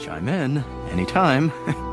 Chime 0.00 0.28
in 0.28 0.64
anytime. 0.90 1.52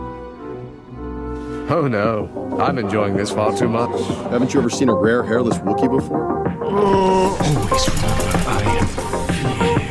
Oh 1.67 1.87
no, 1.87 2.29
I'm 2.59 2.77
enjoying 2.77 3.17
this 3.17 3.31
far 3.31 3.57
too 3.57 3.67
much. 3.67 3.89
Haven't 4.29 4.53
you 4.53 4.59
ever 4.59 4.69
seen 4.69 4.87
a 4.87 4.93
rare 4.93 5.23
hairless 5.23 5.57
Wookiee 5.57 5.89
before? 5.89 6.47
Always 6.63 7.89
remember 7.89 8.37
I 8.45 8.61
am 8.77 8.85
fear. 9.33 9.89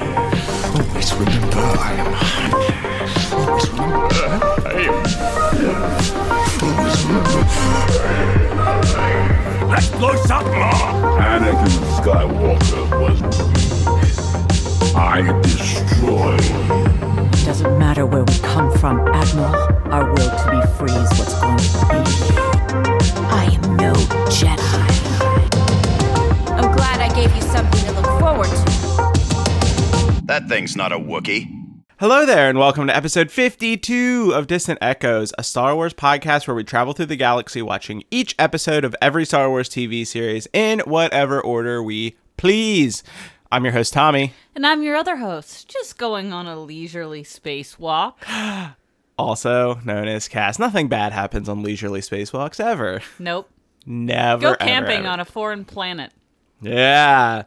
Always 0.71 1.13
remember 1.15 1.59
I 1.59 1.93
am 1.99 2.13
hunt. 2.15 2.55
Always 3.35 3.67
remember 3.71 4.23
I 4.65 4.71
am 4.87 5.03
Always 6.63 6.97
remember. 7.07 7.43
Let's 9.67 9.89
blow 9.91 10.15
something 10.27 10.55
more! 10.55 11.19
Anakin 11.19 11.75
Skywalker 11.99 12.85
was 13.01 13.19
weak. 13.51 14.95
I 14.97 15.19
destroyed. 15.43 17.24
Doesn't 17.45 17.79
matter 17.79 18.07
where 18.07 18.25
we 18.25 18.39
come 18.39 18.73
from, 18.79 19.01
Admiral. 19.09 19.55
Our 19.93 20.11
will 20.11 20.17
to 20.17 20.51
be 20.51 20.67
free 20.79 20.91
is 20.91 21.11
what's 21.19 21.39
going 21.39 21.59
to 21.59 21.65
be. 21.91 22.01
I 23.29 23.45
am 23.53 23.77
no 23.77 23.93
Jedi. 24.33 24.59
I'm 26.53 26.75
glad 26.75 27.01
I 27.01 27.15
gave 27.15 27.37
you 27.37 27.43
something 27.43 27.85
to 27.85 27.93
look 27.93 28.19
forward 28.19 28.47
to. 28.47 30.23
That 30.25 30.49
thing's 30.49 30.75
not 30.75 30.91
a 30.91 30.99
Wookiee. 30.99 31.47
Hello 31.99 32.25
there, 32.25 32.49
and 32.49 32.59
welcome 32.59 32.87
to 32.87 32.97
episode 32.97 33.31
52 33.31 34.33
of 34.35 34.47
Distant 34.47 34.79
Echoes, 34.81 35.35
a 35.37 35.45
Star 35.45 35.75
Wars 35.75 35.93
podcast 35.93 36.49
where 36.49 36.55
we 36.55 36.65
travel 36.65 36.95
through 36.95 37.07
the 37.07 37.15
galaxy 37.15 37.61
watching 37.61 38.05
each 38.11 38.35
episode 38.39 38.87
of 38.87 38.97
every 39.03 39.27
Star 39.27 39.51
Wars 39.51 39.69
TV 39.69 40.07
series 40.07 40.49
in 40.55 40.81
whatever 40.81 41.43
order 41.43 41.83
we 41.83 42.17
please. 42.39 43.03
I'm 43.55 43.63
your 43.63 43.73
host, 43.73 43.93
Tommy, 43.93 44.33
And 44.57 44.67
I'm 44.67 44.83
your 44.83 44.97
other 44.97 45.19
host, 45.19 45.69
just 45.69 45.97
going 45.97 46.33
on 46.33 46.49
a 46.49 46.59
leisurely 46.59 47.23
spacewalk. 47.23 48.15
also 49.17 49.77
known 49.85 50.09
as 50.09 50.27
Cass. 50.27 50.59
Nothing 50.59 50.89
bad 50.89 51.13
happens 51.13 51.49
on 51.49 51.63
leisurely 51.63 52.01
spacewalks 52.01 52.59
ever. 52.59 53.01
Nope. 53.21 53.49
Never. 53.87 54.41
Go 54.41 54.49
ever, 54.49 54.57
camping 54.57 54.99
ever. 54.99 55.07
on 55.09 55.21
a 55.21 55.25
foreign 55.25 55.65
planet. 55.65 56.11
Yeah. 56.63 57.45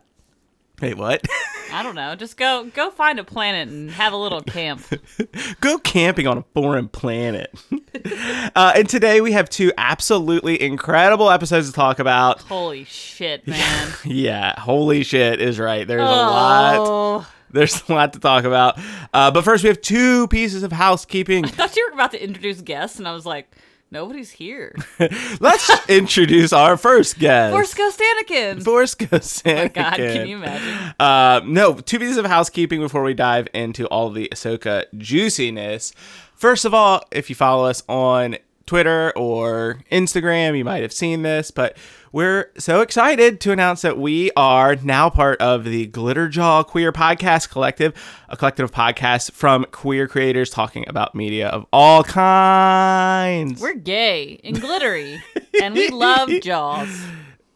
Wait, 0.82 0.96
what? 0.96 1.28
I 1.74 1.84
don't 1.84 1.96
know. 1.96 2.16
Just 2.16 2.38
go 2.38 2.72
go 2.74 2.90
find 2.90 3.20
a 3.20 3.26
planet 3.26 3.68
and 3.68 3.92
have 3.92 4.14
a 4.14 4.18
little 4.18 4.42
camp. 4.42 4.86
Go 5.60 5.78
camping 5.80 6.26
on 6.26 6.38
a 6.38 6.46
foreign 6.54 6.88
planet. 6.88 7.54
uh, 8.56 8.74
and 8.76 8.88
today 8.90 9.22
we 9.22 9.32
have 9.32 9.50
two 9.50 9.72
absolutely 9.78 10.62
incredible 10.62 11.30
episodes 11.30 11.68
to 11.68 11.74
talk 11.74 12.00
about. 12.00 12.42
Holy 12.42 12.84
shit, 12.84 13.48
man. 13.48 13.94
Yeah, 14.06 14.60
holy 14.60 15.04
shit 15.04 15.42
is 15.42 15.60
right. 15.60 15.88
There's 15.88 16.02
a 16.02 16.06
lot. 16.06 16.76
Oh. 16.80 17.28
There's 17.50 17.82
a 17.88 17.94
lot 17.94 18.14
to 18.14 18.20
talk 18.20 18.44
about. 18.44 18.78
Uh, 19.14 19.32
but 19.32 19.44
first, 19.44 19.64
we 19.64 19.70
have 19.70 19.82
two 19.82 20.28
pieces 20.28 20.64
of 20.64 20.72
housekeeping. 20.72 21.46
I 21.46 21.50
thought 21.50 21.76
you 21.76 21.88
were 21.90 21.94
about 21.94 22.12
to 22.12 22.24
introduce 22.24 22.62
guests, 22.62 23.00
and 23.00 23.08
I 23.08 23.14
was 23.14 23.26
like, 23.26 23.50
nobody's 23.90 24.32
here. 24.32 24.76
Let's 25.40 25.90
introduce 25.90 26.52
our 26.52 26.78
first 26.78 27.20
guest. 27.20 27.54
Force 27.54 27.74
Ghost 27.74 28.02
Anakin. 28.02 28.64
Force 28.64 28.96
Ghost 28.96 29.44
God, 29.44 29.74
can 29.74 30.28
you 30.28 30.38
imagine? 30.38 30.94
Uh, 31.00 31.42
no, 31.46 31.76
two 31.76 32.00
pieces 32.00 32.18
of 32.18 32.26
housekeeping 32.26 32.82
before 32.82 33.04
we 33.04 33.14
dive 33.14 33.48
into 33.54 33.86
all 33.88 34.10
the 34.10 34.30
Ahsoka 34.34 34.86
juiciness. 34.98 35.94
First 36.38 36.66
of 36.66 36.74
all, 36.74 37.04
if 37.12 37.30
you 37.30 37.36
follow 37.36 37.66
us 37.66 37.82
on 37.90 38.38
Twitter 38.68 39.12
or 39.16 39.80
Instagram, 39.92 40.56
you 40.56 40.64
might 40.64 40.84
have 40.84 40.94
seen 40.94 41.24
this, 41.24 41.50
but 41.50 41.76
we're 42.12 42.52
so 42.60 42.82
excited 42.82 43.42
to 43.42 43.52
announce 43.52 43.82
that 43.82 43.98
we 43.98 44.30
are 44.38 44.76
now 44.76 45.10
part 45.10 45.42
of 45.42 45.64
the 45.64 45.88
Glitterjaw 45.88 46.68
Queer 46.68 46.92
Podcast 46.92 47.50
Collective, 47.50 47.94
a 48.30 48.38
collective 48.38 48.66
of 48.66 48.72
podcasts 48.72 49.32
from 49.32 49.66
queer 49.72 50.08
creators 50.08 50.52
talking 50.52 50.86
about 50.88 51.16
media 51.16 51.48
of 51.48 51.66
all 51.74 52.04
kinds. 52.04 53.60
We're 53.60 53.74
gay 53.74 54.40
and 54.44 54.62
glittery, 54.62 55.24
and 55.60 55.74
we 55.74 55.90
love 55.90 56.30
Jaws. 56.42 57.04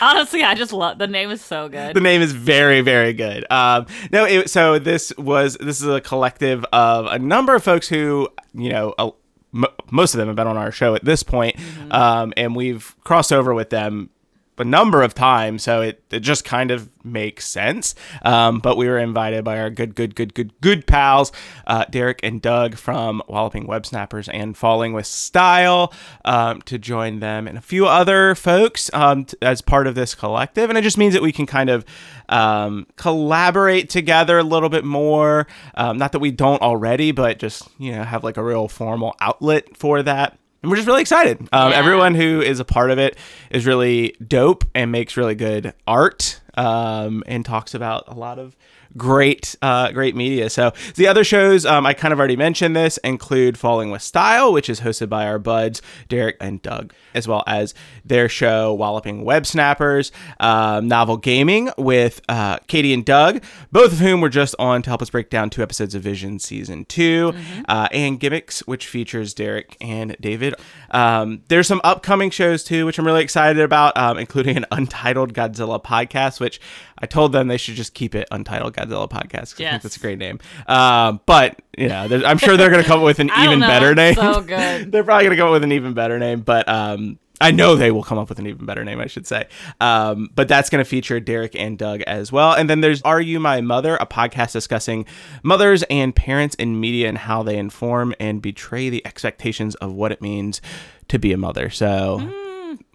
Honestly, 0.00 0.42
I 0.42 0.54
just 0.54 0.72
love 0.72 0.98
the 0.98 1.06
name 1.06 1.30
is 1.30 1.40
so 1.42 1.68
good. 1.68 1.94
the 1.94 2.00
name 2.00 2.20
is 2.22 2.32
very 2.32 2.80
very 2.80 3.12
good 3.12 3.44
um 3.50 3.86
no 4.12 4.24
it, 4.24 4.50
so 4.50 4.78
this 4.78 5.12
was 5.16 5.56
this 5.60 5.80
is 5.80 5.86
a 5.88 6.00
collective 6.00 6.64
of 6.72 7.06
a 7.06 7.18
number 7.18 7.54
of 7.54 7.62
folks 7.64 7.88
who 7.88 8.28
you 8.54 8.68
know 8.70 8.94
a, 8.98 9.10
m- 9.54 9.64
most 9.90 10.14
of 10.14 10.18
them 10.18 10.26
have 10.28 10.36
been 10.36 10.46
on 10.46 10.56
our 10.56 10.70
show 10.70 10.94
at 10.94 11.04
this 11.04 11.22
point, 11.22 11.56
um 11.90 12.32
and 12.36 12.54
we've 12.54 12.94
crossed 13.04 13.32
over 13.32 13.54
with 13.54 13.70
them 13.70 14.10
a 14.58 14.64
number 14.64 15.02
of 15.02 15.14
times 15.14 15.62
so 15.62 15.82
it, 15.82 16.02
it 16.10 16.20
just 16.20 16.44
kind 16.44 16.70
of 16.70 16.90
makes 17.06 17.46
sense. 17.46 17.94
Um, 18.22 18.58
but 18.58 18.76
we 18.76 18.88
were 18.88 18.98
invited 18.98 19.44
by 19.44 19.58
our 19.58 19.70
good 19.70 19.94
good 19.94 20.14
good 20.14 20.34
good 20.34 20.52
good 20.60 20.86
pals 20.86 21.32
uh, 21.66 21.84
derek 21.90 22.20
and 22.22 22.42
doug 22.42 22.76
from 22.76 23.22
walloping 23.28 23.66
web 23.66 23.86
snappers 23.86 24.28
and 24.28 24.56
falling 24.56 24.92
with 24.92 25.06
style 25.06 25.92
um, 26.24 26.60
to 26.62 26.78
join 26.78 27.20
them 27.20 27.46
and 27.46 27.56
a 27.56 27.60
few 27.60 27.86
other 27.86 28.34
folks 28.34 28.90
um, 28.92 29.24
t- 29.24 29.36
as 29.40 29.60
part 29.60 29.86
of 29.86 29.94
this 29.94 30.14
collective. 30.14 30.68
And 30.68 30.78
it 30.78 30.82
just 30.82 30.98
means 30.98 31.14
that 31.14 31.22
we 31.22 31.32
can 31.32 31.46
kind 31.46 31.70
of 31.70 31.84
um, 32.28 32.86
collaborate 32.96 33.88
together 33.88 34.38
a 34.38 34.42
little 34.42 34.68
bit 34.68 34.84
more. 34.84 35.46
Um, 35.74 35.96
not 35.98 36.12
that 36.12 36.18
we 36.18 36.30
don't 36.30 36.62
already 36.62 37.12
but 37.12 37.38
just 37.38 37.68
you 37.78 37.92
know 37.92 38.02
have 38.02 38.24
like 38.24 38.36
a 38.36 38.44
real 38.44 38.68
formal 38.68 39.14
outlet 39.20 39.76
for 39.76 40.02
that 40.02 40.38
and 40.62 40.70
we're 40.70 40.76
just 40.76 40.88
really 40.88 41.00
excited. 41.02 41.40
Um, 41.52 41.70
Yeah. 41.70 41.76
Everyone 41.78 42.14
who 42.14 42.40
is 42.40 42.60
a 42.60 42.64
part 42.64 42.90
of 42.90 42.98
it 42.98 43.16
is 43.50 43.66
really 43.66 44.16
dope 44.26 44.64
and 44.74 44.90
makes 44.92 45.16
really 45.16 45.34
good 45.34 45.74
art 45.86 46.40
um, 46.54 47.22
and 47.26 47.44
talks 47.44 47.74
about 47.74 48.04
a 48.08 48.14
lot 48.14 48.38
of 48.38 48.56
great, 48.96 49.56
uh, 49.62 49.92
great 49.92 50.16
media. 50.16 50.50
So 50.50 50.72
the 50.94 51.06
other 51.06 51.24
shows 51.24 51.66
um, 51.66 51.86
I 51.86 51.94
kind 51.94 52.12
of 52.12 52.18
already 52.18 52.36
mentioned 52.36 52.76
this 52.76 52.98
include 52.98 53.58
Falling 53.58 53.90
with 53.90 54.02
Style, 54.02 54.52
which 54.52 54.68
is 54.68 54.80
hosted 54.80 55.08
by 55.08 55.26
our 55.26 55.38
buds 55.38 55.82
Derek 56.08 56.36
and 56.40 56.62
Doug, 56.62 56.92
as 57.14 57.28
well 57.28 57.42
as 57.46 57.74
their 58.04 58.28
show 58.28 58.72
Walloping 58.74 59.24
Web 59.24 59.46
Snappers, 59.46 60.12
um, 60.40 60.88
Novel 60.88 61.16
Gaming 61.16 61.70
with 61.76 62.20
uh, 62.28 62.58
Katie 62.66 62.92
and 62.92 63.04
Doug, 63.04 63.42
both 63.72 63.92
of 63.92 63.98
whom 63.98 64.20
were 64.20 64.28
just 64.28 64.54
on 64.58 64.82
to 64.82 64.90
help 64.90 65.02
us 65.02 65.10
break 65.10 65.30
down 65.30 65.50
two 65.50 65.62
episodes 65.62 65.94
of 65.94 66.02
Vision 66.02 66.38
season 66.38 66.84
2 66.84 67.34
uh, 67.68 67.88
and 67.92 68.20
Gimmicks, 68.20 68.60
which 68.66 68.86
features 68.86 69.34
Derek 69.34 69.76
and 69.80 70.16
David. 70.20 70.54
Um, 70.90 71.42
there's 71.48 71.66
some 71.66 71.80
upcoming 71.84 72.30
shows 72.30 72.64
too, 72.64 72.86
which 72.86 72.98
I'm 72.98 73.06
really 73.06 73.22
excited 73.22 73.60
about, 73.62 73.96
um, 73.96 74.18
including 74.18 74.56
an 74.56 74.66
Untitled 74.70 75.34
Godzilla 75.34 75.82
podcast, 75.82 76.40
which 76.40 76.60
I 76.98 77.06
told 77.06 77.32
them 77.32 77.48
they 77.48 77.56
should 77.56 77.74
just 77.74 77.94
keep 77.94 78.14
it 78.14 78.28
Untitled 78.30 78.74
Godzilla 78.74 78.85
podcast. 78.86 79.30
'cause 79.30 79.54
I 79.54 79.56
think 79.56 79.60
Yes. 79.72 79.82
that's 79.82 79.96
a 79.96 80.00
great 80.00 80.18
name. 80.18 80.38
Um, 80.66 81.20
but 81.26 81.60
you 81.76 81.88
know, 81.88 82.06
I'm 82.24 82.38
sure 82.38 82.56
they're 82.56 82.70
going 82.70 82.82
to 82.82 82.88
come 82.88 83.00
up 83.00 83.04
with 83.04 83.18
an 83.18 83.30
even 83.40 83.58
know, 83.60 83.66
better 83.66 83.94
name. 83.94 84.14
so 84.14 84.40
good. 84.46 84.92
they're 84.92 85.04
probably 85.04 85.24
going 85.24 85.36
to 85.36 85.40
come 85.40 85.48
up 85.48 85.52
with 85.52 85.64
an 85.64 85.72
even 85.72 85.92
better 85.94 86.18
name, 86.18 86.40
but 86.40 86.68
um, 86.68 87.18
I 87.38 87.50
know 87.50 87.76
they 87.76 87.90
will 87.90 88.02
come 88.02 88.16
up 88.16 88.30
with 88.30 88.38
an 88.38 88.46
even 88.46 88.64
better 88.64 88.82
name, 88.82 88.98
I 88.98 89.08
should 89.08 89.26
say. 89.26 89.46
Um, 89.78 90.30
but 90.34 90.48
that's 90.48 90.70
going 90.70 90.82
to 90.82 90.88
feature 90.88 91.20
Derek 91.20 91.54
and 91.54 91.76
Doug 91.76 92.00
as 92.02 92.32
well. 92.32 92.54
And 92.54 92.70
then 92.70 92.80
there's 92.80 93.02
Are 93.02 93.20
You 93.20 93.38
My 93.40 93.60
Mother, 93.60 93.96
a 93.96 94.06
podcast 94.06 94.52
discussing 94.52 95.04
mothers 95.42 95.82
and 95.90 96.16
parents 96.16 96.54
in 96.54 96.80
media 96.80 97.08
and 97.10 97.18
how 97.18 97.42
they 97.42 97.58
inform 97.58 98.14
and 98.18 98.40
betray 98.40 98.88
the 98.88 99.06
expectations 99.06 99.74
of 99.74 99.92
what 99.92 100.12
it 100.12 100.22
means 100.22 100.62
to 101.08 101.18
be 101.18 101.32
a 101.32 101.36
mother. 101.36 101.68
So. 101.68 102.45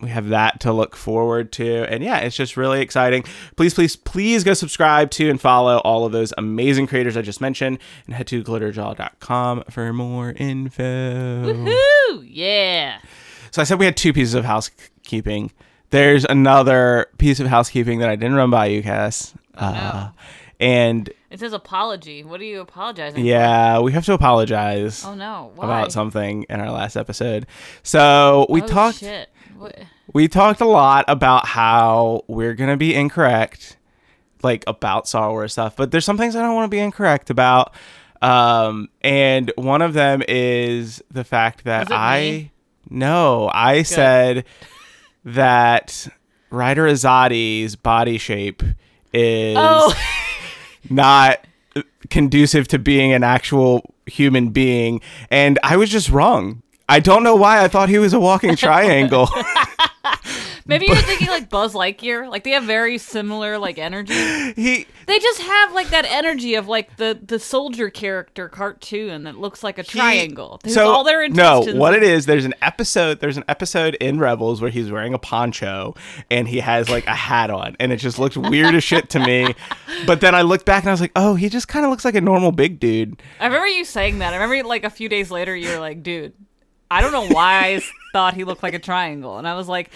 We 0.02 0.10
have 0.10 0.30
that 0.30 0.60
to 0.62 0.74
look 0.74 0.96
forward 0.96 1.52
to. 1.54 1.86
And 1.90 2.04
yeah, 2.04 2.18
it's 2.20 2.36
just 2.36 2.58
really 2.58 2.82
exciting. 2.82 3.24
Please, 3.56 3.74
please, 3.74 3.96
please 3.96 4.44
go 4.44 4.54
subscribe 4.54 5.12
to 5.12 5.30
and 5.30 5.40
follow 5.40 5.78
all 5.80 6.06
of 6.06 6.12
those 6.12 6.34
amazing 6.38 6.88
creators 6.88 7.16
I 7.16 7.22
just 7.22 7.42
mentioned 7.42 7.80
and 8.08 8.16
head 8.16 8.28
to 8.28 8.44
glitterjaw.com 8.44 9.64
for 9.70 9.94
more 9.94 10.32
info. 10.32 11.54
Woo! 11.54 12.24
Yeah. 12.24 13.00
So 13.52 13.62
I 13.62 13.66
said 13.66 13.80
we 13.80 13.86
had 13.86 13.98
two 13.98 14.14
pieces 14.14 14.34
of 14.34 14.46
housekeeping. 14.46 15.52
There's 15.92 16.26
another 16.26 17.08
piece 17.18 17.40
of 17.40 17.48
housekeeping 17.48 18.00
that 18.00 18.10
I 18.10 18.16
didn't 18.16 18.36
run 18.36 18.50
by 18.50 18.68
you, 18.68 18.82
Cass. 18.82 19.34
Uh, 19.56 20.12
and 20.62 21.10
It 21.30 21.40
says 21.40 21.54
apology. 21.54 22.24
What 22.24 22.40
are 22.40 22.46
you 22.46 22.62
apologizing 22.62 23.26
yeah, 23.26 23.80
we 23.80 23.92
have 23.92 24.06
to 24.06 24.14
apologize? 24.14 25.04
Oh 25.04 25.16
no. 25.16 25.52
Why? 25.56 25.66
about 25.66 25.92
something 25.92 26.46
in 26.50 26.60
our 26.62 26.72
last 26.72 26.96
episode. 26.96 27.48
So 27.84 28.46
we 28.50 28.62
oh, 28.62 28.68
talked 28.68 29.00
Shit. 29.00 29.30
We 30.14 30.28
talked 30.28 30.62
a 30.62 30.66
lot 30.66 31.06
about 31.08 31.46
how 31.48 32.24
we're 32.28 32.54
gonna 32.54 32.78
be 32.78 32.94
incorrect, 32.94 33.78
like 34.44 34.64
about 34.68 35.08
Star 35.08 35.30
Wars 35.30 35.54
stuff. 35.54 35.76
But 35.76 35.92
there's 35.92 36.06
some 36.06 36.18
things 36.18 36.36
I 36.36 36.42
don't 36.42 36.56
want 36.56 36.66
to 36.66 36.76
be 36.76 36.80
incorrect 36.80 37.30
about. 37.30 37.74
Um, 38.22 38.90
and 39.02 39.52
one 39.56 39.82
of 39.82 39.94
them 39.94 40.22
is 40.28 41.02
the 41.10 41.24
fact 41.24 41.64
that 41.64 41.92
I 41.92 42.20
me? 42.20 42.52
no, 42.90 43.50
I 43.54 43.82
said 43.84 44.46
that 45.26 46.08
Ryder 46.50 46.86
Azadi's 46.86 47.76
body 47.76 48.18
shape 48.18 48.62
is 49.14 49.56
Oh. 49.60 49.94
not 50.90 51.46
conducive 52.10 52.68
to 52.70 52.80
being 52.80 53.14
an 53.14 53.24
actual 53.24 53.94
human 54.06 54.50
being, 54.50 55.02
and 55.30 55.58
I 55.64 55.78
was 55.78 55.90
just 55.90 56.10
wrong. 56.10 56.62
I 56.92 57.00
don't 57.00 57.24
know 57.24 57.38
why 57.38 57.64
I 57.64 57.70
thought 57.70 57.88
he 57.88 58.00
was 58.00 58.12
a 58.12 58.20
walking 58.20 58.54
triangle. 58.58 59.30
Maybe 60.66 60.88
you're 60.88 60.98
thinking 60.98 61.30
like 61.30 61.50
Buzz 61.50 61.74
Lightyear. 61.74 62.30
Like 62.30 62.44
they 62.44 62.52
have 62.52 62.66
very 62.66 62.98
similar 62.98 63.58
like 63.58 63.78
energy. 63.78 64.14
he 64.14 64.86
They 65.08 65.20
just 65.20 65.42
have 65.42 65.74
like 65.74 65.90
that 65.92 66.04
energy 66.04 66.56
of 66.56 66.68
like 66.68 66.98
the 66.98 67.18
the 67.24 67.40
soldier 67.40 67.90
character 67.90 68.50
cartoon 68.50 69.24
that 69.24 69.38
looks 69.38 69.64
like 69.64 69.78
a 69.78 69.84
triangle. 69.84 70.60
There's 70.64 70.76
so 70.76 70.90
all 70.90 71.06
their 71.06 71.30
no, 71.30 71.62
what 71.76 71.94
it 71.94 72.04
is, 72.04 72.26
there's 72.26 72.44
an 72.44 72.56
episode. 72.62 73.22
There's 73.22 73.38
an 73.38 73.46
episode 73.48 73.96
in 74.02 74.20
Rebels 74.20 74.60
where 74.60 74.70
he's 74.70 74.92
wearing 74.92 75.14
a 75.14 75.20
poncho 75.20 75.96
and 76.30 76.46
he 76.46 76.60
has 76.60 76.90
like 76.90 77.08
a 77.08 77.16
hat 77.16 77.50
on, 77.50 77.78
and 77.80 77.94
it 77.94 77.98
just 77.98 78.20
looked 78.20 78.36
weird 78.36 78.76
as 78.76 78.84
shit 78.84 79.10
to 79.12 79.20
me. 79.20 79.56
But 80.08 80.20
then 80.20 80.34
I 80.34 80.42
looked 80.42 80.66
back 80.66 80.84
and 80.84 80.90
I 80.90 80.94
was 80.94 81.02
like, 81.02 81.12
oh, 81.16 81.36
he 81.36 81.48
just 81.48 81.68
kind 81.68 81.86
of 81.86 81.92
looks 81.92 82.04
like 82.04 82.16
a 82.16 82.22
normal 82.22 82.52
big 82.52 82.80
dude. 82.80 83.22
I 83.40 83.46
remember 83.46 83.68
you 83.68 83.86
saying 83.86 84.18
that. 84.20 84.34
I 84.34 84.38
remember 84.38 84.68
like 84.68 84.84
a 84.84 84.90
few 84.90 85.10
days 85.10 85.30
later 85.30 85.56
you 85.56 85.70
were 85.70 85.80
like, 85.80 86.02
dude, 86.02 86.34
I 86.92 87.02
don't 87.02 87.12
know 87.12 87.28
why 87.34 87.76
I 87.76 87.82
thought 88.14 88.34
he 88.34 88.44
looked 88.44 88.64
like 88.64 88.74
a 88.74 88.80
triangle. 88.80 89.38
And 89.38 89.48
I 89.48 89.56
was 89.56 89.68
like, 89.68 89.90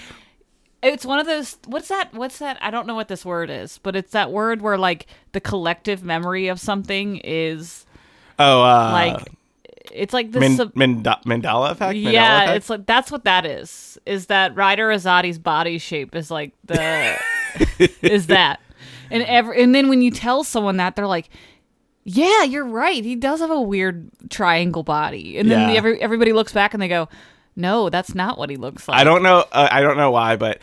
it's 0.82 1.06
one 1.06 1.20
of 1.20 1.26
those 1.26 1.58
what's 1.66 1.88
that 1.90 2.14
what's 2.14 2.40
that 2.40 2.58
I 2.62 2.72
don't 2.72 2.88
know 2.88 2.96
what 2.96 3.08
this 3.08 3.26
word 3.26 3.50
is, 3.50 3.80
but 3.80 3.96
it's 3.96 4.12
that 4.12 4.32
word 4.32 4.62
where 4.62 4.78
like 4.78 5.08
the 5.34 5.42
collective 5.42 6.04
memory 6.04 6.48
of 6.48 6.60
something 6.60 7.18
is 7.24 7.86
Oh, 8.40 8.62
uh, 8.62 8.92
like 8.92 9.28
it's 9.92 10.14
like 10.14 10.32
this 10.32 10.42
Min- 10.42 10.58
sub- 10.58 10.76
Manda- 10.76 11.20
Mandela 11.26 11.72
effect. 11.72 11.96
Mandela 11.98 12.12
yeah, 12.14 12.44
effect? 12.44 12.58
it's 12.58 12.70
like 12.70 12.86
that's 12.86 13.12
what 13.12 13.24
that 13.26 13.46
is. 13.46 13.98
Is 14.06 14.28
that 14.28 14.56
Ryder 14.56 14.90
Azadi's 14.90 15.40
body 15.40 15.78
shape 15.78 16.16
is 16.16 16.30
like 16.32 16.54
the 16.66 17.18
is 18.02 18.28
that. 18.28 18.60
And 19.12 19.24
every 19.24 19.62
and 19.62 19.74
then 19.74 19.90
when 19.90 20.02
you 20.02 20.12
tell 20.12 20.44
someone 20.44 20.78
that 20.78 20.96
they're 20.96 21.08
like, 21.08 21.30
"Yeah, 22.06 22.44
you're 22.44 22.66
right. 22.66 23.04
He 23.04 23.16
does 23.16 23.42
have 23.42 23.52
a 23.52 23.60
weird 23.62 24.10
triangle 24.30 24.84
body." 24.84 25.38
And 25.38 25.52
then 25.52 25.70
Yeah. 25.72 25.76
every, 25.76 26.02
everybody 26.02 26.32
looks 26.32 26.54
back 26.54 26.74
and 26.74 26.82
they 26.82 26.88
go, 26.88 27.10
"No, 27.56 27.90
that's 27.90 28.16
not 28.16 28.38
what 28.38 28.50
he 28.50 28.56
looks 28.56 28.88
like." 28.88 28.98
I 29.00 29.04
don't 29.04 29.22
know. 29.24 29.44
Uh, 29.52 29.68
I 29.72 29.82
don't 29.82 29.98
know 29.98 30.12
why, 30.12 30.36
but 30.38 30.60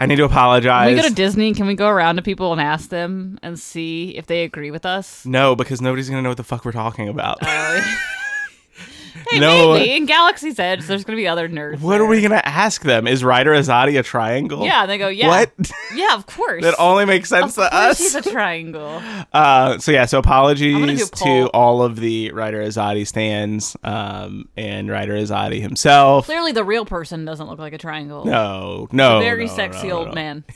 I 0.00 0.06
need 0.06 0.16
to 0.16 0.24
apologize. 0.24 0.88
Can 0.88 0.96
we 0.96 1.02
go 1.02 1.08
to 1.08 1.14
Disney? 1.14 1.52
Can 1.54 1.66
we 1.66 1.74
go 1.74 1.88
around 1.88 2.16
to 2.16 2.22
people 2.22 2.52
and 2.52 2.60
ask 2.60 2.88
them 2.90 3.38
and 3.42 3.58
see 3.58 4.10
if 4.16 4.26
they 4.26 4.42
agree 4.44 4.70
with 4.70 4.86
us? 4.86 5.24
no, 5.26 5.54
because 5.54 5.80
nobody's 5.80 6.08
gonna 6.08 6.22
know 6.22 6.30
what 6.30 6.36
the 6.38 6.44
fuck 6.44 6.64
we're 6.64 6.72
talking 6.72 7.08
about. 7.08 7.38
Hey, 9.30 9.40
No. 9.40 9.72
maybe 9.74 9.96
in 9.96 10.06
Galaxy's 10.06 10.58
Edge, 10.58 10.84
there's 10.86 11.04
gonna 11.04 11.16
be 11.16 11.26
other 11.28 11.48
nerds. 11.48 11.80
what 11.80 12.00
are 12.00 12.06
we 12.06 12.20
gonna 12.20 12.42
ask 12.44 12.82
them? 12.82 13.06
Is 13.06 13.24
Ryder 13.24 13.52
Azadi 13.52 13.98
a 13.98 14.02
triangle? 14.02 14.64
Yeah, 14.64 14.82
and 14.82 14.90
they 14.90 14.98
go, 14.98 15.08
"Yeah, 15.08 15.28
What? 15.28 15.52
yeah, 15.94 16.14
of 16.14 16.26
course." 16.26 16.62
that 16.62 16.74
only 16.78 17.04
makes 17.04 17.28
sense 17.28 17.56
of 17.58 17.68
to 17.70 17.74
us. 17.74 17.98
he's 17.98 18.14
a 18.14 18.22
triangle. 18.22 19.02
Uh, 19.32 19.78
so 19.78 19.90
yeah, 19.90 20.04
so 20.06 20.18
apologies 20.18 21.10
to 21.10 21.46
all 21.48 21.82
of 21.82 21.96
the 21.96 22.30
Ryder 22.30 22.62
Azadi 22.62 23.04
stands 23.06 23.76
um, 23.82 24.48
and 24.56 24.88
Ryder 24.88 25.14
Azadi 25.14 25.60
himself. 25.60 26.26
Clearly, 26.26 26.52
the 26.52 26.62
real 26.62 26.84
person 26.84 27.24
doesn't 27.24 27.48
look 27.48 27.58
like 27.58 27.72
a 27.72 27.78
triangle. 27.78 28.24
No, 28.24 28.86
no, 28.92 29.20
very 29.20 29.46
no, 29.46 29.52
sexy 29.54 29.88
no, 29.88 29.98
old 29.98 30.08
no. 30.08 30.14
man. 30.14 30.44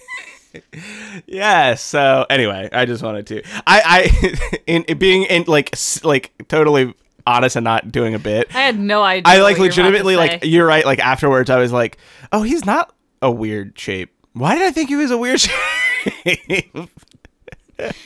Yes. 1.26 1.82
So 1.82 2.26
anyway, 2.30 2.68
I 2.72 2.84
just 2.86 3.02
wanted 3.02 3.26
to. 3.28 3.42
I, 3.66 3.82
I, 3.84 4.56
in, 4.66 4.84
in 4.88 4.98
being 4.98 5.24
in 5.24 5.44
like, 5.46 5.74
like 6.02 6.32
totally 6.48 6.94
honest 7.28 7.56
and 7.56 7.64
not 7.64 7.92
doing 7.92 8.14
a 8.14 8.18
bit. 8.18 8.54
I 8.54 8.60
had 8.62 8.78
no 8.78 9.02
idea. 9.02 9.32
I 9.32 9.40
like 9.42 9.58
what 9.58 9.64
you 9.64 9.82
legitimately 9.82 10.16
like 10.16 10.44
you're 10.44 10.66
right. 10.66 10.84
Like 10.84 10.98
afterwards, 10.98 11.50
I 11.50 11.58
was 11.58 11.72
like, 11.72 11.98
oh, 12.32 12.42
he's 12.42 12.64
not 12.64 12.94
a 13.22 13.30
weird 13.30 13.78
shape. 13.78 14.10
Why 14.32 14.54
did 14.54 14.64
I 14.64 14.70
think 14.70 14.88
he 14.88 14.96
was 14.96 15.10
a 15.10 15.18
weird 15.18 15.40
shape? 15.40 16.88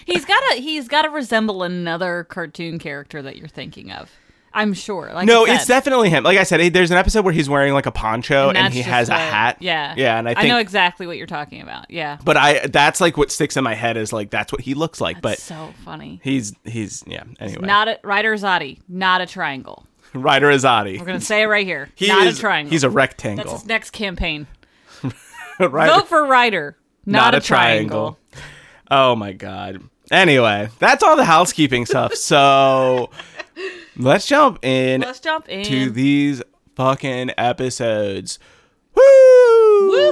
he's 0.05 0.25
got 0.25 0.43
a 0.53 0.61
he's 0.61 0.89
got 0.89 1.03
to 1.03 1.11
resemble 1.11 1.63
another 1.63 2.25
cartoon 2.25 2.79
character 2.79 3.23
that 3.23 3.37
you're 3.37 3.49
thinking 3.49 3.93
of. 3.93 4.11
I'm 4.55 4.75
sure. 4.75 5.11
Like 5.13 5.27
no, 5.27 5.45
it's 5.47 5.67
definitely 5.67 6.11
him. 6.11 6.25
Like 6.25 6.39
I 6.39 6.43
said, 6.43 6.73
there's 6.73 6.91
an 6.91 6.97
episode 6.97 7.25
where 7.25 7.33
he's 7.33 7.49
wearing 7.49 7.73
like 7.73 7.87
a 7.87 7.91
poncho 7.91 8.49
and, 8.49 8.57
that's 8.57 8.75
he 8.75 8.83
has 8.83 9.09
a 9.09 9.15
hat. 9.15 9.57
Yeah, 9.61 9.95
yeah, 9.97 10.19
and 10.19 10.29
I 10.29 10.35
think 10.35 10.49
know 10.49 10.59
exactly 10.59 11.07
what 11.07 11.17
you're 11.17 11.27
talking 11.27 11.63
about. 11.63 11.91
Yeah, 11.91 12.19
But 12.25 12.37
I 12.37 12.67
that's 12.67 13.01
like 13.01 13.17
what 13.17 13.31
sticks 13.31 13.57
in 13.57 13.65
my 13.65 13.75
head 13.75 13.97
is 13.97 14.13
like 14.13 14.31
that's 14.31 14.53
what 14.53 14.61
he 14.61 14.75
looks 14.75 15.01
like. 15.01 15.21
but 15.23 15.39
so 15.39 15.73
funny. 15.85 16.21
he's 16.23 16.55
he's 16.65 17.03
yeah. 17.07 17.25
Anyway, 17.41 17.67
Not 17.67 17.89
a 17.89 17.99
Ryder 18.03 18.35
Zadi, 18.35 18.81
not 18.89 19.21
a 19.21 19.27
triangle. 19.27 19.87
Ryder 20.15 20.51
Azadi. 20.51 20.99
We're 20.99 21.07
gonna 21.07 21.21
say 21.21 21.43
it 21.43 21.47
right 21.47 21.67
here. 21.67 21.89
He 21.95 22.09
not 22.09 22.27
is 22.27 22.39
a 22.39 22.41
triangle. 22.41 22.71
he's 22.71 22.85
a 22.85 22.89
That's 22.89 22.95
rectangle. 22.95 23.53
his 23.53 23.67
next 23.67 23.91
campaign. 23.93 24.47
Ryder- 25.59 25.93
Vote 25.93 26.09
for 26.09 26.27
Ryder, 26.27 26.77
not, 27.07 27.35
a, 27.35 27.41
triangle. 27.41 28.19
Oh 28.91 29.17
my 29.17 29.33
god. 29.33 29.83
Anyway, 30.11 30.69
that's 30.79 31.03
all 31.03 31.17
the 31.17 31.25
housekeeping 31.25 31.87
stuff. 31.87 32.15
So 32.15 33.11
let's 33.97 34.27
jump 34.27 34.59
in 34.65 35.01
Let's 35.03 35.21
jump 35.21 35.49
in. 35.49 35.65
to 35.65 35.91
these 35.91 36.43
fucking 36.77 37.31
episodes. 37.39 38.39
Woo! 38.95 39.03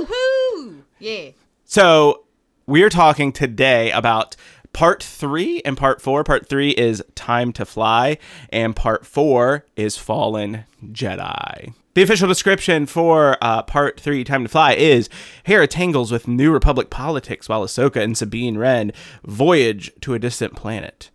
Woohoo! 0.06 0.82
Yeah. 0.98 1.30
So 1.64 2.24
we're 2.66 2.90
talking 2.90 3.32
today 3.32 3.90
about 3.92 4.36
part 4.72 5.02
three 5.02 5.62
and 5.64 5.76
part 5.76 6.00
four. 6.02 6.24
Part 6.24 6.48
three 6.48 6.70
is 6.70 7.02
Time 7.14 7.52
to 7.54 7.64
Fly, 7.64 8.18
and 8.50 8.74
part 8.76 9.06
four 9.06 9.66
is 9.76 9.96
Fallen 9.96 10.64
Jedi. 10.86 11.74
The 11.94 12.02
official 12.02 12.28
description 12.28 12.86
for 12.86 13.36
uh, 13.42 13.62
part 13.62 13.98
three, 13.98 14.22
Time 14.22 14.44
to 14.44 14.48
Fly, 14.48 14.74
is 14.74 15.08
Hera 15.42 15.66
tangles 15.66 16.12
with 16.12 16.28
New 16.28 16.52
Republic 16.52 16.88
politics 16.88 17.48
while 17.48 17.64
Ahsoka 17.64 18.00
and 18.00 18.16
Sabine 18.16 18.56
Wren 18.56 18.92
voyage 19.24 19.90
to 20.02 20.14
a 20.14 20.18
distant 20.18 20.54
planet. 20.54 21.10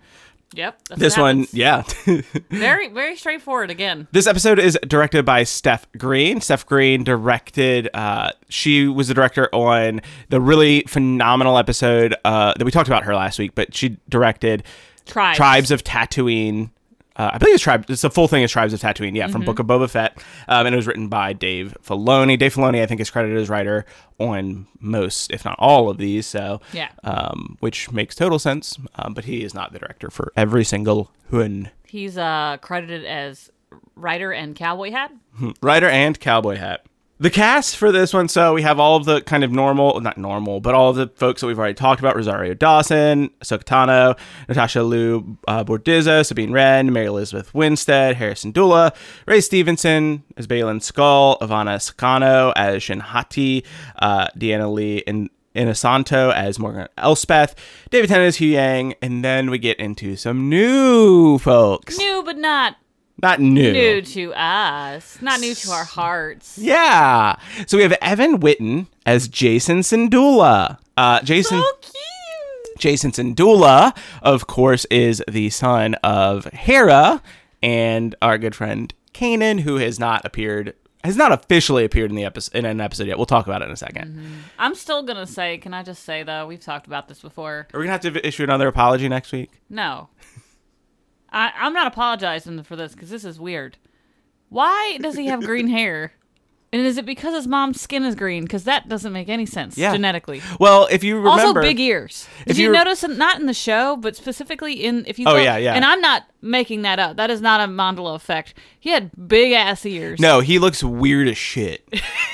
Yep. 0.54 0.80
This 0.96 1.18
one, 1.18 1.48
yeah. 1.52 1.84
Very, 2.50 2.88
very 2.90 3.16
straightforward 3.18 3.70
again. 3.70 4.08
This 4.12 4.26
episode 4.28 4.58
is 4.60 4.78
directed 4.88 5.26
by 5.26 5.44
Steph 5.44 5.86
Green. 5.98 6.40
Steph 6.40 6.66
Green 6.66 7.04
directed. 7.04 7.90
Uh, 7.94 8.32
she 8.48 8.88
was 8.88 9.08
the 9.10 9.14
director 9.14 9.50
on 9.54 10.02
the 10.30 10.40
really 10.40 10.84
phenomenal 10.88 11.58
episode 11.58 12.16
uh, 12.24 12.54
that 12.58 12.64
we 12.64 12.72
talked 12.72 12.88
about 12.88 13.04
her 13.04 13.16
last 13.16 13.38
week. 13.38 13.54
But 13.56 13.76
she 13.76 13.98
directed 14.08 14.64
Tribes. 15.06 15.38
Tribes 15.38 15.72
of 15.72 15.84
Tatooine. 15.84 16.72
Uh, 17.18 17.32
I 17.34 17.38
believe 17.38 17.56
it's 17.56 17.64
Tribes. 17.64 17.86
It's 17.90 18.02
the 18.02 18.10
full 18.10 18.28
thing 18.28 18.44
is 18.44 18.52
Tribes 18.52 18.74
of 18.74 18.80
Tatooine. 18.82 19.16
Yeah, 19.16 19.28
from 19.28 19.42
Mm-hmm. 19.42 19.46
Book 19.46 19.60
of 19.60 19.68
Boba 19.68 19.90
Fett, 19.90 20.18
um, 20.48 20.66
and 20.66 20.74
it 20.74 20.78
was 20.78 20.86
written 20.88 21.08
by 21.08 21.32
Dave 21.34 21.78
Filoni. 21.84 22.38
Dave 22.38 22.54
Filoni, 22.56 22.82
I 22.82 22.86
think, 22.86 23.00
is 23.00 23.10
credited 23.10 23.38
as 23.38 23.50
writer 23.50 23.86
on 24.20 24.68
most, 24.80 25.32
if 25.32 25.46
not 25.46 25.56
all, 25.60 25.90
of 25.90 25.98
these. 25.98 26.26
So 26.28 26.60
Yeah. 26.74 26.90
um, 27.04 27.58
which 27.62 27.92
makes 27.92 28.16
total 28.16 28.40
sense. 28.40 28.78
Um, 28.96 29.14
but 29.14 29.26
he 29.26 29.44
is 29.44 29.54
not 29.54 29.72
the 29.72 29.80
director 29.80 30.10
for 30.10 30.32
every 30.36 30.64
single 30.66 31.12
one. 31.30 31.70
He's 31.88 32.18
uh 32.18 32.58
credited 32.62 33.06
as 33.06 33.50
writer 33.96 34.34
and 34.34 34.56
cowboy 34.56 34.92
hat. 34.92 35.12
Rider 35.62 35.90
and 35.90 36.20
cowboy 36.20 36.58
hat. 36.58 36.86
The 37.18 37.30
cast 37.30 37.78
for 37.78 37.94
this 37.94 38.14
one, 38.14 38.28
so 38.28 38.54
we 38.54 38.62
have 38.64 38.78
all 38.78 38.98
of 38.98 39.06
the 39.06 39.22
kind 39.22 39.46
of 39.46 39.52
normal, 39.52 40.02
not 40.02 40.18
normal, 40.18 40.60
but 40.60 40.76
all 40.76 40.90
of 40.90 40.98
the 40.98 41.08
folks 41.16 41.40
that 41.40 41.48
we've 41.48 41.58
already 41.58 41.74
talked 41.74 42.02
about: 42.02 42.14
Rosario 42.14 42.54
Dawson, 42.54 43.30
Ahsoka 43.40 43.64
Tano, 43.64 44.20
Natasha 44.50 44.84
Liu 44.84 45.38
uh, 45.48 45.64
Bordizzo, 45.64 46.26
Sabine 46.26 46.52
Wren, 46.52 46.92
Mary 46.92 47.06
Elizabeth 47.06 47.54
Winstead, 47.54 48.18
Hera 48.18 48.34
Syndulla, 48.34 48.94
Ray 49.28 49.39
Stevenson 49.39 50.24
as 50.36 50.46
Baylan 50.46 50.82
Skoll, 50.82 51.42
Ivanna 51.42 51.78
Sakhno 51.78 52.51
as 52.58 52.84
Shin 52.84 53.00
Hati, 53.00 53.63
uh, 54.00 54.28
Diana 54.38 54.70
Lee 54.70 55.01
and 55.08 55.30
Inosanto 55.56 56.34
as 56.34 56.60
Morgan 56.60 56.89
Elspeth, 56.98 57.56
David 57.92 58.10
Tennant 58.10 58.28
as 58.28 58.38
Huyang, 58.39 58.94
and 59.01 59.24
then 59.24 59.50
we 59.50 59.58
get 59.58 59.80
into 59.80 60.18
some 60.18 60.50
new 60.50 61.38
folks. 61.38 61.98
New, 61.98 62.24
but 62.25 62.38
not 62.38 62.75
Not 63.22 63.39
new. 63.39 63.72
new 63.72 64.01
to 64.01 64.34
us. 64.34 65.17
Not 65.22 65.39
new 65.39 65.55
to 65.55 65.72
our 65.72 65.86
hearts. 65.86 66.57
Yeah. 66.57 67.36
So 67.67 67.77
we 67.77 67.84
have 67.84 67.93
Evan 68.01 68.39
Whitten 68.39 68.88
as 69.05 69.29
Jacen 69.29 69.79
Syndulla. 69.79 70.77
Uh, 70.98 71.22
Jason 71.22 71.62
So 71.62 71.72
cute. 71.81 72.77
Jacen 72.79 73.12
Syndulla, 73.13 73.95
of 74.22 74.48
course, 74.48 74.86
is 74.86 75.24
the 75.29 75.50
son 75.50 75.95
of 75.95 76.45
Hera 76.45 77.22
and 77.63 78.15
our 78.22 78.38
good 78.38 78.53
friend 78.55 78.93
Kanan, 79.13 79.62
who 79.62 79.77
has 79.77 79.98
not 80.00 80.25
appeared 80.25 80.74
has 81.05 81.15
not 81.15 81.31
officially 81.31 81.86
appeared 81.86 82.10
in 82.10 82.15
the 82.15 82.25
episode 82.25 82.57
in 82.57 82.65
an 82.65 82.81
episode 82.81 83.07
yet. 83.07 83.17
We'll 83.17 83.27
talk 83.27 83.45
about 83.45 83.62
it 83.62 83.65
in 83.65 83.72
a 83.72 83.75
2nd 83.75 84.25
I'm 84.57 84.74
still 84.74 85.03
gonna 85.03 85.27
say. 85.27 85.60
Can 85.60 85.74
I 85.74 85.84
just 85.84 86.03
say 86.03 86.24
though? 86.24 86.48
We've 86.48 86.60
talked 86.60 86.88
about 86.88 87.07
this 87.07 87.22
before. 87.22 87.67
Are 87.74 87.79
we 87.79 87.86
gonna 87.86 87.91
have 87.91 88.01
to 88.13 88.27
issue 88.27 88.43
another 88.43 88.67
apology 88.67 89.07
next 89.07 89.31
week? 89.31 89.51
No. 89.69 90.10
I, 91.36 91.51
I'm 91.56 91.74
not 91.74 91.86
apologizing 91.88 92.63
for 92.63 92.75
this 92.75 92.94
because 92.94 93.10
this 93.12 93.25
is 93.25 93.39
weird. 93.39 93.77
Why 94.50 94.98
does 95.01 95.15
he 95.15 95.27
have 95.27 95.42
green 95.46 95.68
hair? 95.68 96.13
And 96.74 96.86
is 96.86 96.98
it 96.98 97.06
because 97.06 97.34
his 97.34 97.48
mom's 97.48 97.80
skin 97.80 98.04
is 98.04 98.15
green? 98.15 98.44
Because 98.44 98.65
that 98.65 98.89
doesn't 98.89 99.13
make 99.13 99.30
any 99.30 99.46
sense 99.46 99.77
Yeah. 99.77 99.94
genetically. 99.94 100.42
Well, 100.60 100.89
if 100.92 101.06
you 101.06 101.15
remember, 101.18 101.42
also, 101.42 101.62
big 101.62 101.80
ears. 101.80 102.27
Did 102.39 102.51
if 102.51 102.58
you, 102.58 102.65
you 102.65 102.72
re- 102.72 102.77
notice? 102.77 103.01
Not 103.08 103.39
in 103.39 103.46
the 103.46 103.54
show, 103.54 103.96
but 103.96 104.15
specifically 104.18 104.74
in 104.84 105.06
if 105.08 105.18
you. 105.18 105.25
Oh, 105.25 105.34
look- 105.36 105.44
yeah, 105.44 105.56
yeah. 105.56 105.74
And 105.74 105.86
I'm 105.86 106.01
not 106.01 106.24
making 106.42 106.82
that 106.82 107.00
up. 107.00 107.15
That 107.15 107.30
is 107.30 107.39
not 107.39 107.62
a 107.62 107.72
Mandela 107.72 108.15
effect. 108.15 108.56
He 108.77 108.89
had 108.89 109.10
big 109.27 109.54
ass 109.54 109.86
ears. 109.86 110.20
No, 110.20 110.42
he 110.42 110.60
looks 110.60 110.84
weird 110.84 111.30
as 111.30 111.38
shit 111.38 111.88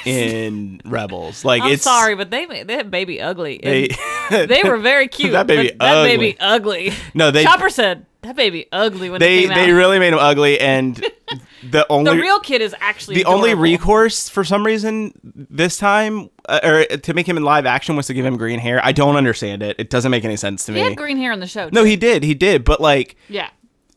in 0.05 0.81
Rebels. 0.85 1.45
Like 1.45 1.61
I'm 1.61 1.73
it's 1.73 1.83
sorry, 1.83 2.15
but 2.15 2.31
they 2.31 2.47
made 2.47 2.67
that 2.69 2.89
baby 2.89 3.21
ugly. 3.21 3.59
They, 3.63 3.89
They, 4.31 4.61
were 4.63 4.77
very 4.77 5.07
cute. 5.07 5.33
That 5.33 5.45
baby 5.45 5.69
but 5.69 5.79
that 5.85 5.97
ugly. 5.97 6.17
baby 6.17 6.37
ugly. 6.39 6.93
No, 7.13 7.29
they- 7.29 7.43
Chopper 7.43 7.69
said 7.69 8.05
that 8.21 8.35
baby 8.35 8.67
ugly 8.71 9.09
when 9.09 9.19
they 9.19 9.45
they 9.47 9.71
really 9.71 9.97
made 9.97 10.13
him 10.13 10.19
ugly 10.19 10.59
and 10.59 10.95
the 11.69 11.85
only 11.89 12.11
The 12.15 12.21
real 12.21 12.39
kid 12.39 12.61
is 12.61 12.75
actually 12.79 13.15
the 13.15 13.25
only 13.25 13.53
recourse 13.55 14.29
for 14.29 14.43
some 14.43 14.63
reason 14.65 15.11
this 15.23 15.77
time 15.77 16.29
uh, 16.47 16.59
or 16.63 16.97
to 16.97 17.13
make 17.13 17.27
him 17.27 17.37
in 17.37 17.43
live 17.43 17.65
action 17.65 17.95
was 17.95 18.07
to 18.07 18.13
give 18.13 18.25
him 18.25 18.37
green 18.37 18.59
hair. 18.59 18.79
I 18.83 18.91
don't 18.91 19.15
understand 19.15 19.63
it. 19.63 19.75
It 19.79 19.89
doesn't 19.89 20.11
make 20.11 20.23
any 20.23 20.35
sense 20.37 20.65
to 20.65 20.71
He 20.71 20.75
me. 20.75 20.81
He 20.83 20.89
had 20.89 20.97
green 20.97 21.17
hair 21.17 21.31
in 21.31 21.39
the 21.39 21.47
show. 21.47 21.69
no, 21.71 21.83
he 21.83 21.95
did. 21.95 22.23
He 22.23 22.33
did, 22.35 22.63
but 22.63 22.79
like 22.79 23.15
Yeah. 23.27 23.49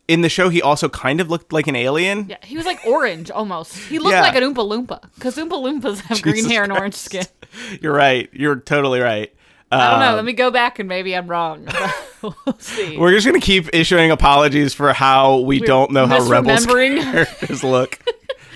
in 0.09 0.23
the 0.23 0.29
show 0.31 0.49
he 0.49 0.63
also 0.63 0.89
kind 0.89 1.21
of 1.21 1.29
looked 1.31 1.53
like 1.53 1.67
an 1.67 1.77
alien. 1.77 2.27
Yeah, 2.31 2.37
he 2.43 2.57
was 2.57 2.65
like 2.67 2.85
orange 2.87 3.31
almost. 3.31 3.77
He 3.77 3.99
looked 3.99 4.13
Yeah. 4.13 4.23
like 4.23 4.37
an 4.37 4.43
Oompa 4.43 4.57
Loompa 4.67 5.01
because 5.17 5.37
Oompa 5.37 5.51
Loompas 5.63 6.01
have 6.03 6.23
green 6.23 6.37
Jesus 6.37 6.51
hair 6.53 6.63
and 6.63 6.73
orange 6.73 6.95
skin. 6.95 7.27
You're 7.83 7.93
right. 7.95 8.29
You're 8.33 8.57
totally 8.57 9.01
right. 9.01 9.35
I 9.71 9.91
don't 9.91 10.01
know. 10.01 10.09
Um, 10.11 10.17
Let 10.17 10.25
me 10.25 10.33
go 10.35 10.51
back 10.51 10.79
and 10.79 10.89
maybe 10.89 11.15
I'm 11.17 11.27
wrong. 11.27 11.67
we'll 12.47 12.59
see. 12.59 12.97
We're 12.97 13.13
just 13.13 13.27
gonna 13.27 13.41
keep 13.41 13.69
issuing 13.73 14.11
apologies 14.11 14.75
for 14.75 14.93
how 14.93 15.39
we 15.41 15.61
We're 15.61 15.67
don't 15.67 15.91
know 15.91 16.07
how 16.07 16.27
rebels 16.27 16.67
characters 16.67 17.63
look. 17.65 17.99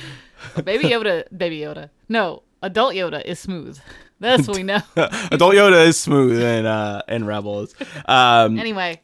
Baby 0.65 0.85
Yoda, 0.85 1.25
Baby 1.37 1.61
Yoda. 1.61 1.91
No, 2.09 2.43
adult 2.63 2.95
Yoda 2.95 3.25
is 3.25 3.39
smooth. 3.39 3.79
That's 4.21 4.49
what 4.49 4.57
we 4.57 4.65
know. 4.65 4.81
Adult 4.97 5.55
Yoda 5.55 5.87
is 5.87 5.99
smooth 5.99 6.43
in 6.43 6.67
uh, 6.67 7.03
in 7.09 7.25
Rebels. 7.25 7.75
Um, 8.07 8.59
anyway, 8.59 9.01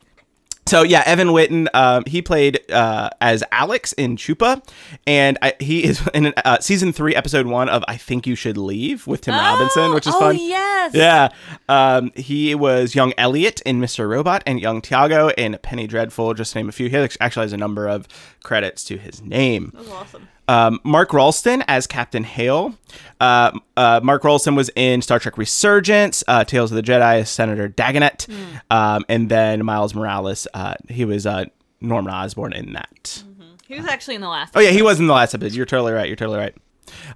so 0.66 0.83
yeah, 0.83 1.02
Evan 1.06 1.28
Whitten, 1.28 1.68
um, 1.75 2.04
he 2.06 2.23
played 2.23 2.61
uh, 2.71 3.11
as 3.21 3.42
Alex 3.52 3.92
in 3.94 4.16
Chupa, 4.16 4.62
and 5.06 5.38
I, 5.42 5.54
he 5.61 5.85
is 5.85 6.06
in 6.14 6.33
uh, 6.44 6.59
season 6.61 6.92
three, 6.92 7.14
episode 7.14 7.47
one 7.47 7.68
of 7.68 7.85
"I 7.88 7.97
Think 7.97 8.26
You 8.26 8.35
Should 8.35 8.56
Leave" 8.56 9.06
with 9.06 9.23
Tim 9.23 9.35
Robinson, 9.35 9.92
which 9.92 10.06
is 10.06 10.14
fun. 10.14 10.37
oh, 10.37 10.38
fun. 10.38 10.49
yes. 10.49 10.94
Yeah, 10.94 11.28
um, 11.68 12.12
he 12.14 12.54
was 12.54 12.94
young 12.94 13.12
Elliot 13.18 13.61
in 13.62 13.80
Mr. 13.80 14.09
Robot 14.09 14.42
and 14.47 14.61
young 14.61 14.80
Tiago 14.80 15.28
in 15.30 15.59
Penny 15.62 15.87
Dreadful, 15.87 16.35
just 16.35 16.52
to 16.52 16.59
name 16.59 16.68
a 16.68 16.73
few. 16.73 16.88
He 16.88 16.97
actually 16.97 17.44
has 17.44 17.52
a 17.52 17.56
number 17.56 17.88
of 17.88 18.09
credits 18.42 18.85
to 18.85 18.97
his 18.97 19.23
name. 19.23 19.71
That 19.75 19.80
was 19.80 19.90
awesome. 19.90 20.28
Um, 20.48 20.80
Mark 20.84 21.12
Rolston 21.12 21.62
as 21.68 21.86
Captain 21.86 22.24
Hale. 22.24 22.74
Uh, 23.20 23.58
uh, 23.76 24.00
Mark 24.02 24.24
Rolston 24.24 24.54
was 24.54 24.70
in 24.76 25.02
Star 25.02 25.18
Trek 25.18 25.38
Resurgence, 25.38 26.22
uh, 26.28 26.44
Tales 26.44 26.70
of 26.70 26.76
the 26.76 26.82
Jedi 26.82 27.20
as 27.20 27.30
Senator 27.30 27.68
Dagonet, 27.68 28.28
um, 28.70 29.04
and 29.08 29.28
then 29.30 29.64
Miles 29.64 29.94
Morales. 29.94 30.46
Uh, 30.52 30.74
he 30.88 31.04
was 31.04 31.26
uh, 31.26 31.44
Norman 31.80 32.12
Osborn 32.12 32.52
in 32.52 32.72
that. 32.74 33.22
He 33.66 33.76
was 33.76 33.86
actually 33.86 34.16
in 34.16 34.20
the 34.20 34.28
last. 34.28 34.52
Oh 34.54 34.60
yeah, 34.60 34.70
he 34.70 34.82
was 34.82 35.00
in 35.00 35.06
the 35.06 35.14
last 35.14 35.34
episode. 35.34 35.54
You're 35.54 35.66
totally 35.66 35.92
right. 35.92 36.06
You're 36.06 36.16
totally 36.16 36.38
right. 36.38 36.54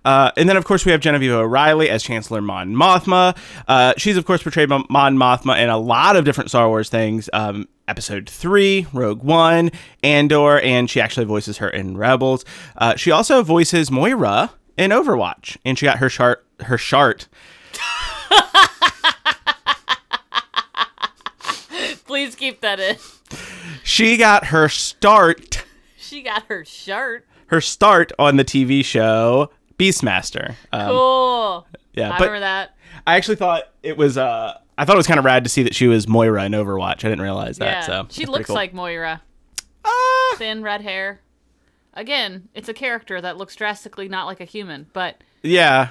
Uh, 0.05 0.31
and 0.37 0.49
then, 0.49 0.57
of 0.57 0.65
course, 0.65 0.85
we 0.85 0.93
have 0.93 1.01
Genevieve 1.01 1.33
O'Reilly 1.33 1.91
as 1.91 2.03
Chancellor 2.03 2.41
Mon 2.41 2.75
Mothma. 2.75 3.37
Uh, 3.67 3.95
she's, 3.97 4.17
of 4.17 4.25
course, 4.25 4.43
portrayed 4.43 4.69
Mon 4.69 5.17
Mothma 5.17 5.61
in 5.61 5.69
a 5.69 5.79
lot 5.79 6.17
of 6.17 6.25
different 6.25 6.51
Star 6.51 6.69
Wars 6.69 6.89
things. 6.89 7.29
Um, 7.33 7.69
episode 7.87 8.29
3, 8.29 8.87
Rogue 8.93 9.23
One, 9.23 9.71
Andor, 10.03 10.61
and 10.61 10.89
she 10.91 11.01
actually 11.01 11.27
voices 11.27 11.59
her 11.59 11.69
in 11.69 11.97
Rebels. 11.97 12.45
Uh, 12.77 12.97
she 12.97 13.11
also 13.11 13.43
voices 13.43 13.91
Moira 13.91 14.51
in 14.77 14.91
Overwatch, 14.91 15.57
and 15.65 15.79
she 15.79 15.87
got 15.87 15.99
her 15.99 16.09
chart. 16.09 16.45
Her 16.61 16.77
chart. 16.77 17.29
Please 22.07 22.35
keep 22.35 22.61
that 22.63 22.81
in. 22.81 22.97
She 23.85 24.17
got 24.17 24.47
her 24.47 24.69
start. 24.69 25.65
She 25.97 26.23
got 26.23 26.45
her 26.45 26.65
shirt. 26.65 27.27
Her 27.47 27.61
start 27.61 28.13
on 28.19 28.37
the 28.37 28.45
TV 28.45 28.85
show 28.85 29.51
Beastmaster. 29.79 30.55
Um, 30.73 30.89
Cool. 30.91 31.67
yeah, 31.95 32.09
I 32.09 32.19
but- 32.19 32.25
remember 32.27 32.41
that. 32.41 32.75
I 33.07 33.17
actually 33.17 33.37
thought 33.37 33.65
it 33.83 33.97
was. 33.97 34.19
Uh, 34.19 34.59
I 34.77 34.85
thought 34.85 34.95
it 34.95 34.99
was 34.99 35.07
kind 35.07 35.19
of 35.19 35.25
rad 35.25 35.45
to 35.45 35.51
see 35.51 35.63
that 35.63 35.75
she 35.75 35.87
was 35.87 36.07
Moira 36.09 36.45
in 36.45 36.53
Overwatch. 36.53 37.05
I 37.05 37.09
didn't 37.09 37.21
realize 37.23 37.59
that. 37.59 37.65
Yeah. 37.67 37.81
So 37.83 38.07
she 38.11 38.27
looks 38.27 38.47
cool. 38.47 38.55
like 38.57 38.73
Moira. 38.75 39.23
Ah! 39.85 40.35
Thin 40.37 40.63
red 40.63 40.83
hair. 40.83 41.21
Again, 41.95 42.49
it's 42.55 42.69
a 42.69 42.75
character 42.75 43.21
that 43.21 43.37
looks 43.37 43.57
drastically 43.57 44.09
not 44.09 44.27
like 44.27 44.41
a 44.41 44.45
human, 44.45 44.87
but 44.93 45.23
Yeah. 45.43 45.89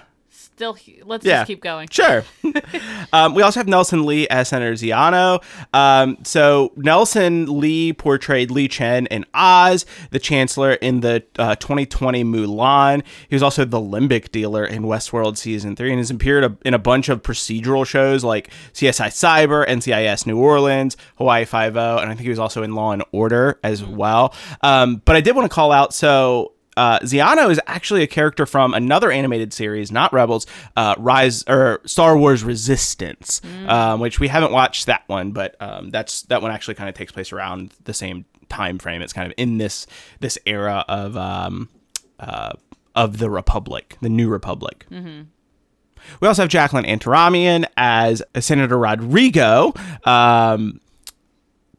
Still. 0.58 0.76
Let's 1.06 1.24
Yeah. 1.24 1.34
just 1.42 1.48
keep 1.50 1.62
going. 1.62 1.88
Sure. 1.92 2.24
um, 3.14 3.36
we 3.36 3.44
also 3.44 3.60
have 3.60 3.68
Nelson 3.68 4.08
Lee 4.08 4.28
as 4.30 4.48
Senator 4.48 4.74
Xiono. 4.74 5.44
Um, 5.72 6.18
so 6.24 6.72
Nelson 6.76 7.60
Lee 7.60 7.94
portrayed 7.94 8.50
Lee 8.50 8.68
Chen 8.68 9.06
in 9.06 9.24
Oz, 9.36 9.86
the 10.10 10.18
Chancellor 10.18 10.72
in 10.74 11.02
the 11.02 11.24
uh, 11.38 11.54
2020 11.58 12.24
Mulan. 12.24 13.04
He 13.30 13.36
was 13.36 13.44
also 13.44 13.66
the 13.66 13.78
Limbic 13.80 14.32
dealer 14.32 14.66
in 14.66 14.82
Westworld 14.82 15.38
season 15.38 15.76
three, 15.76 15.92
and 15.92 16.00
has 16.00 16.10
appeared 16.10 16.44
a, 16.44 16.58
in 16.66 16.74
a 16.74 16.80
bunch 16.80 17.08
of 17.08 17.22
procedural 17.22 17.86
shows 17.86 18.24
like 18.24 18.50
CSI 18.74 19.10
Cyber, 19.10 19.64
NCIS 19.68 20.26
New 20.26 20.40
Orleans, 20.40 20.98
Hawaii 21.20 21.46
Five 21.46 21.78
O, 21.78 21.98
and 22.00 22.10
I 22.10 22.14
think 22.16 22.22
he 22.22 22.30
was 22.30 22.40
also 22.40 22.64
in 22.64 22.74
Law 22.74 22.94
and 22.94 23.04
Order 23.12 23.60
as 23.64 23.84
well. 23.84 24.34
Um, 24.62 25.04
but 25.06 25.16
I 25.16 25.22
did 25.22 25.36
want 25.36 25.46
to 25.48 25.54
call 25.54 25.72
out 25.72 25.94
so 25.94 26.54
uh, 26.78 27.00
Xiono 27.00 27.50
is 27.50 27.60
actually 27.68 28.04
a 28.04 28.08
character 28.08 28.46
from 28.46 28.74
another 28.74 29.12
animated 29.12 29.52
series, 29.52 29.92
not 29.92 30.14
Rebels, 30.14 30.46
uh, 30.76 30.96
Rise 30.98 31.44
or 31.48 31.82
Star 31.86 32.18
Wars 32.18 32.44
Resistance, 32.44 33.42
um, 33.68 34.00
which 34.00 34.20
we 34.20 34.28
haven't 34.28 34.52
watched 34.52 34.86
that 34.86 35.04
one, 35.08 35.32
but 35.32 35.56
um, 35.60 35.90
that's 35.90 36.22
that 36.24 36.42
one 36.42 36.52
actually 36.52 36.76
kind 36.76 36.88
of 36.88 36.96
takes 36.96 37.12
place 37.12 37.34
around 37.34 37.74
the 37.84 37.94
same 37.94 38.26
time 38.48 38.78
frame. 38.80 39.02
It's 39.02 39.12
kind 39.14 39.26
of 39.30 39.34
in 39.38 39.58
this 39.58 39.88
this 40.20 40.38
era 40.46 40.86
of 40.88 41.18
um, 41.18 41.70
uh, 42.20 42.54
of 42.96 43.18
the 43.18 43.30
Republic, 43.30 43.98
the 44.02 44.10
New 44.10 44.30
Republic. 44.30 44.86
We 46.22 46.28
also 46.28 46.44
have 46.44 46.50
Jacqueline 46.50 46.86
Antaramian 46.86 47.66
as 47.76 48.22
Senator 48.40 48.78
Rodrigo. 48.78 49.74
Um, 50.06 50.80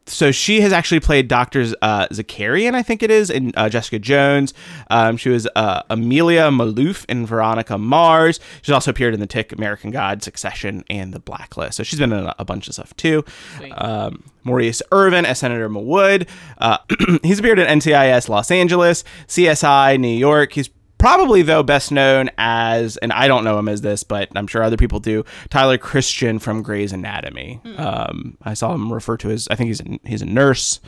so 0.09 0.31
she 0.31 0.61
has 0.61 0.73
actually 0.73 0.99
played 0.99 1.27
Dr. 1.27 1.65
Uh, 1.81 2.07
Zakarian, 2.07 2.75
I 2.75 2.83
think 2.83 3.03
it 3.03 3.11
is, 3.11 3.29
in 3.29 3.53
uh, 3.55 3.69
Jessica 3.69 3.99
Jones. 3.99 4.53
Um, 4.89 5.17
she 5.17 5.29
was 5.29 5.47
uh, 5.55 5.83
Amelia 5.89 6.49
Malouf 6.49 7.05
in 7.07 7.25
Veronica 7.25 7.77
Mars. 7.77 8.39
She's 8.61 8.73
also 8.73 8.91
appeared 8.91 9.13
in 9.13 9.19
The 9.19 9.27
Tick, 9.27 9.51
American 9.51 9.91
God, 9.91 10.23
Succession, 10.23 10.83
and 10.89 11.13
The 11.13 11.19
Blacklist. 11.19 11.77
So 11.77 11.83
she's 11.83 11.99
been 11.99 12.13
in 12.13 12.25
a, 12.25 12.35
a 12.39 12.45
bunch 12.45 12.67
of 12.67 12.73
stuff 12.73 12.95
too. 12.97 13.23
Um, 13.71 14.23
Maurice 14.43 14.81
Irvin 14.91 15.25
as 15.25 15.39
Senator 15.39 15.69
Mawood. 15.69 16.27
Uh, 16.57 16.77
he's 17.23 17.39
appeared 17.39 17.59
in 17.59 17.67
NCIS 17.79 18.29
Los 18.29 18.51
Angeles, 18.51 19.03
CSI 19.27 19.99
New 19.99 20.07
York. 20.07 20.53
He's 20.53 20.69
probably 20.99 21.41
though 21.41 21.63
best 21.63 21.91
known 21.91 22.29
as 22.37 22.97
and 22.97 23.11
i 23.13 23.27
don't 23.27 23.43
know 23.43 23.57
him 23.57 23.67
as 23.67 23.81
this 23.81 24.03
but 24.03 24.29
i'm 24.35 24.45
sure 24.45 24.61
other 24.61 24.77
people 24.77 24.99
do 24.99 25.23
tyler 25.49 25.77
christian 25.77 26.37
from 26.37 26.61
grey's 26.61 26.91
anatomy. 26.93 27.59
Um, 27.77 28.37
i 28.43 28.53
saw 28.53 28.73
him 28.75 28.93
refer 28.93 29.17
to 29.17 29.31
as 29.31 29.47
i 29.49 29.55
think 29.55 29.69
he's 29.69 29.81
a, 29.81 29.99
he's 30.05 30.21
a 30.21 30.25
nurse. 30.27 30.79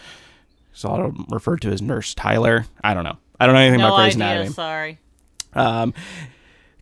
Saw 0.73 1.05
him 1.07 1.25
referred 1.29 1.61
to 1.63 1.69
as 1.71 1.81
nurse 1.81 2.13
tyler. 2.13 2.65
I 2.83 2.93
don't 2.93 3.03
know. 3.03 3.17
I 3.39 3.45
don't 3.45 3.55
know 3.55 3.61
anything 3.61 3.79
No 3.81 3.87
about 3.87 3.97
grey's 4.03 4.15
idea. 4.15 4.25
anatomy. 4.27 4.53
Sorry. 4.53 4.97
um, 5.53 5.93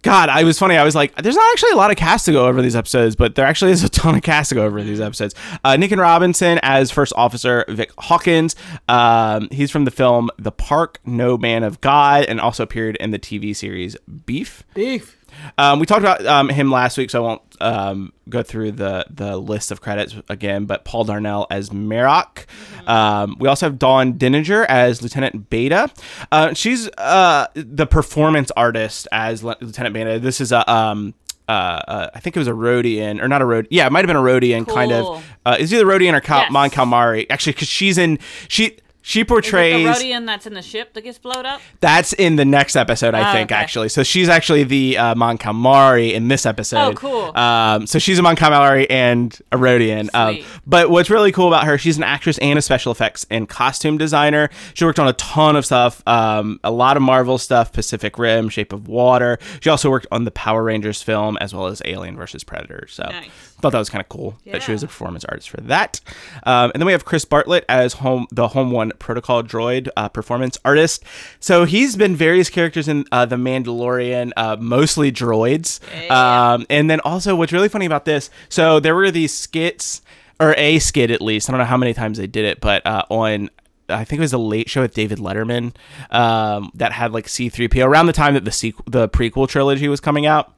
God, 0.01 0.29
I 0.29 0.43
was 0.43 0.57
funny. 0.57 0.77
I 0.77 0.83
was 0.83 0.95
like, 0.95 1.13
there's 1.15 1.35
not 1.35 1.51
actually 1.51 1.71
a 1.71 1.75
lot 1.75 1.91
of 1.91 1.97
cast 1.97 2.25
to 2.25 2.31
go 2.31 2.47
over 2.47 2.61
these 2.61 2.75
episodes, 2.75 3.15
but 3.15 3.35
there 3.35 3.45
actually 3.45 3.71
is 3.71 3.83
a 3.83 3.89
ton 3.89 4.15
of 4.15 4.21
cast 4.21 4.49
to 4.49 4.55
go 4.55 4.65
over 4.65 4.81
these 4.81 5.01
episodes. 5.01 5.35
Uh, 5.63 5.71
Nican 5.73 5.97
Robinson 5.97 6.59
as 6.63 6.89
First 6.89 7.11
Officer 7.17 7.65
Vic 7.67 7.91
Hawkins. 7.97 8.55
Um, 8.87 9.49
he's 9.51 9.71
from 9.71 9.85
the 9.85 9.91
film 9.91 10.29
The 10.37 10.51
Park, 10.51 10.99
No 11.05 11.37
Man 11.37 11.63
of 11.63 11.81
God, 11.81 12.25
and 12.25 12.39
also 12.39 12.63
appeared 12.63 12.95
in 12.97 13.11
the 13.11 13.19
TV 13.19 13.55
series 13.55 13.97
Beef. 14.25 14.63
Beef. 14.73 15.17
Um, 15.57 15.79
we 15.79 15.85
talked 15.85 16.01
about 16.01 16.25
um, 16.25 16.49
him 16.49 16.71
last 16.71 16.97
week, 16.97 17.09
so 17.09 17.23
I 17.23 17.27
won't 17.27 17.41
um, 17.61 18.13
go 18.29 18.43
through 18.43 18.73
the 18.73 19.05
the 19.09 19.37
list 19.37 19.71
of 19.71 19.81
credits 19.81 20.15
again. 20.29 20.65
But 20.65 20.85
Paul 20.85 21.03
Darnell 21.03 21.47
as 21.49 21.71
Marrok. 21.71 22.45
Um, 22.87 23.35
we 23.39 23.47
also 23.47 23.65
have 23.67 23.77
Dawn 23.79 24.13
Dininger 24.13 24.65
as 24.67 25.01
Lieutenant 25.01 25.49
Beta. 25.49 25.89
Uh, 26.31 26.53
she's 26.53 26.89
uh, 26.97 27.47
the 27.53 27.85
performance 27.85 28.51
artist 28.57 29.07
as 29.11 29.43
Le- 29.43 29.57
Lieutenant 29.61 29.93
Beta. 29.93 30.19
This 30.19 30.41
is 30.41 30.51
a. 30.51 30.69
Um, 30.71 31.13
uh, 31.47 31.51
uh, 31.87 32.09
I 32.13 32.19
think 32.19 32.35
it 32.35 32.39
was 32.39 32.47
a 32.47 32.51
Rodian, 32.51 33.19
or 33.23 33.27
not 33.27 33.41
a 33.41 33.45
Rodian. 33.45 33.67
Yeah, 33.71 33.87
it 33.87 33.91
might 33.91 34.01
have 34.01 34.07
been 34.07 34.15
a 34.15 34.21
Rodian 34.21 34.67
kind 34.67 34.91
of. 34.91 35.25
Uh, 35.45 35.57
is 35.59 35.73
either 35.73 35.83
Rodian 35.83 36.13
or 36.13 36.21
Cal- 36.21 36.41
Yes. 36.41 36.51
Mon 36.51 36.69
Calamari? 36.69 37.25
Actually, 37.31 37.53
because 37.53 37.67
she's 37.67 37.97
in 37.97 38.19
she 38.47 38.77
she 39.01 39.23
portrays. 39.23 39.85
the 39.85 40.05
Rodian 40.05 40.25
that's 40.25 40.45
in 40.45 40.53
the 40.53 40.61
ship 40.61 40.93
that 40.93 41.01
gets 41.03 41.17
blown 41.17 41.45
up? 41.45 41.61
That's 41.79 42.13
in 42.13 42.35
the 42.35 42.45
next 42.45 42.75
episode, 42.75 43.13
I 43.15 43.29
Oh, 43.29 43.33
think, 43.33 43.51
okay. 43.51 43.55
actually. 43.59 43.89
So 43.89 44.03
she's 44.03 44.29
actually 44.29 44.63
the 44.65 44.97
uh, 44.97 45.15
Mon 45.15 45.37
Calamari 45.37 46.13
in 46.13 46.27
this 46.27 46.45
episode. 46.45 46.77
Oh, 46.79 46.93
cool. 46.93 47.37
Um, 47.37 47.87
so 47.87 47.97
she's 47.99 48.19
a 48.19 48.21
Mon 48.21 48.35
Calamari 48.35 48.85
and 48.89 49.37
a 49.51 49.57
Rodian. 49.57 50.09
Um, 50.13 50.39
but 50.67 50.89
what's 50.89 51.09
really 51.09 51.31
cool 51.31 51.47
about 51.47 51.63
her, 51.65 51.77
she's 51.77 51.97
an 51.97 52.03
actress 52.03 52.37
and 52.39 52.59
a 52.59 52.61
special 52.61 52.91
effects 52.91 53.25
and 53.29 53.47
costume 53.47 53.97
designer. 53.97 54.49
She 54.73 54.85
worked 54.85 54.99
on 54.99 55.07
a 55.07 55.13
ton 55.13 55.55
of 55.55 55.65
stuff, 55.65 56.05
um, 56.07 56.59
a 56.63 56.71
lot 56.71 56.97
of 56.97 57.03
Marvel 57.03 57.37
stuff, 57.37 57.71
Pacific 57.71 58.17
Rim, 58.19 58.49
Shape 58.49 58.73
of 58.73 58.87
Water. 58.87 59.39
She 59.61 59.69
also 59.69 59.89
worked 59.89 60.07
on 60.11 60.25
the 60.25 60.31
Power 60.31 60.63
Rangers 60.63 61.01
film 61.01 61.37
as 61.37 61.53
well 61.53 61.67
as 61.67 61.81
Alien 61.85 62.15
versus 62.17 62.43
Predator. 62.43 62.85
So 62.89 63.03
Nice. 63.03 63.29
thought 63.61 63.71
that 63.71 63.79
was 63.79 63.89
kind 63.89 64.01
of 64.01 64.09
cool 64.09 64.37
that 64.47 64.61
she 64.61 64.71
was 64.71 64.83
a 64.83 64.87
performance 64.87 65.25
artist 65.25 65.49
for 65.49 65.61
that. 65.61 65.99
Um, 66.45 66.71
and 66.73 66.81
then 66.81 66.85
we 66.85 66.91
have 66.91 67.05
Chris 67.05 67.25
Bartlett 67.25 67.65
as 67.69 67.93
home 67.93 68.27
the 68.31 68.49
Home 68.49 68.71
One 68.71 68.88
Protocol 68.97 69.43
droid 69.43 69.89
uh, 69.95 70.09
performance 70.09 70.57
artist. 70.65 71.03
So 71.39 71.65
he's 71.65 71.95
been 71.95 72.15
various 72.15 72.49
characters 72.49 72.87
in 72.87 73.05
uh, 73.11 73.25
the 73.25 73.35
Mandalorian, 73.35 74.31
uh, 74.37 74.57
mostly 74.59 75.11
droids. 75.11 75.79
Um, 76.09 76.65
and 76.69 76.89
then 76.89 76.99
also, 77.01 77.35
what's 77.35 77.51
really 77.51 77.69
funny 77.69 77.85
about 77.85 78.05
this, 78.05 78.29
so 78.49 78.79
there 78.79 78.95
were 78.95 79.11
these 79.11 79.33
skits 79.33 80.01
or 80.39 80.55
a 80.57 80.79
skit 80.79 81.11
at 81.11 81.21
least. 81.21 81.49
I 81.49 81.51
don't 81.51 81.59
know 81.59 81.65
how 81.65 81.77
many 81.77 81.93
times 81.93 82.17
they 82.17 82.27
did 82.27 82.45
it, 82.45 82.61
but 82.61 82.85
uh, 82.85 83.03
on 83.09 83.49
I 83.89 84.03
think 84.05 84.19
it 84.19 84.21
was 84.21 84.33
a 84.33 84.37
late 84.37 84.69
show 84.69 84.81
with 84.81 84.93
David 84.93 85.17
Letterman 85.17 85.75
um, 86.11 86.71
that 86.75 86.91
had 86.91 87.11
like 87.11 87.25
C3PO 87.25 87.85
around 87.85 88.05
the 88.05 88.13
time 88.13 88.35
that 88.35 88.45
the 88.45 88.51
sequ- 88.51 88.83
the 88.85 89.09
prequel 89.09 89.47
trilogy 89.47 89.87
was 89.87 89.99
coming 89.99 90.25
out. 90.25 90.53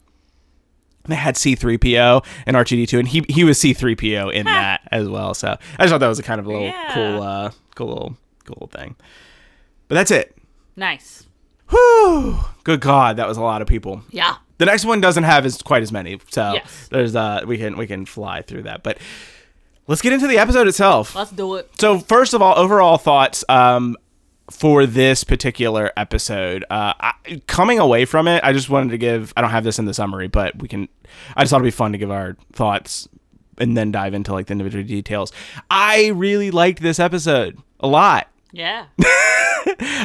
They 1.05 1.15
had 1.15 1.35
C3PO 1.35 2.23
and 2.45 2.55
R2D2, 2.55 2.99
and 2.99 3.07
he 3.07 3.23
he 3.29 3.43
was 3.43 3.59
C3PO 3.59 4.33
in 4.33 4.45
that 4.45 4.81
as 4.91 5.07
well. 5.09 5.33
So 5.33 5.49
I 5.77 5.83
just 5.83 5.91
thought 5.91 5.97
that 5.99 6.07
was 6.07 6.19
a 6.19 6.23
kind 6.23 6.39
of 6.39 6.45
a 6.45 6.49
little 6.49 6.65
Yeah. 6.67 6.93
cool, 6.93 7.23
uh, 7.23 7.51
cool 7.75 7.87
little, 7.87 8.17
cool 8.45 8.55
little 8.61 8.67
thing. 8.67 8.95
But 9.87 9.95
that's 9.95 10.11
it. 10.11 10.37
Nice. 10.75 11.25
Whew. 11.69 12.37
Good 12.63 12.81
God, 12.81 13.17
that 13.17 13.27
was 13.27 13.37
a 13.37 13.41
lot 13.41 13.61
of 13.61 13.67
people. 13.67 14.01
Yeah. 14.09 14.35
The 14.57 14.65
next 14.65 14.85
one 14.85 15.01
doesn't 15.01 15.23
have 15.23 15.45
as 15.45 15.61
quite 15.61 15.81
as 15.83 15.91
many, 15.91 16.19
so 16.29 16.53
Yes. 16.53 16.87
there's 16.91 17.15
uh 17.15 17.41
we 17.47 17.57
can 17.57 17.77
we 17.77 17.87
can 17.87 18.05
fly 18.05 18.41
through 18.41 18.63
that. 18.63 18.83
But 18.83 18.99
let's 19.87 20.01
get 20.01 20.13
into 20.13 20.27
the 20.27 20.37
episode 20.37 20.67
itself. 20.67 21.15
Let's 21.15 21.31
do 21.31 21.55
it. 21.55 21.69
So 21.79 21.97
first 21.99 22.33
of 22.33 22.41
all, 22.41 22.57
overall 22.57 22.97
thoughts 22.97 23.43
um, 23.49 23.97
for 24.49 24.85
this 24.85 25.23
particular 25.23 25.91
episode. 25.95 26.63
Uh, 26.69 26.93
I, 26.99 27.41
coming 27.47 27.79
away 27.79 28.05
from 28.05 28.27
it, 28.27 28.43
I 28.43 28.53
just 28.53 28.69
wanted 28.69 28.91
to 28.91 28.97
give. 28.97 29.33
I 29.37 29.41
don't 29.41 29.51
have 29.51 29.63
this 29.63 29.79
in 29.79 29.85
the 29.85 29.93
summary, 29.93 30.27
but 30.27 30.61
we 30.61 30.67
can. 30.67 30.89
I 31.35 31.43
just 31.43 31.51
thought 31.51 31.57
it'd 31.57 31.65
be 31.65 31.71
fun 31.71 31.91
to 31.91 31.97
give 31.97 32.11
our 32.11 32.35
thoughts 32.53 33.07
and 33.57 33.77
then 33.77 33.91
dive 33.91 34.13
into 34.13 34.33
like 34.33 34.47
the 34.47 34.53
individual 34.53 34.83
details. 34.83 35.31
I 35.69 36.07
really 36.07 36.51
liked 36.51 36.81
this 36.81 36.99
episode 36.99 37.59
a 37.79 37.87
lot. 37.87 38.27
Yeah. 38.51 38.85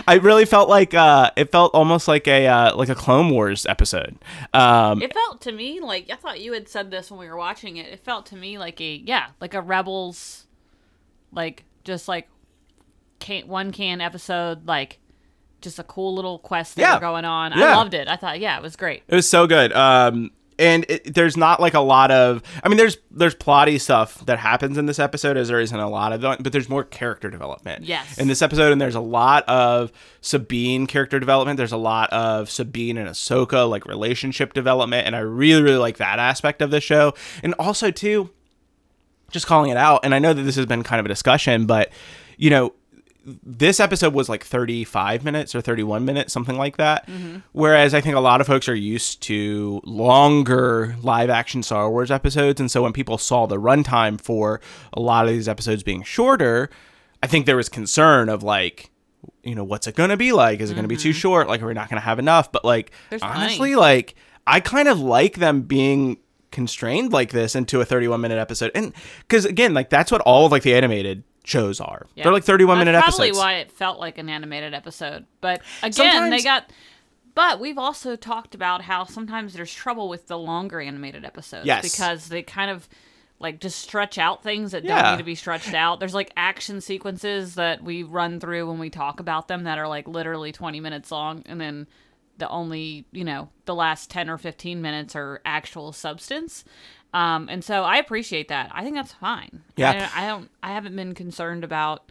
I 0.07 0.21
really 0.23 0.45
felt 0.45 0.69
like 0.69 0.95
uh, 0.95 1.31
it 1.37 1.50
felt 1.50 1.75
almost 1.75 2.07
like 2.07 2.28
a 2.28 2.47
uh, 2.47 2.76
like 2.76 2.90
a 2.90 2.95
Clone 2.95 3.31
Wars 3.31 3.64
episode. 3.66 4.16
Um, 4.52 5.02
It 5.02 5.14
felt 5.14 5.40
to 5.43 5.52
me 5.52 5.81
like 5.81 6.11
I 6.11 6.16
thought 6.16 6.40
you 6.40 6.52
had 6.52 6.69
said 6.69 6.90
this 6.90 7.11
when 7.11 7.19
we 7.19 7.28
were 7.28 7.37
watching 7.37 7.78
it. 7.78 7.87
It 7.87 8.00
felt 8.00 8.26
to 8.26 8.37
me 8.37 8.59
like 8.59 8.81
a 8.81 9.02
yeah, 9.05 9.28
like 9.40 9.55
a 9.55 9.61
Rebels, 9.62 10.47
like 11.33 11.64
just 11.85 12.07
like 12.07 12.28
can 13.18 13.46
one 13.49 13.73
can 13.73 14.00
episode, 14.00 14.66
like 14.66 14.99
just 15.61 15.78
a 15.78 15.85
cool 15.85 16.14
little 16.14 16.38
quest 16.38 16.76
they 16.76 16.82
Yeah. 16.82 16.94
were 16.94 17.00
going 17.00 17.25
on. 17.25 17.52
Yeah. 17.56 17.73
I 17.73 17.76
loved 17.76 17.94
it. 17.94 18.08
I 18.08 18.16
thought 18.16 18.40
yeah, 18.40 18.56
it 18.56 18.62
was 18.62 18.76
great. 18.76 19.02
It 19.08 19.14
was 19.14 19.28
so 19.28 19.46
good. 19.46 19.73
Um, 19.73 20.30
and 20.58 20.87
it, 20.88 21.12
there's 21.12 21.37
not 21.37 21.61
like 21.61 21.75
a 21.75 21.80
lot 21.80 22.11
of. 22.11 22.42
I 22.64 22.68
mean, 22.68 22.78
there's 22.78 22.96
there's 23.11 23.35
plotty 23.35 23.78
stuff 23.78 24.25
that 24.25 24.38
happens 24.38 24.78
in 24.78 24.87
this 24.87 24.99
episode, 24.99 25.37
as 25.37 25.49
there 25.49 25.61
isn't 25.61 25.78
a 25.78 25.88
lot 25.88 26.14
of, 26.14 26.23
but 26.42 26.50
there's 26.50 26.68
more 26.70 26.82
character 26.82 27.28
development. 27.28 27.85
Yes. 27.85 28.16
In 28.16 28.26
this 28.26 28.40
episode, 28.40 28.73
and 28.73 28.80
there's 28.80 28.94
a 28.94 29.00
lot 29.00 29.44
of 29.50 29.92
Sabine 30.23 30.87
character 30.87 31.20
development. 31.20 31.58
There's 31.58 31.73
a 31.73 31.76
lot 31.76 32.11
of 32.11 32.49
Sabine 32.50 32.96
and 32.96 33.06
Ahsoka 33.06 33.68
like 33.68 33.85
relationship 33.85 34.54
development, 34.54 35.06
and 35.06 35.14
I 35.14 35.18
really 35.18 35.61
really 35.62 35.76
like 35.78 35.99
that 35.99 36.18
aspect 36.18 36.62
of 36.62 36.70
the 36.70 36.80
show. 36.80 37.12
And 37.42 37.52
also 37.58 37.90
too, 37.90 38.30
just 39.30 39.46
calling 39.46 39.70
it 39.70 39.76
out. 39.76 40.00
And 40.04 40.14
I 40.14 40.18
know 40.20 40.32
that 40.32 40.42
this 40.42 40.56
has 40.56 40.64
been 40.64 40.82
kind 40.82 41.00
of 41.00 41.04
a 41.04 41.11
discussion, 41.11 41.66
but 41.66 41.90
you 42.38 42.49
know, 42.49 42.73
this 43.26 43.80
episode 43.80 44.14
was 44.14 44.28
like 44.28 44.45
35 44.45 45.25
minutes 45.25 45.54
or 45.54 45.61
31 45.61 46.04
minutes, 46.04 46.33
something 46.33 46.56
like 46.56 46.76
that. 46.76 47.09
Whereas 47.52 47.92
I 47.92 48.00
think 48.00 48.14
a 48.14 48.21
lot 48.21 48.40
of 48.40 48.47
folks 48.47 48.68
are 48.68 48.75
used 48.75 49.21
to 49.23 49.80
longer 49.85 50.97
live 51.02 51.28
action 51.28 51.62
Star 51.62 51.90
Wars 51.90 52.11
episodes. 52.11 52.61
And 52.61 52.71
so 52.71 52.83
when 52.83 52.92
people 52.92 53.18
saw 53.18 53.47
the 53.47 53.56
runtime 53.56 54.21
for 54.21 54.61
a 54.92 55.00
lot 55.00 55.26
of 55.26 55.33
these 55.33 55.49
episodes 55.49 55.83
being 55.83 56.04
shorter, 56.04 56.71
I 57.23 57.26
think 57.26 57.47
there 57.47 57.56
was 57.56 57.68
concern 57.68 58.28
of 58.28 58.45
like, 58.45 58.90
you 59.42 59.54
know, 59.54 59.64
what's 59.64 59.88
it 59.88 59.97
going 59.97 60.11
to 60.11 60.16
be 60.16 60.33
like? 60.33 60.61
Is 60.61 60.71
it 60.71 60.75
going 60.75 60.85
to 60.85 60.88
be 60.88 60.97
too 60.97 61.11
mm-hmm. 61.11 61.18
short? 61.18 61.49
Like, 61.49 61.62
are 61.62 61.66
we 61.66 61.75
not 61.75 61.88
going 61.88 62.00
to 62.00 62.04
have 62.06 62.21
enough? 62.21 62.52
But 62.52 62.64
like, 62.64 62.92
There's 63.11 63.23
honestly, 63.23 63.56
plenty. 63.56 63.76
like, 63.76 64.14
I 64.47 64.61
kind 64.61 64.87
of 64.87 65.00
like 65.00 65.37
them 65.37 65.62
being 65.62 66.18
constrained 66.52 67.12
like 67.12 67.33
this 67.33 67.56
into 67.56 67.80
a 67.80 67.85
31 67.85 68.21
minute 68.21 68.38
episode. 68.38 68.71
And 68.75 68.92
because 69.21 69.45
again, 69.45 69.75
like, 69.75 69.90
that's 69.90 70.12
what 70.12 70.21
all 70.21 70.47
of 70.47 70.52
like 70.52 70.62
the 70.62 70.75
animated 70.75 71.25
shows 71.47 71.81
are. 71.81 72.07
Yeah. 72.15 72.25
They're 72.25 72.33
like 72.33 72.45
31 72.45 72.79
minute 72.79 72.93
That's 72.93 73.05
episodes. 73.05 73.31
Probably 73.31 73.38
why 73.38 73.55
it 73.61 73.71
felt 73.71 74.00
like 74.00 74.19
an 74.19 74.29
animated 74.29 74.75
episode. 74.75 75.26
But 75.41 75.62
again, 75.81 75.93
Sometimes- 75.93 76.31
they 76.31 76.43
got. 76.43 76.71
But 77.35 77.61
we've 77.61 77.76
also 77.79 78.17
talked 78.17 78.55
about 78.55 78.81
how 78.83 79.05
sometimes 79.05 79.53
there's 79.53 79.73
trouble 79.73 80.09
with 80.09 80.26
the 80.26 80.38
longer 80.38 80.81
animated 80.81 81.25
episodes. 81.25 81.67
Yes. 81.67 81.83
Because 81.83 82.29
they 82.29 82.43
kind 82.43 82.71
of 82.71 82.88
like 83.38 83.61
just 83.61 83.79
stretch 83.79 84.17
out 84.17 84.43
things 84.43 84.73
that 84.73 84.83
Yeah. 84.85 85.03
don't 85.03 85.12
need 85.12 85.19
to 85.19 85.25
be 85.25 85.35
stretched 85.35 85.75
out. 85.75 86.00
There's 86.00 86.15
like 86.15 86.33
action 86.37 86.81
sequences 86.81 87.55
that 87.57 87.83
we 87.85 88.03
run 88.03 88.41
through 88.41 88.67
when 88.69 88.79
we 88.79 88.88
talk 88.91 89.21
about 89.21 89.49
them 89.49 89.65
that 89.65 89.79
are 89.79 89.87
like 89.87 90.09
literally 90.09 90.50
20 90.50 90.81
minutes 90.81 91.11
long, 91.12 91.43
and 91.47 91.61
then 91.61 91.87
the 92.38 92.49
only 92.49 93.05
you 93.12 93.25
know 93.25 93.50
the 93.67 93.75
last 93.75 94.11
10 94.11 94.28
or 94.30 94.39
15 94.39 94.80
minutes 94.80 95.15
are 95.15 95.41
actual 95.45 95.93
substance. 95.93 96.65
Um, 97.14 97.49
and 97.49 97.64
so 97.64 97.82
I 97.82 97.97
appreciate 97.97 98.49
that. 98.49 98.71
I 98.75 98.82
think 98.82 98.97
that's 98.97 99.12
fine. 99.12 99.62
Yeah. 99.76 100.10
I, 100.14 100.25
I 100.25 100.28
don't. 100.28 100.50
I 100.62 100.73
haven't 100.73 100.97
been 100.97 101.14
concerned 101.14 101.64
about. 101.64 102.10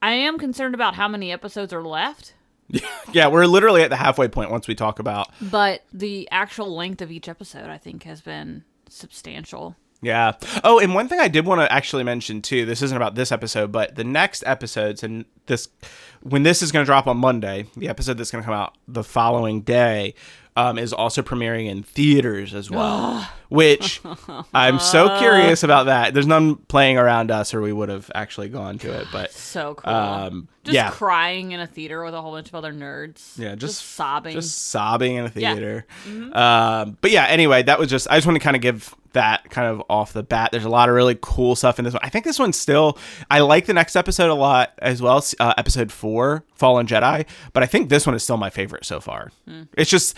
I 0.00 0.12
am 0.12 0.38
concerned 0.38 0.74
about 0.74 0.94
how 0.94 1.08
many 1.08 1.30
episodes 1.30 1.72
are 1.72 1.82
left, 1.82 2.34
yeah, 3.12 3.28
we're 3.28 3.46
literally 3.46 3.82
at 3.82 3.90
the 3.90 3.96
halfway 3.96 4.28
point 4.28 4.50
once 4.50 4.66
we 4.66 4.74
talk 4.74 4.98
about. 4.98 5.28
but 5.40 5.84
the 5.92 6.28
actual 6.30 6.74
length 6.74 7.02
of 7.02 7.10
each 7.10 7.28
episode, 7.28 7.68
I 7.68 7.78
think, 7.78 8.04
has 8.04 8.20
been 8.20 8.64
substantial. 8.88 9.76
Yeah. 10.00 10.32
Oh, 10.64 10.80
and 10.80 10.94
one 10.94 11.06
thing 11.06 11.20
I 11.20 11.28
did 11.28 11.46
want 11.46 11.60
to 11.60 11.72
actually 11.72 12.02
mention 12.02 12.42
too. 12.42 12.66
This 12.66 12.82
isn't 12.82 12.96
about 12.96 13.14
this 13.14 13.30
episode, 13.30 13.70
but 13.70 13.94
the 13.94 14.02
next 14.02 14.42
episodes 14.46 15.04
and 15.04 15.26
this 15.46 15.68
when 16.22 16.42
this 16.42 16.60
is 16.60 16.72
going 16.72 16.84
to 16.84 16.86
drop 16.86 17.06
on 17.06 17.18
Monday, 17.18 17.66
the 17.76 17.88
episode 17.88 18.18
that's 18.18 18.30
going 18.30 18.42
to 18.42 18.46
come 18.46 18.54
out 18.54 18.76
the 18.88 19.04
following 19.04 19.60
day 19.60 20.14
um, 20.56 20.78
is 20.78 20.92
also 20.92 21.22
premiering 21.22 21.66
in 21.68 21.82
theaters 21.82 22.54
as 22.54 22.70
well. 22.70 23.28
which 23.48 24.00
I'm 24.54 24.78
so 24.78 25.18
curious 25.18 25.62
about 25.62 25.84
that. 25.86 26.14
There's 26.14 26.26
none 26.26 26.56
playing 26.56 26.96
around 26.96 27.30
us, 27.30 27.52
or 27.52 27.60
we 27.60 27.72
would 27.72 27.90
have 27.90 28.10
actually 28.14 28.48
gone 28.48 28.78
to 28.78 28.92
it. 29.00 29.06
But 29.12 29.32
So 29.32 29.74
cool. 29.74 29.92
Um, 29.92 30.48
just 30.64 30.74
yeah. 30.74 30.90
crying 30.90 31.52
in 31.52 31.60
a 31.60 31.66
theater 31.66 32.02
with 32.04 32.14
a 32.14 32.22
whole 32.22 32.32
bunch 32.32 32.48
of 32.48 32.54
other 32.54 32.72
nerds. 32.72 33.36
Yeah, 33.38 33.54
just, 33.54 33.84
sobbing. 33.84 34.32
just 34.32 34.68
sobbing 34.68 35.16
in 35.16 35.26
a 35.26 35.32
Yeah. 35.34 35.52
theater. 35.54 35.86
Um, 36.32 36.96
but 37.00 37.10
yeah, 37.10 37.26
anyway, 37.26 37.62
that 37.64 37.78
was 37.78 37.90
just 37.90 38.08
I 38.10 38.16
just 38.16 38.26
want 38.26 38.36
to 38.36 38.40
kind 38.44 38.56
of 38.56 38.62
give 38.62 38.94
that 39.12 39.50
kind 39.50 39.68
of 39.68 39.82
off 39.90 40.14
the 40.14 40.22
bat. 40.22 40.50
There's 40.52 40.64
a 40.64 40.70
lot 40.70 40.88
of 40.88 40.94
really 40.94 41.18
cool 41.20 41.54
stuff 41.54 41.78
in 41.78 41.84
this 41.84 41.92
one. 41.92 42.00
I 42.02 42.08
think 42.08 42.24
this 42.24 42.38
one's 42.38 42.56
still. 42.58 42.96
I 43.30 43.40
like 43.40 43.66
the 43.66 43.74
next 43.74 43.96
episode 43.96 44.30
a 44.30 44.34
lot 44.34 44.72
as 44.78 45.02
well, 45.02 45.22
uh, 45.40 45.52
episode 45.58 45.92
four, 45.92 46.44
Fallen 46.54 46.86
Jedi. 46.86 47.26
But 47.52 47.62
I 47.62 47.66
think 47.66 47.90
this 47.90 48.06
one 48.06 48.14
is 48.14 48.22
still 48.22 48.38
my 48.38 48.48
favorite 48.48 48.86
so 48.86 49.00
far. 49.00 49.30
It's 49.76 49.90
just. 49.90 50.16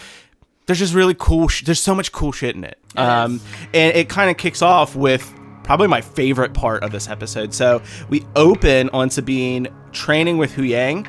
There's 0.66 0.79
just 0.79 0.94
really 0.94 1.14
cool. 1.18 1.48
Sh- 1.48 1.64
there's 1.64 1.81
so 1.81 1.94
much 1.94 2.12
cool 2.12 2.33
shit 2.33 2.57
in 2.57 2.64
it, 2.64 2.79
um, 2.96 3.40
and 3.72 3.96
it 3.96 4.09
kind 4.09 4.31
of 4.31 4.37
kicks 4.37 4.62
off 4.62 4.96
with 4.96 5.33
probably 5.62 5.88
my 5.88 6.00
favorite 6.00 6.55
part 6.55 6.83
of 6.83 6.92
this 6.92 7.09
episode. 7.09 7.53
So 7.55 7.83
we 8.09 8.24
open 8.37 8.90
on 8.90 9.11
Sabine 9.11 9.68
training 9.92 10.38
with 10.38 10.53
Huyang, 10.53 11.07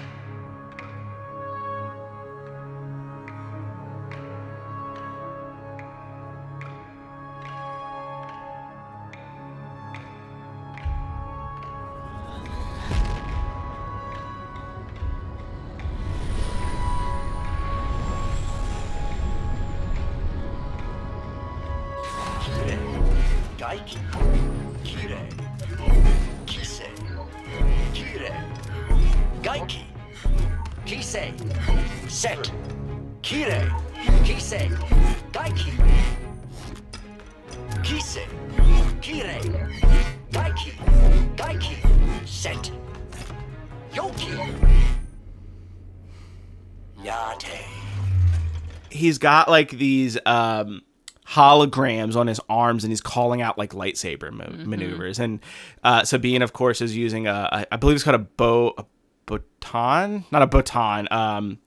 got 49.25 49.49
like 49.49 49.71
these 49.71 50.17
um 50.25 50.81
holograms 51.27 52.15
on 52.15 52.27
his 52.27 52.39
arms 52.49 52.83
and 52.83 52.91
he's 52.91 53.01
calling 53.01 53.41
out 53.41 53.57
like 53.57 53.71
lightsaber 53.71 54.31
mo- 54.31 54.63
maneuvers. 54.65 55.19
And 55.19 55.39
uh 55.83 56.03
sabine 56.03 56.41
of 56.43 56.53
course 56.53 56.81
is 56.81 56.95
using 56.95 57.25
a 57.27 57.49
I- 57.51 57.65
i 57.71 57.75
believe 57.77 57.95
it's 57.95 58.03
called 58.03 58.15
a 58.21 58.27
bow 58.41 58.73
a 58.77 58.85
baton? 59.25 60.25
Not 60.31 60.41
a 60.43 60.47
baton 60.47 61.07
um 61.11 61.57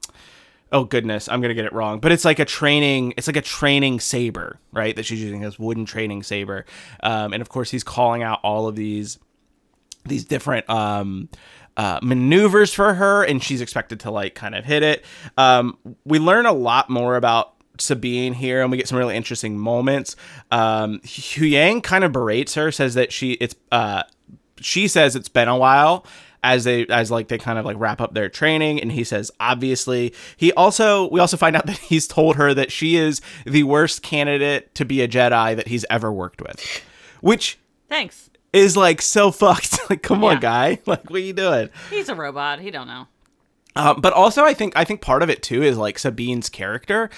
oh 0.71 0.85
goodness 0.85 1.29
i'm 1.29 1.41
gonna 1.41 1.55
get 1.55 1.65
it 1.65 1.73
wrong. 1.73 1.99
But 1.99 2.13
it's 2.13 2.25
like 2.25 2.39
a 2.39 2.45
training 2.45 3.15
it's 3.17 3.27
like 3.27 3.37
a 3.37 3.43
training 3.59 3.99
saber 4.01 4.61
right 4.73 4.95
that 4.97 5.05
she's 5.05 5.21
using 5.21 5.41
this 5.41 5.59
wooden 5.59 5.85
training 5.85 6.23
saber. 6.23 6.65
Um 7.03 7.33
and 7.33 7.41
of 7.43 7.49
course 7.49 7.71
he's 7.71 7.85
calling 7.85 8.23
out 8.23 8.39
all 8.45 8.69
of 8.69 8.77
these 8.77 9.19
these 10.07 10.25
different 10.25 10.71
um 10.71 11.29
uh, 11.79 12.01
maneuvers 12.03 12.75
for 12.75 12.95
her 12.95 13.23
and 13.23 13.43
she's 13.43 13.63
expected 13.63 14.01
to 14.01 14.11
like 14.11 14.35
kind 14.35 14.55
of 14.55 14.65
hit 14.65 14.83
it. 14.83 15.05
Um 15.39 15.79
we 16.05 16.19
learn 16.19 16.45
a 16.45 16.53
lot 16.53 16.91
more 16.91 17.17
about 17.17 17.55
Sabine 17.79 18.35
here 18.35 18.61
and 18.61 18.71
we 18.71 18.77
get 18.77 18.89
some 18.89 18.99
really 18.99 19.17
interesting 19.17 19.57
moments. 19.57 20.17
Um 20.51 20.99
Huyang 21.05 21.83
kind 21.83 22.05
of 22.05 22.13
berates 22.13 22.55
her 22.55 22.73
says 22.73 22.95
that 22.95 23.13
she 23.13 23.33
it's 23.35 23.55
uh 23.73 24.03
she 24.61 24.89
says 24.89 25.15
it's 25.15 25.29
been 25.29 25.49
a 25.49 25.57
while 25.57 26.05
as 26.43 26.65
they 26.65 26.85
as 26.87 27.11
like 27.11 27.29
they 27.29 27.39
kind 27.39 27.59
of 27.59 27.65
like 27.65 27.77
wrap 27.79 28.01
up 28.01 28.13
their 28.13 28.29
training 28.29 28.81
and 28.81 28.91
he 28.91 29.05
says 29.05 29.31
obviously. 29.39 30.13
He 30.37 30.53
also 30.53 31.09
we 31.11 31.21
also 31.21 31.37
find 31.37 31.55
out 31.55 31.67
that 31.69 31.79
he's 31.79 32.09
told 32.09 32.37
her 32.37 32.55
that 32.55 32.73
she 32.73 32.97
is 32.97 33.21
the 33.47 33.63
worst 33.63 34.03
candidate 34.03 34.75
to 34.75 34.85
be 34.85 35.01
a 35.01 35.07
jedi 35.09 35.55
that 35.55 35.69
he's 35.69 35.85
ever 35.89 36.13
worked 36.13 36.43
with. 36.43 36.83
Which 37.21 37.59
Thanks. 37.89 38.31
Is 38.53 38.77
like 38.77 39.03
so 39.03 39.31
fucked 39.33 39.79
like 39.91 40.03
come 40.03 40.25
on 40.25 40.41
guy 40.41 40.79
like 40.87 41.09
what 41.11 41.17
are 41.17 41.19
you 41.19 41.33
doing 41.33 41.69
He's 41.91 42.09
a 42.09 42.15
robot. 42.15 42.61
He 42.61 42.71
don't 42.71 42.87
know. 42.89 43.07
um, 43.77 44.01
but 44.01 44.13
also 44.13 44.45
i 44.45 44.55
think 44.55 44.73
i 44.77 44.85
think 44.85 45.01
part 45.01 45.23
of 45.23 45.31
it 45.31 45.43
too 45.43 45.63
is 45.63 45.77
like 45.77 45.99
sabine's 45.99 46.49
character 46.49 47.11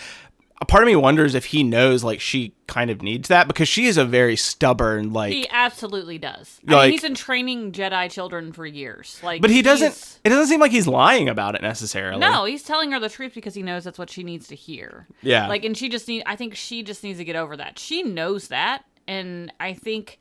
a 0.62 0.66
part 0.66 0.82
of 0.82 0.86
me 0.88 0.94
wonders 0.94 1.34
if 1.34 1.46
he 1.46 1.62
knows 1.62 2.04
like 2.04 2.20
she 2.20 2.52
kind 2.66 2.90
of 2.90 3.00
needs 3.00 3.28
that 3.28 3.48
because 3.48 3.66
she 3.66 3.86
is 3.86 3.96
a 3.96 4.04
very 4.04 4.36
stubborn 4.36 5.10
like 5.10 5.32
He 5.32 5.48
absolutely 5.48 6.18
does. 6.18 6.60
I 6.68 6.72
Like- 6.74 6.82
mean, 6.82 6.92
he's 6.92 7.00
been 7.00 7.14
training 7.14 7.72
Jedi 7.72 8.10
children 8.10 8.52
for 8.52 8.66
years. 8.66 9.18
Like, 9.22 9.40
but 9.40 9.48
he 9.48 9.62
doesn't 9.62 10.18
it 10.22 10.28
doesn't 10.28 10.48
seem 10.48 10.60
like 10.60 10.70
he's 10.70 10.86
lying 10.86 11.30
about 11.30 11.54
it 11.54 11.62
necessarily 11.62 12.20
No, 12.20 12.44
he's 12.44 12.62
telling 12.62 12.92
her 12.92 13.00
the 13.00 13.08
truth 13.08 13.32
because 13.34 13.54
he 13.54 13.62
knows 13.62 13.84
that's 13.84 13.98
what 13.98 14.10
she 14.10 14.22
needs 14.22 14.48
to 14.48 14.54
hear. 14.54 15.06
Yeah. 15.22 15.48
Like, 15.48 15.64
and 15.64 15.74
she 15.74 15.88
just 15.88 16.06
need. 16.08 16.24
I 16.26 16.36
think 16.36 16.54
she 16.56 16.82
just 16.82 17.02
needs 17.02 17.18
to 17.20 17.24
get 17.24 17.36
over 17.36 17.56
that. 17.56 17.78
She 17.78 18.02
knows 18.02 18.48
that, 18.48 18.84
and 19.08 19.50
I 19.58 19.72
think 19.72 20.19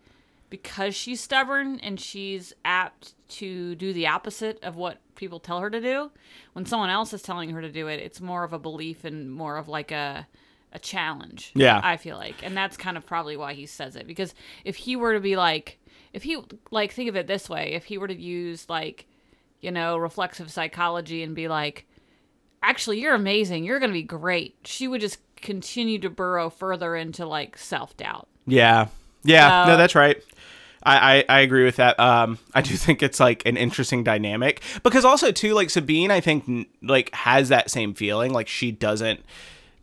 because 0.50 0.96
she's 0.96 1.22
stubborn 1.22 1.80
and 1.82 2.00
she's 2.00 2.54
apt 2.66 3.14
to 3.30 3.76
do 3.76 3.94
the 3.94 4.08
opposite 4.08 4.64
of 4.64 4.76
what 4.76 4.98
people 5.16 5.40
tell 5.40 5.60
her 5.60 5.70
to 5.70 5.80
do, 5.82 6.12
when 6.54 6.66
someone 6.66 6.90
else 6.90 7.14
is 7.14 7.22
telling 7.22 7.50
her 7.52 7.62
to 7.62 7.72
do 7.72 7.88
it, 7.88 8.00
it's 8.00 8.20
more 8.22 8.44
of 8.44 8.54
a 8.54 8.60
belief 8.60 9.04
and 9.04 9.32
more 9.32 9.58
of 9.58 9.68
like 9.68 9.92
a 9.92 10.28
a 10.72 10.78
challenge. 10.80 11.52
Yeah. 11.56 11.82
I 11.84 11.98
feel 11.98 12.16
like, 12.16 12.44
and 12.44 12.56
that's 12.56 12.78
kind 12.78 12.96
of 12.96 13.04
probably 13.04 13.36
why 13.36 13.54
he 13.56 13.66
says 13.66 13.96
it 13.96 14.06
because 14.06 14.36
if 14.64 14.76
he 14.76 14.96
were 14.96 15.14
to 15.14 15.20
be 15.20 15.36
like, 15.36 15.80
if 16.14 16.22
he 16.24 16.38
like 16.70 16.92
think 16.92 17.10
of 17.10 17.16
it 17.16 17.26
this 17.26 17.50
way, 17.50 17.74
if 17.74 17.86
he 17.86 17.98
were 17.98 18.08
to 18.08 18.16
use 18.16 18.70
like, 18.70 19.08
you 19.62 19.72
know, 19.72 19.98
reflexive 19.98 20.52
psychology 20.52 21.24
and 21.24 21.34
be 21.36 21.48
like, 21.48 21.86
actually 22.62 23.00
you're 23.00 23.16
amazing 23.16 23.64
you're 23.64 23.80
gonna 23.80 23.94
be 23.94 24.04
great 24.04 24.54
she 24.66 24.86
would 24.86 25.00
just 25.00 25.18
continue 25.38 25.98
to 25.98 26.10
burrow 26.10 26.50
further 26.50 26.94
into 26.94 27.26
like 27.26 27.58
self-doubt 27.58 28.28
Yeah. 28.46 28.88
Yeah. 29.24 29.64
So- 29.64 29.72
no, 29.72 29.78
that's 29.78 29.96
right. 29.96 30.22
I, 30.84 31.18
I, 31.18 31.26
I 31.30 31.40
agree 31.42 31.66
with 31.66 31.76
that. 31.78 32.00
Um, 32.00 32.40
I 32.54 32.62
do 32.62 32.74
think 32.76 33.04
it's 33.04 33.20
like 33.20 33.46
an 33.46 33.58
interesting 33.58 34.04
dynamic 34.04 34.62
because 34.84 35.06
also 35.06 35.32
too 35.32 35.54
like 35.54 35.70
Sabine, 35.70 36.12
I 36.12 36.20
think 36.22 36.68
like 36.82 37.14
has 37.14 37.50
that 37.50 37.70
same 37.70 37.94
feeling. 37.94 38.32
Like 38.34 38.48
she 38.48 38.72
doesn't. 38.72 39.22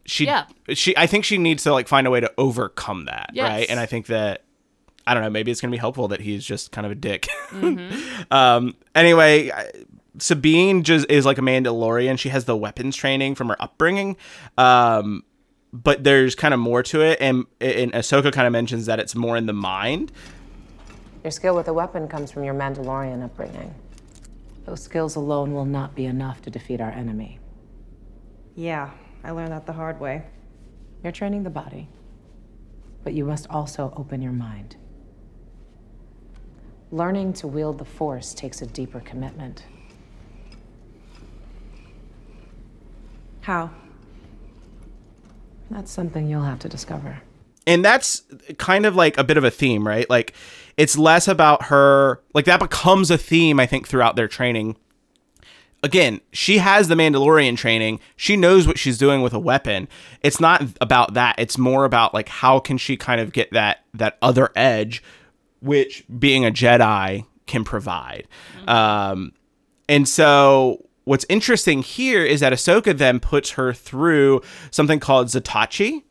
She 0.07 0.25
Yeah. 0.27 0.45
she. 0.75 0.97
I 0.97 1.07
think 1.07 1.25
she 1.25 1.37
needs 1.39 1.63
to 1.65 1.73
like 1.73 1.89
find 1.89 2.07
a 2.07 2.11
way 2.11 2.21
to 2.21 2.33
overcome 2.39 3.07
that, 3.07 3.31
Yes. 3.33 3.49
right? 3.51 3.67
And 3.69 3.79
I 3.81 3.87
think 3.87 4.07
that 4.07 4.45
I 5.07 5.15
don't 5.15 5.23
know. 5.23 5.31
Maybe 5.31 5.51
it's 5.51 5.61
gonna 5.61 5.71
be 5.73 5.77
helpful 5.77 6.09
that 6.09 6.21
he's 6.21 6.45
just 6.45 6.73
kind 6.73 6.85
of 6.87 6.93
a 6.93 6.97
dick. 6.97 7.27
Mm-hmm. 7.51 8.23
um. 8.33 8.75
Anyway. 8.95 9.51
I, 9.51 9.71
Sabine 10.19 10.83
just 10.83 11.11
is 11.11 11.27
like 11.27 11.37
a 11.37 11.43
Mandalorian. 11.43 12.19
She 12.19 12.31
has 12.31 12.47
the 12.47 12.57
weapons 12.57 12.97
training 12.97 13.35
from 13.35 13.49
her 13.49 13.57
upbringing. 13.63 14.17
Um, 14.57 15.25
but 15.75 16.05
there's 16.05 16.35
kind 16.35 16.55
of 16.55 16.61
more 16.61 16.83
to 16.85 17.03
it, 17.03 17.19
and 17.21 17.45
and 17.61 17.93
Ahsoka 17.93 18.33
kind 18.33 18.47
of 18.47 18.53
mentions 18.55 18.87
that 18.87 18.99
it's 18.99 19.15
more 19.15 19.37
in 19.37 19.45
the 19.45 19.53
mind. 19.53 20.11
Your 21.27 21.33
skill 21.33 21.57
with 21.57 21.67
a 21.67 21.73
weapon 21.73 22.07
comes 22.07 22.31
from 22.31 22.45
your 22.45 22.55
Mandalorian 22.55 23.25
upbringing. 23.25 23.75
Those 24.65 24.81
skills 24.81 25.17
alone 25.17 25.53
will 25.53 25.65
not 25.65 25.93
be 25.93 26.05
enough 26.05 26.41
to 26.43 26.51
defeat 26.51 26.81
our 26.81 26.93
enemy. 26.93 27.41
Yeah, 28.55 28.93
I 29.25 29.33
learned 29.33 29.51
that 29.51 29.67
the 29.67 29.73
hard 29.73 29.99
way. 29.99 30.23
You're 31.03 31.11
training 31.11 31.43
the 31.43 31.51
body, 31.51 31.89
but 33.03 33.13
you 33.13 33.25
must 33.25 33.49
also 33.51 33.93
open 33.97 34.23
your 34.23 34.31
mind. 34.31 34.77
Learning 36.93 37.33
to 37.33 37.49
wield 37.49 37.79
the 37.79 37.85
Force 37.85 38.33
takes 38.33 38.63
a 38.63 38.67
deeper 38.67 39.01
commitment. 39.01 39.65
How? 43.41 43.73
That's 45.73 45.91
something 45.91 46.31
you'll 46.31 46.45
have 46.45 46.61
to 46.61 46.69
discover. 46.69 47.21
and 47.67 47.85
that's 47.85 48.23
kind 48.59 48.87
of 48.87 48.95
like 48.95 49.19
a 49.19 49.25
bit 49.25 49.37
of 49.37 49.43
a 49.43 49.51
theme, 49.51 49.85
right? 49.85 50.09
Like 50.09 50.33
it's 50.77 50.99
less 50.99 51.27
about 51.27 51.65
her, 51.65 52.23
like 52.35 52.45
that 52.45 52.61
becomes 52.61 53.11
a 53.11 53.19
theme, 53.19 53.59
I 53.59 53.67
think, 53.67 53.89
throughout 53.89 54.17
their 54.17 54.29
training. 54.29 54.77
Again, 55.83 56.21
she 56.33 56.59
has 56.59 56.89
the 56.89 56.95
Mandalorian 56.95 57.57
training. 57.57 58.01
She 58.17 58.37
knows 58.37 58.67
what 58.67 58.79
she's 58.79 58.99
doing 58.99 59.23
with 59.23 59.33
a 59.33 59.39
weapon. 59.39 59.89
It's 60.23 60.41
not 60.41 60.65
about 60.81 61.15
that. 61.15 61.37
It's 61.39 61.59
more 61.59 61.85
about 61.85 62.13
like 62.13 62.29
how 62.29 62.59
can 62.59 62.79
she 62.79 62.97
kind 62.97 63.21
of 63.21 63.33
get 63.33 63.51
that 63.53 63.85
that 63.95 64.19
other 64.21 64.51
edge, 64.57 65.03
which 65.61 66.05
being 66.19 66.45
a 66.45 66.51
Jedi 66.51 67.25
can 67.47 67.63
provide. 67.63 68.27
Um, 68.67 69.33
and 69.89 70.09
so 70.09 70.87
what's 71.05 71.25
interesting 71.29 71.83
here 71.83 72.25
is 72.25 72.41
that 72.41 72.53
Ahsoka 72.53 72.97
then 72.97 73.21
puts 73.21 73.51
her 73.51 73.73
through 73.73 74.43
something 74.71 74.99
called 74.99 75.29
Zatachi, 75.29 76.03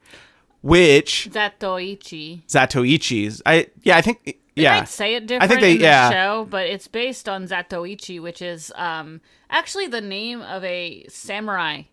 which 0.62 1.30
zatoichi 1.32 2.46
Zatoichi's. 2.48 3.42
I 3.46 3.68
yeah, 3.84 3.98
I 3.98 4.02
think 4.02 4.40
they 4.56 4.64
yeah. 4.64 4.80
might 4.80 4.88
say 4.90 5.16
it 5.16 5.28
different 5.28 5.44
I 5.44 5.48
think 5.48 5.62
they 5.62 5.72
in 5.74 5.78
the 5.80 5.84
yeah. 5.84 6.10
show 6.12 6.48
but 6.50 6.66
it's 6.68 6.88
based 6.88 7.28
on 7.30 7.48
zatoichi 7.48 8.22
which 8.22 8.42
is 8.42 8.72
um 8.76 9.22
actually 9.50 9.88
the 9.88 10.02
name 10.02 10.42
of 10.42 10.64
a 10.64 11.06
samurai 11.10 11.84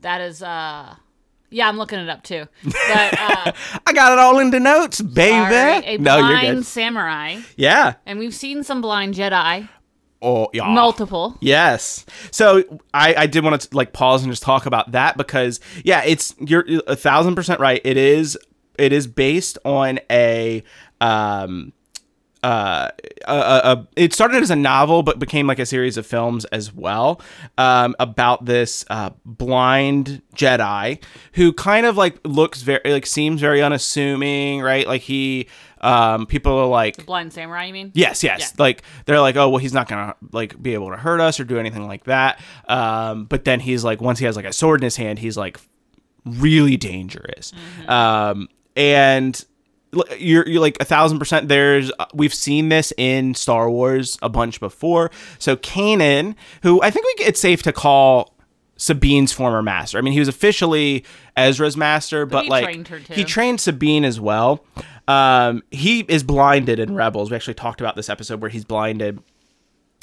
that 0.00 0.20
is 0.20 0.42
uh 0.42 0.94
yeah 1.50 1.68
i'm 1.68 1.76
looking 1.78 1.98
it 1.98 2.08
up 2.08 2.22
too 2.22 2.46
but 2.64 3.18
uh 3.20 3.52
I 3.86 3.92
got 3.94 4.12
it 4.12 4.18
all 4.18 4.38
in 4.38 4.50
the 4.50 4.60
notes, 4.60 5.00
baby. 5.00 5.30
sorry, 5.30 5.84
a 5.86 5.98
no, 5.98 6.18
blind 6.18 6.46
you're 6.46 6.54
good. 6.56 6.66
samurai 6.66 7.40
Yeah. 7.56 7.94
and 8.04 8.18
we've 8.18 8.34
seen 8.34 8.62
some 8.64 8.80
blind 8.80 9.14
jedi 9.14 9.68
Oh, 10.20 10.48
yeah. 10.52 10.64
multiple 10.64 11.36
Yes. 11.40 12.04
So 12.32 12.64
I, 12.92 13.14
I 13.16 13.26
did 13.28 13.44
want 13.44 13.60
to 13.60 13.76
like 13.76 13.92
pause 13.92 14.24
and 14.24 14.32
just 14.32 14.42
talk 14.42 14.66
about 14.66 14.90
that 14.92 15.16
because 15.16 15.60
yeah, 15.84 16.02
it's 16.04 16.34
you're 16.40 16.64
a 16.88 16.96
thousand 16.96 17.36
percent 17.36 17.60
right. 17.60 17.80
It 17.84 17.96
is 17.96 18.36
it 18.78 18.92
is 18.92 19.06
based 19.06 19.58
on 19.64 20.00
a 20.10 20.64
um 21.00 21.72
uh, 22.42 22.88
a, 23.26 23.34
a, 23.34 23.88
it 23.96 24.12
started 24.12 24.42
as 24.42 24.50
a 24.50 24.56
novel 24.56 25.02
but 25.02 25.18
became 25.18 25.46
like 25.46 25.58
a 25.58 25.66
series 25.66 25.96
of 25.96 26.06
films 26.06 26.44
as 26.46 26.72
well 26.72 27.20
um, 27.56 27.96
about 27.98 28.44
this 28.44 28.84
uh, 28.90 29.10
blind 29.24 30.22
Jedi 30.34 31.02
who 31.32 31.52
kind 31.52 31.84
of 31.86 31.96
like 31.96 32.18
looks 32.24 32.62
very 32.62 32.80
like 32.84 33.06
seems 33.06 33.40
very 33.40 33.62
unassuming 33.62 34.60
right 34.60 34.86
like 34.86 35.02
he 35.02 35.48
um, 35.80 36.26
people 36.26 36.52
are 36.58 36.66
like 36.66 36.96
the 36.96 37.04
blind 37.04 37.32
samurai 37.32 37.66
you 37.66 37.72
mean 37.72 37.92
Yes, 37.94 38.22
yes. 38.22 38.58
Like 38.58 38.82
they're 39.06 39.20
like, 39.20 39.36
oh 39.36 39.48
well, 39.48 39.58
he's 39.58 39.72
not 39.72 39.88
gonna 39.88 40.14
like 40.32 40.60
be 40.60 40.74
able 40.74 40.90
to 40.90 40.96
hurt 40.96 41.20
us 41.20 41.38
or 41.40 41.44
do 41.44 41.58
anything 41.58 41.86
like 41.86 42.04
that. 42.04 42.40
Um, 42.68 43.24
but 43.24 43.44
then 43.44 43.60
he's 43.60 43.84
like, 43.84 44.00
once 44.00 44.18
he 44.18 44.24
has 44.24 44.36
like 44.36 44.44
a 44.44 44.52
sword 44.52 44.80
in 44.80 44.84
his 44.84 44.96
hand, 44.96 45.18
he's 45.18 45.36
like 45.36 45.58
really 46.24 46.76
dangerous. 46.76 47.52
Um, 47.86 48.48
and 48.76 49.44
you're 50.18 50.46
you're 50.48 50.60
like 50.60 50.76
a 50.80 50.84
thousand 50.84 51.18
percent. 51.18 51.48
There's 51.48 51.90
uh, 51.98 52.06
we've 52.14 52.34
seen 52.34 52.68
this 52.68 52.92
in 52.96 53.34
Star 53.34 53.70
Wars 53.70 54.18
a 54.22 54.28
bunch 54.28 54.60
before. 54.60 55.10
So 55.38 55.56
Kanan, 55.56 56.34
who 56.62 56.80
I 56.82 56.90
think 56.90 57.06
we 57.06 57.24
it's 57.24 57.40
safe 57.40 57.62
to 57.64 57.72
call. 57.72 58.34
Sabine's 58.80 59.32
former 59.32 59.60
master. 59.60 59.98
I 59.98 60.02
mean, 60.02 60.12
he 60.12 60.20
was 60.20 60.28
officially 60.28 61.04
Ezra's 61.36 61.76
master, 61.76 62.26
but, 62.26 62.44
he 62.44 62.50
like 62.50 62.64
trained 62.64 62.88
he 63.08 63.24
trained 63.24 63.60
Sabine 63.60 64.04
as 64.04 64.20
well. 64.20 64.64
Um, 65.08 65.64
he 65.72 66.02
is 66.02 66.22
blinded 66.22 66.78
in 66.78 66.94
Rebels. 66.94 67.28
We 67.28 67.34
actually 67.34 67.54
talked 67.54 67.80
about 67.80 67.96
this 67.96 68.08
episode 68.08 68.40
where 68.40 68.50
he's 68.50 68.64
blinded. 68.64 69.18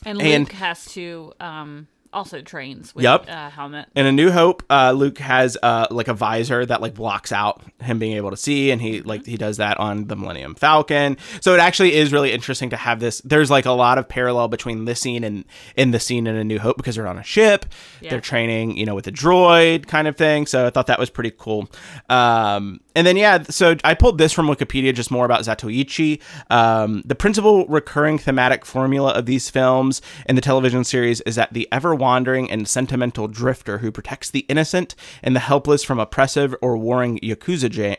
and 0.05 0.21
and- 0.21 0.43
luke 0.43 0.51
has 0.51 0.83
to 0.87 1.31
um 1.39 1.87
also 2.15 2.41
trains 2.41 2.95
with 2.95 3.03
Yep. 3.03 3.25
uh, 3.29 3.49
helmet 3.51 3.87
In 3.95 4.05
A 4.07 4.11
New 4.11 4.31
Hope, 4.31 4.63
uh, 4.69 4.91
Luke 4.93 5.19
has 5.19 5.57
uh, 5.61 5.85
like 5.91 6.07
a 6.07 6.13
visor 6.13 6.65
that 6.65 6.81
like 6.81 6.95
blocks 6.95 7.31
out 7.31 7.61
him 7.81 7.99
being 7.99 8.15
able 8.17 8.31
to 8.31 8.37
see, 8.37 8.71
and 8.71 8.81
he 8.81 9.01
like 9.01 9.25
he 9.25 9.37
does 9.37 9.57
that 9.57 9.79
on 9.79 10.07
the 10.07 10.15
Millennium 10.15 10.55
Falcon. 10.55 11.17
So 11.41 11.53
it 11.53 11.59
actually 11.59 11.93
is 11.93 12.11
really 12.11 12.31
interesting 12.31 12.69
to 12.71 12.77
have 12.77 12.99
this. 12.99 13.21
There's 13.25 13.51
like 13.51 13.65
a 13.65 13.71
lot 13.71 13.97
of 13.97 14.07
parallel 14.09 14.47
between 14.47 14.85
this 14.85 14.99
scene 15.01 15.23
and 15.23 15.45
in 15.75 15.91
the 15.91 15.99
scene 15.99 16.25
in 16.25 16.35
A 16.35 16.43
New 16.43 16.57
Hope 16.59 16.77
because 16.77 16.95
they're 16.95 17.07
on 17.07 17.17
a 17.19 17.23
ship, 17.23 17.65
Yeah. 18.01 18.11
they're 18.11 18.21
training, 18.21 18.77
you 18.77 18.85
know, 18.85 18.95
with 18.95 19.07
a 19.07 19.11
droid 19.11 19.85
kind 19.87 20.07
of 20.07 20.15
thing. 20.15 20.45
So 20.47 20.65
I 20.65 20.69
thought 20.69 20.87
that 20.87 20.97
was 20.99 21.09
pretty 21.09 21.31
cool. 21.37 21.69
Um, 22.09 22.79
and 22.95 23.05
then 23.05 23.17
yeah, 23.17 23.43
so 23.43 23.75
I 23.83 23.93
pulled 23.93 24.17
this 24.17 24.31
from 24.31 24.47
Wikipedia, 24.47 24.93
just 24.93 25.11
more 25.11 25.25
about 25.25 25.41
Zatoichi. 25.41 26.21
Um, 26.49 27.03
the 27.05 27.15
principal 27.15 27.65
recurring 27.67 28.17
thematic 28.17 28.65
formula 28.65 29.11
of 29.11 29.25
these 29.25 29.49
films 29.49 30.01
and 30.25 30.37
the 30.37 30.41
television 30.41 30.83
series 30.83 31.21
is 31.21 31.35
that 31.35 31.53
the 31.53 31.67
ever 31.71 31.93
wandering 31.93 32.49
and 32.49 32.67
sentimental 32.67 33.27
drifter 33.27 33.79
who 33.79 33.91
protects 33.91 34.29
the 34.31 34.45
innocent 34.47 34.95
and 35.21 35.35
the 35.35 35.41
helpless 35.41 35.83
from 35.83 35.99
oppressive 35.99 36.55
or 36.61 36.77
warring 36.77 37.19
yakuza 37.19 37.97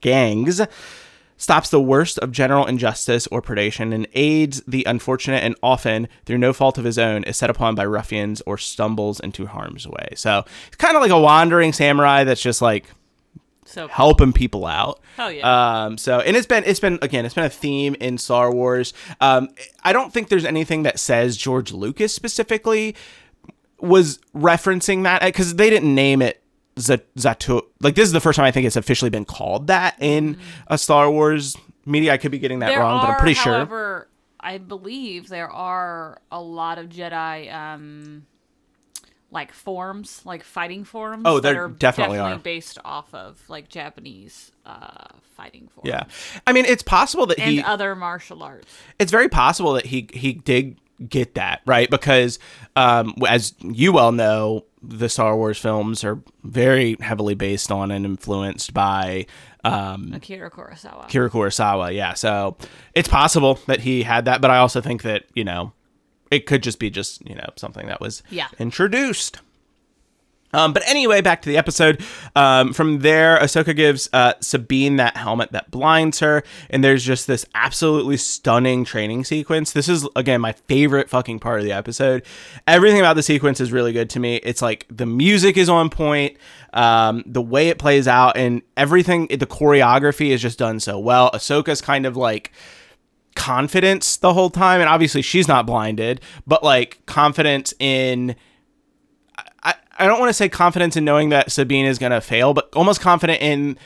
gangs 0.00 0.60
stops 1.36 1.70
the 1.70 1.80
worst 1.80 2.18
of 2.20 2.32
general 2.32 2.66
injustice 2.66 3.26
or 3.28 3.42
predation 3.42 3.94
and 3.94 4.06
aids 4.14 4.62
the 4.66 4.84
unfortunate 4.84 5.42
and 5.42 5.54
often 5.62 6.08
through 6.24 6.38
no 6.38 6.52
fault 6.52 6.78
of 6.78 6.84
his 6.84 6.98
own 6.98 7.24
is 7.24 7.36
set 7.36 7.50
upon 7.50 7.74
by 7.74 7.84
ruffians 7.84 8.40
or 8.46 8.56
stumbles 8.56 9.20
into 9.20 9.46
harm's 9.46 9.86
way 9.86 10.08
so 10.14 10.44
it's 10.66 10.76
kind 10.76 10.96
of 10.96 11.02
like 11.02 11.10
a 11.10 11.20
wandering 11.20 11.72
samurai 11.72 12.24
that's 12.24 12.40
just 12.42 12.62
like 12.62 12.86
So 13.66 13.88
helping 13.88 14.32
people 14.32 14.66
out. 14.66 15.00
Hell 15.16 15.30
yeah. 15.30 15.84
Um, 15.84 15.98
so 15.98 16.20
and 16.20 16.36
it's 16.36 16.46
been 16.46 16.64
it's 16.64 16.80
been 16.80 16.98
again 17.02 17.24
it's 17.24 17.34
been 17.34 17.44
a 17.44 17.50
theme 17.50 17.94
in 18.00 18.18
Star 18.18 18.52
Wars. 18.52 18.92
Um, 19.20 19.48
I 19.82 19.92
don't 19.92 20.12
think 20.12 20.28
there's 20.28 20.44
anything 20.44 20.84
that 20.84 20.98
says 20.98 21.36
George 21.36 21.72
Lucas 21.72 22.14
specifically 22.14 22.94
was 23.80 24.18
referencing 24.34 25.02
that 25.04 25.22
because 25.22 25.56
they 25.56 25.68
didn't 25.70 25.94
name 25.94 26.22
it 26.22 26.42
Z- 26.78 26.98
Zatu. 27.16 27.62
Like 27.80 27.94
this 27.94 28.06
is 28.06 28.12
the 28.12 28.20
first 28.20 28.36
time 28.36 28.46
I 28.46 28.50
think 28.50 28.66
it's 28.66 28.76
officially 28.76 29.10
been 29.10 29.24
called 29.24 29.66
that 29.66 29.96
in 30.00 30.38
a 30.68 30.78
Star 30.78 31.10
Wars 31.10 31.56
media. 31.84 32.12
I 32.12 32.16
could 32.16 32.30
be 32.30 32.38
getting 32.38 32.60
that 32.60 32.68
there 32.68 32.80
wrong, 32.80 33.00
are, 33.00 33.06
but 33.06 33.12
I'm 33.12 33.18
pretty 33.18 33.34
sure. 33.34 33.52
however, 33.52 34.08
I 34.40 34.58
believe 34.58 35.28
there 35.28 35.50
are 35.50 36.20
a 36.30 36.40
lot 36.40 36.78
of 36.78 36.88
Jedi, 36.88 37.52
um, 37.52 38.26
like 39.30 39.52
forms, 39.52 40.22
like 40.24 40.42
fighting 40.42 40.84
forms. 40.84 41.22
Oh, 41.26 41.40
that 41.40 41.52
there 41.52 41.64
are 41.64 41.68
definitely 41.68 42.18
are. 42.18 42.38
based 42.38 42.78
off 42.84 43.12
of 43.14 43.42
like 43.48 43.68
Japanese 43.68 44.52
uh, 44.64 45.08
fighting 45.36 45.68
forms. 45.68 45.88
Yeah, 45.88 46.04
I 46.46 46.52
mean 46.52 46.64
it's 46.64 46.82
possible 46.82 47.26
that 47.26 47.38
and 47.38 47.50
he 47.50 47.62
other 47.62 47.94
martial 47.94 48.42
arts. 48.42 48.72
it's 48.98 49.10
very 49.10 49.28
possible 49.28 49.72
that 49.74 49.86
he 49.86 50.08
he 50.12 50.34
did 50.34 50.78
get 51.10 51.34
that 51.34 51.60
right 51.66 51.90
because 51.90 52.38
um, 52.74 53.14
as 53.28 53.54
you 53.60 53.92
well 53.92 54.12
know 54.12 54.64
the 54.82 55.08
star 55.08 55.36
wars 55.36 55.58
films 55.58 56.02
are 56.04 56.20
very 56.42 56.96
heavily 57.00 57.34
based 57.34 57.70
on 57.70 57.90
and 57.90 58.06
influenced 58.06 58.72
by 58.72 59.26
um, 59.64 60.12
Akira 60.14 60.50
Kurosawa. 60.50 61.04
Akira 61.04 61.28
Kurosawa. 61.28 61.92
Yeah, 61.94 62.14
so 62.14 62.56
it's 62.94 63.08
possible 63.08 63.58
that 63.66 63.80
he 63.80 64.04
had 64.04 64.26
that, 64.26 64.40
but 64.40 64.50
I 64.50 64.58
also 64.58 64.80
think 64.80 65.02
that 65.02 65.24
you 65.34 65.44
know 65.44 65.72
it 66.30 66.46
could 66.46 66.62
just 66.62 66.78
be 66.78 66.90
just 66.90 67.26
you 67.28 67.34
know 67.34 67.48
something 67.56 67.86
that 67.86 68.00
was 68.00 68.22
Yeah. 68.30 68.48
introduced. 68.58 69.38
Um, 70.54 70.72
but 70.72 70.88
anyway, 70.88 71.20
back 71.20 71.42
to 71.42 71.48
the 71.50 71.58
episode. 71.58 72.02
Um, 72.34 72.72
from 72.72 73.00
there, 73.00 73.36
Ahsoka 73.36 73.76
gives 73.76 74.08
uh, 74.14 74.34
Sabine 74.40 74.96
that 74.96 75.16
helmet 75.16 75.52
that 75.52 75.70
blinds 75.70 76.20
her, 76.20 76.44
and 76.70 76.82
there's 76.82 77.04
just 77.04 77.26
this 77.26 77.44
absolutely 77.54 78.16
stunning 78.16 78.84
training 78.84 79.24
sequence. 79.24 79.72
This 79.72 79.86
is 79.88 80.08
again 80.16 80.40
my 80.40 80.52
favorite 80.52 81.10
fucking 81.10 81.40
part 81.40 81.58
of 81.58 81.64
the 81.66 81.72
episode. 81.72 82.22
Everything 82.66 83.00
about 83.00 83.16
the 83.16 83.22
sequence 83.22 83.60
is 83.60 83.70
really 83.70 83.92
good 83.92 84.08
to 84.10 84.20
me. 84.20 84.36
It's 84.36 84.62
like 84.62 84.86
the 84.88 85.04
music 85.04 85.58
is 85.58 85.68
on 85.68 85.90
point, 85.90 86.36
um, 86.72 87.22
the 87.26 87.42
way 87.42 87.68
it 87.68 87.78
plays 87.78 88.08
out, 88.08 88.36
and 88.38 88.62
everything. 88.78 89.26
The 89.26 89.46
choreography 89.46 90.28
is 90.30 90.40
just 90.40 90.58
done 90.58 90.80
so 90.80 90.98
well. 90.98 91.30
Ahsoka's 91.32 91.82
kind 91.82 92.06
of 92.06 92.16
like 92.16 92.50
confidence 93.36 94.16
the 94.16 94.34
whole 94.34 94.50
time, 94.50 94.80
and 94.80 94.88
obviously 94.88 95.22
she's 95.22 95.46
not 95.46 95.66
blinded, 95.66 96.20
but 96.46 96.64
like 96.64 97.06
confidence 97.06 97.72
in. 97.78 98.34
I, 99.62 99.74
I 99.98 100.06
don't 100.06 100.18
want 100.18 100.30
to 100.30 100.34
say 100.34 100.48
confidence 100.48 100.96
in 100.96 101.04
knowing 101.04 101.28
that 101.28 101.52
Sabine 101.52 101.86
is 101.86 101.98
going 101.98 102.12
to 102.12 102.20
fail, 102.20 102.54
but 102.54 102.68
almost 102.74 103.00
confident 103.00 103.40
in 103.42 103.78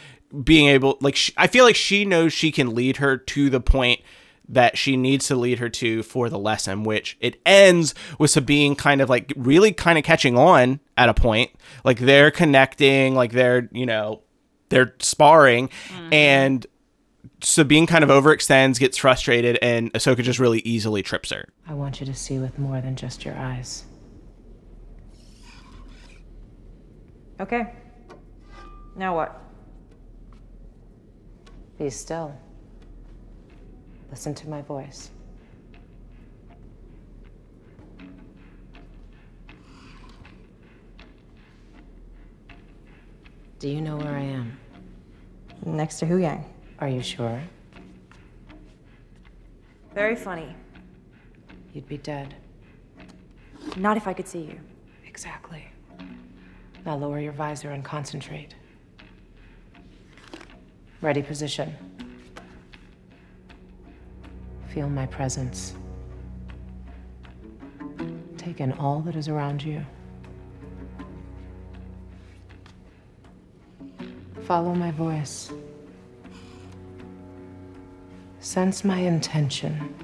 being 0.44 0.68
able, 0.68 0.96
like, 1.00 1.16
sh- 1.16 1.32
I 1.36 1.46
feel 1.46 1.64
like 1.64 1.76
she 1.76 2.04
knows 2.04 2.32
she 2.32 2.52
can 2.52 2.74
lead 2.74 2.98
her 2.98 3.16
to 3.16 3.50
the 3.50 3.60
point 3.60 4.00
that 4.48 4.76
she 4.76 4.96
needs 4.96 5.26
to 5.28 5.36
lead 5.36 5.58
her 5.58 5.68
to 5.68 6.02
for 6.02 6.28
the 6.28 6.38
lesson, 6.38 6.82
which 6.82 7.16
it 7.20 7.40
ends 7.46 7.94
with 8.18 8.30
Sabine 8.30 8.74
kind 8.74 9.00
of 9.00 9.08
like 9.08 9.32
really 9.36 9.72
kind 9.72 9.96
of 9.96 10.04
catching 10.04 10.36
on 10.36 10.80
at 10.96 11.08
a 11.08 11.14
point. 11.14 11.50
Like 11.84 11.98
they're 11.98 12.30
connecting, 12.30 13.14
like 13.14 13.32
they're, 13.32 13.68
you 13.72 13.86
know, 13.86 14.22
they're 14.68 14.94
sparring, 14.98 15.68
mm-hmm. 15.68 16.12
and 16.12 16.66
Sabine 17.42 17.86
kind 17.86 18.04
of 18.04 18.10
overextends, 18.10 18.78
gets 18.78 18.96
frustrated, 18.98 19.58
and 19.62 19.92
Ahsoka 19.92 20.22
just 20.22 20.38
really 20.38 20.60
easily 20.60 21.02
trips 21.02 21.30
her. 21.30 21.48
I 21.66 21.74
want 21.74 22.00
you 22.00 22.06
to 22.06 22.14
see 22.14 22.38
with 22.38 22.58
more 22.58 22.80
than 22.80 22.96
just 22.96 23.24
your 23.24 23.36
eyes. 23.36 23.84
Okay. 27.40 27.72
Now 28.96 29.16
what? 29.16 29.40
Be 31.78 31.88
still. 31.88 32.36
Listen 34.10 34.34
to 34.34 34.48
my 34.48 34.60
voice. 34.62 35.10
Do 43.58 43.68
you 43.68 43.80
know 43.80 43.96
where 43.96 44.14
I 44.14 44.22
am? 44.22 44.58
Next 45.64 45.98
to 46.00 46.06
Huyang. 46.06 46.44
Are 46.80 46.88
you 46.88 47.02
sure? 47.02 47.42
Very 49.94 50.16
funny. 50.16 50.56
You'd 51.74 51.86
be 51.86 51.98
dead. 51.98 52.34
Not 53.76 53.98
if 53.98 54.08
I 54.08 54.14
could 54.14 54.26
see 54.26 54.40
you. 54.40 54.58
Exactly. 55.06 55.66
Now 56.86 56.96
lower 56.96 57.20
your 57.20 57.32
visor 57.32 57.72
and 57.72 57.84
concentrate. 57.84 58.54
Ready 61.02 61.22
position. 61.22 61.74
Feel 64.68 64.88
my 64.88 65.04
presence. 65.06 65.74
Take 68.38 68.60
in 68.60 68.72
all 68.72 69.00
that 69.00 69.16
is 69.16 69.28
around 69.28 69.62
you. 69.62 69.84
Follow 74.42 74.74
my 74.74 74.90
voice. 74.92 75.52
Sense 78.40 78.84
my 78.84 78.98
intention. 78.98 79.94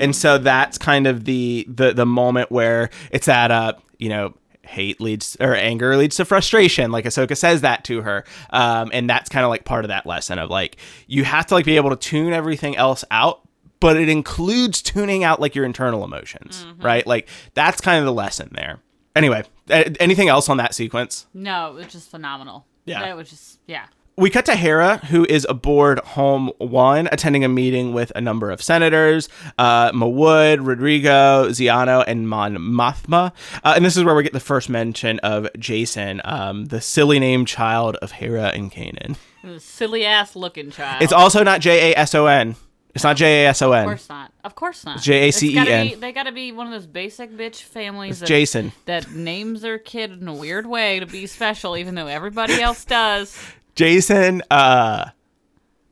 and 0.00 0.16
so 0.16 0.38
that's 0.38 0.78
kind 0.78 1.06
of 1.06 1.24
the 1.24 1.66
the 1.68 1.92
the 1.92 2.06
moment 2.06 2.50
where 2.50 2.88
it's 3.10 3.26
that 3.26 3.50
uh 3.50 3.74
you 4.00 4.08
know 4.08 4.34
hate 4.62 5.00
leads 5.00 5.36
or 5.40 5.54
anger 5.54 5.96
leads 5.96 6.16
to 6.16 6.24
frustration 6.24 6.92
like 6.92 7.04
ahsoka 7.04 7.36
says 7.36 7.62
that 7.62 7.82
to 7.82 8.02
her 8.02 8.24
um 8.50 8.90
and 8.92 9.08
that's 9.08 9.28
kind 9.28 9.44
of 9.44 9.48
like 9.50 9.64
part 9.64 9.84
of 9.84 9.88
that 9.88 10.04
lesson 10.06 10.38
of 10.38 10.50
like 10.50 10.76
you 11.06 11.24
have 11.24 11.46
to 11.46 11.54
like 11.54 11.64
be 11.64 11.76
able 11.76 11.90
to 11.90 11.96
tune 11.96 12.32
everything 12.32 12.76
else 12.76 13.02
out 13.10 13.40
but 13.80 13.96
it 13.96 14.08
includes 14.08 14.82
tuning 14.82 15.24
out 15.24 15.40
like 15.40 15.54
your 15.54 15.64
internal 15.64 16.04
emotions 16.04 16.66
right 16.80 17.06
like 17.06 17.28
that's 17.54 17.80
kind 17.80 17.98
of 17.98 18.04
the 18.04 18.12
lesson 18.12 18.50
there 18.52 18.78
anyway 19.16 19.42
anything 19.68 20.28
else 20.28 20.48
on 20.48 20.58
that 20.58 20.74
sequence 20.74 21.26
No, 21.32 21.70
it 21.70 21.74
was 21.74 21.86
just 21.92 22.10
phenomenal. 22.10 22.66
Yeah. 22.84 23.10
It 23.10 23.14
was 23.16 23.30
just 23.30 23.60
yeah. 23.66 23.86
We 24.20 24.28
cut 24.28 24.44
to 24.46 24.54
Hera, 24.54 24.98
who 25.06 25.24
is 25.30 25.46
aboard 25.48 25.98
Home 26.00 26.52
One, 26.58 27.08
attending 27.10 27.42
a 27.42 27.48
meeting 27.48 27.94
with 27.94 28.12
a 28.14 28.20
number 28.20 28.50
of 28.50 28.60
senators, 28.60 29.30
uh, 29.56 29.92
Mawood, 29.92 30.58
Rodrigo, 30.66 31.48
Xiono, 31.48 32.04
and 32.06 32.28
Mon 32.28 32.56
Mothma. 32.58 33.32
Uh, 33.64 33.72
and 33.76 33.82
this 33.82 33.96
is 33.96 34.04
where 34.04 34.14
we 34.14 34.22
get 34.22 34.34
the 34.34 34.38
first 34.38 34.68
mention 34.68 35.20
of 35.20 35.48
Jason, 35.58 36.20
um, 36.26 36.66
the 36.66 36.82
silly 36.82 37.18
name 37.18 37.46
child 37.46 37.96
of 38.02 38.12
Hera 38.12 38.48
and 38.48 38.70
Kanan. 38.70 39.16
It 39.42 39.62
silly 39.62 40.04
ass 40.04 40.36
looking 40.36 40.70
child. 40.70 41.02
It's 41.02 41.14
also 41.14 41.42
not 41.42 41.62
J 41.62 41.92
A 41.94 41.96
S 41.98 42.14
O 42.14 42.26
N. 42.26 42.56
It's 42.94 43.04
not 43.04 43.16
J 43.16 43.44
A 43.44 43.48
S 43.48 43.62
O 43.62 43.72
N. 43.72 43.84
Of 43.84 43.86
course 43.88 44.08
not. 44.10 44.32
Of 44.44 44.54
course 44.54 44.84
not. 44.84 45.00
J-A-C-E-N. 45.00 45.62
It's 45.62 45.70
gotta 45.70 45.88
be- 45.94 46.00
They 46.00 46.12
got 46.12 46.22
to 46.24 46.32
be 46.32 46.50
one 46.52 46.66
of 46.66 46.72
those 46.72 46.86
basic 46.86 47.30
bitch 47.30 47.62
families. 47.62 48.12
It's 48.12 48.20
that, 48.20 48.26
Jason. 48.26 48.72
That 48.86 49.10
names 49.12 49.62
their 49.62 49.78
kid 49.78 50.12
in 50.20 50.26
a 50.28 50.34
weird 50.34 50.66
way 50.66 50.98
to 51.00 51.06
be 51.06 51.26
special, 51.26 51.76
even 51.76 51.94
though 51.94 52.06
everybody 52.08 52.60
else 52.60 52.84
does. 52.84 53.38
Jason, 53.74 54.42
uh, 54.50 55.10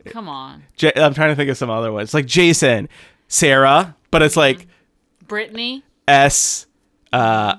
Come 0.07 0.29
on, 0.29 0.65
J- 0.77 0.93
I'm 0.97 1.15
trying 1.15 1.31
to 1.31 1.37
think 1.37 1.51
of 1.51 1.57
some 1.57 1.71
other 1.71 1.93
ones. 1.93 2.15
Like 2.15 2.27
Jason, 2.27 2.89
Sarah, 3.29 3.95
but 4.11 4.23
it's 4.23 4.37
like 4.37 4.67
Brittany. 5.27 5.85
S 6.07 6.67
uh 7.13 7.57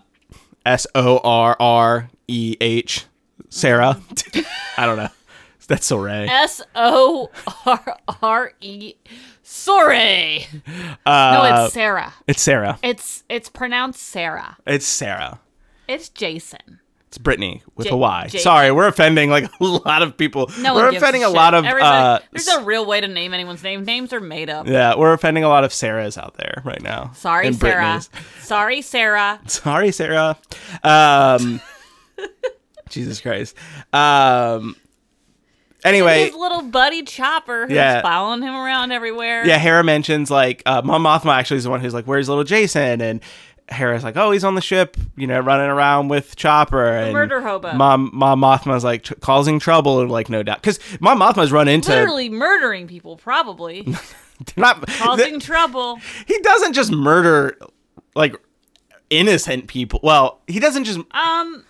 S 0.65 0.87
O 0.95 1.19
R 1.23 1.55
R 1.59 2.09
E 2.27 2.57
H 2.59 3.05
Sarah. 3.49 4.01
I 4.77 4.85
don't 4.85 4.97
know. 4.97 5.09
That's 5.67 5.85
so 5.85 5.97
Ray. 5.97 6.27
S 6.27 6.63
O 6.73 7.29
R 7.67 7.97
R 8.23 8.53
E. 8.59 8.95
Sorry. 9.43 10.47
Uh, 11.05 11.31
no, 11.33 11.63
it's 11.65 11.73
Sarah. 11.73 12.13
It's 12.25 12.41
Sarah. 12.41 12.79
It's 12.81 13.23
it's 13.29 13.49
pronounced 13.49 14.01
Sarah. 14.01 14.57
It's 14.65 14.87
Sarah. 14.87 15.39
It's 15.87 16.09
Jason. 16.09 16.79
It's 17.09 17.17
Brittany 17.17 17.63
with 17.75 17.87
J- 17.87 17.93
a 17.93 17.95
Y. 17.97 18.23
Jason. 18.25 18.39
Sorry, 18.41 18.71
we're 18.71 18.85
offending 18.87 19.31
like 19.31 19.49
a 19.59 19.63
lot 19.65 20.03
of 20.03 20.15
people. 20.15 20.49
No 20.59 20.75
we're 20.75 20.89
offending 20.89 21.23
a 21.23 21.27
shit. 21.27 21.35
lot 21.35 21.55
of 21.55 21.65
uh 21.65 22.19
There's 22.31 22.45
no 22.45 22.63
real 22.63 22.85
way 22.85 23.01
to 23.01 23.07
name 23.07 23.33
anyone's 23.33 23.63
name. 23.63 23.83
Names 23.83 24.13
are 24.13 24.19
made 24.19 24.47
up. 24.49 24.67
yeah, 24.67 24.95
we're 24.95 25.13
offending 25.13 25.43
a 25.43 25.49
lot 25.49 25.63
of 25.63 25.71
Sarahs 25.71 26.17
out 26.21 26.35
there 26.35 26.61
right 26.63 26.81
now. 26.83 27.11
Sorry, 27.15 27.51
Sarah. 27.51 28.01
Sorry, 28.41 28.81
Sarah. 28.83 29.39
Sorry, 29.47 29.91
Sarah. 29.91 30.37
Um, 30.83 31.59
Jesus 32.89 33.19
Christ. 33.21 33.55
Um, 33.93 34.75
Anyway, 35.85 36.25
his 36.25 36.35
little 36.35 36.61
buddy 36.61 37.03
Chopper 37.03 37.65
who's 37.65 37.73
Yeah. 37.73 38.01
following 38.01 38.41
him 38.41 38.53
around 38.53 38.91
everywhere. 38.91 39.47
yeah, 39.47 39.57
Hera 39.57 39.81
mentions 39.81 40.29
like 40.29 40.61
uh, 40.65 40.81
Mon 40.83 41.01
Mothma 41.01 41.31
actually 41.33 41.55
is 41.55 41.63
the 41.63 41.69
one 41.69 41.79
who's 41.79 41.93
like, 41.93 42.03
"Where's 42.03 42.27
little 42.27 42.43
Jason?" 42.43 42.99
and 42.99 43.21
Hera's 43.71 44.03
like, 44.03 44.17
"Oh, 44.17 44.31
he's 44.31 44.43
on 44.43 44.55
the 44.55 44.61
ship, 44.61 44.97
you 45.15 45.27
know, 45.27 45.39
running 45.39 45.69
around 45.69 46.07
with 46.07 46.35
Chopper." 46.35 46.85
and 46.85 47.13
murder 47.13 47.41
hobo. 47.41 47.73
Mom, 47.73 48.09
Mom 48.13 48.41
Mothma's 48.41 48.83
like 48.83 49.03
tr- 49.03 49.13
causing 49.15 49.59
trouble, 49.59 50.01
and 50.01 50.09
like 50.11 50.29
no 50.29 50.43
doubt, 50.43 50.61
because 50.61 50.79
Mom 50.99 51.19
Mothma's 51.19 51.51
run 51.51 51.67
into 51.67 51.89
Literally 51.91 52.29
murdering 52.29 52.87
people, 52.87 53.17
probably 53.17 53.87
not 54.57 54.85
causing 54.97 55.39
trouble. 55.39 55.99
he 56.27 56.39
doesn't 56.39 56.73
just 56.73 56.91
murder 56.91 57.57
like 58.15 58.35
innocent 59.09 59.67
people. 59.67 59.99
Well, 60.03 60.39
he 60.47 60.59
doesn't 60.59 60.83
just, 60.83 60.99
Um, 61.11 61.63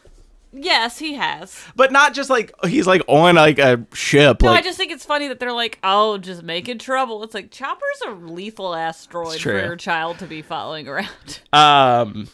yes, 0.53 0.99
he 0.99 1.13
has. 1.15 1.63
but 1.75 1.91
not 1.91 2.13
just 2.13 2.29
like 2.29 2.53
he's 2.65 2.88
like 2.88 3.01
on 3.07 3.35
like 3.35 3.59
a 3.59 3.85
ship. 3.93 4.41
No, 4.41 4.49
like 4.51 4.59
I 4.59 4.62
just 4.63 4.77
think 4.77 4.91
it's 4.91 5.05
funny 5.05 5.27
that 5.27 5.39
they're 5.39 5.53
like, 5.53 5.79
"Oh, 5.83 6.17
just 6.17 6.43
making 6.43 6.79
trouble." 6.79 7.23
It's 7.23 7.33
like 7.33 7.51
Chopper's 7.51 8.01
a 8.07 8.12
lethal 8.12 8.75
asteroid 8.75 9.39
for 9.39 9.51
your 9.51 9.75
child 9.75 10.19
to 10.19 10.25
be 10.25 10.41
following 10.41 10.88
around. 10.88 11.41
Um. 11.53 12.27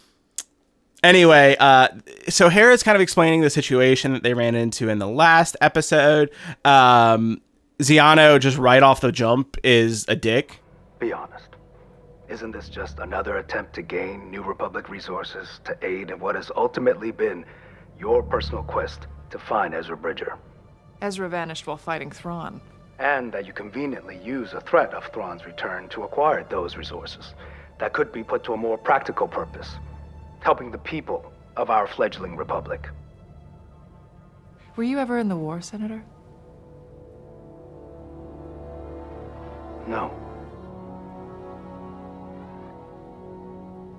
Anyway, 1.03 1.55
uh, 1.59 1.89
so 2.29 2.49
Hera's 2.49 2.81
kind 2.81 2.95
of 2.95 3.01
explaining 3.01 3.41
the 3.41 3.51
situation 3.51 4.13
that 4.13 4.23
they 4.23 4.33
ran 4.33 4.55
into 4.55 4.89
in 4.89 4.97
the 4.97 5.07
last 5.07 5.55
episode. 5.61 6.31
Um, 6.63 7.41
Xiono 7.77 8.39
just 8.39 8.57
right 8.57 8.81
off 8.81 9.01
the 9.01 9.11
jump 9.11 9.55
is 9.63 10.05
a 10.07 10.15
dick. 10.15 10.61
Be 10.97 11.13
honest. 11.13 11.49
Isn't 12.27 12.51
this 12.51 12.69
just 12.69 12.97
another 12.97 13.37
attempt 13.37 13.73
to 13.75 13.83
gain 13.83 14.31
New 14.31 14.41
Republic 14.41 14.89
resources 14.89 15.59
to 15.65 15.77
aid 15.83 16.09
in 16.09 16.17
what 16.19 16.33
has 16.33 16.51
ultimately 16.55 17.11
been 17.11 17.45
your 17.99 18.23
personal 18.23 18.63
quest 18.63 19.07
to 19.29 19.39
find 19.39 19.73
Ezra 19.73 19.97
Bridger? 19.97 20.37
Ezra 21.01 21.29
vanished 21.29 21.67
while 21.67 21.77
fighting 21.77 22.11
Thrawn. 22.11 22.61
And 22.99 23.31
that 23.31 23.45
you 23.45 23.53
conveniently 23.53 24.17
use 24.23 24.53
a 24.53 24.61
threat 24.61 24.93
of 24.93 25.05
Thrawn's 25.13 25.45
return 25.45 25.89
to 25.89 26.03
acquire 26.03 26.45
those 26.49 26.77
resources 26.77 27.33
that 27.79 27.93
could 27.93 28.11
be 28.11 28.23
put 28.23 28.43
to 28.45 28.53
a 28.53 28.57
more 28.57 28.77
practical 28.77 29.27
purpose, 29.27 29.75
helping 30.39 30.71
the 30.71 30.77
people 30.77 31.31
of 31.57 31.69
our 31.69 31.87
fledgling 31.87 32.37
republic. 32.37 32.89
Were 34.75 34.83
you 34.83 34.99
ever 34.99 35.17
in 35.17 35.29
the 35.29 35.35
war, 35.35 35.61
Senator? 35.61 36.03
No. 39.87 40.13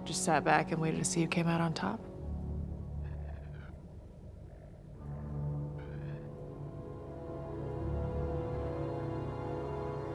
Just 0.05 0.25
sat 0.25 0.45
back 0.45 0.73
and 0.73 0.81
waited 0.81 0.99
to 0.99 1.05
see 1.05 1.21
who 1.21 1.27
came 1.27 1.49
out 1.49 1.61
on 1.61 1.73
top? 1.73 2.01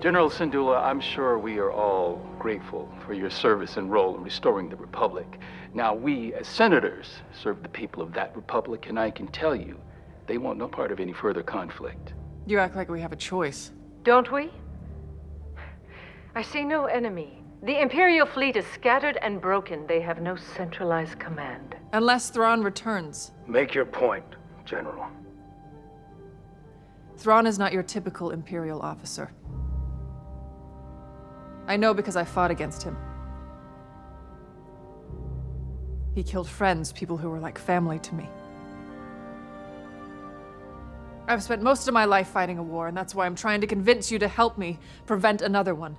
General 0.02 0.32
Syndulla, 0.32 0.84
I'm 0.84 1.00
sure 1.00 1.38
we 1.38 1.60
are 1.60 1.72
all 1.72 2.28
grateful 2.40 2.92
for 3.06 3.14
your 3.14 3.30
service 3.30 3.78
and 3.78 3.92
role 3.92 4.16
in 4.18 4.24
restoring 4.24 4.68
the 4.68 4.76
Republic. 4.76 5.40
Now, 5.76 5.94
we, 5.94 6.34
as 6.34 6.48
senators, 6.48 7.06
serve 7.40 7.62
the 7.62 7.70
people 7.70 8.02
of 8.02 8.12
that 8.14 8.36
Republic, 8.36 8.88
and 8.90 9.00
I 9.00 9.12
can 9.12 9.28
tell 9.28 9.56
you, 9.56 9.80
they 10.26 10.40
want 10.40 10.58
no 10.58 10.68
part 10.68 10.92
of 10.92 11.00
any 11.00 11.14
further 11.14 11.44
conflict. 11.44 12.14
You 12.48 12.58
act 12.58 12.76
like 12.76 12.90
we 12.90 13.00
have 13.00 13.12
a 13.12 13.16
choice. 13.16 13.74
Don't 14.02 14.32
we? 14.32 14.50
I 16.34 16.42
see 16.42 16.64
no 16.64 16.86
enemy. 16.86 17.44
The 17.62 17.80
Imperial 17.80 18.26
fleet 18.26 18.56
is 18.56 18.66
scattered 18.74 19.18
and 19.22 19.40
broken. 19.40 19.86
They 19.86 20.02
have 20.02 20.20
no 20.20 20.36
centralized 20.36 21.20
command. 21.20 21.76
Unless 21.94 22.32
Thrawn 22.32 22.64
returns. 22.64 23.34
Make 23.46 23.76
your 23.76 23.86
point, 23.86 24.26
General. 24.66 25.06
Thrawn 27.18 27.46
is 27.46 27.60
not 27.60 27.72
your 27.72 27.84
typical 27.84 28.32
Imperial 28.32 28.82
officer. 28.82 29.32
I 31.67 31.78
know 31.78 31.93
because 31.93 32.15
I 32.15 32.24
fought 32.24 32.52
against 32.52 32.84
him. 32.84 32.97
He 36.15 36.24
killed 36.24 36.50
friends, 36.50 36.91
people 36.91 37.17
who 37.17 37.30
were 37.30 37.39
like 37.39 37.58
family 37.58 38.00
to 38.00 38.15
me. 38.15 38.30
I've 41.28 41.43
spent 41.43 41.62
most 41.62 41.88
of 41.88 41.93
my 41.93 42.06
life 42.06 42.28
fighting 42.28 42.58
a 42.58 42.63
war, 42.63 42.88
and 42.88 42.97
that's 42.97 43.15
why 43.15 43.26
I'm 43.26 43.36
trying 43.36 43.62
to 43.62 43.67
convince 43.67 44.12
you 44.12 44.19
to 44.19 44.28
help 44.28 44.58
me 44.58 44.80
prevent 45.06 45.41
another 45.41 45.74
one. 45.74 45.95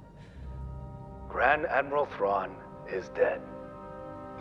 Grand 1.28 1.64
Admiral 1.66 2.06
Thrawn 2.06 2.54
is 2.90 3.08
dead. 3.10 3.40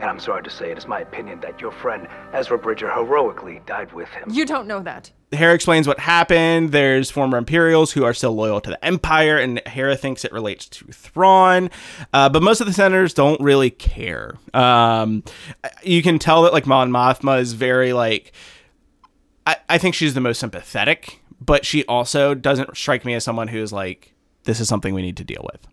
And 0.01 0.09
I'm 0.09 0.19
sorry 0.19 0.41
to 0.41 0.49
say, 0.49 0.71
it 0.71 0.79
is 0.79 0.87
my 0.87 1.01
opinion 1.01 1.39
that 1.41 1.61
your 1.61 1.71
friend 1.71 2.07
Ezra 2.33 2.57
Bridger 2.57 2.91
heroically 2.91 3.61
died 3.67 3.93
with 3.93 4.09
him. 4.09 4.29
You 4.31 4.47
don't 4.47 4.67
know 4.67 4.81
that. 4.81 5.11
Hera 5.31 5.53
explains 5.53 5.87
what 5.87 5.99
happened. 5.99 6.71
There's 6.71 7.11
former 7.11 7.37
Imperials 7.37 7.91
who 7.91 8.03
are 8.03 8.13
still 8.13 8.33
loyal 8.33 8.59
to 8.61 8.71
the 8.71 8.83
Empire, 8.83 9.37
and 9.37 9.61
Hera 9.67 9.95
thinks 9.95 10.25
it 10.25 10.31
relates 10.31 10.67
to 10.69 10.85
Thrawn. 10.87 11.69
Uh, 12.11 12.29
but 12.29 12.41
most 12.41 12.61
of 12.61 12.67
the 12.67 12.73
senators 12.73 13.13
don't 13.13 13.39
really 13.39 13.69
care. 13.69 14.33
Um, 14.55 15.23
you 15.83 16.01
can 16.01 16.17
tell 16.17 16.41
that 16.41 16.51
like 16.51 16.65
Mon 16.65 16.89
Mothma 16.89 17.39
is 17.39 17.53
very 17.53 17.93
like. 17.93 18.33
I, 19.45 19.57
I 19.69 19.77
think 19.77 19.95
she's 19.95 20.15
the 20.15 20.19
most 20.19 20.39
sympathetic, 20.39 21.21
but 21.39 21.63
she 21.63 21.85
also 21.85 22.33
doesn't 22.33 22.75
strike 22.75 23.05
me 23.05 23.13
as 23.13 23.23
someone 23.23 23.47
who 23.47 23.59
is 23.59 23.71
like, 23.71 24.13
this 24.43 24.59
is 24.59 24.67
something 24.67 24.93
we 24.93 25.01
need 25.01 25.17
to 25.17 25.23
deal 25.23 25.47
with. 25.51 25.67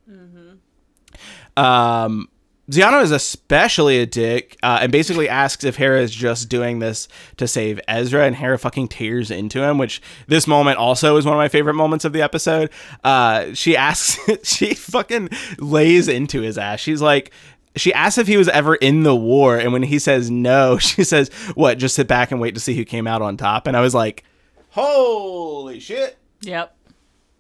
Um, 1.57 2.29
Xiono 2.71 3.03
is 3.03 3.11
especially 3.11 3.99
a 3.99 4.07
dick 4.07 4.59
uh, 4.63 4.81
and 4.83 4.93
basically 4.93 5.29
asks 5.29 5.65
if 5.65 5.77
Hera 5.77 6.03
is 6.03 6.15
just 6.15 6.51
doing 6.51 6.81
this 6.81 7.09
to 7.39 7.49
save 7.49 7.81
Ezra, 7.89 8.27
and 8.27 8.37
Hera 8.37 8.59
fucking 8.59 8.89
tears 8.89 9.31
into 9.31 9.63
him, 9.63 9.79
which 9.79 10.03
this 10.27 10.47
moment 10.47 10.77
also 10.79 11.17
is 11.17 11.25
one 11.25 11.35
of 11.35 11.39
my 11.39 11.49
favorite 11.49 11.75
moments 11.75 12.05
of 12.05 12.13
the 12.13 12.21
episode. 12.21 12.71
Uh, 13.03 13.55
she 13.55 13.77
asks, 13.77 14.19
she 14.43 14.75
fucking 14.75 15.31
lays 15.59 16.09
into 16.09 16.43
his 16.43 16.59
ass. 16.59 16.81
She's 16.81 17.01
like, 17.01 17.33
she 17.75 17.93
asks 17.95 18.19
if 18.19 18.27
he 18.27 18.37
was 18.37 18.49
ever 18.49 18.75
in 18.75 19.03
the 19.03 19.17
war, 19.17 19.57
and 19.57 19.73
when 19.73 19.83
he 19.83 19.99
says 19.99 20.31
no, 20.31 20.79
she 20.79 21.05
says, 21.05 21.31
"What? 21.55 21.79
Just 21.79 21.95
sit 21.95 22.09
back 22.09 22.33
and 22.33 22.41
wait 22.41 22.55
to 22.55 22.61
see 22.61 22.75
who 22.75 22.85
came 22.85 23.07
out 23.07 23.23
on 23.23 23.37
top." 23.37 23.67
And 23.67 23.77
I 23.77 23.81
was 23.81 23.95
like, 23.95 24.25
"Holy 24.71 25.79
shit!" 25.81 26.19
Yep. 26.41 26.75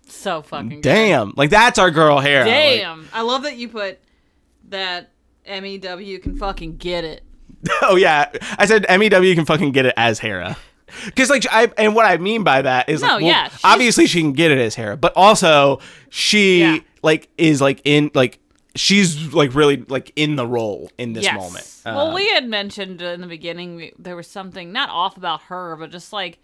So 0.06 0.42
fucking 0.42 0.68
good. 0.68 0.82
Damn, 0.82 1.32
like 1.36 1.50
that's 1.50 1.78
our 1.78 1.90
girl 1.90 2.20
Hera. 2.20 2.44
Like, 2.44 2.54
Damn. 2.54 3.08
I 3.12 3.22
love 3.22 3.42
that 3.42 3.56
you 3.56 3.68
put 3.68 3.98
that 4.68 5.10
MEW 5.48 6.18
can 6.20 6.36
fucking 6.36 6.76
get 6.76 7.04
it. 7.04 7.22
Oh 7.82 7.96
yeah, 7.96 8.30
I 8.58 8.66
said 8.66 8.86
MEW 8.88 9.34
can 9.34 9.44
fucking 9.44 9.72
get 9.72 9.86
it 9.86 9.94
as 9.96 10.18
Hera. 10.20 10.56
Because 11.04 11.28
like 11.28 11.44
I 11.50 11.70
and 11.76 11.94
what 11.94 12.06
I 12.06 12.16
mean 12.16 12.44
by 12.44 12.62
that 12.62 12.88
is 12.88 13.02
No, 13.02 13.08
like, 13.08 13.20
well, 13.20 13.28
yeah, 13.30 13.50
obviously 13.62 14.06
she 14.06 14.20
can 14.22 14.32
get 14.32 14.50
it 14.50 14.56
as 14.58 14.74
Hera, 14.74 14.96
but 14.96 15.12
also 15.16 15.80
she 16.08 16.82
like 17.02 17.28
is 17.36 17.60
like 17.60 17.82
in 17.84 18.10
like 18.14 18.38
she's 18.74 19.34
like 19.34 19.54
really 19.54 19.76
like 19.88 20.12
in 20.16 20.36
the 20.36 20.46
role 20.46 20.90
in 20.96 21.12
this 21.12 21.24
yes. 21.24 21.34
moment. 21.34 21.70
well, 21.84 22.08
Um, 22.08 22.14
we 22.14 22.28
had 22.30 22.48
mentioned 22.48 23.02
in 23.02 23.20
the 23.20 23.26
beginning 23.26 23.76
we- 23.76 23.92
there 23.98 24.16
was 24.16 24.26
something 24.28 24.72
not 24.72 24.88
off 24.88 25.16
about 25.18 25.42
her, 25.42 25.76
but 25.76 25.90
just 25.90 26.10
like 26.10 26.38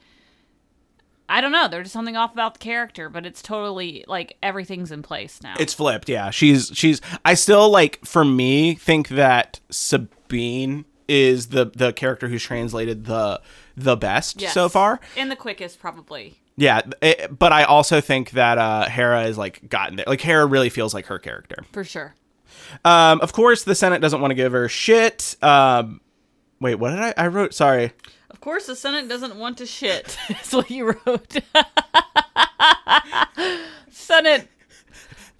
I 1.29 1.41
don't 1.41 1.53
know, 1.53 1.69
there's 1.69 1.91
something 1.91 2.17
off 2.17 2.33
about 2.35 2.55
the 2.55 2.59
character, 2.61 3.09
but 3.09 3.25
it's 3.25 3.41
totally 3.43 4.05
like 4.07 4.37
everything's 4.43 4.93
in 4.93 5.03
place 5.03 5.41
now. 5.43 5.55
It's 5.59 5.73
flipped, 5.73 6.09
yeah. 6.09 6.31
She's 6.31 6.71
she's 6.75 7.01
I 7.25 7.35
still 7.35 7.71
like 7.71 8.05
for 8.05 8.25
me 8.25 8.75
think 8.75 9.09
that 9.09 9.61
Sabine 9.71 10.85
is 11.09 11.49
the 11.49 11.67
the 11.67 11.93
character 11.93 12.29
who's 12.29 12.43
translated 12.43 13.05
the 13.07 13.41
the 13.77 13.97
best 13.97 14.41
Yes. 14.41 14.53
so 14.55 14.69
far. 14.69 15.01
and 15.17 15.31
the 15.31 15.37
quickest 15.37 15.79
probably. 15.81 16.39
Yeah, 16.57 16.83
it, 17.03 17.37
but 17.37 17.53
I 17.53 17.65
also 17.65 18.01
think 18.01 18.31
that 18.33 18.59
uh 18.59 18.89
Hera 18.89 19.25
is 19.25 19.37
like 19.39 19.69
gotten 19.69 19.97
there. 19.97 20.05
Like 20.07 20.21
Hera 20.21 20.47
really 20.47 20.69
feels 20.71 20.95
like 20.95 21.07
her 21.07 21.19
character. 21.19 21.57
For 21.73 21.85
sure. 21.85 22.15
Um, 22.85 23.21
of 23.21 23.33
course, 23.33 23.65
the 23.65 23.75
Senate 23.75 24.01
doesn't 24.01 24.21
want 24.21 24.31
to 24.31 24.35
give 24.37 24.53
her 24.53 24.69
shit. 24.69 25.37
Um, 25.43 26.01
wait, 26.61 26.77
what 26.77 26.91
did 26.91 27.01
I? 27.01 27.15
I 27.17 27.27
wrote. 27.27 27.53
Sorry. 27.55 27.93
Of 28.45 28.47
course, 28.47 28.67
the 28.67 28.77
Senate 28.77 29.09
doesn't 29.09 29.37
want 29.37 29.57
to 29.57 29.65
shit. 29.65 30.19
That's 30.29 30.53
what 30.53 30.71
you 30.71 30.95
wrote. 31.07 31.35
Senate, 33.91 34.49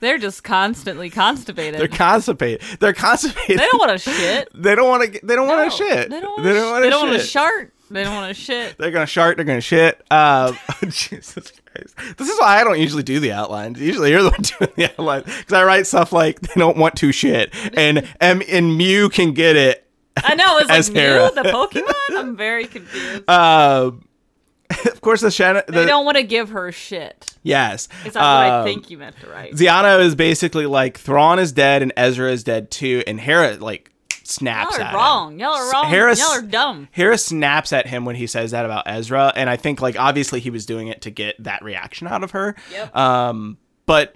they're 0.01 0.17
just 0.17 0.43
constantly 0.43 1.11
constipated. 1.11 1.79
They're 1.79 1.87
constipated. 1.87 2.63
They're 2.81 2.95
constipated. 2.95 3.59
They 3.59 3.67
don't 3.71 3.79
want 3.79 3.93
to 3.93 3.99
shit. 3.99 4.49
They 4.55 4.75
don't 4.75 4.89
want 4.89 5.13
to. 5.13 5.21
They 5.23 5.37
don't 5.37 5.47
want 5.47 5.71
to 5.71 5.77
shit. 5.77 6.09
They 6.09 6.19
don't 6.19 6.43
They 6.43 6.55
don't 6.55 6.63
want 6.63 6.73
want 6.73 6.79
to. 6.79 6.83
They 6.87 6.91
don't 6.91 7.03
want 7.09 7.13
to 7.13 7.19
shit. 7.19 7.29
shart. 7.29 7.73
They 7.91 8.05
don't 8.05 8.15
want 8.15 8.35
to 8.35 8.43
shit. 8.43 8.79
They're 8.79 8.91
gonna 8.91 9.05
shart. 9.05 9.37
They're 9.37 9.45
gonna 9.45 9.61
shit. 9.61 10.01
Um, 10.11 10.57
Jesus 10.89 11.53
Christ. 11.75 11.95
This 12.17 12.31
is 12.31 12.41
why 12.41 12.59
I 12.59 12.65
don't 12.65 12.81
usually 12.81 13.03
do 13.03 13.21
the 13.21 13.33
outlines. 13.33 13.79
Usually 13.79 14.13
you're 14.13 14.23
the 14.23 14.31
one 14.31 14.41
doing 14.41 14.73
the 14.77 14.91
outlines 14.99 15.25
because 15.27 15.53
I 15.53 15.63
write 15.65 15.87
stuff 15.87 16.11
like 16.11 16.41
they 16.41 16.55
don't 16.59 16.79
want 16.79 16.97
to 16.97 17.13
shit, 17.13 17.53
and 17.77 18.09
M 18.23 18.41
and 18.49 18.79
Mew 18.79 19.11
can 19.11 19.35
get 19.35 19.57
it. 19.57 19.84
I 20.17 20.35
know. 20.35 20.59
It's 20.59 20.71
as 20.71 20.89
like 20.91 20.97
Hera. 20.99 21.31
The 21.35 21.43
Pokemon. 21.43 22.19
I'm 22.19 22.37
very 22.37 22.67
confused. 22.67 23.29
Um, 23.29 24.07
of 24.87 25.01
course, 25.01 25.21
the 25.21 25.31
Shannon. 25.31 25.63
they 25.69 25.85
don't 25.87 26.05
want 26.05 26.17
to 26.17 26.23
give 26.23 26.51
her 26.51 26.71
shit. 26.73 27.35
yes. 27.43 27.89
Is 28.07 28.13
that 28.15 28.21
what 28.21 28.23
I 28.25 28.59
Um, 28.61 28.65
think 28.65 28.91
you 28.91 28.99
meant 28.99 29.19
to 29.21 29.29
write? 29.31 29.53
Xiono 29.55 30.01
is 30.01 30.15
basically 30.15 30.67
like 30.67 30.99
Thrawn 30.99 31.39
is 31.39 31.53
dead 31.53 31.83
and 31.83 31.93
Ezra 31.97 32.31
is 32.31 32.45
dead 32.45 32.71
too, 32.71 33.03
and 33.07 33.21
Hera 33.21 33.55
like 33.57 33.91
snaps 34.23 34.77
Y'all 34.79 34.87
at 34.87 34.95
are 34.95 34.97
wrong. 34.97 35.39
Y'all 35.39 35.53
are 35.53 35.71
wrong. 35.71 35.89
Hera 35.91 36.17
Y'all 36.17 36.31
are 36.31 36.43
dumb. 36.43 36.89
Hera 36.93 37.19
snaps 37.19 37.73
at 37.75 37.87
him 37.87 38.05
when 38.07 38.17
he 38.17 38.27
says 38.27 38.53
that 38.53 38.65
about 38.65 38.85
Ezra, 38.87 39.33
and 39.37 39.51
I 39.51 39.57
think 39.57 39.83
like 39.83 39.99
obviously 39.99 40.41
he 40.41 40.49
was 40.51 40.65
doing 40.65 40.89
it 40.89 41.03
to 41.03 41.11
get 41.11 41.35
that 41.43 41.63
reaction 41.63 42.07
out 42.07 42.25
of 42.25 42.31
her. 42.31 42.55
Yep. 42.73 42.97
Um, 42.97 43.59
but 43.87 44.15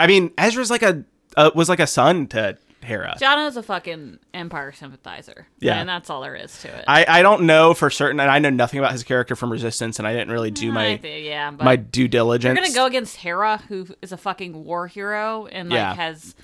I 0.00 0.06
mean, 0.06 0.30
Ezra's 0.38 0.70
like 0.70 0.82
a 0.82 1.04
uh, 1.36 1.50
was 1.54 1.68
like 1.68 1.80
a 1.80 1.86
son 1.86 2.26
to 2.28 2.56
Hera. 2.82 3.16
Xiono's 3.20 3.56
a 3.56 3.62
fucking 3.62 4.18
Empire 4.34 4.72
sympathizer. 4.72 5.46
Yeah. 5.60 5.78
And 5.78 5.88
that's 5.88 6.10
all 6.10 6.20
there 6.22 6.34
is 6.34 6.60
to 6.62 6.68
it. 6.68 6.84
I, 6.88 7.04
I 7.08 7.22
don't 7.22 7.42
know 7.42 7.74
for 7.74 7.90
certain, 7.90 8.20
and 8.20 8.30
I 8.30 8.38
know 8.38 8.50
nothing 8.50 8.78
about 8.78 8.92
his 8.92 9.02
character 9.04 9.36
from 9.36 9.50
Resistance, 9.52 9.98
and 9.98 10.06
I 10.08 10.12
didn't 10.12 10.30
really 10.30 10.50
do 10.50 10.72
my 10.72 10.92
I 10.92 10.96
thi- 10.96 11.28
yeah, 11.28 11.50
my 11.50 11.76
due 11.76 12.08
diligence. 12.08 12.56
You're 12.56 12.64
gonna 12.64 12.74
go 12.74 12.86
against 12.86 13.16
Hera, 13.16 13.58
who 13.68 13.86
is 14.02 14.12
a 14.12 14.16
fucking 14.16 14.64
war 14.64 14.86
hero 14.86 15.46
and 15.46 15.68
like 15.70 15.76
Yeah. 15.76 15.94
has 15.94 16.34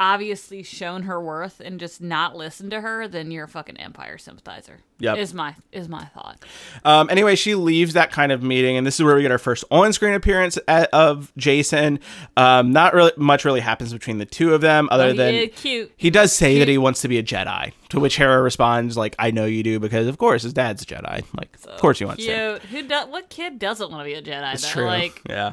obviously 0.00 0.62
shown 0.62 1.04
her 1.04 1.20
worth, 1.20 1.60
and 1.60 1.78
just 1.80 2.00
not 2.00 2.36
listen 2.36 2.70
to 2.70 2.80
her, 2.80 3.06
then 3.08 3.30
you're 3.30 3.44
a 3.44 3.48
fucking 3.48 3.76
Empire 3.78 4.18
sympathizer. 4.18 4.80
Yeah, 4.98 5.14
Is 5.16 5.34
my 5.34 5.54
is 5.72 5.88
my 5.88 6.04
thought. 6.04 6.38
Um, 6.84 7.10
anyway, 7.10 7.34
she 7.34 7.54
leaves 7.56 7.94
that 7.94 8.12
kind 8.12 8.30
of 8.30 8.42
meeting, 8.42 8.76
and 8.76 8.86
this 8.86 8.94
is 8.94 9.02
where 9.04 9.16
we 9.16 9.22
get 9.22 9.30
our 9.32 9.38
first 9.38 9.64
on-screen 9.70 10.14
appearance 10.14 10.56
at, 10.68 10.88
of 10.92 11.32
Jacen. 11.38 11.98
Um, 12.36 12.72
not 12.72 12.94
really 12.94 13.10
much 13.16 13.44
really 13.44 13.60
happens 13.60 13.92
between 13.92 14.18
the 14.18 14.24
two 14.24 14.54
of 14.54 14.60
them, 14.60 14.88
other 14.92 15.06
Oh, 15.06 15.10
he 15.10 15.16
than 15.16 15.48
cute. 15.50 15.92
he 15.96 16.10
does 16.10 16.32
say 16.32 16.58
that 16.60 16.68
he 16.68 16.78
wants 16.78 17.00
to 17.02 17.08
be 17.08 17.18
a 17.18 17.22
Jedi. 17.22 17.72
To 17.90 18.00
which 18.00 18.16
Hera 18.16 18.40
responds, 18.42 18.96
"Like 18.96 19.14
I 19.18 19.30
know 19.30 19.44
you 19.46 19.62
do, 19.62 19.78
because 19.80 20.06
of 20.06 20.16
course 20.18 20.42
his 20.42 20.52
dad's 20.52 20.82
a 20.82 20.86
Jedi. 20.86 21.22
Like 21.36 21.56
of 21.66 21.78
course 21.80 21.98
he 21.98 22.04
wants 22.04 22.24
to." 22.24 22.58
Cute. 22.60 22.70
Who 22.70 22.88
does? 22.88 23.08
What 23.08 23.28
kid 23.28 23.58
doesn't 23.58 23.90
want 23.90 24.00
to 24.00 24.04
be 24.04 24.14
a 24.14 24.22
Jedi? 24.22 24.54
It's 24.54 24.62
though? 24.62 24.80
true. 24.80 24.86
Like 24.86 25.20
yeah. 25.28 25.52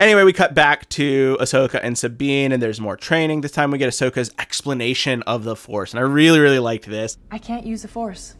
Anyway, 0.00 0.24
we 0.24 0.32
cut 0.32 0.54
back 0.54 0.88
to 0.90 1.36
Ahsoka 1.40 1.80
and 1.82 1.96
Sabine, 1.96 2.52
and 2.52 2.62
there's 2.62 2.80
more 2.80 2.96
training. 2.96 3.40
This 3.40 3.52
time 3.52 3.70
we 3.70 3.78
get 3.78 3.90
Ahsoka's 3.90 4.32
explanation 4.38 5.22
of 5.22 5.44
the 5.44 5.56
Force, 5.56 5.92
and 5.92 6.00
I 6.00 6.02
really, 6.02 6.40
really 6.40 6.58
liked 6.58 6.86
this. 6.86 7.18
I 7.30 7.38
can't 7.38 7.66
use 7.66 7.82
the 7.82 7.88
Force. 7.88 8.34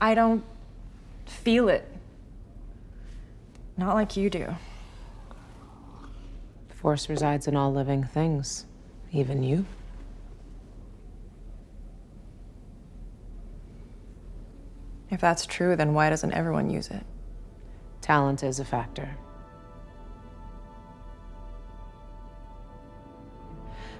I 0.00 0.14
don't 0.14 0.44
feel 1.26 1.68
it. 1.68 1.88
Not 3.76 3.94
like 3.94 4.16
you 4.16 4.30
do. 4.30 4.56
The 6.68 6.74
Force 6.74 7.08
resides 7.08 7.46
in 7.46 7.56
all 7.56 7.72
living 7.72 8.04
things, 8.04 8.66
even 9.12 9.42
you. 9.42 9.66
If 15.10 15.20
that's 15.20 15.46
true, 15.46 15.76
then 15.76 15.94
why 15.94 16.10
doesn't 16.10 16.32
everyone 16.32 16.70
use 16.70 16.88
it? 16.88 17.04
Talent 18.00 18.42
is 18.42 18.58
a 18.58 18.64
factor. 18.64 19.16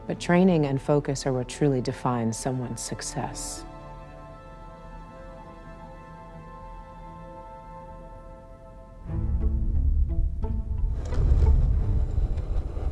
But 0.06 0.20
training 0.20 0.66
and 0.66 0.80
focus 0.80 1.26
are 1.26 1.32
what 1.32 1.48
truly 1.48 1.80
defines 1.80 2.36
someone's 2.36 2.80
success. 2.80 3.64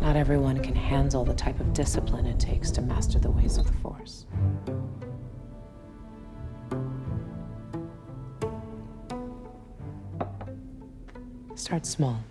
Not 0.00 0.16
everyone 0.16 0.62
can 0.62 0.74
handle 0.74 1.24
the 1.24 1.34
type 1.34 1.60
of 1.60 1.72
discipline 1.72 2.26
it 2.26 2.40
takes 2.40 2.70
to 2.72 2.82
master 2.82 3.18
the 3.18 3.30
ways 3.30 3.58
of 3.58 3.66
the 3.66 3.72
Force. 3.74 4.26
Start 11.54 11.86
small. 11.86 12.24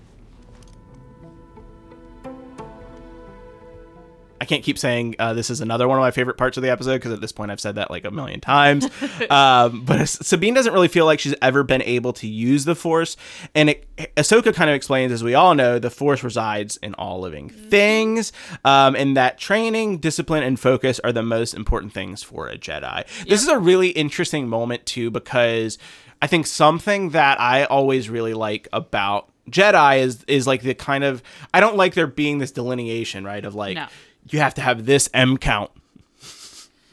I 4.41 4.45
can't 4.45 4.63
keep 4.63 4.79
saying 4.79 5.15
uh, 5.19 5.35
this 5.35 5.51
is 5.51 5.61
another 5.61 5.87
one 5.87 5.99
of 5.99 6.01
my 6.01 6.09
favorite 6.09 6.35
parts 6.35 6.57
of 6.57 6.63
the 6.63 6.71
episode 6.71 6.95
because 6.95 7.13
at 7.13 7.21
this 7.21 7.31
point 7.31 7.51
I've 7.51 7.59
said 7.59 7.75
that 7.75 7.91
like 7.91 8.05
a 8.05 8.11
million 8.11 8.41
times. 8.41 8.87
um, 9.29 9.85
but 9.85 10.09
Sabine 10.09 10.55
doesn't 10.55 10.73
really 10.73 10.87
feel 10.87 11.05
like 11.05 11.19
she's 11.19 11.35
ever 11.43 11.61
been 11.61 11.83
able 11.83 12.11
to 12.13 12.27
use 12.27 12.65
the 12.65 12.73
Force, 12.73 13.17
and 13.53 13.69
it, 13.69 13.87
Ahsoka 14.15 14.51
kind 14.51 14.67
of 14.67 14.75
explains, 14.75 15.11
as 15.11 15.23
we 15.23 15.35
all 15.35 15.53
know, 15.53 15.77
the 15.77 15.91
Force 15.91 16.23
resides 16.23 16.77
in 16.77 16.95
all 16.95 17.19
living 17.19 17.49
things, 17.49 18.33
um, 18.65 18.95
and 18.95 19.15
that 19.15 19.37
training, 19.37 19.99
discipline, 19.99 20.41
and 20.41 20.59
focus 20.59 20.99
are 21.01 21.11
the 21.11 21.21
most 21.21 21.53
important 21.53 21.93
things 21.93 22.23
for 22.23 22.47
a 22.47 22.57
Jedi. 22.57 23.05
This 23.27 23.43
is 23.43 23.47
a 23.47 23.59
really 23.59 23.89
interesting 23.89 24.49
moment 24.49 24.87
too 24.87 25.11
because 25.11 25.77
I 26.19 26.25
think 26.25 26.47
something 26.47 27.11
that 27.11 27.39
I 27.39 27.65
always 27.65 28.09
really 28.09 28.33
like 28.33 28.67
about 28.73 29.29
Jedi 29.51 29.99
is 29.99 30.23
is 30.27 30.47
like 30.47 30.63
the 30.63 30.73
kind 30.73 31.03
of 31.03 31.21
I 31.53 31.59
don't 31.59 31.75
like 31.75 31.93
there 31.93 32.07
being 32.07 32.39
this 32.39 32.51
delineation, 32.51 33.23
right? 33.23 33.43
Of 33.45 33.53
like 33.53 33.75
No. 33.75 33.87
You 34.29 34.39
have 34.39 34.53
to 34.55 34.61
have 34.61 34.85
this 34.85 35.09
M 35.13 35.37
count. 35.37 35.71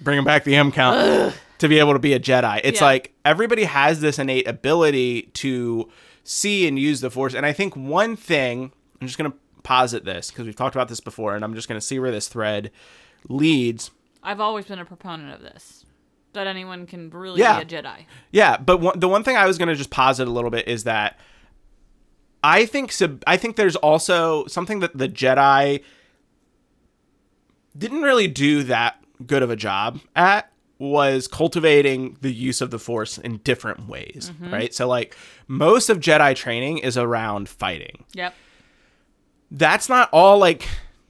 Bringing 0.01 0.25
back 0.25 0.45
the 0.45 0.55
M 0.55 0.71
count 0.73 1.35
to 1.59 1.69
be 1.69 1.79
able 1.81 1.93
to 1.93 1.99
be 1.99 2.13
a 2.13 2.21
Jedi. 2.21 2.61
It's 2.65 2.81
Yeah. 2.81 2.87
like 2.87 3.13
everybody 3.25 3.65
has 3.65 4.01
this 4.01 4.19
innate 4.19 4.47
ability 4.47 5.23
to 5.35 5.89
see 6.25 6.69
and 6.69 6.79
use 6.79 7.01
the 7.01 7.11
Force. 7.11 7.35
And 7.35 7.45
I 7.45 7.53
think 7.53 7.75
one 7.75 8.15
thing, 8.15 8.71
I'm 9.01 9.07
just 9.09 9.19
going 9.19 9.31
to 9.33 9.37
posit 9.65 10.05
this 10.05 10.31
because 10.31 10.47
we've 10.47 10.55
talked 10.57 10.77
about 10.77 10.89
this 10.89 11.01
before, 11.01 11.35
and 11.35 11.45
I'm 11.45 11.55
just 11.55 11.69
going 11.69 11.81
to 11.81 11.85
see 11.87 11.99
where 11.99 12.11
this 12.13 12.29
thread 12.29 12.71
leads. 13.29 13.91
I've 14.23 14.41
always 14.41 14.67
been 14.67 14.79
a 14.79 14.85
proponent 14.85 15.35
of 15.35 15.41
this. 15.43 15.85
That 16.35 16.47
anyone 16.47 16.87
can 16.87 17.11
really 17.11 17.41
Yeah. 17.41 17.63
be 17.63 17.75
a 17.75 17.83
Jedi. 17.83 18.05
Yeah, 18.31 18.57
but 18.59 18.79
one, 18.79 18.99
the 19.01 19.09
one 19.09 19.25
thing 19.25 19.37
I 19.37 19.47
was 19.47 19.59
going 19.59 19.69
to 19.69 19.75
just 19.75 19.91
posit 19.91 20.29
a 20.29 20.31
little 20.31 20.51
bit 20.51 20.69
is 20.69 20.85
that 20.85 21.19
I 22.45 22.67
think 22.67 22.93
Sab- 22.93 23.25
I 23.27 23.37
think 23.37 23.57
there's 23.57 23.75
also 23.77 24.47
something 24.47 24.79
that 24.81 24.97
the 24.97 25.09
Jedi 25.09 25.83
didn't 27.77 28.03
really 28.03 28.29
do 28.29 28.63
that 28.65 29.03
good 29.27 29.43
of 29.43 29.51
a 29.51 29.57
job 29.57 30.01
at 30.17 30.51
was 30.79 31.27
cultivating 31.27 32.17
the 32.21 32.33
use 32.33 32.61
of 32.61 32.71
the 32.71 32.79
force 32.79 33.19
in 33.19 33.39
different 33.39 33.89
ways, 33.89 34.31
Mhm. 34.41 34.53
right? 34.53 34.73
So 34.73 34.87
like 34.87 35.17
most 35.49 35.91
of 35.91 35.99
Jedi 35.99 36.37
training 36.37 36.79
is 36.79 36.97
around 36.97 37.49
fighting. 37.49 38.05
Yep. 38.15 38.33
That's 39.51 39.89
not 39.89 40.09
all 40.13 40.39
like 40.39 40.69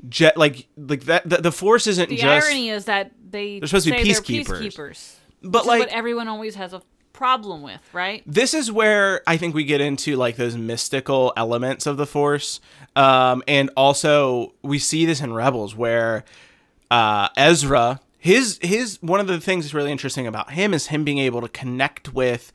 jet 0.08 0.36
like 0.36 0.68
like 0.76 1.02
that 1.04 1.28
the, 1.28 1.38
the 1.38 1.52
force 1.52 1.86
isn't 1.86 2.08
just 2.08 2.22
The 2.22 2.26
just 2.28 2.46
irony 2.46 2.70
is 2.70 2.84
that 2.86 3.10
they 3.30 3.58
They're 3.58 3.66
supposed 3.68 3.86
to 3.88 3.92
be 3.92 3.98
peacekeepers. 3.98 4.46
peacekeepers. 4.46 5.14
But, 5.42 5.66
like- 5.66 5.80
what 5.80 5.88
everyone 5.90 6.26
always 6.28 6.54
has 6.56 6.72
a 6.72 6.82
problem 7.12 7.62
with, 7.62 7.80
right? 7.92 8.22
this 8.26 8.54
is 8.54 8.70
where 8.72 9.22
I 9.26 9.36
think 9.36 9.54
we 9.54 9.64
get 9.64 9.80
into 9.80 10.14
like 10.16 10.36
those 10.36 10.56
mystical 10.56 11.32
elements 11.36 11.84
of 11.86 11.96
the 11.96 12.06
Force, 12.06 12.60
um, 12.96 13.42
and 13.48 13.70
also 13.76 14.54
we 14.62 14.78
see 14.78 15.04
this 15.04 15.20
in 15.20 15.32
Rebels 15.32 15.74
where 15.74 16.24
uh, 16.90 17.28
Ezra, 17.36 18.00
his 18.18 18.58
his 18.62 18.98
one 19.02 19.20
of 19.20 19.26
the 19.26 19.40
things 19.40 19.64
that's 19.64 19.74
really 19.74 19.92
interesting 19.92 20.26
about 20.26 20.52
him 20.52 20.74
is 20.74 20.88
him 20.88 21.04
being 21.04 21.18
able 21.18 21.40
to 21.40 21.48
connect 21.48 22.12
with 22.14 22.52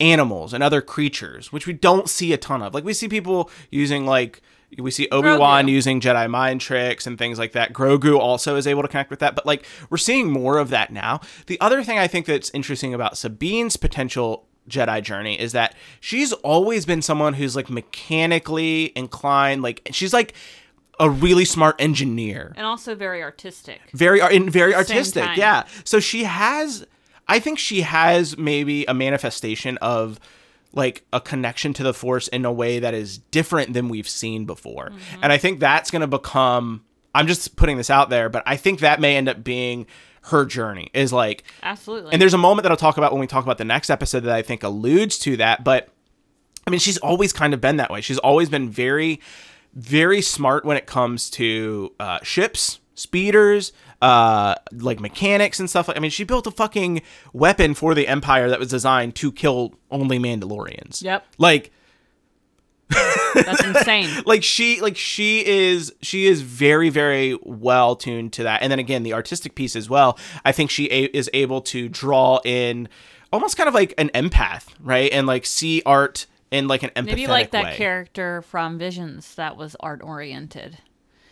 animals 0.00 0.52
and 0.52 0.62
other 0.62 0.80
creatures, 0.80 1.52
which 1.52 1.66
we 1.66 1.72
don't 1.72 2.08
see 2.08 2.32
a 2.32 2.36
ton 2.36 2.62
of. 2.62 2.74
Like 2.74 2.84
we 2.84 2.94
see 2.94 3.08
people 3.08 3.50
using 3.70 4.06
like. 4.06 4.42
We 4.76 4.90
see 4.90 5.06
Obi 5.12 5.36
Wan 5.36 5.68
using 5.68 6.00
Jedi 6.00 6.28
mind 6.28 6.60
tricks 6.60 7.06
and 7.06 7.16
things 7.16 7.38
like 7.38 7.52
that. 7.52 7.72
Grogu 7.72 8.18
also 8.18 8.56
is 8.56 8.66
able 8.66 8.82
to 8.82 8.88
connect 8.88 9.08
with 9.08 9.20
that, 9.20 9.36
but 9.36 9.46
like 9.46 9.64
we're 9.88 9.98
seeing 9.98 10.28
more 10.28 10.58
of 10.58 10.70
that 10.70 10.92
now. 10.92 11.20
The 11.46 11.60
other 11.60 11.84
thing 11.84 12.00
I 12.00 12.08
think 12.08 12.26
that's 12.26 12.50
interesting 12.50 12.92
about 12.92 13.16
Sabine's 13.16 13.76
potential 13.76 14.48
Jedi 14.68 15.00
journey 15.00 15.38
is 15.38 15.52
that 15.52 15.76
she's 16.00 16.32
always 16.32 16.86
been 16.86 17.02
someone 17.02 17.34
who's 17.34 17.54
like 17.54 17.70
mechanically 17.70 18.92
inclined. 18.96 19.62
Like 19.62 19.82
she's 19.92 20.12
like 20.12 20.34
a 21.00 21.10
really 21.10 21.44
smart 21.44 21.76
engineer, 21.80 22.52
And 22.56 22.66
also 22.66 22.94
very 22.94 23.22
artistic. 23.22 23.80
very 23.92 24.20
and 24.20 24.50
very 24.50 24.74
At 24.74 24.80
the 24.80 24.84
same 24.86 24.96
artistic. 24.98 25.24
time. 25.24 25.38
Yeah. 25.38 25.64
So 25.84 26.00
she 26.00 26.24
has. 26.24 26.86
I 27.26 27.38
think 27.38 27.58
she 27.58 27.80
has 27.80 28.36
maybe 28.36 28.84
a 28.84 28.92
manifestation 28.94 29.78
of 29.78 30.20
like 30.72 31.04
a 31.12 31.20
connection 31.20 31.72
to 31.74 31.82
the 31.82 31.94
force 31.94 32.28
in 32.28 32.44
a 32.44 32.52
way 32.52 32.80
that 32.80 32.94
is 32.94 33.18
different 33.18 33.72
than 33.72 33.88
we've 33.88 34.08
seen 34.08 34.44
before. 34.44 34.90
Mm-hmm. 34.90 35.22
And 35.22 35.32
I 35.32 35.38
think 35.38 35.60
that's 35.60 35.90
going 35.90 36.00
to 36.00 36.06
become 36.06 36.84
I'm 37.14 37.26
just 37.28 37.54
putting 37.56 37.76
this 37.76 37.90
out 37.90 38.10
there, 38.10 38.28
but 38.28 38.42
I 38.44 38.56
think 38.56 38.80
that 38.80 39.00
may 39.00 39.16
end 39.16 39.28
up 39.28 39.42
being 39.44 39.86
her 40.28 40.44
journey 40.44 40.90
is 40.94 41.12
like 41.12 41.44
Absolutely. 41.62 42.12
and 42.12 42.20
there's 42.20 42.34
a 42.34 42.38
moment 42.38 42.64
that 42.64 42.70
I'll 42.72 42.76
talk 42.78 42.96
about 42.98 43.12
when 43.12 43.20
we 43.20 43.26
talk 43.26 43.44
about 43.44 43.58
the 43.58 43.64
next 43.64 43.88
episode 43.90 44.20
that 44.20 44.34
I 44.34 44.42
think 44.42 44.62
alludes 44.62 45.18
to 45.20 45.36
that, 45.36 45.62
but 45.64 45.88
I 46.66 46.70
mean, 46.70 46.80
she's 46.80 46.96
always 46.98 47.32
kind 47.32 47.52
of 47.52 47.60
been 47.60 47.76
that 47.76 47.90
way. 47.90 48.00
She's 48.00 48.18
always 48.18 48.48
been 48.48 48.70
very, 48.70 49.20
very 49.74 50.20
smart 50.22 50.64
when 50.64 50.76
it 50.76 50.86
comes 50.86 51.28
to 51.30 51.92
uh, 52.00 52.18
ships, 52.22 52.80
speeders, 52.94 53.72
uh, 54.00 54.54
like 54.72 55.00
mechanics 55.00 55.58
and 55.60 55.68
stuff. 55.68 55.88
I 55.94 55.98
mean, 55.98 56.10
she 56.10 56.24
built 56.24 56.46
a 56.46 56.50
fucking 56.50 57.02
weapon 57.32 57.74
for 57.74 57.94
the 57.94 58.06
Empire 58.08 58.48
that 58.48 58.58
was 58.58 58.68
designed 58.68 59.14
to 59.16 59.32
kill 59.32 59.74
only 59.90 60.18
Mandalorians. 60.18 61.02
Yep. 61.02 61.26
Like, 61.38 61.72
That's 63.34 63.64
insane. 63.64 64.22
like 64.26 64.44
she 64.44 64.80
like 64.80 64.96
she 64.96 65.44
is 65.44 65.92
she 66.02 66.26
is 66.26 66.42
very 66.42 66.88
very 66.90 67.36
well 67.42 67.96
tuned 67.96 68.32
to 68.34 68.44
that 68.44 68.62
and 68.62 68.70
then 68.70 68.78
again 68.78 69.02
the 69.02 69.12
artistic 69.14 69.54
piece 69.56 69.74
as 69.74 69.90
well 69.90 70.16
i 70.44 70.52
think 70.52 70.70
she 70.70 70.86
a- 70.86 71.10
is 71.16 71.28
able 71.32 71.60
to 71.62 71.88
draw 71.88 72.38
in 72.44 72.88
almost 73.32 73.56
kind 73.56 73.68
of 73.68 73.74
like 73.74 73.92
an 73.98 74.10
empath 74.14 74.66
right 74.80 75.10
and 75.12 75.26
like 75.26 75.44
see 75.46 75.82
art 75.84 76.26
in 76.54 76.68
like 76.68 76.82
an 76.82 76.90
empathetic 76.90 77.06
Maybe 77.06 77.26
like 77.26 77.50
that 77.50 77.64
way. 77.64 77.76
character 77.76 78.42
from 78.42 78.78
Visions 78.78 79.34
that 79.34 79.56
was 79.56 79.76
art 79.80 80.00
oriented. 80.02 80.78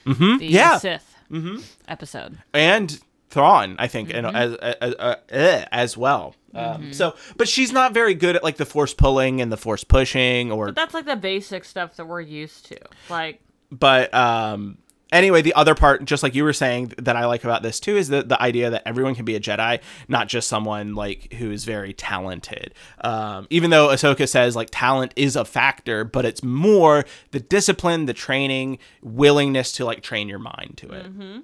Mm-hmm. 0.05 0.39
The 0.39 0.47
yeah. 0.47 0.79
Sith 0.79 1.15
Mhm. 1.31 1.65
episode. 1.89 2.39
and 2.53 2.99
Thrawn, 3.31 3.77
I 3.79 3.87
think, 3.87 4.11
Mm-hmm. 4.11 4.27
and 4.27 4.37
as 4.37 4.55
as, 4.81 4.95
uh, 4.99 5.15
eh, 5.31 5.65
as 5.73 5.97
well. 5.97 6.35
Um, 6.55 6.83
Mhm. 6.91 6.95
So, 6.95 7.15
but 7.39 7.49
she's 7.49 7.73
not 7.73 7.95
very 7.95 8.13
good 8.15 8.37
at 8.37 8.43
like 8.45 8.57
the 8.59 8.67
force 8.67 8.93
pulling 8.93 9.41
and 9.41 9.51
the 9.51 9.57
force 9.57 9.85
pushing, 9.85 10.53
or 10.53 10.67
But 10.67 10.75
that's 10.75 10.93
like 10.95 11.07
the 11.07 11.17
basic 11.17 11.65
stuff 11.65 11.97
that 11.97 12.05
we're 12.07 12.21
used 12.21 12.67
to. 12.67 12.77
Like, 13.09 13.41
but 13.71 14.13
um 14.13 14.77
anyway 15.13 15.43
the 15.43 15.55
other 15.55 15.75
part 15.75 16.05
just 16.05 16.23
like 16.23 16.35
you 16.35 16.43
were 16.43 16.53
saying 16.53 16.93
that 16.99 17.15
i 17.17 17.25
like 17.27 17.45
about 17.45 17.63
this 17.63 17.79
too 17.79 17.97
is 17.97 18.09
the, 18.09 18.23
the 18.23 18.41
idea 18.43 18.71
that 18.71 18.83
everyone 18.87 19.15
can 19.15 19.25
be 19.25 19.37
a 19.37 19.41
jedi 19.41 19.81
not 20.09 20.29
just 20.29 20.49
someone 20.49 20.95
like 20.95 21.33
who 21.35 21.51
is 21.51 21.65
very 21.65 21.93
talented 21.93 22.75
um, 23.03 23.47
even 23.51 23.71
though 23.71 23.89
ahsoka 23.89 24.29
says 24.29 24.57
like 24.57 24.69
talent 24.73 25.13
is 25.15 25.37
a 25.37 25.45
factor 25.45 26.05
but 26.05 26.25
it's 26.25 26.43
more 26.43 27.05
the 27.31 27.41
discipline 27.41 28.07
the 28.07 28.15
training 28.15 28.79
willingness 29.03 29.73
to 29.73 29.85
like 29.85 30.03
train 30.03 30.29
your 30.29 30.39
mind 30.39 30.75
to 30.77 30.91
it 30.91 31.07
mm-hmm. 31.07 31.41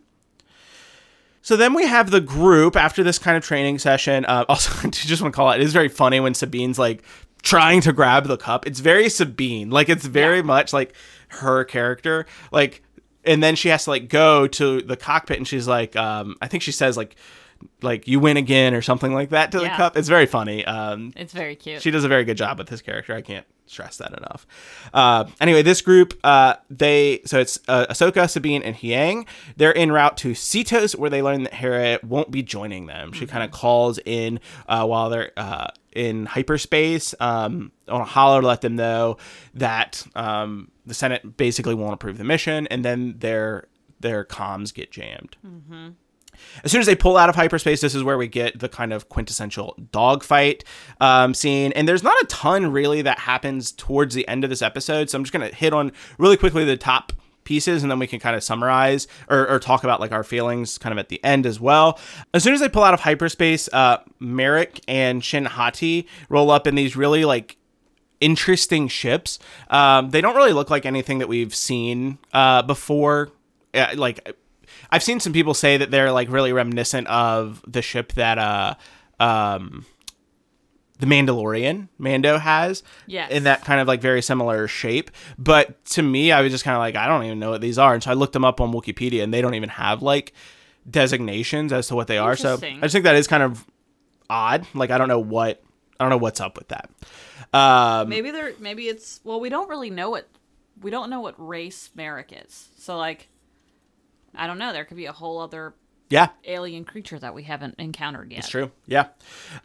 so 1.42 1.56
then 1.56 1.74
we 1.74 1.86
have 1.86 2.10
the 2.10 2.20
group 2.20 2.76
after 2.76 3.02
this 3.02 3.18
kind 3.18 3.36
of 3.36 3.44
training 3.44 3.78
session. 3.78 4.24
Uh, 4.24 4.44
also, 4.48 4.86
I 4.86 4.90
just 4.90 5.22
want 5.22 5.34
to 5.34 5.36
call 5.36 5.50
it. 5.50 5.60
It 5.60 5.64
is 5.64 5.72
very 5.72 5.88
funny 5.88 6.20
when 6.20 6.34
Sabine's 6.34 6.78
like 6.78 7.02
trying 7.42 7.80
to 7.82 7.92
grab 7.92 8.26
the 8.26 8.36
cup. 8.36 8.66
It's 8.66 8.80
very 8.80 9.08
Sabine. 9.08 9.70
Like 9.70 9.88
it's 9.88 10.04
very 10.04 10.42
much 10.42 10.72
like 10.72 10.94
her 11.28 11.64
character. 11.64 12.26
Like, 12.50 12.82
and 13.28 13.42
then 13.42 13.54
she 13.54 13.68
has 13.68 13.84
to 13.84 13.90
like 13.90 14.08
go 14.08 14.46
to 14.48 14.82
the 14.82 14.96
cockpit, 14.96 15.36
and 15.36 15.46
she's 15.46 15.68
like, 15.68 15.94
um, 15.94 16.36
I 16.42 16.48
think 16.48 16.62
she 16.62 16.72
says 16.72 16.96
like, 16.96 17.14
like 17.82 18.08
you 18.08 18.18
win 18.20 18.36
again 18.36 18.74
or 18.74 18.82
something 18.82 19.12
like 19.12 19.30
that 19.30 19.52
to 19.52 19.60
the 19.60 19.68
cup. 19.68 19.96
It's 19.96 20.08
very 20.08 20.26
funny. 20.26 20.64
Um, 20.64 21.12
it's 21.16 21.32
very 21.32 21.54
cute. 21.56 21.82
she 21.82 21.90
does 21.90 22.04
a 22.04 22.08
very 22.08 22.24
good 22.24 22.36
job 22.36 22.58
with 22.58 22.68
this 22.68 22.82
character. 22.82 23.14
I 23.14 23.20
can't 23.20 23.46
stress 23.66 23.98
that 23.98 24.16
enough. 24.16 24.46
Uh, 24.94 25.24
anyway, 25.40 25.62
this 25.62 25.80
group, 25.82 26.18
uh, 26.24 26.54
they 26.70 27.20
so 27.24 27.38
it's 27.38 27.58
uh, 27.68 27.86
Ahsoka, 27.90 28.28
Sabine, 28.28 28.62
and 28.62 28.74
Huyang. 28.76 29.26
They're 29.56 29.76
en 29.76 29.92
route 29.92 30.16
to 30.18 30.32
Seatos, 30.32 30.96
where 30.96 31.10
they 31.10 31.22
learn 31.22 31.42
that 31.44 31.54
Hera 31.54 31.98
won't 32.02 32.30
be 32.30 32.42
joining 32.42 32.86
them. 32.86 33.12
She 33.12 33.26
kind 33.26 33.44
of 33.44 33.50
calls 33.50 33.98
in 34.04 34.40
uh, 34.68 34.86
while 34.86 35.10
they're 35.10 35.32
uh, 35.36 35.68
in 35.98 36.26
hyperspace 36.26 37.14
um, 37.18 37.72
on 37.88 38.00
a 38.00 38.04
holler 38.04 38.40
to 38.40 38.46
let 38.46 38.60
them 38.60 38.76
know 38.76 39.16
that 39.54 40.06
um, 40.14 40.70
the 40.86 40.94
Senate 40.94 41.36
basically 41.36 41.74
won't 41.74 41.94
approve 41.94 42.18
the 42.18 42.24
mission, 42.24 42.66
and 42.68 42.84
then 42.84 43.16
their 43.18 43.66
their 44.00 44.24
comms 44.24 44.72
get 44.72 44.92
jammed. 44.92 45.36
Mm-hmm. 45.44 45.88
As 46.62 46.70
soon 46.70 46.80
as 46.80 46.86
they 46.86 46.94
pull 46.94 47.16
out 47.16 47.28
of 47.28 47.34
hyperspace, 47.34 47.80
this 47.80 47.96
is 47.96 48.04
where 48.04 48.16
we 48.16 48.28
get 48.28 48.60
the 48.60 48.68
kind 48.68 48.92
of 48.92 49.08
quintessential 49.08 49.76
dogfight 49.90 50.62
um, 51.00 51.34
scene. 51.34 51.72
And 51.72 51.88
there's 51.88 52.04
not 52.04 52.16
a 52.22 52.26
ton 52.26 52.70
really 52.70 53.02
that 53.02 53.18
happens 53.18 53.72
towards 53.72 54.14
the 54.14 54.26
end 54.28 54.44
of 54.44 54.50
this 54.50 54.62
episode. 54.62 55.10
So 55.10 55.18
I'm 55.18 55.24
just 55.24 55.32
going 55.32 55.50
to 55.50 55.54
hit 55.54 55.72
on 55.72 55.90
really 56.16 56.36
quickly 56.36 56.64
the 56.64 56.76
top 56.76 57.12
pieces 57.48 57.82
and 57.82 57.90
then 57.90 57.98
we 57.98 58.06
can 58.06 58.20
kind 58.20 58.36
of 58.36 58.44
summarize 58.44 59.08
or, 59.30 59.48
or 59.48 59.58
talk 59.58 59.82
about 59.82 60.00
like 60.00 60.12
our 60.12 60.22
feelings 60.22 60.76
kind 60.76 60.92
of 60.92 60.98
at 60.98 61.08
the 61.08 61.22
end 61.24 61.46
as 61.46 61.58
well. 61.58 61.98
As 62.34 62.44
soon 62.44 62.52
as 62.52 62.60
they 62.60 62.68
pull 62.68 62.84
out 62.84 62.92
of 62.92 63.00
hyperspace, 63.00 63.68
uh, 63.72 63.96
Marrok 64.20 64.78
and 64.86 65.24
Shin 65.24 65.46
Hati 65.46 66.06
roll 66.28 66.50
up 66.50 66.66
in 66.66 66.74
these 66.74 66.94
really 66.94 67.24
like 67.24 67.56
interesting 68.20 68.86
ships. 68.86 69.38
Um, 69.70 70.10
they 70.10 70.20
don't 70.20 70.36
really 70.36 70.52
look 70.52 70.68
like 70.68 70.84
anything 70.84 71.18
that 71.18 71.28
we've 71.28 71.54
seen 71.54 72.18
uh, 72.34 72.62
before. 72.62 73.30
Uh, 73.72 73.94
like 73.96 74.36
I've 74.90 75.02
seen 75.02 75.18
some 75.18 75.32
people 75.32 75.54
say 75.54 75.78
that 75.78 75.90
they're 75.90 76.12
like 76.12 76.30
really 76.30 76.52
reminiscent 76.52 77.06
of 77.08 77.64
the 77.66 77.82
ship 77.82 78.12
that 78.12 78.38
uh 78.38 78.74
um 79.20 79.86
the 80.98 81.06
Mandalorian 81.06 81.88
Mando 81.98 82.38
has. 82.38 82.82
Yes. 83.06 83.30
In 83.30 83.44
that 83.44 83.64
kind 83.64 83.80
of 83.80 83.88
like 83.88 84.00
very 84.00 84.22
similar 84.22 84.68
shape. 84.68 85.10
But 85.38 85.84
to 85.86 86.02
me, 86.02 86.32
I 86.32 86.42
was 86.42 86.52
just 86.52 86.64
kind 86.64 86.74
of 86.74 86.80
like, 86.80 86.96
I 86.96 87.06
don't 87.06 87.24
even 87.24 87.38
know 87.38 87.50
what 87.50 87.60
these 87.60 87.78
are. 87.78 87.94
And 87.94 88.02
so 88.02 88.10
I 88.10 88.14
looked 88.14 88.32
them 88.32 88.44
up 88.44 88.60
on 88.60 88.72
Wikipedia 88.72 89.22
and 89.22 89.32
they 89.32 89.40
don't 89.40 89.54
even 89.54 89.68
have 89.70 90.02
like 90.02 90.32
designations 90.88 91.72
as 91.72 91.88
to 91.88 91.94
what 91.94 92.06
they 92.06 92.18
are. 92.18 92.36
So 92.36 92.54
I 92.54 92.80
just 92.80 92.92
think 92.92 93.04
that 93.04 93.16
is 93.16 93.26
kind 93.26 93.42
of 93.42 93.64
odd. 94.28 94.66
Like 94.74 94.90
I 94.90 94.98
don't 94.98 95.08
know 95.08 95.20
what 95.20 95.62
I 95.98 96.04
don't 96.04 96.10
know 96.10 96.18
what's 96.18 96.40
up 96.40 96.58
with 96.58 96.68
that. 96.68 96.90
Um 97.52 98.08
maybe 98.08 98.30
they're 98.30 98.52
maybe 98.58 98.88
it's 98.88 99.20
well, 99.24 99.40
we 99.40 99.48
don't 99.48 99.68
really 99.68 99.90
know 99.90 100.10
what 100.10 100.28
we 100.80 100.90
don't 100.90 101.10
know 101.10 101.20
what 101.20 101.34
race 101.38 101.90
Marrok 101.94 102.32
is. 102.32 102.68
So 102.76 102.96
like, 102.96 103.28
I 104.34 104.46
don't 104.46 104.58
know. 104.58 104.72
There 104.72 104.84
could 104.84 104.96
be 104.96 105.06
a 105.06 105.12
whole 105.12 105.40
other 105.40 105.74
Yeah. 106.10 106.28
alien 106.44 106.84
creature 106.84 107.18
that 107.18 107.34
we 107.34 107.42
haven't 107.42 107.74
encountered 107.78 108.30
yet. 108.30 108.38
It's 108.40 108.48
true. 108.48 108.70
Yeah. 108.86 109.08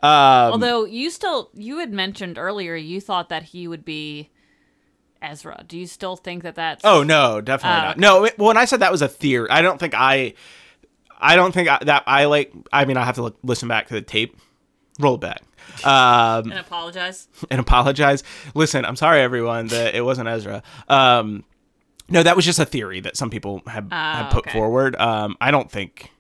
Um 0.01 0.51
Although 0.53 0.85
you 0.85 1.09
still 1.09 1.49
you 1.53 1.79
had 1.79 1.91
mentioned 1.93 2.37
earlier 2.37 2.75
you 2.75 2.99
thought 3.01 3.29
that 3.29 3.43
he 3.43 3.67
would 3.67 3.85
be 3.85 4.29
Ezra. 5.21 5.63
Do 5.67 5.77
you 5.77 5.87
still 5.87 6.15
think 6.17 6.43
that 6.43 6.55
that's 6.55 6.83
Oh 6.83 7.03
no, 7.03 7.39
definitely 7.41 7.79
Oh, 7.79 7.83
not. 7.83 7.97
No, 7.97 8.23
it, 8.25 8.37
when 8.37 8.57
I 8.57 8.65
said 8.65 8.81
that 8.81 8.91
was 8.91 9.01
a 9.01 9.07
theory, 9.07 9.49
I 9.49 9.61
don't 9.61 9.79
think 9.79 9.93
I, 9.95 10.33
I 11.17 11.37
don't 11.37 11.53
think 11.53 11.69
I, 11.69 11.79
that 11.85 12.03
I 12.05 12.25
like. 12.25 12.51
I 12.73 12.83
mean, 12.83 12.97
I 12.97 13.05
have 13.05 13.15
to 13.15 13.21
look, 13.21 13.37
listen 13.41 13.69
back 13.69 13.87
to 13.87 13.93
the 13.93 14.01
tape, 14.01 14.35
roll 14.99 15.15
it 15.15 15.21
back, 15.21 15.41
um, 15.85 16.51
and 16.51 16.59
apologize? 16.59 17.29
and 17.49 17.61
apologize. 17.61 18.23
Listen, 18.53 18.83
I'm 18.83 18.97
sorry, 18.97 19.21
everyone, 19.21 19.67
that 19.67 19.95
it 19.95 20.01
wasn't 20.03 20.27
Ezra. 20.27 20.61
Um, 20.89 21.45
no, 22.09 22.21
that 22.23 22.35
was 22.35 22.43
just 22.43 22.59
a 22.59 22.65
theory 22.65 22.99
that 22.99 23.15
some 23.15 23.29
people 23.29 23.61
have, 23.67 23.89
have 23.89 24.25
Oh, 24.25 24.35
put 24.35 24.47
okay. 24.47 24.51
forward. 24.59 24.97
Um, 24.97 25.37
I 25.39 25.51
don't 25.51 25.71
think, 25.71 26.11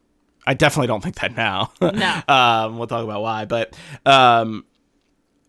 I 0.45 0.53
definitely 0.53 0.87
don't 0.87 1.01
think 1.01 1.15
that 1.15 1.35
now. 1.35 1.71
No. 1.81 2.21
um, 2.27 2.77
we'll 2.77 2.87
talk 2.87 3.03
about 3.03 3.21
why, 3.21 3.45
but 3.45 3.75
um, 4.05 4.65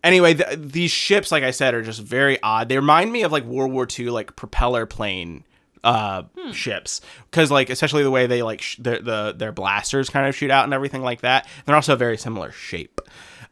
anyway, 0.03 0.33
th- 0.35 0.57
these 0.59 0.91
ships, 0.91 1.31
like 1.31 1.43
I 1.43 1.51
said, 1.51 1.73
are 1.73 1.81
just 1.81 2.01
very 2.01 2.41
odd. 2.41 2.69
They 2.69 2.77
remind 2.77 3.11
me 3.11 3.23
of 3.23 3.31
like 3.31 3.43
World 3.43 3.71
War 3.71 3.87
II, 3.99 4.09
like 4.09 4.35
propeller 4.35 4.85
plane 4.85 5.43
uh 5.83 6.23
Hmm. 6.35 6.51
ships 6.51 6.99
because 7.29 7.51
like 7.51 7.69
especially 7.69 8.01
the 8.01 8.09
way 8.09 8.25
they 8.25 8.41
like 8.41 8.59
sh- 8.59 8.77
their 8.77 8.99
the 8.99 9.35
their 9.37 9.51
blasters 9.51 10.09
kind 10.09 10.27
of 10.27 10.33
shoot 10.35 10.49
out 10.49 10.63
and 10.63 10.73
everything 10.73 11.03
like 11.03 11.21
that 11.21 11.47
they're 11.63 11.75
also 11.75 11.93
a 11.93 11.95
very 11.95 12.17
similar 12.17 12.51
shape 12.51 12.99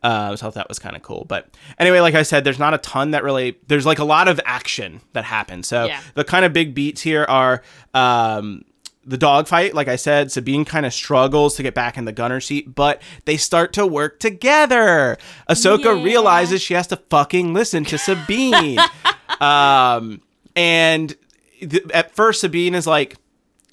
uh, 0.01 0.35
so 0.35 0.47
I 0.47 0.49
thought 0.49 0.53
that 0.55 0.67
was 0.67 0.79
kind 0.79 0.97
of 0.97 1.01
cool. 1.01 1.23
But 1.29 1.55
anyway, 1.79 2.01
like 2.01 2.13
I 2.13 2.23
said, 2.23 2.43
there's 2.43 2.59
not 2.59 2.73
a 2.73 2.77
ton 2.79 3.11
that 3.11 3.23
really. 3.23 3.57
There's 3.67 3.85
like 3.85 3.99
a 3.99 4.03
lot 4.03 4.27
of 4.27 4.37
action 4.43 4.99
that 5.13 5.23
happens. 5.23 5.65
So 5.65 5.85
Yeah. 5.85 6.01
the 6.15 6.25
kind 6.25 6.43
of 6.43 6.51
big 6.51 6.73
beats 6.75 6.99
here 7.01 7.23
are 7.23 7.61
um, 7.93 8.63
the 9.05 9.17
dogfight. 9.17 9.73
Like 9.73 9.87
I 9.87 9.95
said, 9.95 10.31
Sabine 10.31 10.65
kind 10.65 10.85
of 10.85 10.93
struggles 10.93 11.55
to 11.55 11.63
get 11.63 11.73
back 11.73 11.97
in 11.97 12.05
the 12.05 12.11
gunner 12.11 12.39
seat, 12.39 12.73
but 12.73 13.01
they 13.25 13.37
start 13.37 13.73
to 13.73 13.85
work 13.85 14.19
together. 14.19 15.17
Ahsoka 15.49 16.03
realizes 16.03 16.61
she 16.61 16.73
has 16.73 16.87
to 16.87 16.97
fucking 16.97 17.53
listen 17.53 17.85
to 17.85 17.97
Sabine. 17.97 18.79
um, 19.39 20.21
and 20.55 21.15
th- 21.59 21.83
at 21.93 22.11
first, 22.11 22.41
Sabine 22.41 22.75
is 22.75 22.87
like, 22.87 23.17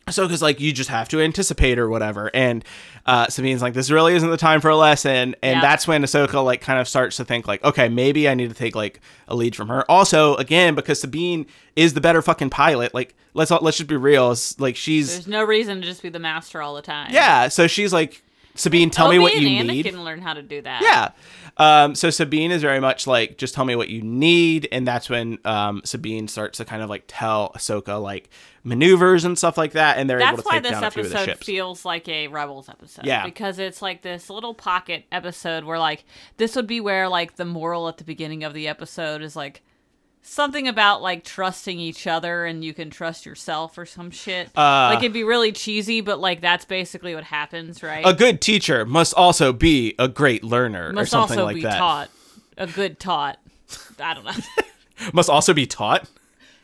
Ahsoka's 0.07 0.43
like, 0.43 0.59
you 0.59 0.73
just 0.73 0.91
have 0.91 1.09
to 1.11 1.21
anticipate 1.21 1.79
or 1.79 1.89
whatever. 1.89 2.31
And 2.35 2.65
uh, 3.07 3.27
Sabine's 3.29 3.63
like, 3.63 3.75
this 3.75 3.91
really 3.91 4.15
isn't 4.15 4.29
the 4.31 4.37
time 4.37 4.61
for 4.61 4.69
a 4.69 4.77
lesson. 4.77 5.37
And 5.43 5.57
Yeah. 5.57 5.61
that's 5.61 5.87
when 5.87 6.03
Ahsoka 6.03 6.45
like 6.45 6.61
kind 6.61 6.81
of 6.81 6.89
starts 6.89 7.17
to 7.19 7.25
think 7.25 7.47
like, 7.47 7.63
okay, 7.63 7.89
maybe 7.89 8.29
I 8.29 8.35
need 8.35 8.49
to 8.49 8.55
take 8.57 8.75
like 8.75 9.01
a 9.29 9.37
lead 9.37 9.55
from 9.55 9.69
her. 9.69 9.89
Also, 9.91 10.35
again, 10.37 10.75
because 10.75 11.01
Sabine 11.01 11.47
is 11.77 11.95
the 11.95 12.01
better 12.01 12.23
fucking 12.23 12.51
pilot. 12.51 12.93
Like, 12.93 13.15
let's 13.35 13.51
let's 13.53 13.77
just 13.77 13.89
be 13.89 13.97
real. 13.97 14.33
It's 14.33 14.59
like 14.59 14.75
she's 14.75 15.13
There's 15.13 15.29
no 15.29 15.45
reason 15.45 15.81
to 15.81 15.87
just 15.87 16.03
be 16.03 16.09
the 16.09 16.19
master 16.19 16.61
all 16.61 16.75
the 16.75 16.83
time. 16.83 17.13
yeah. 17.13 17.47
So 17.49 17.67
she's 17.69 17.93
like, 17.93 18.23
Sabine, 18.55 18.91
tell 18.91 19.09
me 19.09 19.17
Obi 19.17 19.23
what 19.23 19.35
you 19.37 19.49
and 19.49 19.69
need. 19.69 19.87
Anakin 19.87 20.05
learn 20.05 20.21
how 20.21 20.35
to 20.35 20.43
do 20.43 20.61
that. 20.63 20.83
Yeah. 20.83 21.11
Um, 21.57 21.95
so 21.95 22.11
Sabine 22.11 22.51
is 22.51 22.63
very 22.63 22.81
much 22.81 23.07
like, 23.07 23.39
just 23.39 23.55
tell 23.55 23.65
me 23.65 23.77
what 23.77 23.89
you 23.89 24.03
need, 24.03 24.69
and 24.73 24.87
that's 24.87 25.11
when 25.11 25.39
um, 25.45 25.83
Sabine 25.85 26.29
starts 26.29 26.59
to 26.59 26.65
kind 26.65 26.83
of 26.83 26.89
like 26.89 27.05
tell 27.07 27.53
Ahsoka 27.55 28.01
like 28.03 28.31
maneuvers 28.65 29.25
and 29.25 29.37
stuff 29.39 29.57
like 29.59 29.73
that, 29.73 29.99
and 29.99 30.09
they're 30.09 30.19
able 30.19 30.37
That's 30.37 30.43
to 30.43 30.49
why 30.49 30.55
take 30.55 30.63
this 30.65 30.73
down 30.73 30.85
a 30.85 30.91
few 30.91 31.03
of 31.03 31.11
the 31.11 31.15
episode 31.17 31.33
ships. 31.33 31.47
feels 31.47 31.85
like 31.85 32.09
a 32.09 32.29
Rebels 32.29 32.69
episode. 32.69 33.05
Yeah. 33.05 33.25
Because 33.25 33.59
it's 33.59 33.83
like 33.83 34.03
this 34.03 34.31
little 34.31 34.55
pocket 34.55 35.05
episode 35.13 35.65
where 35.65 35.79
like 35.79 36.05
this 36.37 36.57
would 36.57 36.67
be 36.67 36.81
where 36.81 37.09
like 37.09 37.37
the 37.37 37.45
moral 37.45 37.89
at 37.89 37.99
the 37.99 38.05
beginning 38.05 38.45
of 38.45 38.55
the 38.55 38.69
episode 38.69 39.23
is 39.23 39.37
like 39.37 39.63
something 40.23 40.69
about 40.69 41.03
like 41.03 41.25
trusting 41.25 41.79
each 41.79 42.07
other 42.07 42.45
and 42.45 42.65
you 42.65 42.75
can 42.75 42.91
trust 42.91 43.27
yourself 43.27 43.77
or 43.79 43.87
some 43.87 44.11
shit. 44.11 44.49
Uh, 44.57 44.91
like 44.93 44.99
it'd 44.99 45.13
be 45.13 45.25
really 45.25 45.53
cheesy, 45.53 46.01
but 46.01 46.21
like 46.21 46.41
that's 46.41 46.65
basically 46.65 47.15
what 47.15 47.25
happens, 47.25 47.83
right? 47.83 48.07
a 48.07 48.15
good 48.15 48.41
teacher 48.41 48.85
must 48.85 49.15
also 49.15 49.53
be 49.53 49.95
a 49.99 50.09
great 50.09 50.45
learner, 50.45 50.93
or 50.97 51.07
something 51.07 51.39
also 51.39 51.45
like 51.45 51.57
be 51.57 51.63
that. 51.63 51.79
taught. 51.79 52.11
A 52.57 52.67
good 52.67 52.99
taught. 52.99 53.39
I 53.99 54.15
don't 54.15 54.25
know. 54.25 54.33
Must 55.15 55.31
also 55.31 55.55
be 55.55 55.67
taught. 55.67 56.09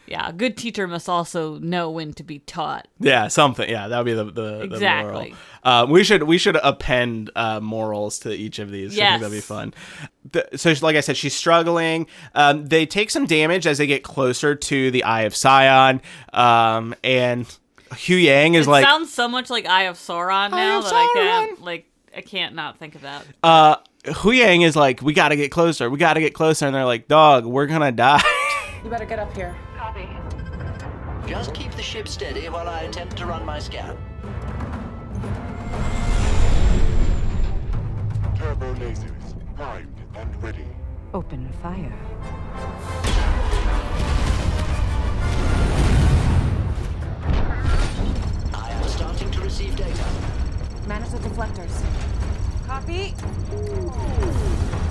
Yeah, 0.06 0.28
a 0.28 0.32
good 0.32 0.56
teacher 0.56 0.86
must 0.86 1.08
also 1.08 1.58
know 1.58 1.90
when 1.90 2.12
to 2.14 2.22
be 2.22 2.38
taught. 2.40 2.86
Yeah, 3.00 3.28
something. 3.28 3.68
Yeah, 3.68 3.88
that 3.88 3.98
would 3.98 4.04
be 4.06 4.12
the 4.14 4.24
the, 4.24 4.60
Exactly. 4.62 5.30
the 5.30 5.36
moral. 5.64 5.84
Um, 5.84 5.90
we 5.90 6.04
should 6.04 6.22
we 6.24 6.38
should 6.38 6.56
append 6.56 7.30
uh, 7.34 7.60
morals 7.60 8.20
to 8.20 8.32
each 8.32 8.58
of 8.58 8.70
these. 8.70 8.98
I 8.98 9.10
think 9.10 9.22
that'd 9.22 9.36
be 9.36 9.40
fun. 9.40 9.74
The, 10.32 10.48
so, 10.56 10.72
like 10.80 10.96
I 10.96 11.00
said, 11.00 11.16
she's 11.16 11.34
struggling. 11.34 12.06
Um, 12.34 12.66
they 12.66 12.86
take 12.86 13.10
some 13.10 13.26
damage 13.26 13.66
as 13.66 13.78
they 13.78 13.86
get 13.86 14.02
closer 14.04 14.54
to 14.54 14.90
the 14.90 15.02
Eye 15.04 15.22
of 15.22 15.34
Sion, 15.36 16.00
um, 16.32 16.94
and 17.02 17.46
Huyang 17.90 18.54
is 18.54 18.66
it 18.66 18.70
like, 18.70 18.84
sounds 18.84 19.12
so 19.12 19.28
much 19.28 19.50
like 19.50 19.66
Eye 19.66 19.84
of 19.84 19.96
Sauron 19.96 20.50
now 20.50 20.78
of 20.78 20.84
that 20.84 20.94
I 20.94 21.12
can't 21.14 21.62
like 21.62 21.86
I 22.16 22.20
can't 22.20 22.54
not 22.54 22.78
think 22.78 22.94
of 22.94 23.02
that. 23.02 23.24
uh, 23.42 23.76
Huyang 24.04 24.64
is 24.64 24.76
like, 24.76 25.02
we 25.02 25.12
got 25.12 25.28
to 25.30 25.36
get 25.36 25.50
closer. 25.50 25.90
We 25.90 25.98
got 25.98 26.14
to 26.14 26.20
get 26.20 26.32
closer, 26.32 26.66
and 26.66 26.74
they're 26.74 26.84
like, 26.84 27.08
dog, 27.08 27.44
we're 27.44 27.66
gonna 27.66 27.92
die. 27.92 28.22
You 28.84 28.90
better 28.90 29.04
get 29.04 29.18
up 29.18 29.34
here. 29.34 29.56
Copy. 31.26 31.34
Just 31.34 31.54
keep 31.54 31.72
the 31.72 31.82
ship 31.82 32.06
steady 32.08 32.48
while 32.48 32.68
I 32.68 32.82
attempt 32.82 33.16
to 33.18 33.26
run 33.26 33.44
my 33.44 33.58
scan. 33.58 33.96
Turbo 38.36 38.74
lasers 38.74 39.34
primed 39.56 39.98
and 40.14 40.42
ready. 40.42 40.64
Open 41.14 41.48
fire. 41.62 41.92
I 48.54 48.70
am 48.70 48.88
starting 48.88 49.30
to 49.32 49.40
receive 49.40 49.74
data. 49.76 50.04
Manage 50.86 51.10
the 51.10 51.18
deflectors. 51.18 51.82
Copy. 52.66 53.14
How 53.50 54.85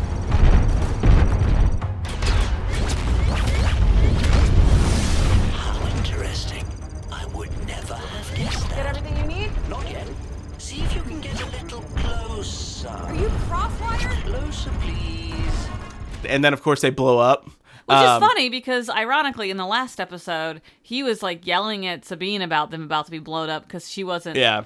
never 7.90 8.02
have 8.08 8.36
guessed 8.36 8.70
that. 8.70 8.76
Get 8.76 8.86
everything 8.86 9.18
you 9.18 9.26
need? 9.42 9.52
Not 9.70 9.90
yet. 9.90 10.08
See 10.58 10.82
if 10.82 10.96
you 10.96 11.02
can 11.02 11.22
get 11.22 11.40
a 11.42 11.46
little 11.64 11.82
closer. 11.82 12.88
Are 12.90 13.16
you 13.16 13.28
crosswired? 13.48 14.24
Closer, 14.26 14.72
please. 14.82 15.68
And 16.28 16.44
then 16.44 16.54
of 16.54 16.62
course 16.62 16.82
they 16.82 16.90
blow 16.90 17.20
up. 17.20 17.46
Which 17.86 17.96
Um, 17.98 18.24
is 18.24 18.28
funny 18.28 18.50
because, 18.50 18.90
ironically, 18.90 19.52
in 19.52 19.58
the 19.58 19.66
last 19.66 20.00
episode, 20.00 20.62
he 20.82 21.04
was 21.04 21.22
like 21.22 21.46
yelling 21.46 21.86
at 21.86 22.04
Sabine 22.04 22.42
about 22.42 22.72
them 22.72 22.82
about 22.84 23.06
to 23.06 23.12
be 23.12 23.20
blown 23.20 23.50
up 23.50 23.64
because 23.68 23.90
she 23.90 24.04
wasn't. 24.04 24.38
Yeah. 24.38 24.64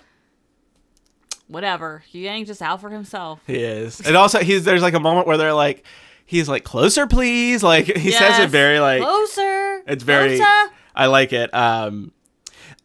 Whatever. 1.47 2.03
He 2.07 2.27
ain't 2.27 2.47
just 2.47 2.61
out 2.61 2.79
for 2.79 2.89
himself. 2.89 3.41
He 3.47 3.55
is. 3.57 3.99
And 4.01 4.15
also 4.15 4.39
he's 4.39 4.63
there's 4.65 4.81
like 4.83 4.93
a 4.93 4.99
moment 4.99 5.27
where 5.27 5.35
they're 5.35 5.53
like 5.53 5.83
he's 6.25 6.47
like 6.47 6.63
closer 6.63 7.07
please. 7.07 7.61
Like 7.63 7.85
he 7.97 8.11
says 8.11 8.39
it 8.39 8.49
very 8.51 8.79
like 8.79 9.01
closer. 9.01 9.81
It's 9.87 10.03
very 10.03 10.37
Closer. 10.37 10.71
I 10.95 11.07
like 11.07 11.33
it. 11.33 11.53
Um 11.53 12.11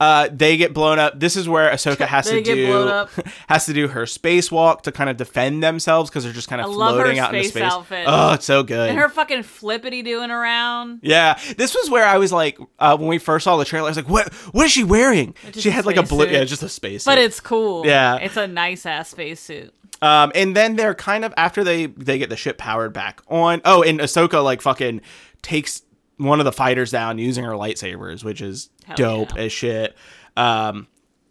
uh, 0.01 0.29
they 0.33 0.57
get 0.57 0.75
blown 0.75 0.99
up. 0.99 1.19
This 1.19 1.37
is 1.37 1.49
where 1.49 1.71
Ahsoka 1.71 2.07
has 2.07 2.29
to 2.29 2.43
do 2.43 3.07
has 3.49 3.67
to 3.67 3.73
do 3.73 3.89
her 3.89 4.03
spacewalk 4.03 4.83
to 4.83 4.93
kind 4.93 5.09
of 5.09 5.17
defend 5.17 5.63
themselves 5.63 6.11
because 6.11 6.25
they're 6.25 6.33
just 6.33 6.49
kind 6.49 6.61
of 6.61 6.71
I 6.71 6.73
floating 6.75 7.19
out 7.19 7.35
in 7.35 7.43
space 7.43 7.53
space. 7.53 7.63
outfit. 7.63 8.05
Oh, 8.09 8.33
it's 8.35 8.45
so 8.45 8.63
good. 8.63 8.91
And 8.91 8.99
her 8.99 9.09
fucking 9.09 9.45
flippity 9.45 10.03
doing 10.03 10.31
around. 10.31 11.01
Yeah, 11.03 11.39
this 11.57 11.75
was 11.75 11.91
where 11.91 12.05
I 12.05 12.19
was 12.19 12.33
like, 12.33 12.59
uh, 12.79 12.97
when 12.97 13.09
we 13.09 13.19
first 13.19 13.45
saw 13.45 13.57
the 13.57 13.65
trailer, 13.65 13.87
I 13.87 13.91
was 13.91 13.97
like, 13.97 14.09
"What? 14.09 14.33
What 14.53 14.67
is 14.67 14.73
she 14.73 14.85
wearing?" 14.85 15.35
She 15.55 15.71
had 15.71 15.87
like 15.87 15.97
a 15.97 16.03
blue, 16.03 16.25
spacesuit. 16.25 16.33
yeah, 16.41 16.45
just 16.45 16.63
a 16.63 16.69
space. 16.69 17.05
Suit. 17.05 17.11
But 17.11 17.19
it's 17.19 17.41
cool. 17.41 17.87
Yeah. 17.87 18.17
It's 18.17 18.37
a 18.37 18.47
nice 18.47 18.87
ass 18.87 19.11
spacesuit. 19.11 19.73
Um, 20.03 20.33
and 20.35 20.55
then 20.57 20.77
they're 20.77 20.95
kind 20.95 21.25
of 21.25 21.33
after 21.37 21.65
they 21.65 21.87
they 21.87 22.19
get 22.19 22.29
the 22.29 22.37
ship 22.37 22.59
powered 22.59 22.93
back 22.93 23.23
on. 23.29 23.63
Oh, 23.65 23.83
and 23.83 24.01
Ahsoka 24.01 24.43
like 24.43 24.61
fucking 24.61 25.01
takes 25.41 25.83
one 26.17 26.41
of 26.41 26.45
the 26.45 26.53
fighters 26.53 26.91
down 26.91 27.19
using 27.19 27.45
her 27.45 27.53
lightsabers, 27.53 28.25
which 28.25 28.41
is 28.41 28.71
Hell 28.85 28.97
dope 28.97 29.37
as 29.37 29.53
shit. 29.53 29.97
Um, 30.37 30.89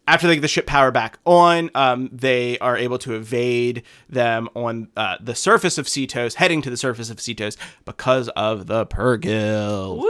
after 0.08 0.28
they 0.28 0.36
get 0.36 0.42
the 0.42 0.48
ship 0.48 0.66
power 0.66 0.92
back 0.92 1.18
on, 1.26 1.70
um, 1.76 2.10
they 2.12 2.58
are 2.60 2.76
able 2.76 2.98
to 3.00 3.16
evade 3.16 3.84
them 4.10 4.50
on 4.54 4.90
uh, 4.98 5.18
the 5.22 5.36
surface 5.36 5.78
of 5.78 5.86
Seatos, 5.86 6.36
heading 6.36 6.62
to 6.62 6.70
the 6.70 6.78
surface 6.78 7.10
of 7.10 7.18
Seatos 7.18 7.56
because 7.86 8.28
of 8.30 8.68
the 8.68 8.86
purrgil. 8.86 10.00
Woo! 10.00 10.10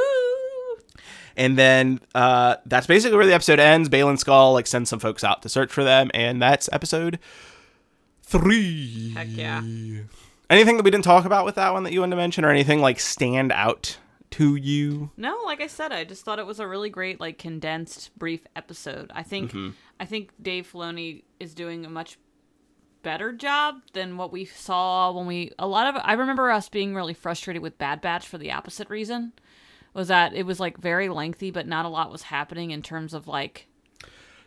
And 1.36 1.58
then 1.58 2.00
uh, 2.16 2.58
that's 2.66 2.88
basically 2.88 3.18
where 3.18 3.26
the 3.26 3.34
episode 3.34 3.60
ends. 3.60 3.90
Baylan 3.90 4.24
Skoll 4.24 4.54
like 4.54 4.68
sends 4.68 4.90
some 4.90 5.00
folks 5.00 5.24
out 5.24 5.42
to 5.44 5.50
search 5.50 5.72
for 5.72 5.84
them, 5.84 6.10
and 6.14 6.42
that's 6.42 6.70
episode 6.72 7.20
three. 8.24 9.12
Heck 9.12 9.28
yeah. 9.30 9.62
Anything 10.50 10.78
that 10.78 10.84
we 10.84 10.92
didn't 10.92 11.06
talk 11.06 11.26
about 11.26 11.46
with 11.46 11.56
that 11.56 11.74
one 11.74 11.84
that 11.84 11.94
you 11.94 12.02
wanted 12.02 12.12
to 12.12 12.18
mention, 12.18 12.46
or 12.46 12.50
anything 12.50 12.82
like 12.82 13.00
stand 13.00 13.52
out 13.52 13.98
to 14.34 14.56
you? 14.56 15.12
No, 15.18 15.40
like 15.46 15.62
I 15.62 15.68
said, 15.68 15.92
I 15.92 16.04
just 16.04 16.24
thought 16.26 16.40
it 16.40 16.46
was 16.46 16.60
a 16.60 16.68
really 16.68 16.90
great, 16.90 17.20
like 17.20 17.38
condensed, 17.38 18.18
brief 18.18 18.46
episode. 18.56 19.12
I 19.16 19.24
think 19.24 19.52
Mhm. 19.52 19.74
I 20.00 20.06
think 20.06 20.32
Dave 20.42 20.70
Filoni 20.72 21.24
is 21.40 21.54
doing 21.54 21.86
a 21.86 21.90
much 21.90 22.18
better 23.02 23.34
job 23.34 23.82
than 23.94 24.16
what 24.18 24.32
we 24.32 24.46
saw 24.46 25.12
when 25.12 25.26
we 25.28 25.52
a 25.60 25.68
lot 25.68 25.88
of 25.94 26.02
I 26.06 26.14
remember 26.14 26.50
us 26.50 26.70
being 26.70 26.96
really 26.96 27.14
frustrated 27.14 27.62
with 27.62 27.78
Bad 27.78 28.00
Batch 28.02 28.26
for 28.28 28.38
the 28.38 28.52
opposite 28.52 28.90
reason. 28.90 29.34
Was 29.94 30.08
that 30.08 30.34
it 30.34 30.46
was 30.46 30.60
like 30.60 30.78
very 30.78 31.10
lengthy 31.10 31.52
but 31.52 31.68
not 31.68 31.86
a 31.86 31.90
lot 31.90 32.12
was 32.12 32.24
happening 32.24 32.72
in 32.72 32.82
terms 32.82 33.14
of 33.14 33.28
like 33.28 33.68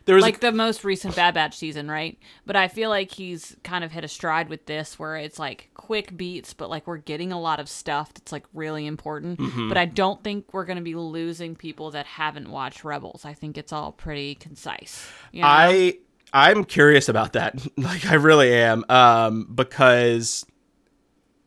There 0.07 0.15
was 0.15 0.23
a- 0.23 0.27
like 0.27 0.39
the 0.39 0.51
most 0.51 0.83
recent 0.83 1.15
Bad 1.15 1.35
Batch 1.35 1.55
season, 1.55 1.91
right? 1.91 2.17
But 2.47 2.55
I 2.55 2.67
feel 2.69 2.89
like 2.89 3.11
he's 3.11 3.55
kind 3.63 3.83
of 3.83 3.91
hit 3.91 4.03
a 4.03 4.07
stride 4.07 4.49
with 4.49 4.65
this 4.65 4.97
where 4.97 5.15
it's 5.17 5.37
like 5.37 5.69
quick 5.75 6.17
beats, 6.17 6.53
but 6.55 6.69
like 6.71 6.87
we're 6.87 6.97
getting 6.97 7.31
a 7.31 7.39
lot 7.39 7.59
of 7.59 7.69
stuff 7.69 8.13
that's 8.15 8.31
like 8.31 8.45
really 8.53 8.87
important. 8.87 9.37
Mhm. 9.39 9.69
But 9.69 9.77
I 9.77 9.85
don't 9.85 10.23
think 10.23 10.53
we're 10.53 10.65
going 10.65 10.77
to 10.77 10.83
be 10.83 10.95
losing 10.95 11.55
people 11.55 11.91
that 11.91 12.05
haven't 12.07 12.49
watched 12.49 12.83
Rebels. 12.83 13.23
I 13.25 13.33
think 13.35 13.57
it's 13.57 13.71
all 13.71 13.91
pretty 13.91 14.33
concise. 14.35 15.07
you 15.31 15.43
know? 15.43 15.47
I 15.47 15.97
I'm 16.33 16.65
curious 16.65 17.07
about 17.07 17.33
that. 17.33 17.55
like 17.77 18.05
I 18.05 18.15
really 18.15 18.53
am, 18.53 18.83
um, 18.89 19.47
because 19.53 20.45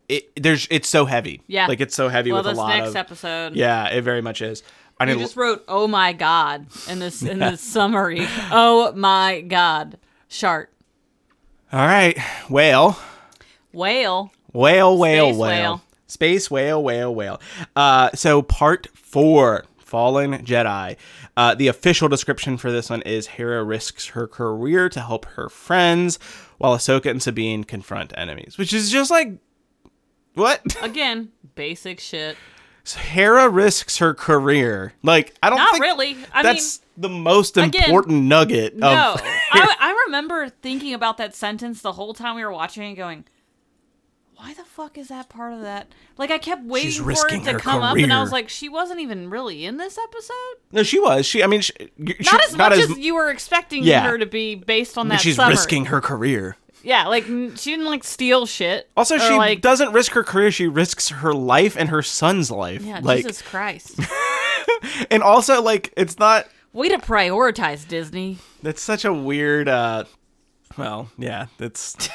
it 0.09 0.31
there's 0.41 0.67
it's 0.69 0.89
so 0.89 1.05
heavy. 1.05 1.41
Yeah. 1.47 1.67
like 1.67 1.79
it's 1.81 1.95
so 1.95 2.09
heavy 2.09 2.31
Well, 2.31 2.43
with 2.43 2.53
a 2.53 2.55
lot 2.57 2.75
next 2.75 2.89
of 2.89 2.95
episode- 2.97 3.55
Yeah, 3.55 3.87
it 3.89 4.01
very 4.01 4.21
much 4.21 4.41
is. 4.41 4.63
I 5.09 5.13
you 5.13 5.19
just 5.19 5.35
wrote 5.35 5.63
"Oh 5.67 5.87
my 5.87 6.13
God" 6.13 6.67
in 6.89 6.99
this 6.99 7.21
in 7.23 7.39
this 7.39 7.61
summary. 7.73 8.25
Oh 8.51 8.91
my 8.95 9.41
God, 9.41 9.97
Shart, 10.27 10.71
all 11.71 11.85
right, 11.85 12.17
whale. 12.49 12.97
whale, 13.71 14.31
Whale, 14.53 14.97
whale, 14.97 15.27
Space 15.29 15.37
whale. 15.37 15.49
whale. 15.49 15.81
Space 16.07 16.51
whale, 16.51 16.83
whale, 16.83 17.15
whale. 17.15 17.41
Uh, 17.75 18.09
so 18.13 18.41
part 18.41 18.87
four, 18.93 19.63
Fallen 19.77 20.33
Jedi. 20.45 20.97
Uh, 21.37 21.55
the 21.55 21.67
official 21.69 22.09
description 22.09 22.57
for 22.57 22.69
this 22.71 22.89
one 22.89 23.01
is 23.03 23.27
Hera 23.27 23.63
risks 23.63 24.07
her 24.07 24.27
career 24.27 24.89
to 24.89 24.99
help 24.99 25.23
her 25.25 25.47
friends, 25.47 26.19
while 26.57 26.75
Ahsoka 26.75 27.09
and 27.09 27.23
Sabine 27.23 27.63
confront 27.63 28.11
enemies. 28.17 28.57
Which 28.57 28.73
is 28.73 28.91
just 28.91 29.09
like, 29.09 29.31
what? 30.33 30.61
again, 30.83 31.31
basic 31.55 32.01
shit. 32.01 32.35
Hera 32.85 33.47
risks 33.49 33.97
her 33.97 34.13
career. 34.13 34.93
Like 35.03 35.35
I 35.43 35.49
don't 35.49 35.59
Not 35.59 35.71
think 35.71 35.83
really. 35.83 36.17
I 36.33 36.43
that's 36.43 36.79
mean, 36.79 36.87
the 36.97 37.09
most 37.09 37.57
again, 37.57 37.83
important 37.85 38.23
nugget. 38.23 38.75
No, 38.75 38.87
I, 39.17 39.75
I 39.79 40.03
remember 40.07 40.49
thinking 40.49 40.93
about 40.93 41.17
that 41.17 41.35
sentence 41.35 41.81
the 41.81 41.93
whole 41.93 42.13
time 42.13 42.35
we 42.35 42.43
were 42.43 42.51
watching 42.51 42.83
and 42.83 42.97
going, 42.97 43.25
"Why 44.35 44.53
the 44.53 44.63
fuck 44.63 44.97
is 44.97 45.09
that 45.09 45.29
part 45.29 45.53
of 45.53 45.61
that?" 45.61 45.93
Like 46.17 46.31
I 46.31 46.37
kept 46.39 46.63
waiting 46.63 47.03
for 47.03 47.11
it 47.11 47.43
to 47.43 47.59
come 47.59 47.81
up, 47.83 47.97
and 47.97 48.11
I 48.11 48.19
was 48.21 48.31
like, 48.31 48.49
"She 48.49 48.67
wasn't 48.67 48.99
even 48.99 49.29
really 49.29 49.65
in 49.65 49.77
this 49.77 49.97
episode." 49.97 50.35
no, 50.71 50.83
she 50.83 50.99
was. 50.99 51.25
She. 51.25 51.43
I 51.43 51.47
mean, 51.47 51.61
she, 51.61 51.73
she- 51.77 52.15
Not 52.31 52.43
as 52.43 52.57
much 52.57 52.73
as, 52.73 52.97
you 52.97 53.13
were 53.15 53.29
expecting 53.29 53.83
Yeah. 53.83 54.01
her 54.07 54.17
to 54.17 54.25
be 54.25 54.55
based 54.55 54.97
on 54.97 55.01
I 55.01 55.03
mean, 55.05 55.09
that. 55.17 55.21
she's 55.21 55.35
summary. 55.35 55.53
risking 55.53 55.85
her 55.85 56.01
career. 56.01 56.57
Yeah, 56.83 57.07
like 57.07 57.25
n- 57.27 57.55
she 57.55 57.71
didn't 57.71 57.85
like 57.85 58.03
steal 58.03 58.45
shit. 58.45 58.89
Also, 58.97 59.15
or, 59.15 59.19
she 59.19 59.33
like 59.33 59.61
doesn't 59.61 59.93
risk 59.93 60.13
her 60.13 60.23
career. 60.23 60.51
She 60.51 60.67
risks 60.67 61.09
her 61.09 61.33
life 61.33 61.75
and 61.77 61.89
her 61.89 62.01
son's 62.01 62.49
life. 62.51 62.81
yeah, 62.81 62.99
like, 63.01 63.23
Jesus 63.23 63.41
Christ. 63.41 63.99
and 65.11 65.23
also 65.23 65.61
like 65.61 65.93
it's 65.97 66.17
not. 66.19 66.47
Way 66.73 66.89
to 66.89 66.97
prioritize 66.97 67.87
Disney. 67.87 68.37
That's 68.63 68.81
such 68.81 69.05
a 69.05 69.13
weird. 69.13 69.67
uh 69.67 70.05
Well, 70.77 71.09
yeah, 71.17 71.47
it's 71.59 72.09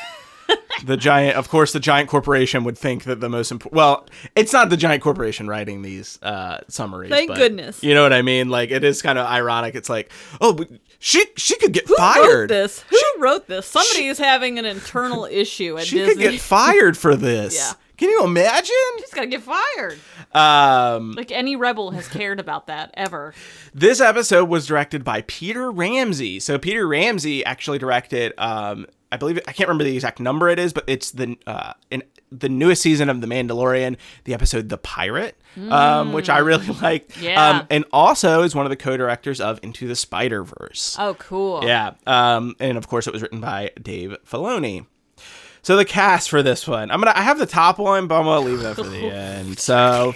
the 0.84 0.96
giant. 0.96 1.36
Of 1.36 1.48
course, 1.48 1.72
the 1.72 1.80
giant 1.80 2.08
corporation 2.08 2.64
would 2.64 2.78
think 2.78 3.04
that 3.04 3.20
the 3.20 3.28
most 3.28 3.50
important. 3.52 3.76
Well, 3.76 4.06
it's 4.34 4.52
not 4.52 4.70
the 4.70 4.76
giant 4.76 5.02
corporation 5.02 5.46
writing 5.46 5.82
these 5.82 6.18
uh 6.22 6.60
summaries. 6.68 7.10
Thank 7.10 7.28
but 7.28 7.36
goodness. 7.36 7.82
You 7.82 7.94
know 7.94 8.02
what 8.02 8.12
I 8.14 8.22
mean? 8.22 8.48
Like 8.48 8.70
it 8.70 8.82
is 8.82 9.02
kind 9.02 9.18
of 9.18 9.26
ironic. 9.26 9.74
It's 9.74 9.90
like, 9.90 10.10
oh, 10.40 10.58
she 11.06 11.24
she 11.36 11.56
could 11.58 11.70
get 11.72 11.86
Who 11.86 11.94
fired. 11.94 12.34
wrote 12.34 12.48
this? 12.48 12.84
Who 12.90 12.98
wrote 13.22 13.46
this? 13.46 13.64
Somebody 13.64 14.08
is 14.08 14.18
having 14.18 14.58
an 14.58 14.64
internal 14.64 15.24
issue 15.30 15.78
at 15.78 15.86
She 15.86 15.98
Disney. 15.98 16.14
She 16.14 16.20
could 16.24 16.32
get 16.32 16.40
fired 16.40 16.98
for 16.98 17.14
this. 17.28 17.54
Yeah. 17.54 17.74
Can 17.96 18.10
you 18.10 18.24
imagine? 18.24 18.74
She's 18.98 19.14
gonna 19.14 19.28
get 19.28 19.42
fired. 19.42 20.00
Um, 20.34 21.12
Like 21.12 21.30
any 21.30 21.54
rebel 21.54 21.92
has 21.92 22.08
cared 22.08 22.40
about 22.40 22.66
that 22.66 22.90
ever. 22.94 23.34
This 23.72 24.00
episode 24.00 24.48
was 24.48 24.66
directed 24.66 25.04
by 25.04 25.22
Peter 25.28 25.70
Ramsey. 25.70 26.40
So 26.40 26.58
Peter 26.58 26.88
Ramsey 26.88 27.44
actually 27.44 27.78
directed, 27.78 28.34
um, 28.36 28.86
I 29.12 29.16
believe 29.16 29.38
I 29.46 29.52
can't 29.52 29.68
remember 29.68 29.84
the 29.84 29.94
exact 29.94 30.18
number 30.18 30.48
it 30.48 30.58
is, 30.58 30.72
but 30.72 30.82
it's 30.88 31.12
the 31.12 31.36
uh, 31.46 31.74
in 31.92 32.02
the 32.32 32.48
newest 32.48 32.82
season 32.82 33.08
of 33.08 33.20
The 33.20 33.26
Mandalorian, 33.26 33.96
the 34.24 34.34
episode 34.34 34.68
The 34.68 34.78
Pirate, 34.78 35.36
um, 35.70 36.12
which 36.12 36.28
I 36.28 36.38
really 36.38 36.66
liked. 36.82 37.20
Yeah. 37.20 37.48
Um, 37.60 37.66
and 37.70 37.84
also 37.92 38.42
is 38.42 38.54
one 38.54 38.66
of 38.66 38.70
the 38.70 38.76
co-directors 38.76 39.40
of 39.40 39.60
Into 39.62 39.86
the 39.88 39.96
Spider 39.96 40.42
Verse. 40.44 40.96
Oh, 40.98 41.14
cool. 41.14 41.64
Yeah. 41.64 41.94
Um, 42.06 42.56
and 42.60 42.76
of 42.76 42.88
course, 42.88 43.06
it 43.06 43.12
was 43.12 43.22
written 43.22 43.40
by 43.40 43.70
Dave 43.80 44.16
Filoni. 44.28 44.86
So 45.62 45.76
the 45.76 45.84
cast 45.84 46.30
for 46.30 46.44
this 46.44 46.68
one, 46.68 46.92
I'm 46.92 47.00
gonna 47.00 47.12
I 47.16 47.22
have 47.22 47.40
the 47.40 47.46
top 47.46 47.80
one, 47.80 48.06
but 48.06 48.20
I'm 48.20 48.24
gonna 48.24 48.46
leave 48.46 48.60
that 48.60 48.76
for 48.76 48.84
the 48.84 48.98
end. 49.12 49.58
So 49.58 50.14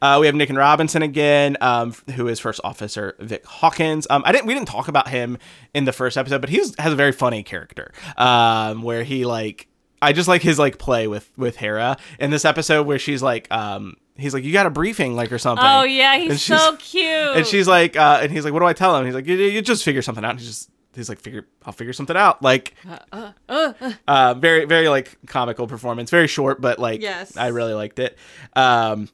uh, 0.00 0.18
we 0.20 0.26
have 0.26 0.36
Nican 0.36 0.56
Robinson 0.56 1.02
again, 1.02 1.56
um, 1.60 1.94
who 2.14 2.28
is 2.28 2.38
First 2.38 2.60
Officer 2.62 3.16
Vic 3.18 3.44
Hawkins. 3.44 4.06
Um, 4.08 4.22
I 4.24 4.30
didn't 4.30 4.46
we 4.46 4.54
didn't 4.54 4.68
talk 4.68 4.86
about 4.86 5.08
him 5.08 5.38
in 5.74 5.84
the 5.84 5.92
first 5.92 6.16
episode, 6.16 6.40
but 6.40 6.48
he 6.48 6.58
has 6.58 6.76
a 6.78 6.94
very 6.94 7.10
funny 7.10 7.42
character 7.42 7.92
um, 8.16 8.82
where 8.82 9.02
he 9.02 9.24
like 9.24 9.66
I 10.02 10.12
just 10.12 10.28
like 10.28 10.42
his 10.42 10.58
like 10.58 10.78
play 10.78 11.06
with 11.08 11.30
with 11.36 11.56
Hera 11.56 11.96
in 12.18 12.30
this 12.30 12.44
episode 12.44 12.86
where 12.86 12.98
she's 12.98 13.22
like 13.22 13.50
um 13.52 13.96
he's 14.16 14.34
like 14.34 14.44
you 14.44 14.52
got 14.52 14.66
a 14.66 14.70
briefing 14.70 15.16
like 15.16 15.32
or 15.32 15.38
something. 15.38 15.64
Oh 15.66 15.82
yeah, 15.84 16.16
he's 16.18 16.40
she's- 16.42 16.60
so 16.60 16.76
cute. 16.76 17.04
and 17.36 17.46
she's 17.46 17.66
like, 17.66 17.96
uh, 17.96 18.20
and 18.22 18.30
he's 18.30 18.44
like, 18.44 18.52
what 18.52 18.60
do 18.60 18.66
I 18.66 18.72
tell 18.74 18.96
him? 18.96 19.04
He's 19.06 19.14
like, 19.14 19.26
you, 19.26 19.34
you 19.36 19.62
just 19.62 19.82
figure 19.84 20.02
something 20.02 20.24
out. 20.24 20.32
And 20.32 20.40
he 20.40 20.46
just 20.46 20.70
he's 20.94 21.08
like, 21.08 21.18
figure, 21.18 21.46
I'll 21.64 21.72
figure 21.72 21.92
something 21.92 22.16
out. 22.16 22.40
Like, 22.42 22.74
Uh, 22.88 22.98
uh, 23.12 23.72
uh. 23.80 23.92
uh, 24.06 24.34
very, 24.34 24.64
very 24.66 24.88
like 24.88 25.16
comical 25.26 25.66
performance. 25.66 26.10
Very 26.10 26.28
short, 26.28 26.60
but 26.60 26.78
like, 26.78 27.00
Yes. 27.00 27.36
I 27.36 27.48
really 27.48 27.74
liked 27.74 27.98
it. 27.98 28.16
Um, 28.54 29.08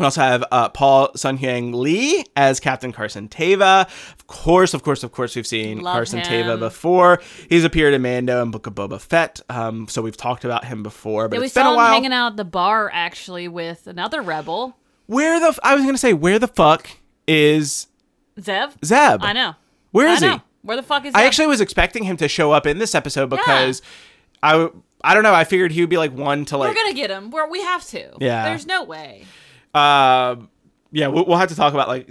we 0.00 0.04
also 0.04 0.20
have 0.20 0.44
uh, 0.50 0.68
Paul 0.70 1.10
Sun 1.14 1.38
Hyung 1.38 1.74
Lee 1.74 2.24
as 2.34 2.58
Captain 2.58 2.90
Carson 2.92 3.28
Teva. 3.28 3.82
Of 4.18 4.26
course, 4.26 4.74
of 4.74 4.82
course, 4.82 5.02
of 5.04 5.12
course, 5.12 5.36
we've 5.36 5.46
seen 5.46 5.80
Love 5.80 5.94
Carson 5.94 6.20
him. 6.20 6.26
Teva 6.46 6.58
before. 6.58 7.20
He's 7.48 7.64
appeared 7.64 7.94
in 7.94 8.02
Mando 8.02 8.42
and 8.42 8.50
Book 8.50 8.66
of 8.66 8.74
Boba 8.74 9.00
Fett. 9.00 9.40
Um, 9.48 9.86
so 9.88 10.02
we've 10.02 10.16
talked 10.16 10.44
about 10.44 10.64
him 10.64 10.82
before, 10.82 11.28
but 11.28 11.36
Yeah, 11.36 11.40
we 11.40 11.46
it's 11.46 11.54
been 11.54 11.62
saw 11.64 11.68
a 11.68 11.72
him 11.72 11.76
while. 11.76 11.92
hanging 11.92 12.12
out 12.12 12.32
at 12.32 12.36
the 12.36 12.44
bar 12.44 12.90
actually 12.92 13.46
with 13.48 13.86
another 13.86 14.22
rebel, 14.22 14.76
Where 15.06 15.38
the? 15.38 15.46
F- 15.48 15.58
I 15.62 15.74
was 15.74 15.84
gonna 15.84 15.98
say, 15.98 16.12
where 16.12 16.38
the 16.38 16.48
fuck 16.48 16.88
is 17.28 17.86
Zev. 18.40 18.72
Zeb? 18.84 19.22
I 19.22 19.32
know. 19.32 19.54
Where 19.92 20.08
is 20.08 20.22
I 20.22 20.26
know. 20.28 20.34
he? 20.36 20.42
Where 20.62 20.76
the 20.76 20.82
fuck 20.82 21.04
is 21.04 21.14
he? 21.14 21.18
I 21.18 21.22
Zeb? 21.22 21.26
actually 21.26 21.46
was 21.48 21.60
expecting 21.60 22.04
him 22.04 22.16
to 22.18 22.28
show 22.28 22.52
up 22.52 22.66
in 22.66 22.78
this 22.78 22.94
episode 22.94 23.28
because 23.30 23.82
I 24.42 24.68
I 25.02 25.14
don't 25.14 25.22
know. 25.22 25.34
I 25.34 25.44
figured 25.44 25.72
he 25.72 25.80
would 25.80 25.90
be 25.90 25.96
like 25.96 26.12
one 26.12 26.44
to 26.46 26.56
like 26.58 26.68
We're 26.68 26.82
gonna 26.82 26.94
get 26.94 27.10
him. 27.10 27.30
We're, 27.30 27.48
we 27.48 27.62
have 27.62 27.84
to. 27.88 28.10
Yeah. 28.20 28.44
There's 28.44 28.66
no 28.66 28.84
way. 28.84 29.24
Um, 29.74 30.50
yeah, 30.92 31.06
we'll, 31.08 31.26
we'll 31.26 31.38
have 31.38 31.48
to 31.50 31.56
talk 31.56 31.72
about 31.72 31.88
like 31.88 32.08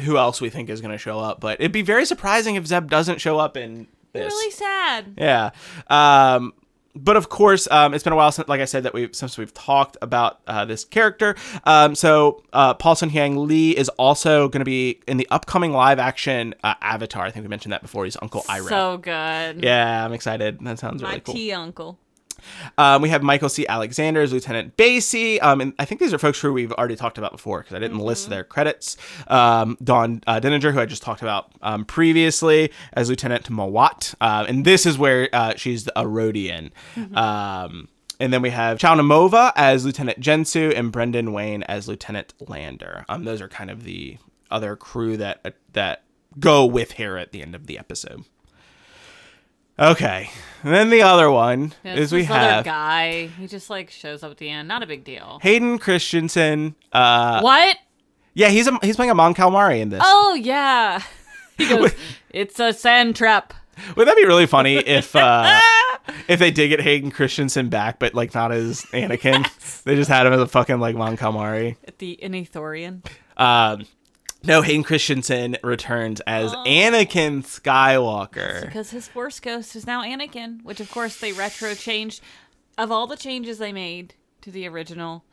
who 0.00 0.16
else 0.16 0.40
we 0.40 0.50
think 0.50 0.70
is 0.70 0.80
going 0.80 0.92
to 0.92 0.98
show 0.98 1.18
up, 1.18 1.40
but 1.40 1.60
it'd 1.60 1.72
be 1.72 1.82
very 1.82 2.06
surprising 2.06 2.54
if 2.54 2.66
Zeb 2.66 2.88
doesn't 2.88 3.20
show 3.20 3.38
up 3.38 3.56
in 3.56 3.88
this. 4.12 4.32
Really 4.32 4.50
sad. 4.50 5.14
Yeah. 5.18 5.50
Um, 5.88 6.54
but 6.94 7.16
of 7.16 7.28
course, 7.30 7.66
um, 7.70 7.94
it's 7.94 8.04
been 8.04 8.12
a 8.12 8.16
while 8.16 8.30
since, 8.32 8.48
like 8.48 8.60
I 8.60 8.66
said, 8.66 8.82
that 8.82 8.92
we 8.92 9.08
since 9.12 9.38
we've 9.38 9.52
talked 9.54 9.96
about 10.02 10.40
uh, 10.46 10.66
this 10.66 10.84
character. 10.84 11.34
Um, 11.64 11.94
so 11.94 12.42
uh, 12.52 12.74
Paul 12.74 12.94
Sun 12.94 13.10
Hyung 13.10 13.46
Lee 13.46 13.70
is 13.70 13.88
also 13.90 14.48
going 14.48 14.60
to 14.60 14.66
be 14.66 15.00
in 15.08 15.16
the 15.16 15.26
upcoming 15.30 15.72
live 15.72 15.98
action 15.98 16.54
uh, 16.62 16.74
Avatar. 16.82 17.24
I 17.24 17.30
think 17.30 17.44
we 17.44 17.48
mentioned 17.48 17.72
that 17.72 17.80
before. 17.80 18.04
He's 18.04 18.18
Uncle 18.20 18.42
Iroh. 18.42 18.68
So 18.68 18.98
good. 18.98 19.64
yeah, 19.64 20.04
I'm 20.04 20.12
excited. 20.12 20.58
That 20.60 20.78
sounds 20.78 21.02
My 21.02 21.08
really 21.08 21.20
cool. 21.20 21.34
My 21.34 21.40
tea 21.40 21.52
uncle. 21.52 21.98
Um, 22.78 23.02
we 23.02 23.08
have 23.08 23.22
Michael 23.22 23.48
C. 23.48 23.66
Alexander 23.66 24.20
as 24.20 24.32
Lieutenant 24.32 24.76
Basie. 24.76 25.42
Um, 25.42 25.60
and 25.60 25.74
I 25.78 25.84
think 25.84 26.00
these 26.00 26.12
are 26.12 26.18
folks 26.18 26.40
who 26.40 26.52
we've 26.52 26.72
already 26.72 26.96
talked 26.96 27.18
about 27.18 27.32
before 27.32 27.60
because 27.60 27.74
I 27.74 27.78
didn't 27.78 27.98
list 27.98 28.28
their 28.28 28.44
credits. 28.44 28.96
Um, 29.28 29.76
Dawn 29.82 30.22
uh, 30.26 30.40
Denninger, 30.40 30.72
who 30.72 30.80
I 30.80 30.86
just 30.86 31.02
talked 31.02 31.22
about 31.22 31.52
um, 31.62 31.84
previously, 31.84 32.70
as 32.92 33.08
Lieutenant 33.08 33.50
Mawat. 33.50 34.14
Uh, 34.20 34.44
and 34.48 34.64
this 34.64 34.86
is 34.86 34.98
where 34.98 35.28
uh, 35.32 35.54
she's 35.56 35.88
a 35.88 36.04
Rodian. 36.04 36.70
Um, 37.16 37.88
and 38.20 38.32
then 38.32 38.42
we 38.42 38.50
have 38.50 38.78
Chaunamova 38.78 39.52
as 39.56 39.84
Lieutenant 39.84 40.20
Jensu 40.20 40.76
and 40.76 40.92
Brendan 40.92 41.32
Wayne 41.32 41.64
as 41.64 41.88
Lieutenant 41.88 42.34
Lander. 42.40 43.04
Um, 43.08 43.24
those 43.24 43.40
are 43.40 43.48
kind 43.48 43.70
of 43.70 43.84
the 43.84 44.18
other 44.50 44.76
crew 44.76 45.16
that 45.16 45.56
that 45.72 46.04
go 46.38 46.64
with 46.64 46.92
Hera 46.92 47.20
at 47.20 47.32
the 47.32 47.42
end 47.42 47.54
of 47.54 47.66
the 47.66 47.78
episode. 47.78 48.24
Okay, 49.78 50.30
and 50.62 50.72
then 50.74 50.90
the 50.90 51.02
other 51.02 51.30
one 51.30 51.72
Yeah, 51.82 51.94
is 51.94 52.12
we 52.12 52.22
this 52.22 52.30
other 52.30 52.38
have 52.38 52.64
guy. 52.64 53.26
He 53.38 53.46
just 53.46 53.70
like 53.70 53.90
shows 53.90 54.22
up 54.22 54.30
at 54.30 54.36
the 54.38 54.48
end. 54.48 54.68
Not 54.68 54.82
a 54.82 54.86
big 54.86 55.02
deal. 55.04 55.38
Hayden 55.42 55.78
Christensen. 55.78 56.74
Uh, 56.92 57.40
what? 57.40 57.76
Yeah, 58.34 58.48
he's 58.48 58.66
a, 58.68 58.78
he's 58.82 58.96
playing 58.96 59.10
a 59.10 59.14
Mon 59.14 59.34
Calamari 59.34 59.80
in 59.80 59.88
this. 59.88 60.02
Oh 60.04 60.34
yeah. 60.34 61.02
He 61.58 61.68
goes. 61.68 61.92
it's 62.30 62.58
a 62.58 62.72
sand 62.72 63.14
trap. 63.14 63.52
Would 63.94 64.08
that 64.08 64.16
be 64.16 64.24
really 64.24 64.46
funny 64.46 64.76
if 64.76 65.14
uh, 65.14 65.60
if 66.28 66.38
they 66.40 66.50
did 66.50 66.68
get 66.68 66.80
Hayden 66.80 67.10
Christensen 67.10 67.68
back, 67.68 67.98
but 67.98 68.14
like 68.14 68.34
not 68.34 68.52
as 68.52 68.82
Anakin? 68.92 69.46
They 69.84 69.94
just 69.94 70.08
had 70.08 70.26
him 70.26 70.32
as 70.32 70.40
a 70.40 70.46
fucking 70.46 70.80
like 70.80 70.96
Mon 70.96 71.16
Calamari. 71.18 71.76
At 71.86 71.98
the 71.98 72.18
Inithorian. 72.22 73.04
Um, 73.36 73.84
no, 74.44 74.62
Hayden 74.62 74.82
Christensen 74.82 75.56
returns 75.62 76.20
as 76.26 76.52
Oh. 76.54 76.64
Anakin 76.66 77.42
Skywalker. 77.44 78.62
Because 78.62 78.90
his 78.90 79.08
Force 79.08 79.40
Ghost 79.40 79.76
is 79.76 79.86
now 79.86 80.02
Anakin, 80.02 80.62
which 80.64 80.80
of 80.80 80.90
course 80.90 81.18
they 81.18 81.32
retro 81.32 81.74
changed. 81.74 82.20
Of 82.78 82.90
all 82.90 83.06
the 83.06 83.16
changes 83.16 83.58
they 83.58 83.72
made 83.72 84.14
to 84.40 84.50
the 84.50 84.66
original, 84.66 85.24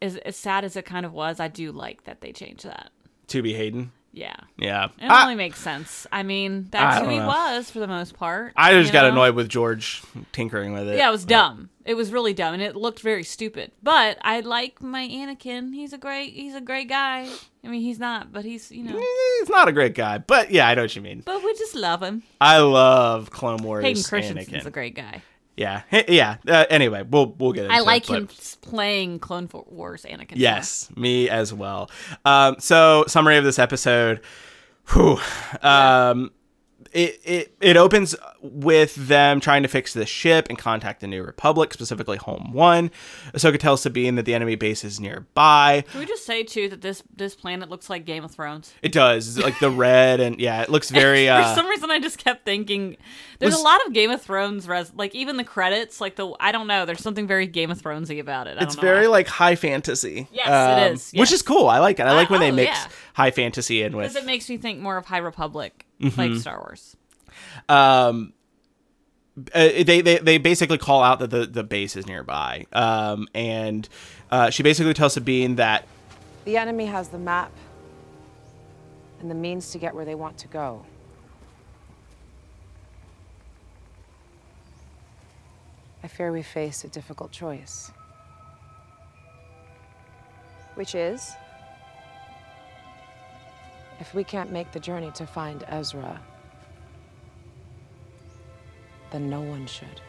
as, 0.00 0.16
as 0.18 0.36
sad 0.36 0.64
as 0.64 0.76
it 0.76 0.84
kind 0.86 1.04
of 1.04 1.12
was, 1.12 1.40
I 1.40 1.48
do 1.48 1.72
like 1.72 2.04
that 2.04 2.20
they 2.20 2.32
changed 2.32 2.64
that. 2.64 2.90
To 3.28 3.42
be 3.42 3.52
Hayden. 3.54 3.92
Yeah. 4.12 4.34
Yeah. 4.56 4.86
It 5.00 5.06
I- 5.10 5.22
only 5.22 5.34
makes 5.34 5.58
sense. 5.60 6.06
I 6.10 6.22
mean, 6.22 6.68
that's 6.70 6.96
I 6.96 7.04
who 7.04 7.10
he 7.10 7.18
know. 7.18 7.26
was 7.26 7.70
for 7.70 7.78
the 7.78 7.86
most 7.86 8.14
part. 8.14 8.54
I 8.56 8.72
just 8.80 8.92
got 8.92 9.02
know? 9.02 9.10
annoyed 9.12 9.34
with 9.34 9.48
George 9.50 10.02
tinkering 10.32 10.72
with 10.72 10.88
it. 10.88 10.96
Yeah, 10.96 11.08
it 11.08 11.12
was 11.12 11.26
dumb. 11.26 11.68
It 11.84 11.94
was 11.94 12.10
really 12.10 12.32
dumb, 12.34 12.54
and 12.54 12.62
it 12.62 12.74
looked 12.74 13.00
very 13.00 13.22
stupid. 13.22 13.72
But 13.82 14.18
I 14.22 14.40
like 14.40 14.82
my 14.82 15.06
Anakin. 15.06 15.74
He's 15.74 15.92
a 15.92 15.98
great. 15.98 16.32
He's 16.32 16.54
a 16.54 16.60
great 16.60 16.88
guy. 16.88 17.28
I 17.68 17.70
mean, 17.70 17.82
he's 17.82 17.98
not, 17.98 18.32
but 18.32 18.46
he's 18.46 18.72
you 18.72 18.82
know. 18.82 18.98
He's 19.40 19.50
not 19.50 19.68
a 19.68 19.72
great 19.72 19.94
guy, 19.94 20.16
but 20.16 20.50
yeah, 20.50 20.66
I 20.66 20.74
know 20.74 20.82
what 20.82 20.96
you 20.96 21.02
mean. 21.02 21.22
But 21.22 21.44
we 21.44 21.52
just 21.52 21.74
love 21.74 22.02
him. 22.02 22.22
I 22.40 22.60
love 22.60 23.30
Clone 23.30 23.58
Wars. 23.58 23.84
Hayden 23.84 24.02
Christensen's 24.02 24.48
Anakin. 24.48 24.66
a 24.66 24.70
great 24.70 24.94
guy. 24.94 25.22
Yeah, 25.54 25.82
yeah. 26.08 26.36
Uh, 26.48 26.64
anyway, 26.70 27.02
we'll 27.02 27.34
we'll 27.38 27.52
get 27.52 27.64
into 27.64 27.76
I 27.76 27.80
like 27.80 28.08
it, 28.08 28.14
him 28.14 28.28
playing 28.62 29.18
Clone 29.18 29.50
Wars 29.52 30.06
Anakin. 30.08 30.30
more. 30.30 30.38
Yes, 30.38 30.88
me 30.96 31.28
as 31.28 31.52
well. 31.52 31.90
Um, 32.24 32.56
so 32.58 33.04
summary 33.06 33.36
of 33.36 33.44
this 33.44 33.58
episode. 33.58 34.22
Whew. 34.94 35.18
Um, 35.60 36.30
it, 36.92 37.20
it 37.24 37.54
it 37.60 37.76
opens 37.76 38.14
with 38.40 38.94
them 38.94 39.40
trying 39.40 39.62
to 39.62 39.68
fix 39.68 39.92
the 39.92 40.06
ship 40.06 40.46
and 40.48 40.56
contact 40.58 41.00
the 41.00 41.06
New 41.06 41.22
Republic, 41.22 41.72
specifically 41.74 42.16
Home 42.18 42.52
One. 42.52 42.90
Ahsoka 43.32 43.58
tells 43.58 43.82
Sabine 43.82 44.14
that 44.16 44.24
the 44.24 44.34
enemy 44.34 44.54
base 44.54 44.84
is 44.84 45.00
nearby. 45.00 45.84
Can 45.90 46.00
we 46.00 46.06
just 46.06 46.24
say 46.24 46.42
too 46.42 46.68
that 46.68 46.80
this 46.80 47.02
this 47.14 47.34
planet 47.34 47.68
looks 47.68 47.90
like 47.90 48.04
Game 48.04 48.24
of 48.24 48.30
Thrones? 48.30 48.72
It 48.82 48.92
does 48.92 49.36
It's 49.36 49.44
like 49.44 49.58
the 49.60 49.70
red 49.70 50.20
and 50.20 50.40
yeah, 50.40 50.62
it 50.62 50.68
looks 50.70 50.90
very. 50.90 51.26
For 51.28 51.32
Uh, 51.32 51.54
some 51.54 51.66
reason, 51.66 51.90
I 51.90 51.98
just 52.00 52.18
kept 52.18 52.44
thinking 52.44 52.96
there's 53.38 53.52
Was- 53.54 53.60
a 53.60 53.64
lot 53.64 53.84
of 53.86 53.92
Game 53.92 54.10
of 54.10 54.22
Thrones 54.22 54.66
res 54.68 54.92
like 54.94 55.14
even 55.14 55.36
the 55.36 55.44
credits, 55.44 56.00
like 56.00 56.16
the 56.16 56.32
I 56.40 56.52
don't 56.52 56.66
know, 56.66 56.84
there's 56.86 57.02
something 57.02 57.26
very 57.26 57.46
Game 57.46 57.70
of 57.70 57.80
Thronesy 57.82 58.20
about 58.20 58.46
it. 58.46 58.58
I 58.58 58.62
it's 58.64 58.76
don't 58.76 58.84
know 58.84 58.90
very 58.92 59.06
like 59.08 59.26
high 59.28 59.56
fantasy. 59.56 60.28
Yes, 60.32 60.88
it 60.88 60.92
is, 60.92 61.12
Which 61.12 61.32
is 61.32 61.42
cool. 61.42 61.68
I 61.68 61.78
like 61.78 61.98
it. 61.98 62.06
I 62.06 62.12
like 62.12 62.30
when 62.30 62.40
they 62.40 62.50
oh, 62.50 62.54
mix 62.54 62.76
yeah. 62.78 62.88
high 63.14 63.30
fantasy 63.30 63.82
in 63.82 63.96
with 63.96 64.04
because 64.12 64.16
it 64.22 64.26
makes 64.26 64.48
me 64.48 64.56
think 64.56 64.80
more 64.80 64.96
of 64.96 65.06
High 65.06 65.18
Republic, 65.18 65.86
like 66.00 66.30
Mhm. 66.30 66.40
Star 66.40 66.58
Wars. 66.58 66.96
um 67.68 68.32
uh, 69.54 69.68
they, 69.84 70.00
they 70.00 70.18
they 70.18 70.38
basically 70.38 70.78
call 70.78 71.02
out 71.02 71.20
that 71.20 71.30
the 71.30 71.46
the 71.46 71.62
base 71.62 71.94
is 71.96 72.06
nearby 72.06 72.66
um 72.72 73.28
and 73.34 73.88
uh, 74.30 74.50
she 74.50 74.62
basically 74.62 74.92
tells 74.94 75.12
Sabine 75.14 75.54
that 75.56 75.86
The 76.44 76.56
enemy 76.56 76.86
has 76.86 77.08
the 77.08 77.18
map 77.18 77.50
and 79.20 79.30
the 79.30 79.34
means 79.34 79.70
to 79.72 79.78
get 79.78 79.94
where 79.94 80.04
they 80.04 80.14
want 80.14 80.38
to 80.38 80.48
go. 80.48 80.84
I 86.02 86.08
fear 86.08 86.30
we 86.32 86.42
face 86.42 86.84
a 86.84 86.88
difficult 86.88 87.32
choice. 87.32 87.90
Which 90.74 90.94
is? 90.94 91.32
If 94.00 94.14
we 94.14 94.22
can't 94.24 94.52
make 94.52 94.70
the 94.72 94.80
journey 94.80 95.10
to 95.12 95.26
find 95.26 95.64
Ezra, 95.68 96.20
then 99.10 99.28
no 99.28 99.40
one 99.40 99.66
should. 99.66 100.00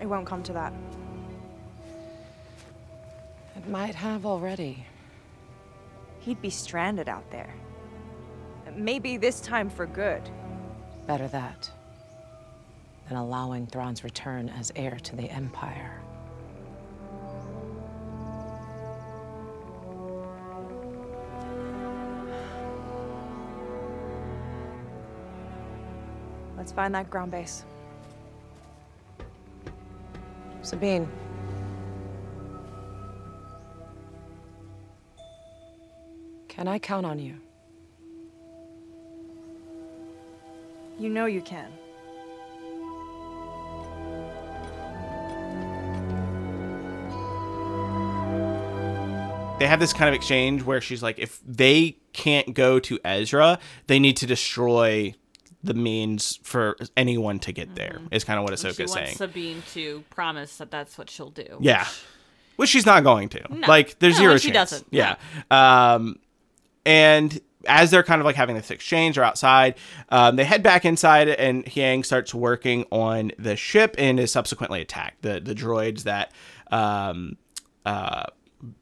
It 0.00 0.06
won't 0.06 0.26
come 0.26 0.42
to 0.44 0.52
that. 0.52 0.72
It 3.56 3.68
might 3.68 3.96
have 3.96 4.24
already. 4.24 4.86
He'd 6.20 6.40
be 6.40 6.50
stranded 6.50 7.08
out 7.08 7.28
there. 7.30 7.52
Maybe 8.76 9.16
this 9.16 9.40
time 9.40 9.68
for 9.68 9.86
good. 9.86 10.22
Better 11.06 11.26
that 11.28 11.70
than 13.08 13.16
allowing 13.16 13.66
Thrawn's 13.66 14.04
return 14.04 14.48
as 14.50 14.70
heir 14.76 14.98
to 15.02 15.16
the 15.16 15.30
Empire. 15.30 16.00
Let's 26.68 26.76
find 26.76 26.94
that 26.96 27.08
ground 27.08 27.30
base. 27.30 27.64
Sabine. 30.60 31.08
Can 36.46 36.68
I 36.68 36.78
count 36.78 37.06
on 37.06 37.18
you? 37.18 37.36
You 40.98 41.08
know 41.08 41.24
you 41.24 41.40
can. 41.40 41.72
they 49.58 49.66
have 49.66 49.80
this 49.80 49.92
kind 49.92 50.08
of 50.08 50.14
exchange 50.14 50.62
where 50.62 50.80
she's 50.80 51.02
like 51.02 51.18
if 51.18 51.40
they 51.44 51.96
can't 52.12 52.54
go 52.54 52.78
to 52.78 53.00
Ezra 53.04 53.58
they 53.88 53.98
need 53.98 54.16
to 54.18 54.24
destroy 54.24 55.12
the 55.68 55.74
means 55.74 56.40
for 56.42 56.76
anyone 56.96 57.38
to 57.40 57.52
get 57.52 57.74
there 57.76 58.00
is 58.10 58.24
kind 58.24 58.38
of 58.38 58.44
what 58.44 58.58
she 58.58 58.66
Ahsoka's 58.66 58.78
wants 58.78 58.92
saying 58.94 59.16
Sabine 59.16 59.62
to 59.74 60.02
promise 60.10 60.56
that 60.58 60.70
that's 60.70 60.98
what 60.98 61.08
she'll 61.10 61.30
do. 61.30 61.56
yeah 61.60 61.86
which 62.56 62.70
she's 62.70 62.84
not 62.86 63.04
going 63.04 63.28
to. 63.28 63.40
No. 63.54 63.68
Like 63.68 64.00
there's 64.00 64.14
No, 64.14 64.18
zero 64.20 64.32
and 64.32 64.42
she 64.42 64.50
chance. 64.50 64.70
doesn't. 64.70 64.88
Yeah. 64.90 65.14
Um, 65.48 66.18
and 66.84 67.40
as 67.66 67.92
they're 67.92 68.02
kind 68.02 68.20
of 68.20 68.24
like 68.24 68.34
having 68.34 68.56
this 68.56 68.72
exchange 68.72 69.16
or 69.16 69.22
outside, 69.22 69.76
um, 70.08 70.34
they 70.34 70.42
head 70.44 70.60
back 70.64 70.84
inside, 70.84 71.28
and 71.28 71.64
Huyang 71.66 72.04
starts 72.04 72.34
working 72.34 72.84
on 72.90 73.30
the 73.38 73.54
ship 73.54 73.94
and 73.96 74.18
is 74.18 74.32
subsequently 74.32 74.80
attacked. 74.80 75.22
The 75.22 75.38
the 75.38 75.54
droids 75.54 76.02
that 76.02 76.32
um, 76.72 77.36
uh, 77.86 78.24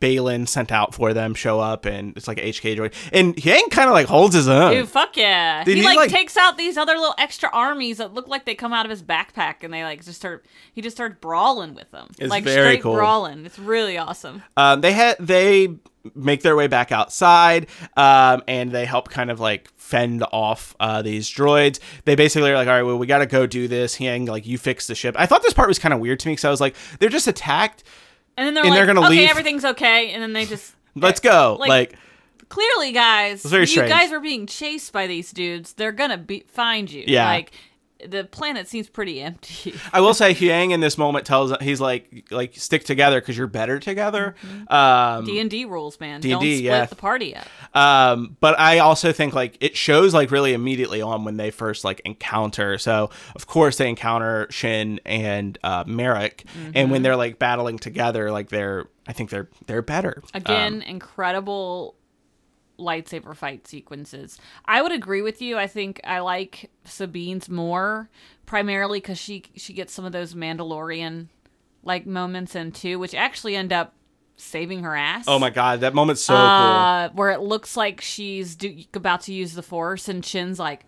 Baylan 0.01 0.49
sent 0.49 0.73
out 0.73 0.95
for 0.95 1.13
them 1.13 1.35
show 1.35 1.61
up, 1.61 1.85
and 1.85 2.17
it's 2.17 2.27
like 2.27 2.39
HK 2.39 2.77
droid, 2.77 2.95
and 3.13 3.37
Huyang 3.37 3.71
kind 3.71 3.89
of 3.89 3.93
like 3.95 4.07
holds 4.07 4.35
his 4.35 4.49
own. 4.49 4.73
Dude, 4.73 4.89
fuck 4.89 5.17
yeah. 5.17 5.65
He, 5.65 5.75
he, 5.75 5.83
like, 5.83 5.97
like- 5.97 6.11
takes 6.11 6.37
out 6.37 6.57
these 6.57 6.77
other 6.77 6.95
little 6.95 7.15
extra 7.19 7.51
armies 7.53 7.99
that 7.99 8.15
look 8.15 8.29
like 8.29 8.45
they 8.45 8.55
come 8.55 8.73
out 8.73 8.87
of 8.87 8.91
his 8.91 9.03
backpack 9.03 9.57
and 9.63 9.73
they 9.73 9.85
like 9.85 10.05
just 10.05 10.19
start 10.19 10.47
he 10.73 10.81
just 10.81 10.97
starts 10.97 11.17
brawling 11.21 11.75
with 11.75 11.91
them. 11.91 12.09
It's 12.19 12.31
like 12.31 12.45
very 12.45 12.57
straight 12.57 12.83
cool. 12.83 12.95
brawling. 12.95 13.45
It's 13.45 13.59
really 13.59 13.99
awesome. 13.99 14.43
Um, 14.57 14.81
they 14.81 14.93
had 14.93 15.17
they 15.19 15.77
make 16.15 16.43
their 16.43 16.57
way 16.57 16.67
back 16.67 16.93
outside, 16.93 17.67
um, 17.97 18.43
and 18.47 18.71
they 18.71 18.85
help 18.85 19.11
kind 19.11 19.31
of 19.31 19.41
like 19.41 19.69
fend 19.77 20.25
off 20.33 20.75
uh, 20.81 21.03
these 21.03 21.29
droids. 21.31 21.81
They 22.05 22.15
basically 22.15 22.51
are 22.51 22.55
like, 22.55 22.69
all 22.69 22.75
right, 22.75 22.83
well, 22.83 22.99
we 22.99 23.07
got 23.07 23.19
to 23.19 23.27
go 23.27 23.47
do 23.47 23.69
this. 23.69 23.97
Huyang, 23.97 24.29
like, 24.29 24.47
you 24.47 24.59
fix 24.59 24.87
the 24.87 24.95
ship. 24.95 25.15
I 25.19 25.27
thought 25.27 25.43
this 25.43 25.53
part 25.53 25.69
was 25.69 25.79
kind 25.79 25.95
of 25.95 26.01
weird 26.01 26.21
to 26.21 26.29
me 26.29 26.33
because 26.33 26.45
I 26.45 26.51
was 26.51 26.61
like, 26.61 26.77
they're 26.99 27.09
just 27.09 27.27
attacked. 27.27 27.85
And 28.37 28.47
then 28.47 28.55
they're 28.55 28.65
And 28.65 28.71
like, 28.71 28.79
they're 28.79 28.87
gonna 28.87 29.07
okay, 29.07 29.21
leave. 29.21 29.31
everything's 29.31 29.65
okay. 29.65 30.11
And 30.13 30.23
then 30.23 30.33
they 30.33 30.45
just 30.47 30.75
Let's 30.95 31.21
go. 31.21 31.57
Like- 31.59 31.69
Like, 31.69 31.99
clearly, 32.49 32.93
guys, 32.93 33.45
you 33.45 33.67
strange. 33.67 33.89
guys 33.91 34.13
are 34.13 34.21
being 34.21 34.47
chased 34.47 34.93
by 34.93 35.07
these 35.07 35.31
dudes. 35.33 35.73
They're 35.75 35.93
gonna 35.93 36.19
be 36.19 36.45
find 36.49 36.91
you. 36.91 37.05
Yeah. 37.07 37.27
Like 37.29 37.53
the 38.05 38.25
planet 38.25 38.69
seems 38.69 38.89
pretty 38.89 39.21
empty. 39.23 39.75
I 39.93 40.01
will 40.01 40.15
say, 40.15 40.35
Huyang 40.35 40.73
in 40.73 40.81
this 40.81 40.99
moment 40.99 41.25
tells 41.27 41.53
he's 41.61 41.81
like, 41.81 42.27
like 42.31 42.55
stick 42.57 42.85
together 42.85 43.21
because 43.21 43.37
you're 43.39 43.47
better 43.47 43.79
together. 43.79 44.35
Um, 44.69 45.25
D 45.25 45.41
and 45.41 45.51
D 45.51 45.65
rules, 45.65 45.99
man. 46.01 46.21
D&D, 46.21 46.31
Don't 46.33 46.41
split 46.43 46.61
yeah. 46.63 46.85
the 46.87 46.97
party 46.97 47.35
up. 47.37 47.47
Um, 47.77 48.37
but 48.41 48.59
I 48.59 48.79
also 48.81 49.13
think 49.13 49.35
like 49.35 49.57
it 49.61 49.77
shows 49.77 50.13
like 50.15 50.31
really 50.31 50.53
immediately 50.53 51.01
on 51.03 51.25
when 51.25 51.37
they 51.37 51.51
first 51.51 51.85
like 51.85 52.01
encounter. 52.05 52.79
So 52.79 53.11
of 53.35 53.47
course 53.47 53.77
they 53.79 53.89
encounter 53.89 54.47
Shin 54.51 55.01
and 55.05 55.59
uh, 55.65 55.85
Marrok, 55.87 56.43
and 56.75 56.91
when 56.91 57.01
Mhm. 57.01 57.05
they're 57.05 57.17
like 57.17 57.39
battling 57.39 57.79
together, 57.79 58.31
like 58.31 58.49
they're 58.51 58.87
I 59.09 59.13
think 59.13 59.31
they're 59.31 59.49
they're 59.67 59.83
better. 59.83 60.23
Again, 60.35 60.75
Um, 60.77 60.83
incredible 60.83 61.95
lightsaber 62.79 63.35
fight 63.35 63.67
sequences. 63.67 64.39
I 64.65 64.83
would 64.83 64.93
agree 64.93 65.23
with 65.23 65.41
you. 65.41 65.57
I 65.59 65.67
think 65.67 66.01
I 66.05 66.21
like 66.21 66.71
Sabine's 66.85 67.49
more 67.49 68.09
primarily 68.45 69.01
because 69.01 69.19
she 69.19 69.45
she 69.55 69.73
gets 69.73 69.93
some 69.93 70.05
of 70.05 70.13
those 70.13 70.35
Mandalorian 70.35 71.29
like 71.83 72.07
moments 72.07 72.55
in 72.55 72.73
too, 72.73 72.99
which 72.99 73.15
actually 73.15 73.57
end 73.57 73.73
up 73.73 73.95
saving 74.37 74.83
her 74.83 74.95
ass. 74.95 75.25
oh 75.29 75.39
my 75.39 75.49
god, 75.51 75.81
that 75.81 75.95
moment's 75.95 76.21
so 76.21 76.35
uh, 76.35 77.09
Where 77.11 77.31
it 77.31 77.41
looks 77.41 77.77
like 77.77 78.01
she's 78.03 78.55
do- 78.55 78.85
about 78.93 79.23
to 79.23 79.33
use 79.33 79.55
the 79.55 79.63
Force, 79.63 80.09
and 80.09 80.25
Shin's 80.25 80.59
like, 80.59 80.85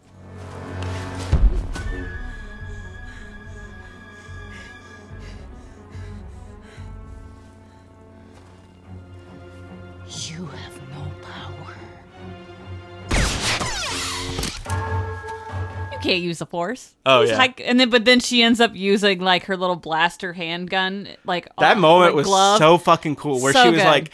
can't 16.09 16.23
use 16.23 16.39
the 16.39 16.47
Force." 16.47 16.95
Oh, 17.07 17.23
yeah. 17.23 17.37
like, 17.39 17.61
and 17.65 17.79
then 17.79 17.91
but 17.91 18.05
then 18.05 18.21
she 18.21 18.43
ends 18.43 18.61
up 18.61 18.75
using 18.75 19.21
like 19.21 19.45
her 19.45 19.57
little 19.57 19.77
blaster 19.77 20.33
handgun, 20.33 21.09
like 21.25 21.49
That 21.59 21.77
uh, 21.77 21.81
moment 21.81 22.13
like, 22.13 22.17
was 22.17 22.27
glove. 22.27 22.59
so 22.59 22.79
fucking 22.79 23.17
cool. 23.17 23.41
Where 23.41 23.53
So 23.53 23.63
she 23.65 23.71
was 23.71 23.81
good. 23.83 23.87
like, 23.87 24.11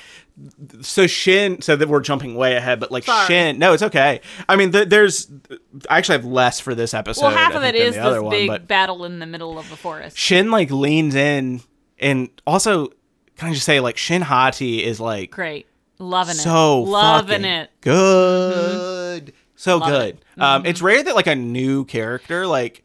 so 0.81 1.07
Shin. 1.07 1.63
So 1.63 1.77
that 1.77 1.89
we're 1.89 2.01
jumping 2.01 2.35
way 2.35 2.57
ahead, 2.57 2.81
but 2.81 2.91
like 2.91 3.05
Sorry. 3.05 3.27
Shin. 3.29 3.59
No, 3.59 3.73
it's 3.73 3.83
okay. 3.85 4.21
I 4.49 4.57
mean, 4.57 4.73
th- 4.73 4.89
there's. 4.89 5.31
I 5.89 5.99
actually 5.99 6.17
have 6.19 6.25
less 6.25 6.59
for 6.61 6.75
this 6.75 6.93
episode. 6.95 7.23
well, 7.23 7.31
half 7.31 7.53
I 7.55 7.57
of 7.59 7.63
it 7.65 7.75
is 7.77 7.95
think, 7.95 7.95
than 7.95 8.05
the 8.05 8.11
this 8.15 8.23
one, 8.23 8.31
big 8.61 8.69
battle 8.69 9.05
in 9.05 9.19
the 9.21 9.27
middle 9.27 9.59
of 9.59 9.71
the 9.71 9.77
forest. 9.77 10.17
Shin 10.19 10.51
like 10.51 10.71
leans 10.73 11.15
in, 11.15 11.61
and 12.01 12.29
also 12.47 12.89
can 13.37 13.49
I 13.49 13.53
just 13.53 13.65
say 13.67 13.79
like 13.81 13.97
Shin 13.97 14.23
Hati 14.23 14.83
is 14.85 14.99
like 15.01 15.31
Great, 15.31 15.67
loving 15.99 16.33
it, 16.35 16.39
so 16.39 16.81
loving 16.83 17.45
it. 17.45 17.71
good, 17.81 19.33
so 19.65 19.79
Love 19.79 19.89
good. 19.89 20.09
it. 20.17 20.21
Mm-hmm. 20.33 20.43
Um, 20.43 20.67
it's 20.67 20.83
rare 20.83 21.03
that 21.03 21.15
like 21.15 21.27
a 21.27 21.35
new 21.35 21.87
character 21.87 22.47
like. 22.47 22.83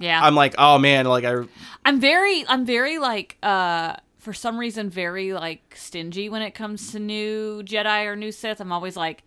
Yeah, 0.00 0.22
I'm 0.22 0.36
like, 0.36 0.54
oh 0.58 0.78
man, 0.78 1.06
like 1.06 1.24
I 1.24 1.42
I'm 1.84 1.98
very, 1.98 2.44
I'm 2.46 2.64
very 2.64 2.98
like, 2.98 3.36
uh, 3.42 3.96
for 4.20 4.32
some 4.32 4.56
reason, 4.56 4.90
very 4.90 5.32
like 5.32 5.74
stingy 5.76 6.28
when 6.28 6.40
it 6.40 6.52
comes 6.52 6.92
to 6.92 7.00
new 7.00 7.64
Jedi 7.64 8.06
or 8.06 8.14
new 8.14 8.30
Sith. 8.30 8.60
I'm 8.60 8.70
always 8.70 8.96
like, 8.96 9.24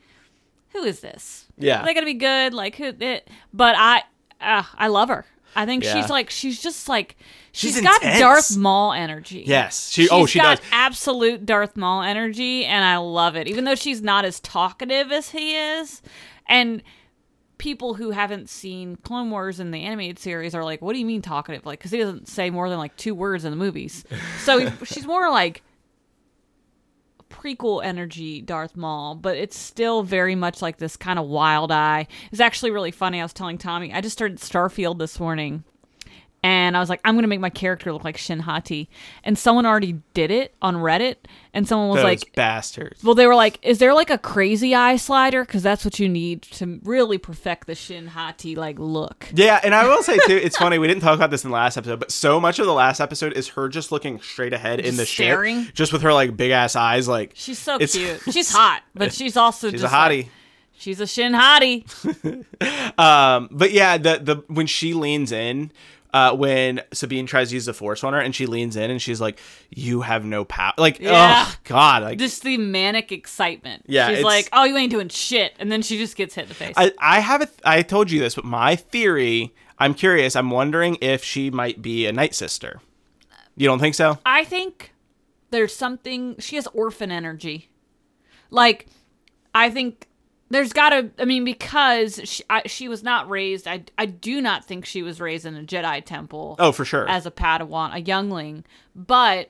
who 0.69 0.83
is 0.83 1.01
this? 1.01 1.45
Yeah. 1.57 1.81
are 1.81 1.85
they 1.85 1.93
gonna 1.93 2.05
be 2.05 2.13
good? 2.13 2.53
Like 2.53 2.77
who? 2.77 2.85
It, 2.85 3.29
but 3.53 3.75
I, 3.77 4.03
uh, 4.39 4.63
I 4.77 4.87
love 4.87 5.09
her. 5.09 5.25
I 5.57 5.65
think 5.65 5.83
Yeah. 5.83 5.93
she's 5.99 6.09
like, 6.09 6.29
she's 6.29 6.61
just 6.61 6.87
like, 6.87 7.17
She's 7.53 7.73
she's 7.75 7.81
got. 7.83 8.01
Darth 8.01 8.55
Maul 8.55 8.93
energy. 8.93 9.43
Yes. 9.45 9.89
She- 9.89 10.07
oh, 10.09 10.25
She's 10.25 10.31
she 10.33 10.39
got 10.39 10.57
does. 10.59 10.67
absolute 10.71 11.45
Darth 11.45 11.75
Maul 11.75 12.01
energy, 12.01 12.65
and 12.65 12.83
I 12.85 12.97
love 12.97 13.35
it. 13.35 13.47
Even 13.47 13.65
though 13.65 13.75
she's 13.75 14.01
not 14.01 14.23
as 14.25 14.39
talkative 14.39 15.11
as 15.11 15.29
he 15.31 15.55
is, 15.55 16.01
and 16.47 16.81
people 17.57 17.93
who 17.95 18.11
haven't 18.11 18.49
seen 18.49 18.95
Clone 18.97 19.29
Wars 19.29 19.59
in 19.59 19.71
the 19.71 19.81
animated 19.83 20.17
series 20.17 20.55
are 20.55 20.63
like, 20.63 20.81
"What 20.81 20.93
do 20.93 20.99
you 20.99 21.05
mean 21.05 21.21
talkative?" 21.21 21.65
Like, 21.65 21.79
because 21.79 21.91
he 21.91 21.97
doesn't 21.99 22.27
say 22.27 22.49
more 22.49 22.69
than 22.69 22.77
like 22.79 22.95
two 22.95 23.13
words 23.13 23.43
in 23.45 23.51
the 23.51 23.57
movies. 23.57 24.03
So 24.43 24.57
he- 24.57 24.85
she's 24.85 25.05
more 25.05 25.29
like 25.29 25.61
prequel 27.29 27.83
energy 27.83 28.41
Darth 28.41 28.75
Maul, 28.75 29.15
but 29.15 29.37
it's 29.37 29.57
still 29.57 30.03
very 30.03 30.35
much 30.35 30.61
like 30.61 30.77
this 30.77 30.95
kind 30.97 31.17
of 31.19 31.27
wild 31.27 31.71
eye. 31.71 32.07
It's 32.31 32.41
actually 32.41 32.71
really 32.71 32.91
funny. 32.91 33.19
I 33.19 33.23
was 33.23 33.33
telling 33.33 33.57
Tommy, 33.57 33.93
I 33.93 34.01
just 34.01 34.13
started 34.17 34.37
Starfield 34.39 34.99
this 34.99 35.19
morning. 35.19 35.63
And 36.43 36.75
I 36.75 36.79
was 36.79 36.89
like, 36.89 37.01
I'm 37.05 37.13
gonna 37.15 37.27
make 37.27 37.39
my 37.39 37.51
character 37.51 37.93
look 37.93 38.03
like 38.03 38.17
Shin 38.17 38.39
Hati, 38.39 38.89
and 39.23 39.37
someone 39.37 39.67
already 39.67 40.01
did 40.15 40.31
it 40.31 40.55
on 40.59 40.77
Reddit, 40.77 41.17
and 41.53 41.67
someone 41.67 41.89
was 41.89 41.97
those 41.97 42.03
like, 42.03 42.33
bastards. 42.33 43.03
well, 43.03 43.13
they 43.13 43.27
were 43.27 43.35
like, 43.35 43.59
"Is 43.61 43.77
there 43.77 43.93
like 43.93 44.09
a 44.09 44.17
crazy 44.17 44.73
eye 44.73 44.95
slider? 44.95 45.45
Because 45.45 45.61
that's 45.61 45.85
what 45.85 45.99
you 45.99 46.09
need 46.09 46.41
to 46.43 46.79
really 46.83 47.19
perfect 47.19 47.67
the 47.67 47.75
Shin 47.75 48.07
Hati 48.07 48.55
like 48.55 48.79
look." 48.79 49.27
Yeah, 49.35 49.59
and 49.63 49.75
I 49.75 49.87
will 49.87 50.01
say 50.01 50.17
too, 50.25 50.35
it's 50.35 50.57
funny 50.65 50.79
we 50.79 50.87
didn't 50.87 51.03
talk 51.03 51.13
about 51.15 51.29
this 51.29 51.43
in 51.43 51.51
the 51.51 51.55
last 51.55 51.77
episode, 51.77 51.99
but 51.99 52.09
so 52.11 52.39
much 52.39 52.57
of 52.57 52.65
the 52.65 52.73
last 52.73 52.99
episode 52.99 53.33
is 53.33 53.49
her 53.49 53.69
just 53.69 53.91
looking 53.91 54.19
straight 54.19 54.53
ahead 54.53 54.79
in 54.79 54.97
the 54.97 55.05
staring? 55.05 55.65
ship, 55.65 55.75
just 55.75 55.93
with 55.93 56.01
her 56.01 56.11
like 56.11 56.35
big 56.35 56.49
ass 56.49 56.75
eyes. 56.75 57.07
Like 57.07 57.33
She's 57.35 57.59
so 57.59 57.77
cute. 57.77 58.19
She's 58.31 58.51
hot, 58.51 58.81
but 58.95 59.13
she's 59.13 59.37
also 59.37 59.69
she's 59.69 59.81
just 59.81 59.93
a 59.93 59.95
hottie. 59.95 60.23
like- 60.23 60.29
she's 60.75 60.99
a 60.99 61.05
Shin 61.05 61.35
Hati. 61.35 61.85
um, 62.97 63.47
but 63.51 63.71
yeah, 63.71 63.97
the 63.99 64.19
the 64.21 64.43
when 64.47 64.65
she 64.65 64.95
leans 64.95 65.31
in, 65.31 65.71
uh, 66.13 66.35
when 66.35 66.81
Sabine 66.93 67.25
tries 67.25 67.49
to 67.49 67.55
use 67.55 67.65
the 67.65 67.73
force 67.73 68.03
on 68.03 68.13
her, 68.13 68.19
and 68.19 68.35
she 68.35 68.45
leans 68.45 68.75
in 68.75 68.91
and 68.91 69.01
she's 69.01 69.21
like, 69.21 69.39
"You 69.69 70.01
have 70.01 70.25
no 70.25 70.43
power." 70.45 70.73
Like, 70.77 70.99
Yeah. 70.99 71.45
oh 71.47 71.55
god, 71.63 72.03
like 72.03 72.17
just 72.19 72.43
the 72.43 72.57
manic 72.57 73.11
excitement. 73.11 73.83
Yeah, 73.87 74.09
she's 74.13 74.23
like, 74.23 74.49
"Oh, 74.53 74.63
you 74.65 74.75
ain't 74.77 74.91
doing 74.91 75.09
shit," 75.09 75.53
and 75.59 75.71
then 75.71 75.81
she 75.81 75.97
just 75.97 76.15
gets 76.15 76.35
hit 76.35 76.43
in 76.43 76.49
the 76.49 76.55
face. 76.55 76.73
I 76.77 76.91
I 76.99 77.19
have 77.19 77.41
a 77.41 77.45
th- 77.45 77.59
I 77.63 77.81
told 77.81 78.11
you 78.11 78.19
this, 78.19 78.35
but 78.35 78.45
my 78.45 78.75
theory. 78.75 79.53
I'm 79.79 79.95
curious. 79.95 80.35
I'm 80.35 80.51
wondering 80.51 80.97
if 81.01 81.23
she 81.23 81.49
might 81.49 81.81
be 81.81 82.05
a 82.05 82.11
night 82.13 82.35
sister. 82.35 82.81
You 83.55 83.65
don't 83.67 83.79
think 83.79 83.95
so? 83.95 84.19
I 84.23 84.43
think 84.43 84.93
there's 85.49 85.75
something. 85.75 86.35
She 86.37 86.55
has 86.55 86.67
orphan 86.67 87.11
energy. 87.11 87.71
Like, 88.51 88.85
I 89.55 89.71
think 89.71 90.07
there's 90.51 90.73
got 90.73 90.89
to. 90.89 91.09
I 91.19 91.25
mean, 91.25 91.43
because 91.43 92.21
she, 92.23 92.43
I, 92.49 92.63
she 92.67 92.87
was 92.87 93.03
not 93.03 93.29
raised. 93.29 93.67
I 93.67 93.83
I 93.97 94.05
do 94.05 94.41
not 94.41 94.65
think 94.65 94.85
she 94.85 95.01
was 95.01 95.19
raised 95.19 95.45
in 95.45 95.55
a 95.55 95.63
Jedi 95.63 96.03
temple. 96.05 96.55
Oh, 96.59 96.71
for 96.71 96.85
sure. 96.85 97.07
As 97.09 97.25
a 97.25 97.31
Padawan, 97.31 97.93
a 97.95 98.01
youngling, 98.01 98.63
but. 98.95 99.49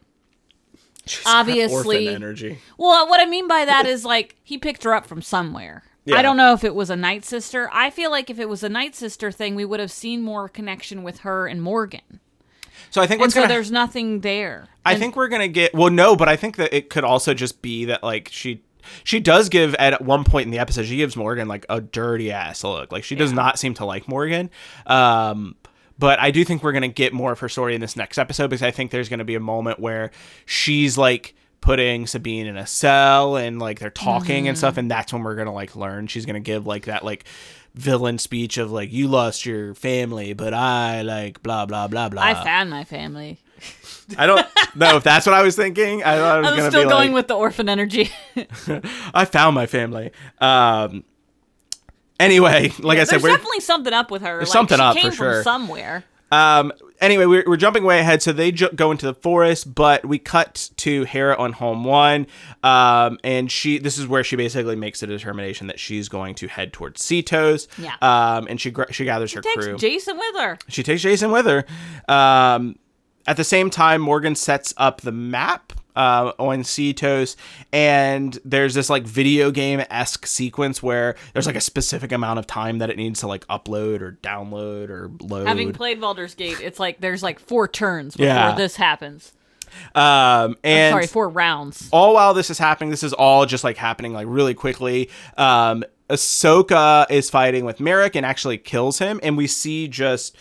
got 1.24 1.36
Obviously, 1.48 2.08
orphan 2.08 2.16
energy. 2.24 2.60
Well, 2.78 3.10
what 3.10 3.20
I 3.20 3.26
mean 3.26 3.48
by 3.48 3.66
that 3.66 3.86
is 3.86 4.06
like 4.06 4.36
he 4.44 4.58
picked 4.58 4.84
her 4.84 4.94
up 4.94 5.06
from 5.08 5.22
somewhere. 5.22 5.84
Yeah. 6.06 6.18
I 6.18 6.22
don't 6.22 6.38
know 6.38 6.54
if 6.54 6.64
it 6.64 6.74
was 6.74 6.90
a 6.90 6.96
night 6.96 7.26
sister. 7.26 7.70
I 7.72 7.90
feel 7.90 8.10
like 8.12 8.30
if 8.30 8.40
it 8.40 8.50
was 8.50 8.64
a 8.64 8.70
night 8.70 8.96
sister 8.96 9.32
thing, 9.32 9.54
we 9.56 9.66
would 9.66 9.80
have 9.80 9.92
seen 9.92 10.22
more 10.24 10.50
connection 10.50 11.04
with 11.04 11.20
her 11.20 11.48
and 11.48 11.62
Morgan. 11.62 12.20
So 12.90 13.02
I 13.02 13.06
think 13.08 13.18
And 13.20 13.22
what's 13.22 13.34
so 13.36 13.42
gonna 13.42 13.54
there's 13.54 13.72
nothing 13.72 14.22
there. 14.22 14.68
I 14.86 14.92
And- 14.94 15.00
think 15.00 15.16
we're 15.16 15.28
gonna 15.28 15.48
get 15.48 15.74
well, 15.74 15.90
no, 15.92 16.16
but 16.16 16.28
I 16.28 16.36
think 16.36 16.58
that 16.58 16.76
it 16.76 16.90
could 16.90 17.04
also 17.04 17.34
just 17.34 17.62
be 17.62 17.86
that 17.86 18.04
like 18.04 18.30
she 18.32 18.62
she 19.04 19.20
does 19.20 19.50
give 19.50 19.74
at 19.76 20.02
one 20.02 20.24
point 20.24 20.46
in 20.46 20.52
the 20.52 20.60
episode 20.60 20.86
she 20.86 20.98
gives 20.98 21.16
Morgan 21.16 21.48
like 21.48 21.66
a 21.70 21.82
dirty 21.82 22.32
ass 22.32 22.64
look. 22.64 22.92
Like 22.92 23.04
she 23.04 23.16
does 23.16 23.32
not 23.34 23.60
seem 23.60 23.74
to 23.76 23.86
like 23.86 24.08
Morgan. 24.08 24.50
Um 24.86 25.56
but 26.00 26.20
I 26.20 26.32
do 26.32 26.44
think 26.44 26.64
we're 26.64 26.72
gonna 26.72 26.88
get 26.88 27.14
more 27.14 27.32
of 27.32 27.40
her 27.40 27.50
story 27.50 27.76
in 27.76 27.82
this 27.82 27.96
next 27.96 28.18
episode 28.18 28.48
because 28.50 28.64
I 28.64 28.72
think 28.72 28.92
there's 28.92 29.10
gonna 29.10 29.24
be 29.24 29.36
a 29.36 29.40
moment 29.40 29.80
where 29.80 30.12
she's 30.46 30.98
like 30.98 31.36
putting 31.62 32.08
Sabine 32.08 32.48
in 32.48 32.58
a 32.58 32.66
cell 32.66 33.36
and 33.36 33.60
like 33.60 33.78
they're 33.78 33.92
talking 33.92 34.48
and 34.48 34.56
Mhm. 34.56 34.58
stuff, 34.58 34.78
and 34.78 34.90
that's 34.90 35.14
when 35.14 35.22
we're 35.22 35.36
gonna 35.36 35.54
like 35.54 35.76
learn. 35.76 36.08
She's 36.08 36.26
gonna 36.26 36.40
give 36.40 36.66
like 36.66 36.86
that 36.86 37.06
like 37.06 37.24
villain 37.76 38.18
speech 38.18 38.58
of 38.58 38.72
like 38.72 38.92
you 38.92 39.08
lost 39.08 39.46
your 39.46 39.76
family, 39.76 40.34
but 40.34 40.56
I 40.56 41.04
like 41.04 41.44
blah 41.44 41.68
blah 41.68 41.88
blah 41.88 42.10
blah. 42.10 42.24
I 42.24 42.34
found 42.44 42.72
my 42.72 42.84
family. 42.84 43.38
I 44.18 44.26
don't 44.26 44.46
know 44.76 44.98
if 44.98 45.04
that's 45.04 45.26
what 45.26 45.34
I 45.34 45.42
was 45.42 45.56
thinking. 45.56 46.04
I 46.04 46.18
thought 46.18 46.38
it 46.38 46.42
was 46.42 46.52
I'm 46.52 46.58
gonna 46.58 46.72
still 46.72 46.84
be 46.84 46.90
going 46.90 47.10
like, 47.10 47.16
with 47.16 47.28
the 47.28 47.36
orphan 47.36 47.70
energy. 47.70 48.12
I 49.14 49.26
found 49.26 49.56
my 49.56 49.66
family. 49.66 50.12
Um. 50.40 51.04
Anyway, 52.20 52.72
like 52.80 53.00
I 53.00 53.04
said, 53.04 53.14
There's 53.14 53.24
we're 53.24 53.30
definitely 53.30 53.62
something 53.62 53.94
up 53.94 54.12
with 54.12 54.22
her. 54.22 54.38
There's 54.38 54.50
like, 54.50 54.54
something 54.54 54.78
she 54.78 54.84
up 54.84 54.96
came 54.96 55.12
for 55.12 55.18
from 55.18 55.26
sure. 55.34 55.44
somewhere. 55.44 56.04
Um. 56.32 56.72
Anyway, 57.00 57.26
we're, 57.26 57.44
we're 57.48 57.58
jumping 57.58 57.84
way 57.84 58.00
ahead, 58.00 58.22
so 58.22 58.32
they 58.32 58.52
ju- 58.52 58.70
go 58.76 58.92
into 58.92 59.08
the 59.08 59.16
forest, 59.16 59.74
but 59.74 60.06
we 60.06 60.20
cut 60.20 60.70
to 60.78 61.04
Hera 61.06 61.36
on 61.36 61.54
home 61.54 61.84
one, 61.84 62.28
um, 62.62 63.18
and 63.24 63.52
she. 63.52 63.80
This 63.80 63.98
is 63.98 64.08
where 64.08 64.24
she 64.24 64.36
basically 64.36 64.76
makes 64.76 65.02
a 65.02 65.08
determination 65.08 65.66
that 65.68 65.80
she's 65.80 66.10
going 66.10 66.36
to 66.36 66.48
head 66.48 66.74
towards 66.74 67.02
Seatos. 67.02 67.68
Yeah. 67.78 67.96
Um, 68.02 68.46
and 68.48 68.62
she 68.62 68.70
gr- 68.70 68.92
she 68.92 69.04
gathers 69.04 69.34
her 69.34 69.42
Takes 69.42 69.66
crew. 69.66 69.78
Jacen 69.78 70.18
with 70.18 70.36
her. 70.42 70.60
She 70.68 70.84
takes 70.84 71.04
Jacen 71.04 71.34
with 71.34 71.48
her. 71.48 71.66
Um, 72.14 72.78
at 73.28 73.38
the 73.38 73.44
same 73.44 73.70
time, 73.70 74.02
Morgan 74.02 74.36
sets 74.36 74.74
up 74.78 75.02
the 75.02 75.12
map 75.12 75.74
uh, 75.96 76.32
on 76.40 76.60
Seatos, 76.64 77.36
and 77.74 78.40
there's 78.46 78.74
this 78.74 78.90
like 78.90 79.04
video 79.04 79.52
game 79.52 79.84
esque 79.90 80.26
sequence 80.26 80.82
where 80.82 81.16
there's 81.34 81.46
like 81.46 81.56
a 81.58 81.62
specific 81.62 82.12
amount 82.12 82.40
of 82.40 82.48
time 82.48 82.78
that 82.80 82.90
it 82.90 82.98
needs 82.98 83.20
to 83.20 83.28
like 83.28 83.46
upload 83.48 84.02
or 84.02 84.18
download 84.24 84.90
or 84.90 85.12
load. 85.20 85.48
Having 85.48 85.74
played 85.74 86.00
Baldur's 86.00 86.34
Gate, 86.36 86.60
it's 86.62 86.80
like 86.80 87.02
there's 87.02 87.22
like 87.22 87.40
four 87.40 87.68
turns 87.68 88.16
before 88.16 88.28
Yeah. 88.28 88.56
this 88.56 88.76
happens. 88.78 89.34
um, 89.96 90.56
and 90.64 90.88
I'm 90.88 90.92
sorry, 90.94 91.08
four 91.08 91.30
rounds. 91.30 91.90
all 91.92 92.14
while 92.14 92.34
this 92.34 92.50
is 92.50 92.58
happening, 92.58 92.90
this 92.90 93.04
is 93.04 93.14
all 93.14 93.46
just 93.46 93.64
like 93.64 93.78
happening 93.78 94.14
like 94.14 94.28
really 94.30 94.54
quickly. 94.54 95.10
Um, 95.38 95.84
Ahsoka 96.10 97.06
is 97.10 97.30
fighting 97.30 97.64
with 97.66 97.80
Marrok 97.80 98.16
and 98.16 98.26
actually 98.26 98.58
kills 98.58 99.00
him, 99.00 99.20
and 99.24 99.38
we 99.38 99.48
see 99.48 99.88
just 99.88 100.36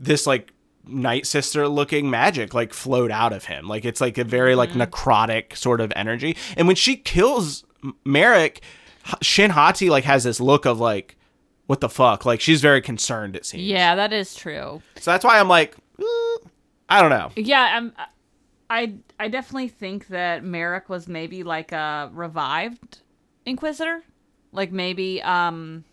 this 0.00 0.26
like 0.26 0.52
Night 0.86 1.26
Sister 1.26 1.68
looking 1.68 2.10
magic 2.10 2.54
like 2.54 2.72
flowed 2.72 3.10
out 3.10 3.32
of 3.32 3.44
him. 3.44 3.68
Like 3.68 3.84
it's 3.84 4.00
like 4.00 4.18
a 4.18 4.24
very 4.24 4.54
like 4.54 4.70
necrotic 4.70 5.56
sort 5.56 5.80
of 5.80 5.92
energy. 5.94 6.36
And 6.56 6.66
when 6.66 6.76
she 6.76 6.96
kills 6.96 7.64
Marrok, 8.04 8.60
Shin 9.20 9.50
Hati 9.50 9.90
like 9.90 10.04
has 10.04 10.24
this 10.24 10.40
look 10.40 10.64
of 10.64 10.80
like, 10.80 11.16
what 11.66 11.80
the 11.80 11.88
fuck? 11.88 12.24
Like 12.26 12.40
she's 12.40 12.60
very 12.60 12.80
concerned. 12.80 13.36
It 13.36 13.46
seems. 13.46 13.64
Yeah, 13.64 13.94
that 13.94 14.12
is 14.12 14.34
true. 14.34 14.82
So 14.96 15.10
that's 15.10 15.24
why 15.24 15.38
I'm 15.38 15.48
like, 15.48 15.76
"Mm, 15.98 16.36
I 16.88 17.00
don't 17.00 17.10
know. 17.10 17.30
Yeah, 17.36 17.76
I'm. 17.76 17.92
I 18.68 18.94
I 19.20 19.28
definitely 19.28 19.68
think 19.68 20.08
that 20.08 20.44
Marrok 20.44 20.88
was 20.88 21.06
maybe 21.06 21.42
like 21.42 21.72
a 21.72 22.10
revived 22.12 22.98
Inquisitor, 23.44 24.02
like 24.52 24.72
maybe 24.72 25.22
um 25.22 25.84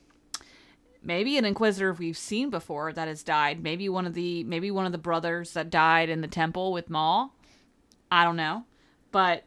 maybe 1.03 1.37
an 1.37 1.45
Inquisitor 1.45 1.93
we've 1.93 2.17
seen 2.17 2.49
before 2.49 2.91
that 2.93 3.07
has 3.07 3.23
died. 3.23 3.61
Maybe 3.63 3.87
one 3.89 4.05
of 4.05 4.13
the 4.13 4.43
maybe 4.43 4.71
one 4.71 4.85
of 4.85 4.91
the 4.91 4.97
brothers 4.97 5.53
that 5.53 5.69
died 5.69 6.09
in 6.09 6.21
the 6.21 6.27
temple 6.27 6.71
with 6.73 6.89
Maul. 6.89 7.33
I 8.11 8.23
don't 8.23 8.37
know, 8.37 8.65
but 9.11 9.43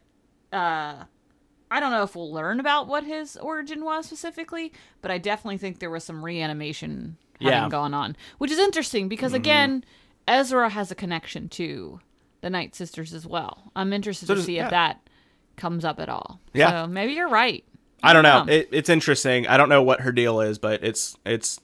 uh. 0.51 1.03
I 1.71 1.79
don't 1.79 1.89
know 1.89 2.03
if 2.03 2.15
we'll 2.15 2.31
learn 2.31 2.59
about 2.59 2.87
what 2.87 3.03
his 3.03 3.35
origin 3.35 3.83
was 3.83 4.05
specifically, 4.05 4.71
but 5.01 5.09
I 5.09 5.17
definitely 5.17 5.57
think 5.57 5.79
there 5.79 5.89
was 5.89 6.03
some 6.03 6.23
reanimation 6.23 7.17
having 7.41 7.47
Yeah. 7.63 7.67
gone 7.67 7.95
on, 7.95 8.15
which 8.37 8.51
is 8.51 8.59
interesting 8.59 9.07
because 9.07 9.31
Mhm. 9.31 9.37
again, 9.37 9.85
Ezra 10.27 10.69
has 10.69 10.91
a 10.91 10.95
connection 10.95 11.49
to 11.49 11.99
the 12.41 12.51
Night 12.51 12.75
Sisters 12.75 13.11
as 13.11 13.25
well. 13.25 13.71
I'm 13.75 13.91
interested 13.91 14.27
So 14.27 14.35
to 14.35 14.43
see 14.43 14.57
yeah. 14.57 14.65
if 14.65 14.69
that 14.69 14.99
comes 15.57 15.83
up 15.83 15.99
at 15.99 16.09
all. 16.09 16.39
Yeah. 16.53 16.83
So 16.83 16.87
maybe 16.87 17.13
you're 17.13 17.27
right. 17.27 17.63
I 18.03 18.13
don't 18.13 18.23
know. 18.23 18.39
Um, 18.39 18.49
It, 18.49 18.69
it's 18.71 18.89
interesting. 18.89 19.47
I 19.47 19.57
don't 19.57 19.69
know 19.69 19.81
what 19.81 20.01
her 20.01 20.11
deal 20.11 20.41
is, 20.41 20.59
but 20.59 20.83
it's 20.83 21.17
it's 21.25 21.59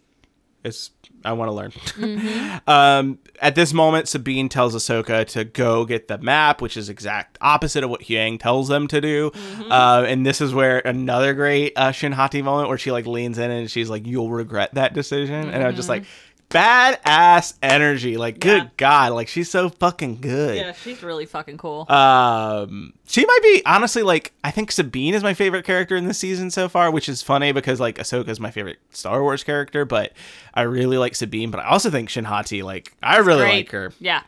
it's. 0.63 0.91
I 1.25 1.33
want 1.33 1.49
to 1.49 1.53
learn. 1.53 1.71
Mm-hmm. 1.71 2.57
um, 2.69 3.19
at 3.41 3.53
this 3.55 3.73
moment, 3.73 4.07
Sabine 4.07 4.47
tells 4.47 4.73
Ahsoka 4.73 5.25
to 5.27 5.43
go 5.43 5.83
get 5.83 6.07
the 6.07 6.17
map, 6.17 6.61
which 6.61 6.77
is 6.77 6.87
exact 6.87 7.37
opposite 7.41 7.83
of 7.83 7.89
what 7.89 8.01
Huyang 8.03 8.39
tells 8.39 8.69
them 8.69 8.87
to 8.87 9.01
do. 9.01 9.31
Mm-hmm. 9.31 9.69
Uh, 9.69 10.03
and 10.07 10.25
this 10.25 10.39
is 10.39 10.53
where 10.53 10.79
another 10.79 11.33
great 11.33 11.73
uh, 11.77 11.91
Shin 11.91 12.13
Hati 12.13 12.41
moment 12.41 12.69
where 12.69 12.77
she 12.77 12.91
like 12.93 13.05
leans 13.05 13.37
in 13.37 13.51
and 13.51 13.69
she's 13.69 13.89
like, 13.89 14.07
"You'll 14.07 14.29
regret 14.31 14.73
that 14.75 14.93
decision," 14.93 15.49
and 15.49 15.61
I'm 15.63 15.75
just 15.75 15.89
Mm-hmm. 15.89 16.03
like. 16.03 16.05
Badass 16.49 17.53
energy, 17.61 18.17
like 18.17 18.39
good 18.39 18.71
god, 18.77 19.13
like 19.13 19.27
she's 19.27 19.49
so 19.51 19.69
fucking 19.69 20.19
good. 20.21 20.55
yeah, 20.57 20.71
she's 20.73 21.03
really 21.03 21.25
fucking 21.25 21.57
cool. 21.57 21.89
Um, 21.91 22.93
she 23.07 23.25
might 23.25 23.39
be 23.43 23.61
honestly 23.65 24.01
like 24.03 24.33
I 24.43 24.51
think 24.51 24.71
Sabine 24.71 25.13
is 25.13 25.21
my 25.23 25.33
favorite 25.33 25.63
character 25.65 25.95
in 25.95 26.05
this 26.07 26.17
season 26.17 26.49
so 26.49 26.67
far, 26.67 26.89
which 26.91 27.07
is 27.07 27.21
funny 27.21 27.51
because 27.51 27.79
like 27.79 27.97
Ahsoka 27.97 28.29
is 28.29 28.39
my 28.39 28.49
favorite 28.51 28.79
Star 28.89 29.21
Wars 29.21 29.43
character, 29.43 29.85
but 29.85 30.13
I 30.53 30.63
really 30.63 30.97
like 30.97 31.13
Sabine. 31.15 31.51
But 31.51 31.59
I 31.59 31.65
also 31.69 31.89
think 31.91 32.09
Shin 32.09 32.25
Hati, 32.25 32.63
like 32.63 32.93
I 33.03 33.17
really 33.17 33.41
Great. 33.41 33.53
like 33.53 33.71
her. 33.71 33.93
Yeah. 33.99 34.23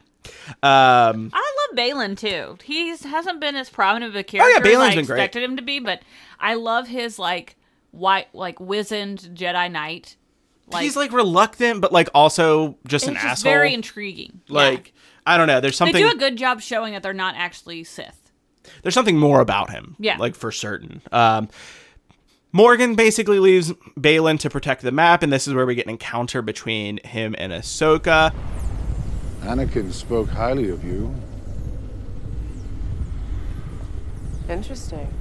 Um, 0.62 1.32
I 1.34 1.56
love 1.72 1.78
Baylan 1.78 2.16
too. 2.18 2.58
He 2.64 2.90
hasn't 2.90 3.40
been 3.40 3.56
as 3.56 3.70
prominent 3.72 4.12
of 4.12 4.16
a 4.16 4.24
character 4.24 4.52
Oh, 4.54 4.70
yeah, 4.70 4.76
Baylan's 4.78 4.90
as 4.90 4.94
I 4.94 4.96
been 4.98 5.06
great. 5.06 5.18
expected 5.18 5.44
him 5.44 5.56
to 5.58 5.64
be, 5.64 5.80
but 5.80 6.02
I 6.40 6.54
love 6.54 6.88
his 6.88 7.18
like 7.18 7.56
white, 7.90 8.28
like 8.34 8.60
wizened 8.60 9.30
Jedi 9.34 9.72
Knight. 9.72 10.16
Like 10.72 10.84
he's 10.84 10.96
like 10.96 11.12
reluctant, 11.12 11.82
but 11.82 11.92
like 11.92 12.10
also 12.14 12.78
just 12.88 13.08
an 13.08 13.16
just 13.16 13.26
asshole. 13.26 13.52
very 13.52 13.74
intriguing. 13.74 14.42
Yeah. 14.48 14.54
Like 14.56 14.94
I 15.26 15.38
don't 15.38 15.48
know. 15.48 15.60
There's 15.60 15.76
something. 15.76 15.94
They 15.94 16.10
do 16.10 16.16
a 16.16 16.20
good 16.20 16.38
job 16.38 16.62
showing 16.62 16.94
that 16.94 17.04
they're 17.04 17.14
not 17.14 17.36
actually 17.36 17.84
Sith. 17.84 18.32
there's 18.84 18.94
something 18.94 19.18
more 19.18 19.42
about 19.42 19.70
him. 19.70 19.96
Yeah. 20.00 20.18
Like 20.18 20.36
for 20.36 20.52
certain. 20.52 21.02
Um, 21.12 21.50
Morgan 22.54 22.96
basically 22.96 23.40
leaves 23.40 23.72
Baylan 23.98 24.38
to 24.40 24.50
protect 24.50 24.82
the 24.82 24.92
map, 24.92 25.24
and 25.24 25.32
this 25.32 25.48
is 25.48 25.54
where 25.54 25.66
we 25.66 25.74
get 25.76 25.86
an 25.86 25.92
encounter 25.92 26.42
between 26.42 26.98
him 26.98 27.34
and 27.38 27.54
Ahsoka. 27.54 28.34
Anakin 29.42 29.92
spoke 29.94 30.28
highly 30.30 30.70
of 30.70 30.84
you. 30.84 31.16
Interesting. 34.50 35.12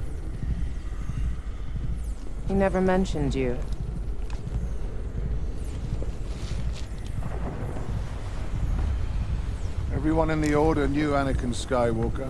He 2.47 2.53
never 2.53 2.81
mentioned 2.81 3.33
you. 3.33 3.57
Everyone 10.01 10.31
in 10.31 10.41
the 10.41 10.55
Order 10.55 10.87
knew 10.87 11.11
Anakin 11.11 11.53
Skywalker. 11.53 12.27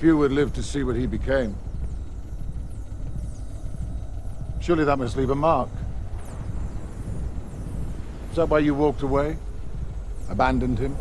Few 0.00 0.18
would 0.18 0.32
live 0.32 0.52
to 0.52 0.62
see 0.62 0.82
what 0.82 0.96
he 0.96 1.06
became. 1.06 1.56
Surely 4.60 4.84
that 4.84 4.98
must 4.98 5.16
leave 5.16 5.30
a 5.30 5.34
mark. 5.34 5.70
Is 8.32 8.36
that 8.36 8.50
why 8.50 8.58
you 8.58 8.74
walked 8.74 9.00
away? 9.00 9.38
Abandoned 10.28 10.78
him? 10.78 10.94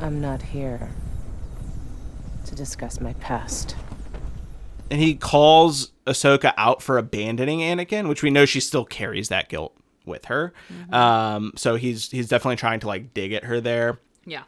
I'm 0.00 0.20
not 0.20 0.42
here 0.42 0.90
discuss 2.56 3.00
my 3.00 3.12
past. 3.14 3.76
and 4.90 5.00
he 5.00 5.14
calls 5.14 5.92
Ahsoka 6.06 6.52
out 6.56 6.80
for 6.82 6.96
abandoning 6.98 7.58
Anakin, 7.60 8.08
which 8.08 8.22
we 8.22 8.30
know 8.30 8.44
she 8.44 8.60
still 8.60 8.84
carries 8.84 9.28
that 9.30 9.48
guilt 9.48 9.76
with 10.04 10.26
her. 10.26 10.52
Um, 10.92 11.52
so 11.56 11.74
he's 11.74 12.10
he's 12.10 12.28
definitely 12.28 12.56
trying 12.56 12.78
to 12.80 12.86
like 12.86 13.12
dig 13.12 13.32
at 13.32 13.44
her 13.44 13.60
there. 13.60 13.98
Yeah. 14.24 14.44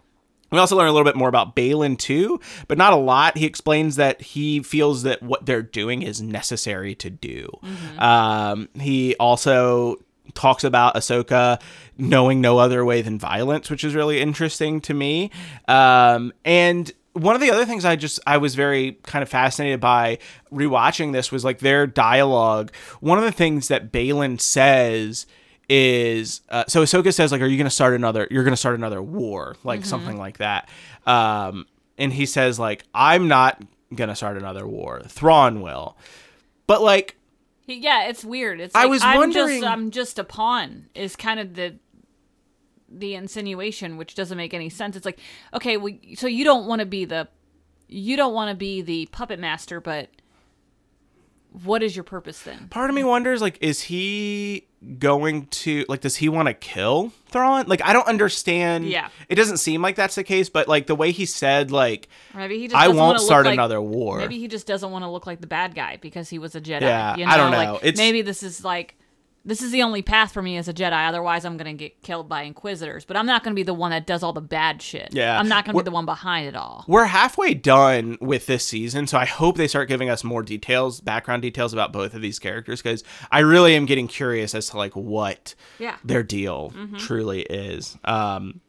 We 0.53 0.59
also 0.59 0.77
learn 0.77 0.89
a 0.89 0.93
little 0.93 1.05
bit 1.05 1.17
more 1.17 1.29
about 1.29 1.55
Baylan 1.57 1.99
too, 1.99 2.41
but 2.69 2.79
not 2.79 2.93
a 2.93 2.97
lot. 2.97 3.37
He 3.37 3.45
explains 3.45 3.97
that 3.97 4.23
he 4.23 4.63
feels 4.63 5.03
that 5.03 5.23
what 5.23 5.45
they're 5.45 5.61
doing 5.63 6.03
is 6.03 6.23
necessary 6.23 6.95
to 6.95 7.11
do. 7.11 7.51
Um, 7.99 8.69
he 8.81 9.15
also 9.17 9.97
talks 10.35 10.63
about 10.63 10.95
Ahsoka 10.95 11.61
knowing 11.99 12.41
no 12.41 12.59
other 12.59 12.85
way 12.85 13.03
than 13.03 13.19
violence, 13.19 13.69
which 13.69 13.83
is 13.83 13.95
really 13.95 14.21
interesting 14.21 14.81
to 14.83 14.95
me. 14.95 15.31
Um, 15.67 16.33
and 16.45 16.93
one 17.19 17.35
of 17.35 17.41
the 17.41 17.51
other 17.51 17.65
things 17.65 17.85
I 17.85 17.97
just 17.97 18.21
I 18.27 18.39
was 18.39 18.55
very 18.55 18.93
kind 19.05 19.23
of 19.23 19.29
fascinated 19.29 19.81
by 19.81 20.19
rewatching 20.53 21.13
this 21.13 21.31
was 21.33 21.45
like 21.45 21.59
their 21.59 21.87
dialogue. 21.87 22.73
One 23.01 23.19
of 23.19 23.25
the 23.25 23.33
things 23.33 23.69
that 23.69 23.93
Baylan 23.93 24.41
says 24.41 25.27
is 25.69 26.41
uh, 26.49 26.65
so 26.69 26.83
Ahsoka 26.83 27.13
says 27.13 27.31
like, 27.33 27.41
"Are 27.43 27.47
you 27.47 27.57
going 27.57 27.67
to 27.67 27.71
start 27.71 27.95
another? 27.95 28.27
You're 28.31 28.45
going 28.45 28.53
to 28.53 28.57
start 28.57 28.75
another 28.77 29.03
war, 29.03 29.57
like 29.65 29.81
Mhm. 29.81 29.87
something 29.87 30.17
like 30.17 30.39
that." 30.39 30.69
Um, 31.07 31.67
and 31.99 32.13
he 32.13 32.27
says 32.27 32.59
like, 32.59 32.85
"I'm 32.95 33.29
not 33.29 33.63
going 33.95 34.09
to 34.09 34.17
start 34.17 34.37
another 34.37 34.67
war. 34.67 35.03
Thrawn 35.07 35.61
will." 35.61 35.97
But 36.67 36.83
like, 36.83 37.17
yeah, 37.67 38.09
it's 38.09 38.25
weird. 38.25 38.61
It's 38.61 38.75
I 38.75 38.87
was 38.87 39.03
I'm 39.03 39.17
wondering- 39.19 39.61
just 39.61 39.71
I'm 39.73 39.91
just 39.91 40.19
a 40.19 40.25
pawn 40.25 40.87
is 40.95 41.17
kind 41.17 41.39
of 41.39 41.55
the 41.55 41.75
the 42.89 43.15
insinuation, 43.15 43.97
which 43.97 44.15
doesn't 44.15 44.37
make 44.39 44.55
any 44.55 44.69
sense. 44.69 44.97
It's 44.97 45.05
like, 45.07 45.19
okay, 45.55 45.77
well, 45.77 45.95
so 46.15 46.27
you 46.27 46.45
don't 46.45 46.67
want 46.67 46.81
to 46.81 46.87
be 46.87 47.05
the 47.05 47.29
you 47.89 48.17
don't 48.17 48.35
want 48.35 48.51
to 48.51 48.57
be 48.57 48.83
the 48.83 49.07
puppet 49.13 49.39
master, 49.39 49.81
but 49.81 50.11
what 51.65 51.83
is 51.83 51.97
your 51.97 52.03
purpose 52.05 52.43
then? 52.43 52.69
Part 52.69 52.91
of 52.91 52.95
me 52.97 53.03
wonders, 53.03 53.41
like, 53.41 53.57
is 53.63 53.81
he 53.83 54.67
going 54.99 55.47
to 55.47 55.85
like? 55.89 56.03
Does 56.03 56.17
he 56.17 56.29
want 56.29 56.47
to 56.49 56.55
kill 56.55 57.13
Thrawn? 57.29 57.65
Like, 57.67 57.83
I 57.83 57.95
don't 57.95 58.07
understand. 58.07 58.87
Yeah. 58.87 59.09
it 59.31 59.35
doesn't 59.37 59.57
seem 59.57 59.81
like 59.81 59.97
that's 59.97 60.15
the 60.15 60.25
case, 60.25 60.51
but 60.51 60.69
like 60.69 60.87
the 60.87 60.95
way 60.95 61.11
he 61.11 61.25
said, 61.25 61.71
like, 61.71 62.09
Or 62.35 62.41
maybe 62.41 62.59
he 62.59 62.69
just 62.69 62.77
I 62.77 62.89
won't 62.89 63.21
start 63.21 63.47
like- 63.47 63.55
another 63.55 63.81
war. 63.81 64.19
Maybe 64.19 64.39
he 64.39 64.47
just 64.49 64.67
doesn't 64.67 64.91
want 64.91 65.05
to 65.05 65.09
look 65.11 65.27
like 65.27 65.41
the 65.41 65.47
bad 65.47 65.75
guy 65.75 65.97
because 65.97 66.29
he 66.29 66.39
was 66.39 66.55
a 66.55 66.61
Jedi. 66.61 66.83
Yeah, 66.83 67.17
you 67.17 67.25
I 67.25 67.37
don't 67.39 67.51
Like, 67.53 67.69
know. 67.69 67.77
It's- 67.77 67.97
maybe 67.97 68.21
this 68.23 68.43
is 68.43 68.63
like 68.63 68.98
this 69.49 69.63
is 69.63 69.73
the 69.73 69.83
only 69.83 70.03
path 70.03 70.31
for 70.33 70.43
me 70.43 70.57
as 70.59 70.69
a 70.69 70.73
Jedi. 70.75 71.09
Otherwise, 71.09 71.45
I'm 71.45 71.57
gonna 71.57 71.73
get 71.75 72.03
killed 72.03 72.29
by 72.29 72.43
Inquisitors. 72.43 73.05
But 73.05 73.17
I'm 73.17 73.27
not 73.27 73.43
gonna 73.43 73.55
be 73.55 73.63
the 73.65 73.75
one 73.75 73.91
that 73.91 74.07
does 74.07 74.23
all 74.23 74.33
the 74.33 74.41
bad 74.41 74.81
shit. 74.81 75.09
Yeah. 75.13 75.39
I'm 75.39 75.49
not 75.49 75.65
gonna 75.65 75.79
be 75.79 75.83
the 75.85 75.91
one 75.91 76.05
behind 76.05 76.47
it 76.47 76.55
all. 76.55 76.85
We're 76.87 77.07
halfway 77.07 77.55
done 77.55 78.19
with 78.21 78.47
this 78.47 78.65
season, 78.67 79.07
so 79.07 79.19
I 79.19 79.25
hope 79.25 79.57
they 79.57 79.67
start 79.67 79.89
giving 79.89 80.09
us 80.11 80.23
more 80.23 80.43
details, 80.43 81.01
background 81.01 81.43
details 81.43 81.73
about 81.73 81.93
both 81.93 82.15
of 82.15 82.23
these 82.23 82.39
characters, 82.39 82.83
because 82.83 83.03
I 83.33 83.41
really 83.41 83.75
am 83.75 83.87
getting 83.87 84.07
curious 84.07 84.55
as 84.55 84.69
to 84.71 84.77
like 84.77 84.95
what 84.95 85.55
Yeah. 85.79 85.97
their 86.05 86.23
deal 86.23 86.73
Mhm. 86.77 86.99
truly 86.99 87.43
is. 87.43 87.97
Um. 88.05 88.61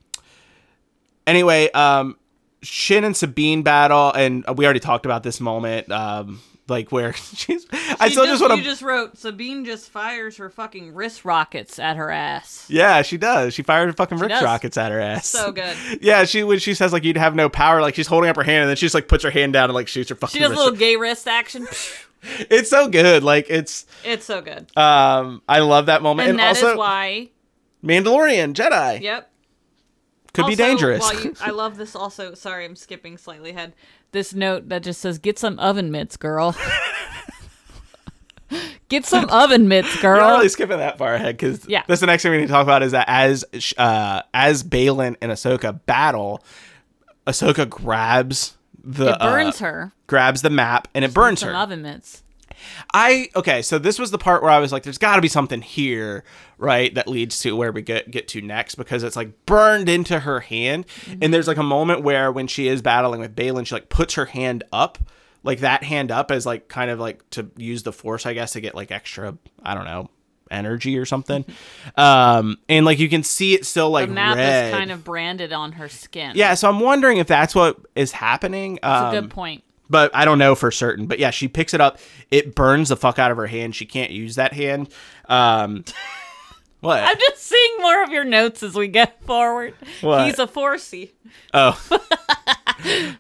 Anyway, 1.28 1.70
um, 1.74 2.18
Shin 2.62 3.04
and 3.04 3.16
Sabine 3.16 3.62
battle, 3.62 4.12
and 4.14 4.44
we 4.58 4.66
already 4.66 4.80
talked 4.80 5.06
about 5.06 5.24
this 5.24 5.40
moment. 5.40 5.92
Um, 5.92 6.42
like 6.70 6.92
where 6.92 7.14
she's, 7.34 7.66
I 7.72 8.10
still 8.10 8.26
just, 8.26 8.42
you 8.42 8.48
want 8.48 8.52
to. 8.54 8.58
You 8.58 8.64
just 8.64 8.82
wrote 8.82 9.18
Sabine 9.18 9.66
just 9.66 9.90
fires 9.90 10.38
her 10.38 10.50
fucking 10.50 10.94
wrist 10.94 11.26
rockets 11.26 11.80
at 11.80 11.98
her 11.98 12.10
ass. 12.12 12.66
Yeah, 12.70 13.02
she 13.02 13.18
does. 13.18 13.54
She 13.54 13.64
fired 13.64 13.88
her 13.88 13.94
fucking 13.94 14.18
Rick 14.18 14.30
does. 14.30 14.44
rockets 14.44 14.78
at 14.78 14.92
her 14.92 15.00
ass. 15.00 15.28
So 15.28 15.52
good. 15.52 15.76
Yeah, 16.02 16.24
she 16.26 16.44
when 16.44 16.60
she 16.60 16.74
says 16.74 16.94
like 16.94 17.04
you'd 17.04 17.18
have 17.18 17.36
no 17.36 17.50
power, 17.50 17.82
like 17.82 17.96
she's 17.96 18.08
holding 18.08 18.30
up 18.30 18.36
her 18.36 18.44
hand 18.44 18.62
and 18.64 18.70
then 18.70 18.76
she 18.78 18.86
just 18.86 18.96
like 18.96 19.08
puts 19.08 19.24
her 19.24 19.32
hand 19.32 19.54
down 19.54 19.66
and 19.66 19.74
like 19.74 19.88
shoots 19.88 20.10
her 20.10 20.16
fucking. 20.16 20.34
She 20.34 20.40
does 20.40 20.48
a 20.48 20.52
wrist. 20.52 20.60
little 20.64 20.78
gay 20.78 20.96
wrist 20.96 21.28
action. 21.28 21.68
It's 22.22 22.70
so 22.70 22.90
good. 22.90 23.24
Like 23.24 23.46
it's 23.50 23.86
It's 24.04 24.26
so 24.26 24.42
good. 24.42 24.68
um 24.78 25.42
I 25.48 25.60
love 25.60 25.86
that 25.86 26.02
moment. 26.02 26.28
And, 26.28 26.38
And, 26.38 26.40
that 26.40 26.58
is 26.58 26.64
also 26.64 26.78
why. 26.78 27.30
Mandalorian, 27.82 28.54
Jedi. 28.54 29.00
Yep. 29.02 29.32
Could 30.44 30.50
be 30.50 30.56
dangerous. 30.56 31.02
while 31.02 31.22
you- 31.24 31.36
I 31.42 31.52
love 31.52 31.78
this 31.78 31.96
also. 31.96 32.34
Sorry, 32.34 32.66
I'm 32.66 32.76
skipping 32.76 33.18
slightly 33.18 33.52
ahead. 33.52 33.74
This 34.12 34.34
note 34.34 34.70
that 34.70 34.84
just 34.84 35.02
says, 35.02 35.18
"Get 35.20 35.38
some 35.40 35.58
oven 35.60 35.92
mitts, 35.92 36.18
girl." 36.18 36.56
Get 38.90 39.06
some 39.06 39.30
oven 39.30 39.68
mitts, 39.68 39.94
You're 40.02 40.16
girl. 40.16 40.22
not 40.28 40.38
really 40.38 40.50
skipping 40.50 40.80
that 40.80 40.98
far 40.98 41.14
ahead 41.14 41.38
because 41.38 41.64
Yeah. 41.68 41.84
that's 41.88 42.02
the 42.02 42.08
next 42.08 42.24
thing 42.24 42.32
we 42.32 42.40
need 42.40 42.48
to 42.48 42.52
talk 42.52 42.64
about 42.64 42.82
is 42.82 42.94
that 42.94 43.06
as 43.08 43.46
uh 43.78 44.24
as 44.34 44.64
Baylan 44.64 45.16
and 45.22 45.32
Ahsoka 45.32 45.80
battle, 45.86 46.44
Ahsoka 47.28 47.70
grabs 47.70 48.58
the 48.84 49.12
It 49.12 49.20
burns 49.20 49.62
uh, 49.62 49.66
her. 49.66 49.92
grabs 50.08 50.42
the 50.42 50.50
map 50.50 50.88
and 50.96 51.06
it 51.06 51.14
burns 51.14 51.44
her. 51.44 51.54
oven 51.56 51.84
mitts. 51.84 52.24
I 52.94 53.30
okay, 53.36 53.62
so 53.62 53.80
this 53.80 54.00
was 54.00 54.12
the 54.12 54.18
part 54.18 54.42
where 54.42 54.52
I 54.52 54.60
was 54.60 54.72
like, 54.72 54.84
"There's 54.84 54.98
got 54.98 55.16
to 55.16 55.22
be 55.22 55.28
something 55.28 55.62
here, 55.62 56.24
right?" 56.58 56.94
That 56.96 57.08
leads 57.08 57.40
to 57.42 57.56
where 57.56 57.72
we 57.72 57.82
get 57.82 58.10
get 58.12 58.28
to 58.30 58.42
next 58.42 58.76
because 58.76 59.04
it's 59.04 59.16
like 59.16 59.46
burned 59.46 59.90
into 59.90 60.20
her 60.22 60.40
hand, 60.42 60.86
and 61.22 61.34
there's 61.34 61.48
like 61.48 61.58
a 61.58 61.64
moment 61.64 62.04
where 62.04 62.32
when 62.32 62.48
she 62.48 62.68
is 62.68 62.82
battling 62.82 63.22
with 63.22 63.36
Baylan, 63.36 63.66
she 63.66 63.76
like 63.76 63.90
puts 63.90 64.14
her 64.16 64.26
hand 64.26 64.64
up, 64.74 64.98
like 65.44 65.60
that 65.60 65.84
hand 65.84 66.12
up 66.12 66.32
as 66.32 66.46
like 66.46 66.68
kind 66.68 66.90
of 66.92 67.00
like 67.00 67.28
to 67.32 67.50
use 67.58 67.84
the 67.84 67.94
Force, 67.94 68.26
I 68.26 68.34
guess, 68.34 68.54
to 68.54 68.62
get 68.62 68.76
like 68.76 68.92
extra, 68.92 69.38
I 69.64 69.74
don't 69.76 69.86
know, 69.86 70.10
energy 70.52 70.98
or 70.98 71.06
something, 71.06 71.46
um, 71.96 72.58
and 72.68 72.86
like 72.86 73.00
you 73.00 73.10
can 73.10 73.24
see 73.24 73.54
it 73.54 73.66
still 73.66 73.90
like 73.92 74.08
the 74.08 74.14
map 74.16 74.36
red. 74.36 74.66
is 74.74 74.78
kind 74.78 74.92
of 74.92 75.04
branded 75.04 75.54
on 75.54 75.74
her 75.74 75.88
skin. 75.90 76.32
yeah, 76.36 76.54
so 76.56 76.68
I'm 76.70 76.80
wondering 76.80 77.18
if 77.18 77.28
that's 77.28 77.54
what 77.56 77.78
is 77.96 78.12
happening. 78.12 78.80
That's 78.82 79.04
a 79.16 79.18
Um, 79.18 79.24
good 79.24 79.30
point. 79.32 79.64
But 79.90 80.12
I 80.14 80.26
don't 80.26 80.38
know 80.40 80.56
for 80.56 80.72
certain. 80.72 81.08
But 81.08 81.20
yeah, 81.20 81.32
she 81.32 81.48
picks 81.48 81.74
it 81.74 81.82
up. 81.82 82.00
It 82.32 82.56
burns 82.56 82.90
the 82.90 82.98
fuck 82.98 83.20
out 83.20 83.32
of 83.32 83.38
her 83.38 83.48
hand. 83.48 83.76
She 83.76 83.86
can't 83.86 84.12
use 84.12 84.36
that 84.36 84.54
hand. 84.54 84.90
Um, 85.28 85.84
what? 86.82 87.04
I'm 87.04 87.18
just 87.18 87.44
seeing 87.44 87.78
more 87.80 88.04
of 88.04 88.10
your 88.10 88.24
notes 88.26 88.64
as 88.64 88.76
we 88.76 88.88
get 88.88 89.24
forward. 89.24 89.74
What? 90.02 90.26
He's 90.26 90.40
a 90.40 90.48
forcey. 90.48 91.12
Oh. 91.54 91.80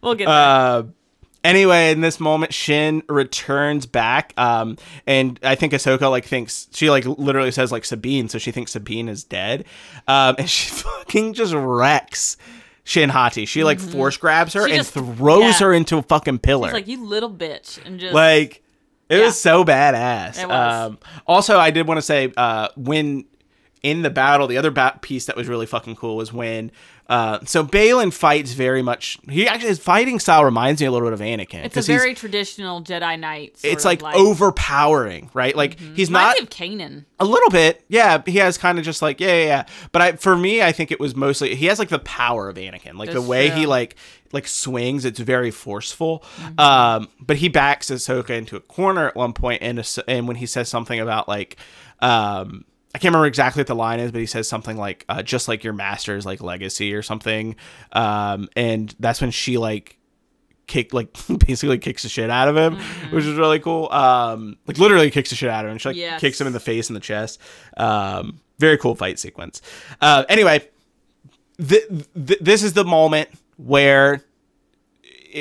We'll 0.01 0.15
get 0.15 0.27
there. 0.27 0.33
uh, 0.33 0.83
anyway, 1.43 1.91
in 1.91 2.01
this 2.01 2.19
moment, 2.19 2.53
Shin 2.53 3.03
returns 3.09 3.85
back. 3.85 4.33
Um, 4.37 4.77
and 5.05 5.39
I 5.43 5.55
think 5.55 5.73
Ahsoka 5.73 6.09
like 6.09 6.25
thinks 6.25 6.67
she 6.71 6.89
like 6.89 7.05
literally 7.05 7.51
says 7.51 7.71
like 7.71 7.85
Sabine, 7.85 8.29
so 8.29 8.37
she 8.37 8.51
thinks 8.51 8.71
Sabine 8.71 9.09
is 9.09 9.23
dead. 9.23 9.65
Um, 10.07 10.35
and 10.39 10.49
she 10.49 10.69
fucking 10.69 11.33
just 11.33 11.53
wrecks 11.53 12.37
Shin 12.89 13.09
Hati. 13.09 13.45
She 13.45 13.63
like 13.63 13.79
force 13.79 14.17
grabs 14.17 14.53
her 14.53 14.61
Mm-hmm. 14.61 14.67
She 14.69 14.73
and 14.77 14.79
just- 14.83 14.93
throws 14.93 15.43
yeah. 15.61 15.67
her 15.67 15.73
into 15.73 15.97
a 15.97 16.01
fucking 16.01 16.39
pillar. 16.39 16.67
He's 16.69 16.73
like, 16.73 16.87
you 16.87 17.05
little 17.05 17.29
bitch, 17.31 17.83
and 17.85 17.99
just 17.99 18.15
like 18.15 18.63
it 19.09 19.19
Yeah. 19.19 19.25
was 19.25 19.39
so 19.39 19.63
badass. 19.63 20.45
Was. 20.47 20.85
Um, 20.89 20.97
also, 21.27 21.59
I 21.59 21.69
did 21.69 21.87
want 21.87 21.99
to 21.99 22.01
say 22.01 22.33
uh, 22.35 22.69
when 22.75 23.25
in 23.83 24.01
the 24.01 24.09
battle, 24.09 24.47
the 24.47 24.57
other 24.57 24.71
bat 24.71 25.01
piece 25.03 25.25
that 25.27 25.35
was 25.37 25.47
really 25.47 25.65
fucking 25.67 25.95
cool 25.97 26.15
was 26.17 26.33
when. 26.33 26.71
Uh, 27.09 27.39
so 27.43 27.63
Baylan 27.63 28.13
fights 28.13 28.53
very 28.53 28.83
much. 28.83 29.17
He 29.27 29.47
actually 29.47 29.69
his 29.69 29.79
fighting 29.79 30.19
style 30.19 30.45
reminds 30.45 30.79
me 30.79 30.85
a 30.85 30.91
little 30.91 31.07
bit 31.07 31.13
of 31.13 31.19
Anakin. 31.21 31.65
it's 31.65 31.75
a 31.75 31.81
very 31.81 32.13
traditional 32.13 32.83
Jedi 32.83 33.19
Knight. 33.19 33.57
It's 33.63 33.83
of 33.83 33.99
like, 33.99 34.15
overpowering, 34.15 35.31
right? 35.33 35.55
Like 35.55 35.79
he's 35.79 36.11
not 36.11 36.35
Reminds 36.35 36.59
me 36.59 36.67
of 36.67 36.79
Kanan. 36.79 37.05
a 37.19 37.25
little 37.25 37.49
bit, 37.49 37.83
yeah. 37.87 38.21
He 38.23 38.37
has 38.37 38.59
kind 38.59 38.77
of 38.77 38.85
just 38.85 39.01
like 39.01 39.19
yeah, 39.19 39.27
yeah, 39.27 39.45
yeah. 39.45 39.65
But 39.91 40.01
I, 40.03 40.11
for 40.13 40.37
me, 40.37 40.61
I 40.61 40.71
think 40.71 40.91
it 40.91 40.99
was 40.99 41.15
mostly 41.15 41.55
he 41.55 41.65
has 41.65 41.79
like 41.79 41.89
the 41.89 41.97
power 41.97 42.47
of 42.47 42.57
Anakin, 42.57 42.93
like 42.93 43.11
the 43.11 43.23
way 43.23 43.49
true. 43.49 43.57
he 43.57 43.65
like 43.65 43.95
like 44.31 44.47
swings. 44.47 45.03
It's 45.03 45.19
very 45.19 45.49
forceful. 45.49 46.23
Mm-hmm. 46.35 46.59
Um, 46.59 47.09
but 47.19 47.37
he 47.37 47.49
backs 47.49 47.89
Ahsoka 47.89 48.31
into 48.31 48.55
a 48.55 48.59
corner 48.59 49.07
at 49.07 49.15
one 49.15 49.33
point, 49.33 49.63
and 49.63 49.83
and 50.07 50.27
when 50.27 50.37
he 50.37 50.45
says 50.45 50.69
something 50.69 50.99
about 50.99 51.27
like, 51.27 51.57
um, 52.01 52.65
I 52.95 52.97
can't 52.97 53.11
remember 53.13 53.27
exactly 53.27 53.59
what 53.59 53.67
the 53.67 53.75
line 53.75 53.99
is, 53.99 54.11
but 54.11 54.19
he 54.19 54.25
says 54.25 54.47
something 54.47 54.75
like 54.77 55.05
uh, 55.09 55.21
just 55.21 55.47
like 55.47 55.63
your 55.63 55.73
master's 55.73 56.25
like 56.25 56.41
legacy 56.41 56.93
or 56.95 57.01
something. 57.03 57.55
Um, 57.91 58.49
and 58.55 58.93
that's 58.99 59.21
when 59.21 59.29
she 59.31 59.57
like 59.57 59.97
kick 60.65 60.93
like 60.93 61.15
basically 61.47 61.77
kicks 61.77 62.01
the 62.03 62.09
shit 62.09 62.29
out 62.31 62.47
of 62.47 62.57
him, 62.57 62.77
which 63.11 63.25
is 63.25 63.37
really 63.37 63.59
cool. 63.59 63.91
Um, 63.91 64.57
like 64.65 64.77
literally 64.79 65.11
kicks 65.11 65.29
the 65.29 65.35
shit 65.35 65.49
out 65.49 65.65
of 65.65 65.71
him. 65.71 65.77
She 65.77 65.89
like 65.89 65.95
Yes. 65.97 66.19
kicks 66.19 66.41
him 66.41 66.47
in 66.47 66.53
the 66.53 66.59
face 66.59 66.89
and 66.89 66.95
the 66.95 66.99
chest. 67.01 67.39
Um, 67.77 68.39
very 68.57 68.77
cool 68.77 68.95
fight 68.95 69.19
sequence. 69.19 69.61
Uh, 70.01 70.25
anyway, 70.27 70.67
th- 71.65 71.87
th- 72.15 72.39
this 72.41 72.63
is 72.63 72.73
the 72.73 72.83
moment 72.85 73.29
where 73.57 74.23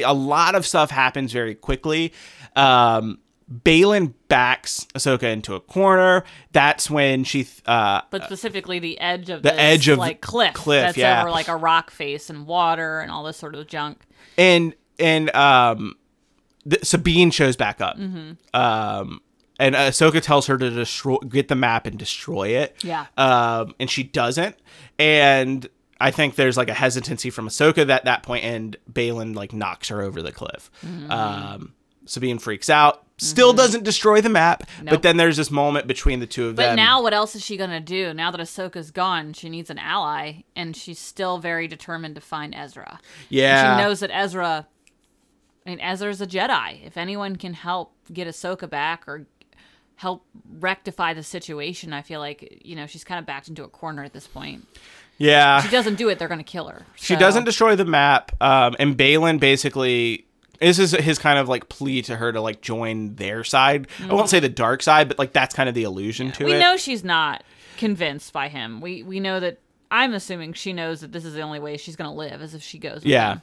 a 0.04 0.12
lot 0.12 0.54
of 0.54 0.66
stuff 0.66 0.90
happens 0.90 1.32
very 1.32 1.54
quickly. 1.54 2.12
Um, 2.54 3.18
Baylan 3.52 4.12
backs 4.28 4.86
Ahsoka 4.94 5.24
into 5.32 5.54
a 5.54 5.60
corner. 5.60 6.24
That's 6.52 6.90
when 6.90 7.24
she 7.24 7.46
uh, 7.66 8.02
But 8.10 8.24
specifically, 8.24 8.78
the 8.78 8.98
edge 9.00 9.30
of 9.30 9.42
the 9.42 9.50
this, 9.50 9.58
edge 9.58 9.88
of 9.88 9.98
like 9.98 10.20
cliff, 10.20 10.54
cliff, 10.54 10.82
that's 10.82 10.98
yeah. 10.98 11.22
over 11.22 11.30
like 11.30 11.48
a 11.48 11.56
rock 11.56 11.90
face 11.90 12.28
and 12.30 12.46
water 12.46 13.00
and 13.00 13.10
all 13.10 13.24
this 13.24 13.36
sort 13.36 13.54
of 13.54 13.66
junk. 13.66 14.02
and 14.36 14.74
and 14.98 15.34
um, 15.34 15.94
the, 16.66 16.78
Sabine 16.82 17.30
shows 17.30 17.56
back 17.56 17.80
up. 17.80 17.96
Mhm. 17.96 18.36
Um, 18.52 19.20
and 19.60 19.74
Ahsoka 19.74 20.20
tells 20.20 20.46
her 20.48 20.58
to 20.58 20.70
destroy, 20.70 21.16
get 21.18 21.48
the 21.48 21.54
map 21.56 21.86
and 21.86 21.98
destroy 21.98 22.48
it. 22.48 22.76
Yeah. 22.82 23.06
Um, 23.16 23.74
and 23.80 23.88
she 23.90 24.02
doesn't. 24.04 24.56
And 24.98 25.66
I 26.00 26.10
think 26.10 26.34
there's 26.36 26.56
like 26.56 26.68
a 26.68 26.74
hesitancy 26.74 27.30
from 27.30 27.48
Ahsoka 27.48 27.88
at 27.88 28.04
that 28.04 28.22
point, 28.22 28.44
and 28.44 28.76
Baylan 28.92 29.34
like 29.34 29.52
knocks 29.52 29.88
her 29.88 30.02
over 30.02 30.20
the 30.22 30.32
cliff. 30.32 30.70
Mhm. 30.86 31.10
Um, 31.10 31.74
Sabine 32.08 32.38
freaks 32.38 32.68
out. 32.70 33.04
Still 33.20 33.52
doesn't 33.52 33.82
destroy 33.82 34.20
the 34.20 34.28
map, 34.28 34.62
Mm-hmm. 34.62 34.84
Nope. 34.84 34.90
but 34.92 35.02
then 35.02 35.16
there's 35.16 35.36
this 35.36 35.50
moment 35.50 35.86
between 35.88 36.20
the 36.20 36.26
two 36.26 36.46
of 36.48 36.54
But 36.56 36.62
them. 36.62 36.70
But 36.76 36.76
now, 36.82 37.02
what 37.02 37.12
else 37.12 37.34
is 37.34 37.44
she 37.44 37.56
gonna 37.56 37.80
do? 37.80 38.14
Now 38.14 38.30
that 38.30 38.40
Ahsoka's 38.40 38.90
gone, 38.92 39.32
she 39.32 39.48
needs 39.48 39.70
an 39.70 39.78
ally, 39.78 40.42
and 40.54 40.76
she's 40.76 41.00
still 41.00 41.38
very 41.38 41.66
determined 41.66 42.14
to 42.14 42.20
find 42.20 42.54
Ezra. 42.54 43.00
And 43.00 43.00
Yeah. 43.30 43.76
she 43.76 43.82
knows 43.82 44.00
that 44.00 44.10
Ezra. 44.12 44.68
I 45.66 45.70
mean, 45.70 45.80
Ezra's 45.80 46.20
a 46.20 46.26
Jedi. 46.26 46.86
If 46.86 46.96
anyone 46.96 47.36
can 47.36 47.54
help 47.54 47.92
get 48.12 48.28
Ahsoka 48.28 48.70
back 48.70 49.06
or 49.08 49.26
help 49.96 50.24
rectify 50.58 51.12
the 51.12 51.24
situation, 51.24 51.92
I 51.92 52.02
feel 52.02 52.20
like 52.20 52.60
you 52.64 52.76
know 52.76 52.86
she's 52.86 53.02
kind 53.02 53.18
of 53.18 53.26
backed 53.26 53.48
into 53.48 53.64
a 53.64 53.68
corner 53.68 54.04
at 54.04 54.12
this 54.12 54.28
point. 54.28 54.64
yeah, 55.18 55.58
If 55.58 55.64
she 55.64 55.70
doesn't 55.72 55.96
do 55.96 56.08
it, 56.08 56.20
they're 56.20 56.28
gonna 56.28 56.44
kill 56.44 56.68
her. 56.68 56.86
She 56.94 57.16
doesn't 57.16 57.42
destroy 57.44 57.74
the 57.74 57.84
map, 57.84 58.30
um, 58.40 58.76
and 58.78 58.96
Baylan 58.96 59.40
basically 59.40 60.24
this 60.60 60.78
is 60.78 60.92
his 60.92 61.18
kind 61.18 61.38
of 61.38 61.48
like 61.48 61.68
plea 61.68 62.02
to 62.02 62.16
her 62.16 62.32
to 62.32 62.40
like 62.40 62.60
join 62.60 63.14
their 63.14 63.44
side. 63.44 63.88
I 64.02 64.12
won't 64.12 64.28
say 64.28 64.40
the 64.40 64.48
dark 64.48 64.82
side, 64.82 65.08
but 65.08 65.18
like 65.18 65.32
that's 65.32 65.54
kind 65.54 65.68
of 65.68 65.74
the 65.74 65.84
allusion 65.84 66.32
to 66.32 66.44
we 66.44 66.52
it. 66.52 66.54
We 66.54 66.60
know 66.60 66.76
she's 66.76 67.04
not 67.04 67.44
convinced 67.76 68.32
by 68.32 68.48
him. 68.48 68.80
We 68.80 69.02
we 69.02 69.20
know 69.20 69.40
that. 69.40 69.58
I'm 69.90 70.12
assuming 70.12 70.52
she 70.52 70.74
knows 70.74 71.00
that 71.00 71.12
this 71.12 71.24
is 71.24 71.32
the 71.32 71.40
only 71.40 71.60
way 71.60 71.78
she's 71.78 71.96
gonna 71.96 72.12
live, 72.12 72.42
is 72.42 72.54
if 72.54 72.62
she 72.62 72.78
goes. 72.78 72.96
With 72.96 73.06
yeah. 73.06 73.36
him. 73.36 73.42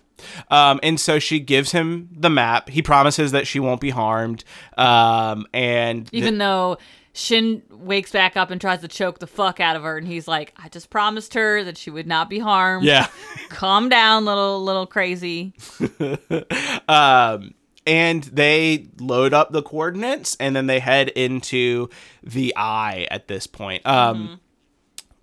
Um, 0.51 0.79
and 0.83 0.99
so 0.99 1.17
she 1.17 1.39
gives 1.39 1.71
him 1.71 2.07
the 2.11 2.29
map. 2.29 2.69
He 2.69 2.83
promises 2.83 3.31
that 3.31 3.47
she 3.47 3.59
won't 3.59 3.81
be 3.81 3.89
harmed. 3.89 4.43
Um, 4.77 5.47
and 5.53 6.07
th- 6.07 6.21
Even 6.21 6.37
though 6.37 6.77
Shin 7.17 7.63
wakes 7.69 8.11
back 8.11 8.35
up 8.35 8.51
and 8.51 8.59
tries 8.59 8.81
to 8.81 8.89
choke 8.89 9.19
the 9.19 9.27
fuck 9.27 9.61
out 9.61 9.77
of 9.77 9.83
her, 9.83 9.97
and 9.97 10.05
he's 10.05 10.27
like, 10.27 10.53
"I 10.57 10.67
just 10.67 10.89
promised 10.89 11.33
her 11.33 11.63
that 11.63 11.77
she 11.77 11.89
would 11.89 12.07
not 12.07 12.29
be 12.29 12.39
harmed. 12.39 12.83
Yeah. 12.83 13.07
calm 13.49 13.87
down, 13.87 14.25
little 14.25 14.61
little 14.61 14.85
crazy." 14.85 15.53
um, 16.89 17.53
and 17.87 18.23
they 18.25 18.89
load 18.99 19.33
up 19.33 19.51
the 19.51 19.61
coordinates 19.61 20.35
and 20.39 20.55
then 20.55 20.67
they 20.67 20.79
head 20.79 21.09
into 21.09 21.89
the 22.21 22.53
eye 22.57 23.07
at 23.09 23.29
this 23.29 23.47
point. 23.47 23.85
Um, 23.85 24.41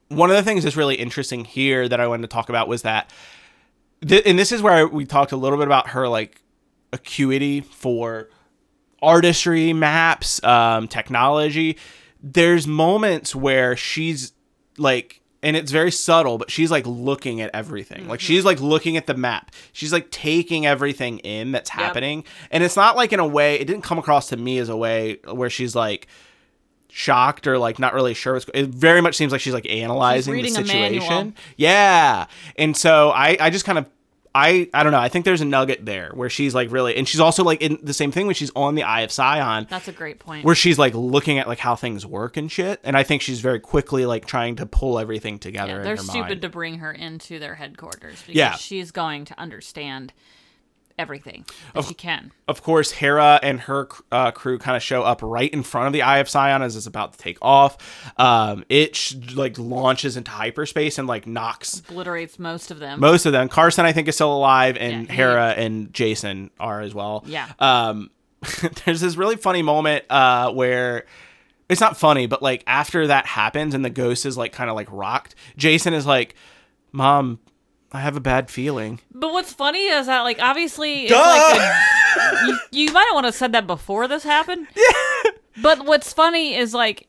One 0.09 0.31
of 0.31 0.36
the 0.36 0.43
things 0.43 0.64
that's 0.64 0.77
really 0.77 0.94
interesting 0.94 1.44
here 1.44 1.89
that 1.89 2.01
I 2.01 2.06
wanted 2.06 2.23
to 2.23 2.28
talk 2.28 2.48
about 2.48 2.69
was 2.69 2.82
that, 2.82 3.10
th- 4.06 4.23
and 4.24 4.39
this 4.39 4.52
is 4.52 4.62
where 4.62 4.86
we 4.86 5.05
talked 5.05 5.32
a 5.32 5.36
little 5.36 5.59
bit 5.59 5.66
about 5.66 5.89
her 5.89 6.09
like 6.09 6.40
acuity 6.93 7.60
for 7.60 8.31
artistry, 9.03 9.73
maps, 9.73 10.43
um, 10.45 10.89
technology. 10.89 11.77
There's 12.23 12.66
moments 12.66 13.35
where 13.35 13.77
she's 13.77 14.33
like, 14.79 15.20
and 15.43 15.57
it's 15.57 15.73
very 15.73 15.91
subtle, 15.91 16.39
but 16.39 16.51
she's 16.53 16.70
like 16.70 16.87
looking 16.87 17.41
at 17.41 17.51
everything. 17.53 18.07
Like 18.07 18.20
she's 18.20 18.45
like 18.45 18.61
looking 18.61 18.97
at 18.97 19.09
the 19.09 19.15
map. 19.15 19.51
She's 19.73 19.93
like 19.93 20.11
taking 20.11 20.66
everything 20.66 21.19
in 21.19 21.51
that's 21.51 21.70
happening. 21.70 22.24
And 22.53 22.62
it's 22.62 22.77
not 22.77 22.95
like 22.95 23.12
in 23.12 23.19
a 23.19 23.27
way, 23.27 23.57
it 23.57 23.66
didn't 23.66 23.83
come 23.83 23.99
across 23.99 24.29
to 24.29 24.37
me 24.37 24.59
as 24.59 24.69
a 24.69 24.77
way 24.77 25.19
where 25.24 25.51
she's 25.51 25.74
like 25.74 26.07
shocked 26.95 27.47
or 27.47 27.59
like 27.59 27.79
not 27.81 27.95
really 27.95 28.15
sure 28.15 28.35
what's 28.35 28.45
go- 28.45 28.53
it 28.55 28.69
very 28.69 29.01
much 29.01 29.16
seems 29.16 29.33
like 29.33 29.41
she's 29.41 29.55
like 29.55 29.69
analyzing 29.69 30.35
the 30.35 30.41
a 30.41 30.65
manual. 30.65 31.01
situation. 31.01 31.35
Yeah. 31.57 32.27
And 32.57 32.77
so 32.77 33.11
I 33.11 33.37
I 33.41 33.51
just 33.51 33.65
kind 33.65 33.79
of 33.79 33.87
I 34.34 34.68
I 34.72 34.82
don't 34.82 34.92
know. 34.92 34.98
I 34.98 35.09
think 35.09 35.24
there's 35.24 35.40
a 35.42 35.44
nugget 35.44 35.84
there 35.84 36.10
where 36.14 36.30
she's 36.30 36.54
like 36.54 36.70
really 36.72 36.96
and 36.96 37.06
she's 37.06 37.20
also 37.20 37.44
like 37.44 37.60
in 37.60 37.78
the 37.82 37.92
same 37.92 38.10
thing 38.12 38.26
when 38.26 38.34
she's 38.34 38.50
on 38.56 38.74
the 38.74 38.82
Eye 38.82 39.02
of 39.02 39.12
Sion 39.12 39.66
That's 39.68 39.88
a 39.88 39.92
great 39.92 40.18
point. 40.20 40.44
where 40.44 40.54
she's 40.54 40.78
like 40.78 40.94
looking 40.94 41.38
at 41.38 41.46
like 41.48 41.59
how 41.59 41.76
things 41.76 42.06
work 42.06 42.36
and 42.38 42.50
shit. 42.50 42.80
And 42.82 42.96
I 42.96 43.02
think 43.02 43.20
she's 43.22 43.40
very 43.40 43.60
quickly 43.60 44.06
like 44.06 44.24
trying 44.24 44.56
to 44.56 44.66
pull 44.66 44.98
everything 44.98 45.38
together. 45.38 45.76
Yeah, 45.76 45.82
they're 45.82 45.96
stupid 45.98 46.20
mind. 46.28 46.42
to 46.42 46.48
bring 46.48 46.78
her 46.78 46.92
into 46.92 47.38
their 47.38 47.54
headquarters 47.56 48.20
because 48.22 48.34
Yeah. 48.34 48.54
she's 48.54 48.90
going 48.90 49.26
to 49.26 49.38
understand 49.38 50.12
everything 51.03 51.45
that 51.74 51.85
she 51.85 51.95
can. 51.95 52.33
Of 52.49 52.62
course, 52.62 52.93
Hera 52.93 53.39
and 53.43 53.61
her 53.61 53.89
uh, 54.11 54.31
crew 54.31 54.59
kind 54.59 54.77
of 54.77 54.83
show 54.83 55.03
up 55.03 55.20
right 55.23 55.53
in 55.53 55.62
front 55.62 55.89
of 55.89 55.93
the 55.93 56.03
Eye 56.03 56.19
of 56.19 56.29
Sion 56.29 56.62
as 56.62 56.77
it's 56.77 56.87
about 56.87 57.12
to 57.12 57.19
take 57.19 57.39
off. 57.43 57.77
Um, 58.19 58.65
it 58.69 58.97
sh- 58.97 59.15
like 59.35 59.59
launches 59.59 60.16
into 60.16 60.31
hyperspace 60.31 60.99
and 60.99 61.07
like 61.07 61.27
knocks 61.27 61.81
Obliterates 61.89 62.39
most 62.39 62.70
of 62.70 62.79
them. 62.79 63.01
most 63.01 63.27
of 63.27 63.33
them. 63.33 63.49
Carson, 63.49 63.85
I 63.85 63.93
think, 63.93 64.09
is 64.09 64.15
still 64.15 64.35
alive, 64.35 64.77
and 64.79 65.07
Yeah, 65.07 65.11
he- 65.12 65.16
Hera 65.16 65.49
and 65.51 65.93
Jacen 65.93 66.51
are 66.59 66.81
as 66.81 66.95
well. 66.95 67.24
Yeah. 67.27 67.49
Um, 67.59 68.11
there's 68.85 69.01
this 69.01 69.16
really 69.16 69.37
funny 69.37 69.62
moment 69.62 70.05
uh, 70.11 70.51
where 70.53 71.05
it's 71.69 71.81
not 71.81 71.97
funny, 71.97 72.27
but 72.27 72.43
like 72.43 72.65
after 72.66 73.07
that 73.07 73.24
happens 73.27 73.74
and 73.74 73.85
the 73.85 73.91
ghost 73.91 74.27
is 74.27 74.37
like 74.37 74.53
kind 74.53 74.69
of 74.69 74.77
like 74.77 74.89
rocked, 74.91 75.35
Jacen 75.59 75.93
is 75.93 76.07
like, 76.07 76.35
"Mom, 76.91 77.39
I 77.93 78.01
have 78.01 78.16
a 78.16 78.20
bad 78.20 78.51
feeling." 78.51 79.01
But 79.12 79.32
what's 79.32 79.52
funny 79.52 79.86
is 79.86 80.06
that, 80.06 80.20
like, 80.23 80.40
obviously, 80.40 81.05
it's 81.05 81.12
Duh! 81.12 81.19
like 81.19 81.60
a, 81.60 82.47
you, 82.47 82.59
you 82.86 82.93
might 82.93 83.05
have 83.06 83.14
want 83.14 83.27
to 83.27 83.32
said 83.32 83.52
that 83.52 83.66
before 83.66 84.09
this 84.09 84.23
happened. 84.24 84.66
Yeah. 84.74 85.31
But 85.62 85.85
what's 85.85 86.12
funny 86.12 86.55
is 86.56 86.73
like, 86.73 87.06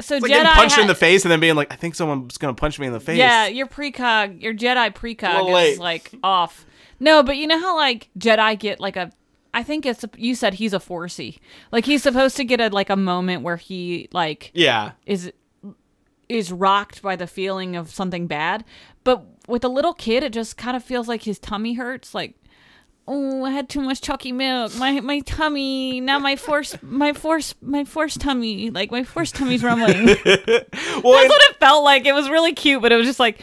so 0.00 0.16
It's 0.16 0.22
like 0.22 0.22
Jedi 0.22 0.28
getting 0.34 0.52
punched 0.52 0.78
in 0.78 0.86
the 0.86 0.94
face 0.94 1.24
and 1.24 1.30
then 1.30 1.38
being 1.40 1.54
like, 1.54 1.70
"I 1.72 1.76
think 1.76 1.94
someone's 1.94 2.38
gonna 2.38 2.54
punch 2.54 2.78
me 2.78 2.86
in 2.86 2.92
the 2.94 3.00
face." 3.00 3.18
Yeah, 3.18 3.46
your 3.46 3.66
precog, 3.66 4.40
your 4.42 4.54
Jedi 4.54 4.94
precog 4.94 5.52
late. 5.52 5.72
is 5.74 5.78
like 5.78 6.10
off. 6.24 6.64
No, 6.98 7.22
but 7.22 7.36
you 7.36 7.46
know 7.46 7.58
how 7.60 7.76
like 7.76 8.08
Jedi 8.18 8.58
get 8.58 8.80
like 8.80 8.96
a. 8.96 9.10
I 9.52 9.62
think 9.62 9.84
it's 9.84 10.02
you 10.16 10.34
said 10.34 10.54
he's 10.54 10.72
a 10.72 10.78
forcey. 10.78 11.38
Like 11.70 11.84
he's 11.84 12.02
supposed 12.02 12.36
to 12.38 12.44
get 12.44 12.58
a 12.58 12.68
like 12.70 12.88
a 12.88 12.96
moment 12.96 13.42
where 13.42 13.56
he 13.58 14.08
like 14.12 14.50
Yeah. 14.54 14.92
is 15.04 15.30
is 16.28 16.50
rocked 16.50 17.02
by 17.02 17.14
the 17.16 17.26
feeling 17.26 17.76
of 17.76 17.90
something 17.90 18.26
bad. 18.26 18.64
But 19.04 19.24
with 19.48 19.64
a 19.64 19.68
little 19.68 19.94
kid, 19.94 20.22
it 20.22 20.32
just 20.32 20.56
kind 20.56 20.76
of 20.76 20.84
feels 20.84 21.08
like 21.08 21.22
his 21.22 21.38
tummy 21.38 21.74
hurts. 21.74 22.14
Like, 22.14 22.36
oh, 23.06 23.44
I 23.44 23.50
had 23.50 23.68
too 23.68 23.80
much 23.80 24.00
chalky 24.00 24.32
milk. 24.32 24.76
My 24.76 25.00
my 25.00 25.20
tummy 25.20 26.00
now 26.00 26.18
my 26.18 26.36
force 26.36 26.76
my 26.82 27.12
force 27.12 27.54
my 27.60 27.84
force 27.84 28.16
tummy 28.16 28.70
like 28.70 28.90
my 28.90 29.04
force 29.04 29.32
tummy's 29.32 29.62
rumbling. 29.62 30.06
That's 30.24 30.24
what 30.24 31.50
it 31.50 31.56
felt 31.58 31.84
like. 31.84 32.06
It 32.06 32.14
was 32.14 32.28
really 32.30 32.52
cute, 32.52 32.82
but 32.82 32.92
it 32.92 32.96
was 32.96 33.06
just 33.06 33.20
like, 33.20 33.40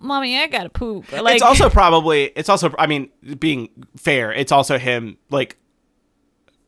mommy, 0.00 0.38
I 0.38 0.46
gotta 0.46 0.70
poop. 0.70 1.12
Like, 1.12 1.34
it's 1.34 1.42
also 1.42 1.68
probably 1.68 2.24
it's 2.36 2.48
also 2.48 2.74
I 2.78 2.86
mean 2.86 3.10
being 3.38 3.68
fair, 3.96 4.32
it's 4.32 4.52
also 4.52 4.78
him 4.78 5.18
like 5.30 5.56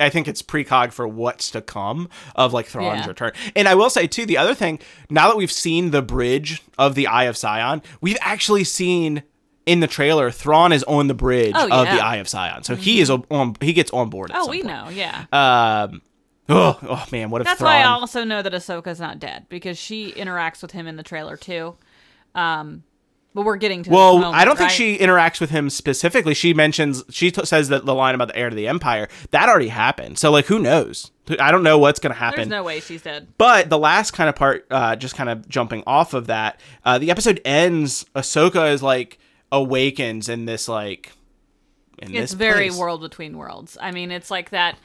I 0.05 0.11
think 0.11 0.29
it's 0.29 0.43
precog 0.43 0.93
for 0.93 1.09
what's 1.09 1.51
to 1.53 1.61
come 1.61 2.09
of 2.37 2.53
like 2.53 2.67
Thrawn's 2.67 3.01
Yeah. 3.03 3.09
return. 3.09 3.33
And 3.57 3.67
I 3.69 3.75
will 3.75 3.91
say 3.91 4.07
too, 4.07 4.27
the 4.27 4.39
other 4.39 4.55
thing, 4.55 4.79
now 5.11 5.29
that 5.29 5.37
we've 5.37 5.51
seen 5.53 5.91
the 5.91 6.03
bridge 6.03 6.63
of 6.79 6.95
the 6.95 7.07
Eye 7.07 7.25
of 7.25 7.37
Sion, 7.37 7.83
we've 8.01 8.19
actually 8.21 8.65
seen 8.65 9.23
in 9.67 9.81
the 9.81 9.87
trailer 9.87 10.31
Thrawn 10.31 10.73
is 10.73 10.85
on 10.85 11.07
the 11.09 11.15
bridge 11.15 11.55
Oh, 11.57 11.65
of 11.65 11.69
yeah. 11.71 11.85
Mm-hmm. 11.87 11.97
the 11.97 12.05
Eye 12.05 12.17
of 12.17 12.29
Sion. 12.29 12.63
So 12.65 12.77
he 12.77 13.01
is 13.01 13.11
on 13.11 13.57
he 13.61 13.73
gets 13.73 13.91
on 13.93 14.11
board. 14.11 14.31
At 14.31 14.37
oh, 14.41 14.49
we 14.49 14.63
point. 14.63 14.67
know, 14.75 14.89
yeah. 14.91 15.25
Um 15.33 16.03
oh, 16.49 16.79
oh 16.83 17.05
man, 17.11 17.31
what 17.31 17.41
if 17.41 17.47
That's 17.47 17.59
Thrawn 17.61 17.73
why 17.73 17.81
I 17.81 17.85
also 17.85 18.25
know 18.25 18.43
that 18.43 18.53
Ahsoka's 18.53 19.01
not 19.01 19.19
dead 19.19 19.47
because 19.49 19.79
she 19.79 20.13
interacts 20.13 20.61
with 20.61 20.73
him 20.73 20.87
in 20.87 20.97
the 20.97 21.03
trailer 21.03 21.37
too. 21.39 21.77
Um, 22.35 22.83
but 23.35 23.45
we're 23.45 23.57
getting 23.57 23.83
to 23.83 23.91
Well, 23.91 24.19
moment, 24.19 24.35
I 24.37 24.45
don't 24.45 24.57
think 24.57 24.69
right? 24.69 24.75
she 24.77 24.97
interacts 24.99 25.41
with 25.41 25.51
him 25.51 25.69
specifically. 25.69 26.35
She 26.35 26.55
mentions 26.55 27.03
she 27.11 27.31
t- 27.31 27.45
says 27.45 27.69
that 27.69 27.85
the 27.85 27.95
line 27.95 28.15
about 28.15 28.29
the 28.29 28.37
heir 28.37 28.49
to 28.49 28.57
the 28.57 28.69
empire 28.69 29.09
that 29.33 29.49
already 29.49 29.69
happened. 29.69 30.19
So 30.19 30.31
like, 30.31 30.47
who 30.47 30.59
knows? 30.61 31.11
I 31.41 31.51
don't 31.51 31.63
know 31.63 31.79
what's 31.79 32.01
gonna 32.01 32.15
happen. 32.15 32.37
There's 32.37 32.49
no 32.49 32.63
way 32.63 32.81
she's 32.81 33.03
dead. 33.03 33.29
But 33.39 33.71
the 33.71 33.79
last 33.79 34.13
kind 34.13 34.29
of 34.29 34.37
part, 34.37 34.67
uh, 34.71 34.95
just 34.97 35.15
kind 35.17 35.29
of 35.29 35.49
jumping 35.49 35.83
off 35.87 36.15
of 36.15 36.27
that, 36.29 36.61
uh, 36.85 36.99
the 36.99 37.11
episode 37.11 37.41
ends. 37.45 38.05
Ahsoka 38.15 38.73
is 38.73 38.83
like 38.83 39.19
awakens 39.51 40.29
in 40.29 40.45
this 40.45 40.69
like 40.69 41.13
in 41.99 42.09
it's 42.15 42.33
this 42.33 42.33
very 42.35 42.69
place. 42.69 42.79
world 42.79 43.01
between 43.01 43.37
worlds. 43.39 43.79
I 43.81 43.91
mean, 43.93 44.11
it's 44.11 44.31
like 44.31 44.51
that, 44.51 44.77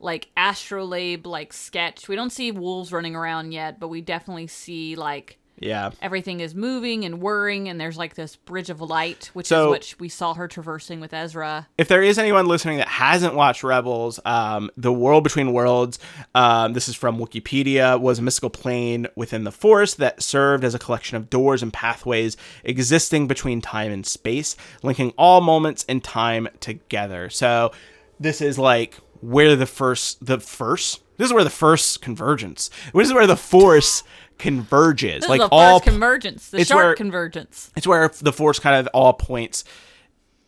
like 0.00 0.28
astrolabe 0.36 1.26
like 1.26 1.52
sketch. 1.52 2.08
We 2.08 2.16
don't 2.16 2.30
see 2.30 2.50
wolves 2.52 2.92
running 2.92 3.14
around 3.16 3.52
yet, 3.52 3.78
but 3.78 3.88
we 3.88 4.00
definitely 4.00 4.46
see 4.46 4.96
like 4.96 5.38
Yeah. 5.62 5.90
everything 6.02 6.40
is 6.40 6.54
moving 6.54 7.04
and 7.04 7.20
whirring, 7.22 7.68
and 7.68 7.80
there's 7.80 7.96
like 7.96 8.14
this 8.14 8.36
bridge 8.36 8.68
of 8.70 8.80
light, 8.80 9.30
which 9.32 9.46
So- 9.46 9.66
is 9.66 9.70
what 9.70 9.94
we 10.00 10.08
saw 10.08 10.34
her 10.34 10.48
traversing 10.48 11.00
with 11.00 11.14
Ezra. 11.14 11.68
if 11.78 11.88
there 11.88 12.02
is 12.02 12.18
anyone 12.18 12.46
listening 12.46 12.78
that 12.78 12.88
hasn't 12.88 13.34
watched 13.34 13.62
Rebels, 13.62 14.18
um, 14.24 14.70
the 14.76 14.92
world 14.92 15.24
between 15.24 15.52
worlds, 15.52 15.98
um, 16.34 16.72
this 16.72 16.88
is 16.88 16.94
from 16.96 17.18
Wikipedia, 17.18 17.98
was 18.00 18.18
a 18.18 18.22
mystical 18.22 18.50
plane 18.50 19.06
within 19.16 19.44
the 19.44 19.52
Force 19.52 19.94
that 19.94 20.22
served 20.22 20.64
as 20.64 20.74
a 20.74 20.78
collection 20.78 21.16
of 21.16 21.30
doors 21.30 21.62
and 21.62 21.72
pathways 21.72 22.36
existing 22.64 23.26
between 23.26 23.60
time 23.60 23.92
and 23.92 24.04
space, 24.06 24.56
linking 24.82 25.12
all 25.16 25.40
moments 25.40 25.84
in 25.84 26.00
time 26.00 26.48
together. 26.60 27.30
So 27.30 27.70
this 28.18 28.40
is 28.40 28.58
like 28.58 28.98
where 29.22 29.56
the 29.56 29.66
first, 29.66 30.24
the 30.24 30.38
first, 30.40 31.00
this 31.16 31.26
is 31.26 31.32
where 31.32 31.44
the 31.44 31.50
first 31.50 32.02
convergence. 32.02 32.68
This 32.94 33.08
is 33.08 33.14
where 33.14 33.26
the 33.26 33.36
Force 33.36 34.02
converges. 34.38 35.20
This 35.22 35.28
like 35.28 35.40
is 35.40 35.48
the 35.48 35.54
all 35.54 35.78
first 35.78 35.88
convergence, 35.90 36.50
the 36.50 36.58
it's 36.58 36.68
sharp 36.68 36.78
where- 36.84 36.94
convergence. 36.94 37.70
It's 37.76 37.86
where 37.86 38.08
the 38.20 38.32
Force 38.32 38.58
kind 38.58 38.76
of 38.76 38.88
all 38.92 39.12
points 39.14 39.64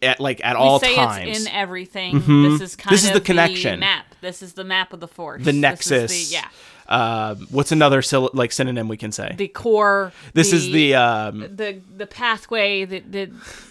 at 0.02 0.20
like 0.20 0.44
at 0.44 0.56
all 0.56 0.80
say 0.80 0.94
times. 0.96 1.28
it's 1.38 1.46
in 1.46 1.52
everything. 1.52 2.20
Mhm. 2.20 2.58
This 2.58 2.60
is 2.72 2.76
kind 2.76 2.92
This 2.92 3.02
is 3.04 3.08
of 3.08 3.14
the 3.14 3.20
connection. 3.20 3.80
map. 3.80 4.14
This 4.20 4.42
is 4.42 4.52
the 4.54 4.64
map 4.64 4.92
of 4.92 5.00
the 5.00 5.08
force. 5.08 5.42
the 5.44 5.52
nexus. 5.52 6.30
the- 6.30 6.34
yeah. 6.34 6.48
Um, 6.86 7.46
what's 7.50 7.72
another 7.72 8.02
syl- 8.02 8.28
like 8.34 8.52
synonym 8.52 8.88
we 8.88 8.98
can 8.98 9.12
say? 9.12 9.32
The 9.38 9.48
core. 9.48 10.12
This 10.34 10.52
is 10.52 10.70
the 10.70 10.94
um, 10.96 11.40
the 11.40 11.80
the 11.96 12.06
pathway, 12.06 12.84
the 12.84 12.98
the 13.00 13.30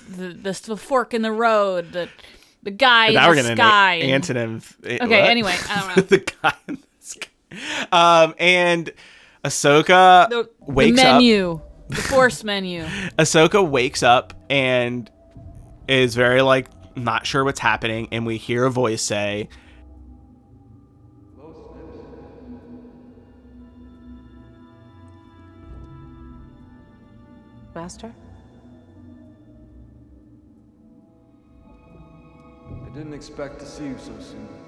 the, 0.10 0.28
the, 0.30 0.62
the 0.66 0.78
fork 0.78 1.14
in 1.14 1.22
the 1.22 1.32
road, 1.32 1.92
the 1.92 2.10
the 2.64 2.72
guy 2.72 3.10
now 3.12 3.30
in 3.32 3.36
the 3.38 3.44
gonna 3.44 3.56
sky. 3.56 3.94
an 3.96 4.22
antonym. 4.22 4.64
eh, 4.86 4.98
Okay, 5.02 5.22
what? 5.22 5.30
anyway, 5.30 5.56
I 5.70 5.80
don't 5.80 5.98
know. 5.98 6.04
the 6.04 6.20
guy 6.42 6.54
in 6.68 6.76
the 6.76 6.82
sky. 7.00 7.28
Um, 7.92 8.34
and 8.40 8.92
Ahsoka 9.44 10.30
the, 10.30 10.50
the 10.66 10.72
wakes 10.72 11.00
up. 11.00 11.16
menu, 11.18 11.62
the 11.90 11.96
force 11.96 12.44
menu. 12.44 12.84
Ahsoka 13.20 13.68
wakes 13.68 14.02
up 14.04 14.34
and 14.50 15.10
is 15.88 16.16
very 16.16 16.42
like 16.42 16.68
not 16.96 17.26
sure 17.26 17.44
what's 17.44 17.60
happening, 17.60 18.08
and 18.12 18.26
we 18.26 18.38
hear 18.38 18.66
a 18.66 18.72
voice 18.72 19.02
say, 19.02 19.50
Master? 27.76 28.14
I 32.94 32.98
didn't 32.98 33.14
expect 33.14 33.60
to 33.60 33.66
see 33.66 33.86
you 33.86 33.98
so 33.98 34.14
soon. 34.20 34.63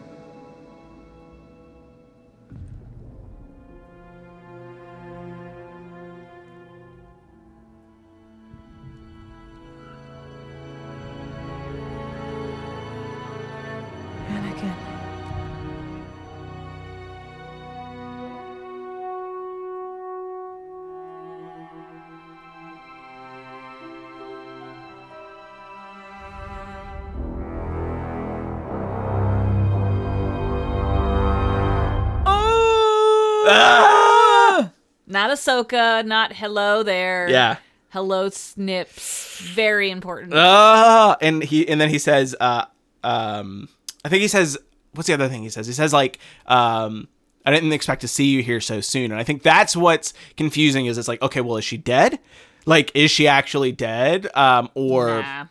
Ahsoka, 35.35 36.05
not 36.05 36.33
hello 36.33 36.81
there. 36.83 37.29
Yeah. 37.29 37.57
Hello 37.89 38.29
Snips. 38.29 39.39
Very 39.39 39.89
important. 39.91 40.33
Uh, 40.33 41.15
and 41.21 41.43
he 41.43 41.67
and 41.67 41.79
then 41.79 41.89
he 41.89 41.99
says, 41.99 42.35
uh, 42.39 42.65
um, 43.03 43.69
I 44.03 44.09
think 44.09 44.21
he 44.21 44.27
says, 44.27 44.57
what's 44.93 45.07
the 45.07 45.13
other 45.13 45.29
thing 45.29 45.43
he 45.43 45.49
says? 45.49 45.67
He 45.67 45.73
says 45.73 45.93
like, 45.93 46.19
um, 46.47 47.07
I 47.45 47.51
didn't 47.51 47.73
expect 47.73 48.01
to 48.01 48.07
see 48.07 48.25
you 48.25 48.41
here 48.43 48.59
so 48.59 48.81
soon, 48.81 49.11
and 49.11 49.19
I 49.19 49.23
think 49.23 49.43
that's 49.43 49.75
what's 49.75 50.13
confusing. 50.35 50.87
Is 50.87 50.97
it's 50.97 51.07
like, 51.07 51.21
okay, 51.21 51.41
well, 51.41 51.57
is 51.57 51.63
she 51.65 51.77
dead? 51.77 52.19
Like, 52.65 52.91
is 52.95 53.11
she 53.11 53.27
actually 53.27 53.71
dead? 53.71 54.27
Um, 54.35 54.69
or 54.73 55.21
Nah. 55.21 55.41
you 55.43 55.47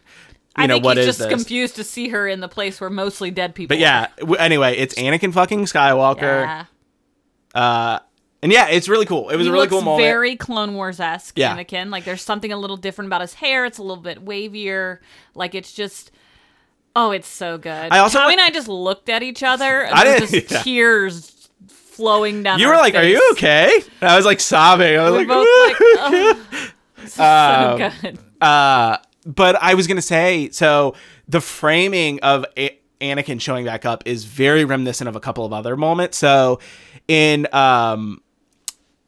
I 0.57 0.67
know 0.67 0.75
think 0.75 0.85
what 0.85 0.97
he's 0.97 1.07
is 1.07 1.17
just 1.17 1.19
this? 1.21 1.29
confused 1.29 1.77
to 1.77 1.85
see 1.85 2.09
her 2.09 2.27
in 2.27 2.41
the 2.41 2.49
place 2.49 2.81
where 2.81 2.91
mostly 2.91 3.31
dead 3.31 3.55
people. 3.55 3.75
But 3.77 3.81
yeah, 3.81 4.09
w- 4.19 4.37
anyway, 4.37 4.77
it's 4.77 4.95
Anakin 4.97 5.33
fucking 5.33 5.65
Skywalker. 5.67 6.45
Yeah. 6.45 6.65
Uh, 7.55 7.99
and 8.45 8.53
yeah, 8.53 8.69
it's 8.69 8.89
really 8.89 9.07
cool. 9.07 9.31
It 9.31 9.37
was 9.37 9.47
he 9.47 9.51
a 9.51 9.53
really 9.53 9.67
cool 9.67 9.81
moment. 9.83 10.05
Very 10.07 10.37
Clone 10.37 10.75
Wars 10.75 11.01
esque, 11.01 11.37
Yeah. 11.37 11.57
Anakin. 11.57 11.91
Like 11.91 12.05
there's 12.05 12.23
something 12.23 12.53
a 12.53 12.57
little 12.57 12.77
different 12.77 13.09
about 13.09 13.23
his 13.23 13.35
hair. 13.35 13.65
It's 13.65 13.79
a 13.79 13.83
little 13.83 14.03
bit 14.03 14.25
wavier. 14.25 14.99
Like 15.35 15.57
it's 15.57 15.73
just. 15.73 16.13
Oh, 16.97 17.11
it's 17.11 17.27
so 17.27 17.59
good. 17.59 17.93
I 17.93 17.99
also 17.99 18.21
Howie 18.21 18.35
and 18.35 18.41
I 18.41 18.51
just 18.51 18.69
looked 18.69 19.09
at 19.09 19.25
each 19.25 19.43
other. 19.43 19.81
And 19.87 19.95
I 19.95 20.05
didn't- 20.05 20.31
just 20.31 20.51
yeah. 20.53 20.63
tears 20.63 21.49
flowing 21.67 22.43
down. 22.45 22.59
you 22.61 22.69
were 22.69 22.77
like, 22.77 22.95
"Are 22.95 23.03
you 23.03 23.21
okay?" 23.33 23.81
And 24.01 24.11
I 24.11 24.17
was 24.17 24.25
like 24.25 24.39
sobbing. 24.41 24.97
I 24.99 25.11
was 25.11 25.13
We 25.13 25.19
like, 25.19 25.29
both 25.29 25.49
like, 25.67 25.77
oh, 25.81 26.47
this 26.97 27.07
is 27.07 27.13
so 27.15 27.25
Um, 27.25 27.79
good. 28.01 28.19
Uh, 28.41 28.99
but 29.27 29.57
I 29.63 29.75
was 29.75 29.87
gonna 29.87 30.03
say, 30.03 30.51
so 30.51 30.95
the 31.29 31.41
framing 31.41 32.21
of 32.21 32.45
A- 32.59 32.79
Anakin 33.01 33.41
showing 33.41 33.65
back 33.65 33.85
up 33.85 34.03
is 34.07 34.25
very 34.25 34.65
reminiscent 34.65 35.09
of 35.09 35.17
a 35.17 35.21
couple 35.21 35.45
of 35.45 35.53
other 35.53 35.77
moments. 35.77 36.19
So, 36.19 36.61
in 37.09 37.47
um, 37.53 38.21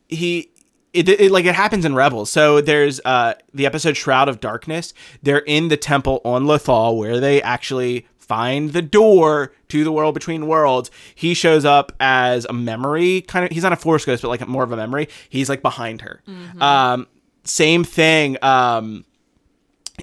he. 0.08 0.50
It, 0.92 1.08
it 1.10 1.30
like 1.30 1.44
it 1.44 1.54
happens 1.54 1.84
in 1.84 1.94
Rebels. 1.94 2.30
So 2.30 2.62
there's 2.62 3.00
uh 3.04 3.34
the 3.52 3.66
episode 3.66 3.98
Shroud 3.98 4.28
of 4.30 4.40
Darkness. 4.40 4.94
They're 5.22 5.40
in 5.40 5.68
the 5.68 5.76
temple 5.76 6.22
on 6.24 6.44
Lothal 6.44 6.96
where 6.96 7.20
they 7.20 7.42
actually 7.42 8.06
find 8.18 8.72
the 8.72 8.80
door 8.80 9.52
to 9.68 9.84
the 9.84 9.92
world 9.92 10.14
between 10.14 10.46
worlds. 10.46 10.90
He 11.14 11.34
shows 11.34 11.66
up 11.66 11.92
as 12.00 12.46
a 12.46 12.54
memory 12.54 13.20
kind 13.20 13.44
of. 13.44 13.50
He's 13.52 13.62
not 13.62 13.74
a 13.74 13.76
Force 13.76 14.06
ghost, 14.06 14.22
but 14.22 14.28
like 14.28 14.46
more 14.48 14.62
of 14.64 14.72
a 14.72 14.76
memory. 14.76 15.08
He's 15.28 15.50
like 15.50 15.60
behind 15.60 16.00
her. 16.00 16.22
Um, 16.60 17.06
same 17.44 17.84
thing. 17.84 18.38
Um, 18.42 19.04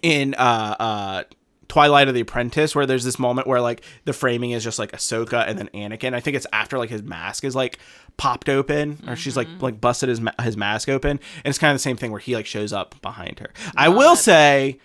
in 0.01 0.33
uh 0.35 0.75
uh 0.79 1.23
Twilight 1.67 2.07
of 2.07 2.13
the 2.13 2.21
Apprentice 2.21 2.75
where 2.75 2.85
there's 2.85 3.03
this 3.03 3.17
moment 3.17 3.47
where 3.47 3.61
like 3.61 3.83
the 4.05 4.13
framing 4.13 4.51
is 4.51 4.63
just 4.63 4.79
like 4.79 4.91
Ahsoka 4.91 5.47
and 5.47 5.57
then 5.57 5.69
Anakin. 5.73 6.13
I 6.13 6.19
think 6.19 6.35
it's 6.35 6.47
after 6.53 6.77
like 6.77 6.89
his 6.89 7.03
mask 7.03 7.43
is 7.43 7.55
like 7.55 7.79
popped 8.17 8.49
open 8.49 9.03
or 9.07 9.15
she's 9.15 9.35
like 9.35 9.47
like 9.59 9.81
busted 9.81 10.09
his 10.09 10.21
ma- 10.21 10.31
his 10.41 10.55
mask 10.55 10.89
open 10.89 11.11
and 11.11 11.45
it's 11.45 11.57
kind 11.57 11.71
of 11.71 11.75
the 11.75 11.83
same 11.83 11.97
thing 11.97 12.11
where 12.11 12.19
he 12.19 12.35
like 12.35 12.45
shows 12.45 12.73
up 12.73 13.01
behind 13.01 13.39
her. 13.39 13.51
I 13.75 13.89
will 13.89 14.15
say 14.15 14.79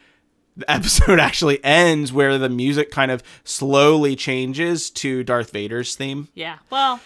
the 0.56 0.70
episode 0.70 1.20
actually 1.20 1.62
ends 1.64 2.12
where 2.12 2.36
the 2.38 2.48
music 2.48 2.90
kind 2.90 3.10
of 3.10 3.22
slowly 3.44 4.16
changes 4.16 4.90
to 4.90 5.22
Darth 5.24 5.50
Vader's 5.52 5.94
theme. 5.94 6.28
Yeah. 6.34 6.58
Well, 6.70 7.00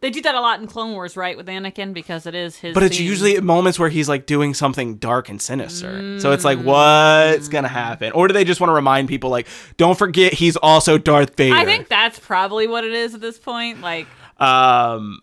they 0.00 0.10
do 0.10 0.20
that 0.22 0.34
a 0.34 0.40
lot 0.40 0.60
in 0.60 0.66
Clone 0.66 0.92
Wars, 0.92 1.16
right, 1.16 1.36
with 1.36 1.46
Anakin 1.46 1.94
because 1.94 2.26
it 2.26 2.34
is 2.34 2.56
his. 2.56 2.74
But 2.74 2.82
it's 2.82 2.98
theme. 2.98 3.06
usually 3.06 3.40
moments 3.40 3.78
where 3.78 3.88
he's 3.88 4.08
like 4.08 4.26
doing 4.26 4.52
something 4.54 4.96
dark 4.96 5.28
and 5.28 5.40
sinister. 5.40 6.20
So 6.20 6.32
it's 6.32 6.44
like, 6.44 6.58
Mm. 6.58 6.64
what's 6.64 7.48
gonna 7.48 7.68
happen? 7.68 8.12
Or 8.12 8.28
do 8.28 8.34
they 8.34 8.44
just 8.44 8.60
want 8.60 8.68
to 8.70 8.74
remind 8.74 9.08
people, 9.08 9.30
like, 9.30 9.46
don't 9.76 9.96
forget 9.96 10.32
he's 10.34 10.56
also 10.56 10.98
Darth 10.98 11.36
Vader? 11.36 11.56
I 11.56 11.64
think 11.64 11.88
that's 11.88 12.18
probably 12.18 12.66
what 12.66 12.84
it 12.84 12.92
is 12.92 13.14
at 13.14 13.20
this 13.20 13.38
point. 13.38 13.80
Like 13.80 14.06
Um, 14.38 15.20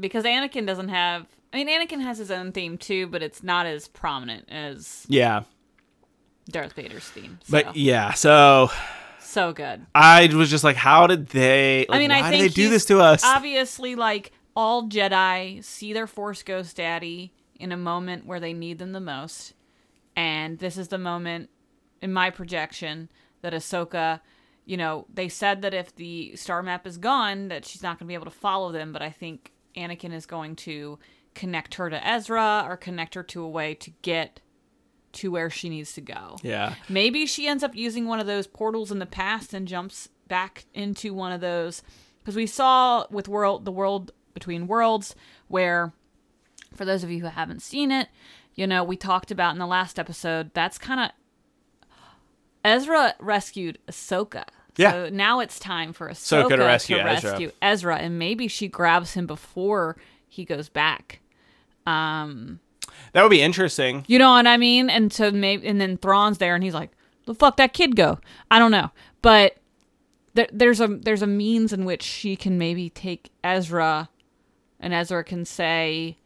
because 0.00 0.24
Anakin 0.24 0.66
doesn't 0.66 0.88
have. 0.88 1.26
I 1.52 1.62
mean, 1.62 1.68
Anakin 1.68 2.00
has 2.00 2.18
his 2.18 2.30
own 2.30 2.50
theme 2.52 2.78
too, 2.78 3.06
but 3.06 3.22
it's 3.22 3.42
not 3.42 3.66
as 3.66 3.86
prominent 3.88 4.48
as 4.50 5.04
yeah, 5.08 5.42
Darth 6.50 6.72
Vader's 6.72 7.04
theme. 7.04 7.38
So, 7.44 7.50
but 7.52 7.76
yeah. 7.76 8.12
So 8.14 8.70
so 9.34 9.52
good. 9.52 9.84
I 9.94 10.30
was 10.32 10.48
just 10.48 10.64
like, 10.64 10.76
how 10.76 11.06
did 11.06 11.26
they? 11.28 11.84
Like, 11.88 11.96
I 11.96 11.98
mean, 11.98 12.10
I 12.10 12.30
think 12.30 12.42
did 12.42 12.50
they 12.50 12.54
do 12.54 12.70
this 12.70 12.86
to 12.86 13.00
us? 13.00 13.22
Obviously, 13.24 13.94
like 13.94 14.32
all 14.56 14.88
Jedi 14.88 15.62
see 15.62 15.92
their 15.92 16.06
Force 16.06 16.42
Ghost 16.42 16.76
Daddy 16.76 17.34
in 17.56 17.72
a 17.72 17.76
moment 17.76 18.24
where 18.24 18.40
they 18.40 18.52
need 18.52 18.78
them 18.78 18.92
the 18.92 19.00
most, 19.00 19.52
and 20.16 20.58
this 20.58 20.78
is 20.78 20.88
the 20.88 20.98
moment 20.98 21.50
in 22.00 22.12
my 22.12 22.30
projection 22.30 23.10
that 23.42 23.52
Ahsoka. 23.52 24.20
You 24.64 24.78
know, 24.78 25.06
they 25.12 25.28
said 25.28 25.60
that 25.60 25.74
if 25.74 25.94
the 25.94 26.34
star 26.36 26.62
map 26.62 26.86
is 26.86 26.96
gone, 26.96 27.48
that 27.48 27.66
she's 27.66 27.82
not 27.82 27.98
going 27.98 28.06
to 28.06 28.08
be 28.08 28.14
able 28.14 28.24
to 28.24 28.30
follow 28.30 28.72
them. 28.72 28.92
But 28.92 29.02
I 29.02 29.10
think 29.10 29.52
Anakin 29.76 30.12
is 30.14 30.24
going 30.24 30.56
to 30.56 30.98
connect 31.34 31.74
her 31.74 31.90
to 31.90 32.06
Ezra 32.06 32.64
or 32.66 32.78
connect 32.78 33.14
her 33.14 33.22
to 33.24 33.42
a 33.42 33.48
way 33.48 33.74
to 33.74 33.90
get 34.00 34.40
to 35.14 35.30
where 35.30 35.50
she 35.50 35.68
needs 35.68 35.92
to 35.94 36.00
go. 36.00 36.36
Yeah. 36.42 36.74
Maybe 36.88 37.26
she 37.26 37.46
ends 37.46 37.62
up 37.62 37.74
using 37.74 38.06
one 38.06 38.20
of 38.20 38.26
those 38.26 38.46
portals 38.46 38.90
in 38.90 38.98
the 38.98 39.06
past 39.06 39.54
and 39.54 39.66
jumps 39.66 40.08
back 40.28 40.66
into 40.74 41.14
one 41.14 41.32
of 41.32 41.40
those 41.40 41.82
because 42.18 42.36
we 42.36 42.46
saw 42.46 43.06
with 43.10 43.28
world 43.28 43.64
the 43.64 43.72
world 43.72 44.12
between 44.32 44.66
worlds 44.66 45.14
where 45.48 45.92
for 46.74 46.84
those 46.84 47.04
of 47.04 47.10
you 47.10 47.20
who 47.20 47.26
haven't 47.26 47.62
seen 47.62 47.90
it, 47.90 48.08
you 48.54 48.66
know, 48.66 48.82
we 48.82 48.96
talked 48.96 49.30
about 49.30 49.52
in 49.52 49.58
the 49.58 49.66
last 49.66 49.98
episode, 49.98 50.50
that's 50.54 50.78
kind 50.78 51.00
of 51.00 51.10
Ezra 52.64 53.14
rescued 53.20 53.78
Ahsoka. 53.88 54.44
Yeah. 54.76 54.90
So 54.90 55.08
now 55.10 55.40
it's 55.40 55.58
time 55.58 55.92
for 55.92 56.08
Ahsoka, 56.08 56.44
Ahsoka 56.44 56.56
to 56.56 56.64
rescue 56.64 56.96
to 56.96 57.04
Ezra. 57.04 57.52
Ezra, 57.62 57.96
and 57.96 58.18
maybe 58.18 58.48
she 58.48 58.66
grabs 58.66 59.14
him 59.14 59.26
before 59.26 59.96
he 60.28 60.44
goes 60.44 60.68
back. 60.68 61.20
Um, 61.86 62.60
that 63.12 63.22
would 63.22 63.30
be 63.30 63.42
interesting. 63.42 64.04
you 64.06 64.18
know 64.18 64.30
what 64.30 64.46
I 64.46 64.56
mean? 64.56 64.90
And 64.90 65.12
so 65.12 65.30
maybe, 65.30 65.66
and 65.66 65.80
then 65.80 65.96
Thrawn's 65.96 66.38
there, 66.38 66.54
and 66.54 66.62
he's 66.64 66.74
like, 66.74 66.90
"The 67.26 67.34
fuck 67.34 67.56
that 67.56 67.72
kid 67.72 67.96
go?" 67.96 68.18
I 68.50 68.58
don't 68.58 68.70
know, 68.70 68.90
but 69.22 69.56
there, 70.34 70.48
there's 70.52 70.80
a 70.80 70.88
there's 70.88 71.22
a 71.22 71.26
means 71.26 71.72
in 71.72 71.84
which 71.84 72.02
she 72.02 72.36
can 72.36 72.58
maybe 72.58 72.90
take 72.90 73.30
Ezra, 73.42 74.10
and 74.80 74.92
Ezra 74.92 75.24
can 75.24 75.44
say, 75.44 76.18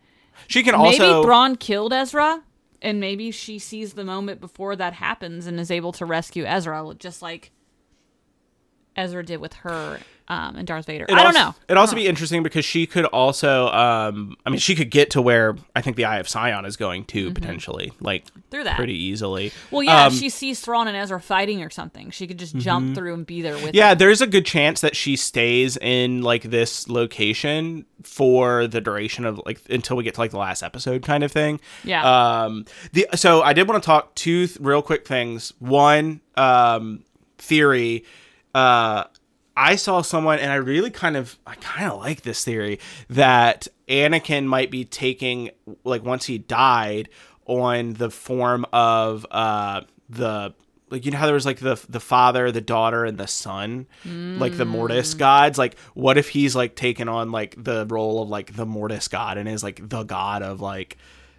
She 0.46 0.62
can 0.62 0.74
also 0.74 0.98
maybe 0.98 1.24
Thrawn 1.24 1.56
killed 1.56 1.92
Ezra, 1.92 2.42
and 2.82 2.98
maybe 2.98 3.30
she 3.30 3.58
sees 3.58 3.92
the 3.92 4.04
moment 4.04 4.40
before 4.40 4.76
that 4.76 4.94
happens 4.94 5.46
and 5.46 5.60
is 5.60 5.70
able 5.70 5.92
to 5.92 6.06
rescue 6.06 6.44
Ezra, 6.44 6.94
just 6.98 7.22
like 7.22 7.52
Ezra 8.96 9.24
did 9.24 9.40
with 9.40 9.52
her 9.54 10.00
um, 10.28 10.56
and 10.56 10.66
Darth 10.66 10.86
Vader. 10.86 11.04
It'd 11.08 11.16
I 11.18 11.22
don't 11.22 11.36
also- 11.36 11.38
know. 11.50 11.54
It'd 11.68 11.78
also 11.78 11.96
be 11.96 12.06
interesting 12.06 12.42
because 12.42 12.64
she 12.64 12.86
could 12.86 13.04
also, 13.06 13.68
um, 13.68 14.36
I 14.44 14.50
mean, 14.50 14.58
she 14.58 14.74
could 14.74 14.90
get 14.90 15.10
to 15.10 15.22
where 15.22 15.56
I 15.74 15.80
think 15.80 15.96
the 15.96 16.04
Eye 16.04 16.18
of 16.18 16.28
Sion 16.28 16.64
is 16.64 16.76
going 16.76 17.04
to 17.06 17.32
potentially, 17.32 17.92
like 18.00 18.26
Mm-hmm. 18.26 18.40
Through 18.50 18.64
that. 18.64 18.76
pretty 18.76 18.94
easily. 18.96 19.52
Well, 19.70 19.82
yeah, 19.82 20.06
Um, 20.06 20.12
if 20.12 20.18
she 20.18 20.30
sees 20.30 20.60
Thrawn 20.60 20.88
and 20.88 20.96
Ezra 20.96 21.20
fighting 21.20 21.62
or 21.62 21.68
something. 21.68 22.10
She 22.10 22.26
could 22.26 22.38
just 22.38 22.56
jump 22.56 22.90
Mhm. 22.90 22.94
through 22.94 23.12
and 23.14 23.26
be 23.26 23.42
there 23.42 23.54
with. 23.58 23.74
yeah, 23.74 23.90
them. 23.90 23.98
there's 23.98 24.22
a 24.22 24.26
good 24.26 24.46
chance 24.46 24.80
that 24.80 24.96
she 24.96 25.16
stays 25.16 25.76
in 25.76 26.22
like 26.22 26.44
this 26.44 26.88
location 26.88 27.84
for 28.02 28.66
the 28.66 28.80
duration 28.80 29.24
of 29.26 29.38
like 29.44 29.60
until 29.68 29.96
we 29.98 30.04
get 30.04 30.14
to 30.14 30.20
like 30.20 30.30
the 30.30 30.38
last 30.38 30.62
episode 30.62 31.02
kind 31.02 31.22
of 31.24 31.30
thing. 31.32 31.60
Yeah. 31.84 32.42
Um 32.44 32.64
the 32.92 33.06
so 33.16 33.42
I 33.42 33.52
did 33.52 33.68
want 33.68 33.82
to 33.82 33.86
talk 33.86 34.14
two 34.14 34.46
th- 34.46 34.58
real 34.60 34.80
quick 34.82 35.06
things. 35.06 35.52
One 35.58 36.20
um 36.36 37.04
theory 37.36 38.04
uh 38.54 39.04
I 39.58 39.74
saw 39.74 40.02
someone 40.02 40.38
and 40.38 40.52
I 40.52 40.54
really 40.54 40.90
kind 40.90 41.16
of 41.16 41.36
I 41.44 41.56
kind 41.56 41.90
of 41.90 41.98
like 41.98 42.22
this 42.22 42.44
theory 42.44 42.78
that 43.10 43.66
Anakin 43.88 44.44
might 44.44 44.70
be 44.70 44.84
taking 44.84 45.50
like 45.82 46.04
once 46.04 46.26
he 46.26 46.38
died 46.38 47.08
on 47.44 47.94
the 47.94 48.08
form 48.08 48.64
of 48.72 49.26
uh 49.32 49.80
the 50.08 50.54
like 50.90 51.04
you 51.04 51.10
know 51.10 51.18
how 51.18 51.26
there 51.26 51.34
was 51.34 51.44
like 51.44 51.58
the 51.58 51.74
the 51.88 51.98
father, 51.98 52.52
the 52.52 52.60
daughter, 52.60 53.04
and 53.04 53.18
the 53.18 53.26
son, 53.26 53.86
like 54.04 54.56
the 54.56 54.64
Mortis 54.64 55.14
gods. 55.14 55.58
Like, 55.58 55.78
what 55.94 56.16
if 56.16 56.28
he's 56.28 56.54
like 56.56 56.76
taken 56.76 57.08
on 57.08 57.32
like 57.32 57.56
the 57.62 57.84
role 57.86 58.22
of 58.22 58.28
like 58.28 58.54
the 58.54 58.64
Mortis 58.64 59.08
god 59.08 59.38
and 59.38 59.48
is 59.48 59.62
like 59.62 59.86
the 59.86 60.04
god 60.04 60.42
of 60.42 60.60
like 60.60 60.96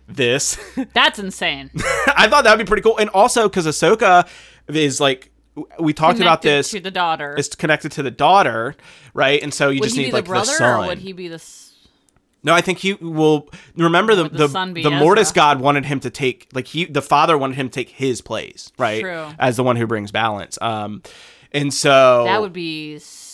this? 0.08 0.60
That's 0.94 1.20
insane. 1.20 1.72
I 2.16 2.28
thought 2.30 2.44
that 2.44 2.56
would 2.56 2.64
be 2.64 2.68
pretty 2.68 2.84
cool. 2.84 2.98
And 2.98 3.10
also 3.10 3.48
because 3.50 3.66
Ahsoka 3.66 4.28
is 4.68 5.00
like 5.00 5.32
we 5.80 5.94
talked 5.94 6.20
about 6.20 6.42
this 6.42 6.72
to 6.72 6.80
the 6.80 6.92
daughter. 6.92 7.36
It's 7.38 7.54
connected 7.56 7.92
to 7.94 8.04
the 8.04 8.12
daughter, 8.12 8.76
right? 9.14 9.42
And 9.42 9.54
so 9.54 9.70
you 9.70 9.80
would 9.80 9.86
just 9.88 9.98
need 9.98 10.06
be 10.08 10.12
like 10.12 10.26
the 10.26 10.30
brother 10.30 10.46
the 10.52 10.58
son. 10.58 10.84
or 10.84 10.88
would 10.88 11.00
he 11.00 11.12
be 11.14 11.28
the? 11.28 11.36
s- 11.36 11.74
No, 12.44 12.54
I 12.54 12.62
think 12.62 12.78
he 12.80 12.94
will 12.94 13.50
remember 13.76 14.16
the 14.16 14.24
would 14.24 14.32
the 14.34 14.48
the, 14.48 14.50
son 14.50 14.74
be 14.74 14.84
the 14.84 14.92
Mortis 14.92 15.32
god 15.32 15.60
wanted 15.62 15.86
him 15.86 16.00
to 16.02 16.10
take 16.10 16.48
like 16.54 16.68
he 16.68 16.86
the 16.86 17.02
father 17.02 17.38
wanted 17.38 17.56
him 17.56 17.70
to 17.70 17.74
take 17.74 17.90
his 17.90 18.22
place, 18.22 18.72
right? 18.78 19.02
True. 19.02 19.28
As 19.38 19.56
the 19.58 19.64
one 19.64 19.76
who 19.76 19.86
brings 19.88 20.12
balance. 20.12 20.58
Um 20.62 21.02
and 21.52 21.74
so 21.74 22.24
That 22.26 22.42
would 22.42 22.54
be 22.54 22.96
s- 22.96 23.26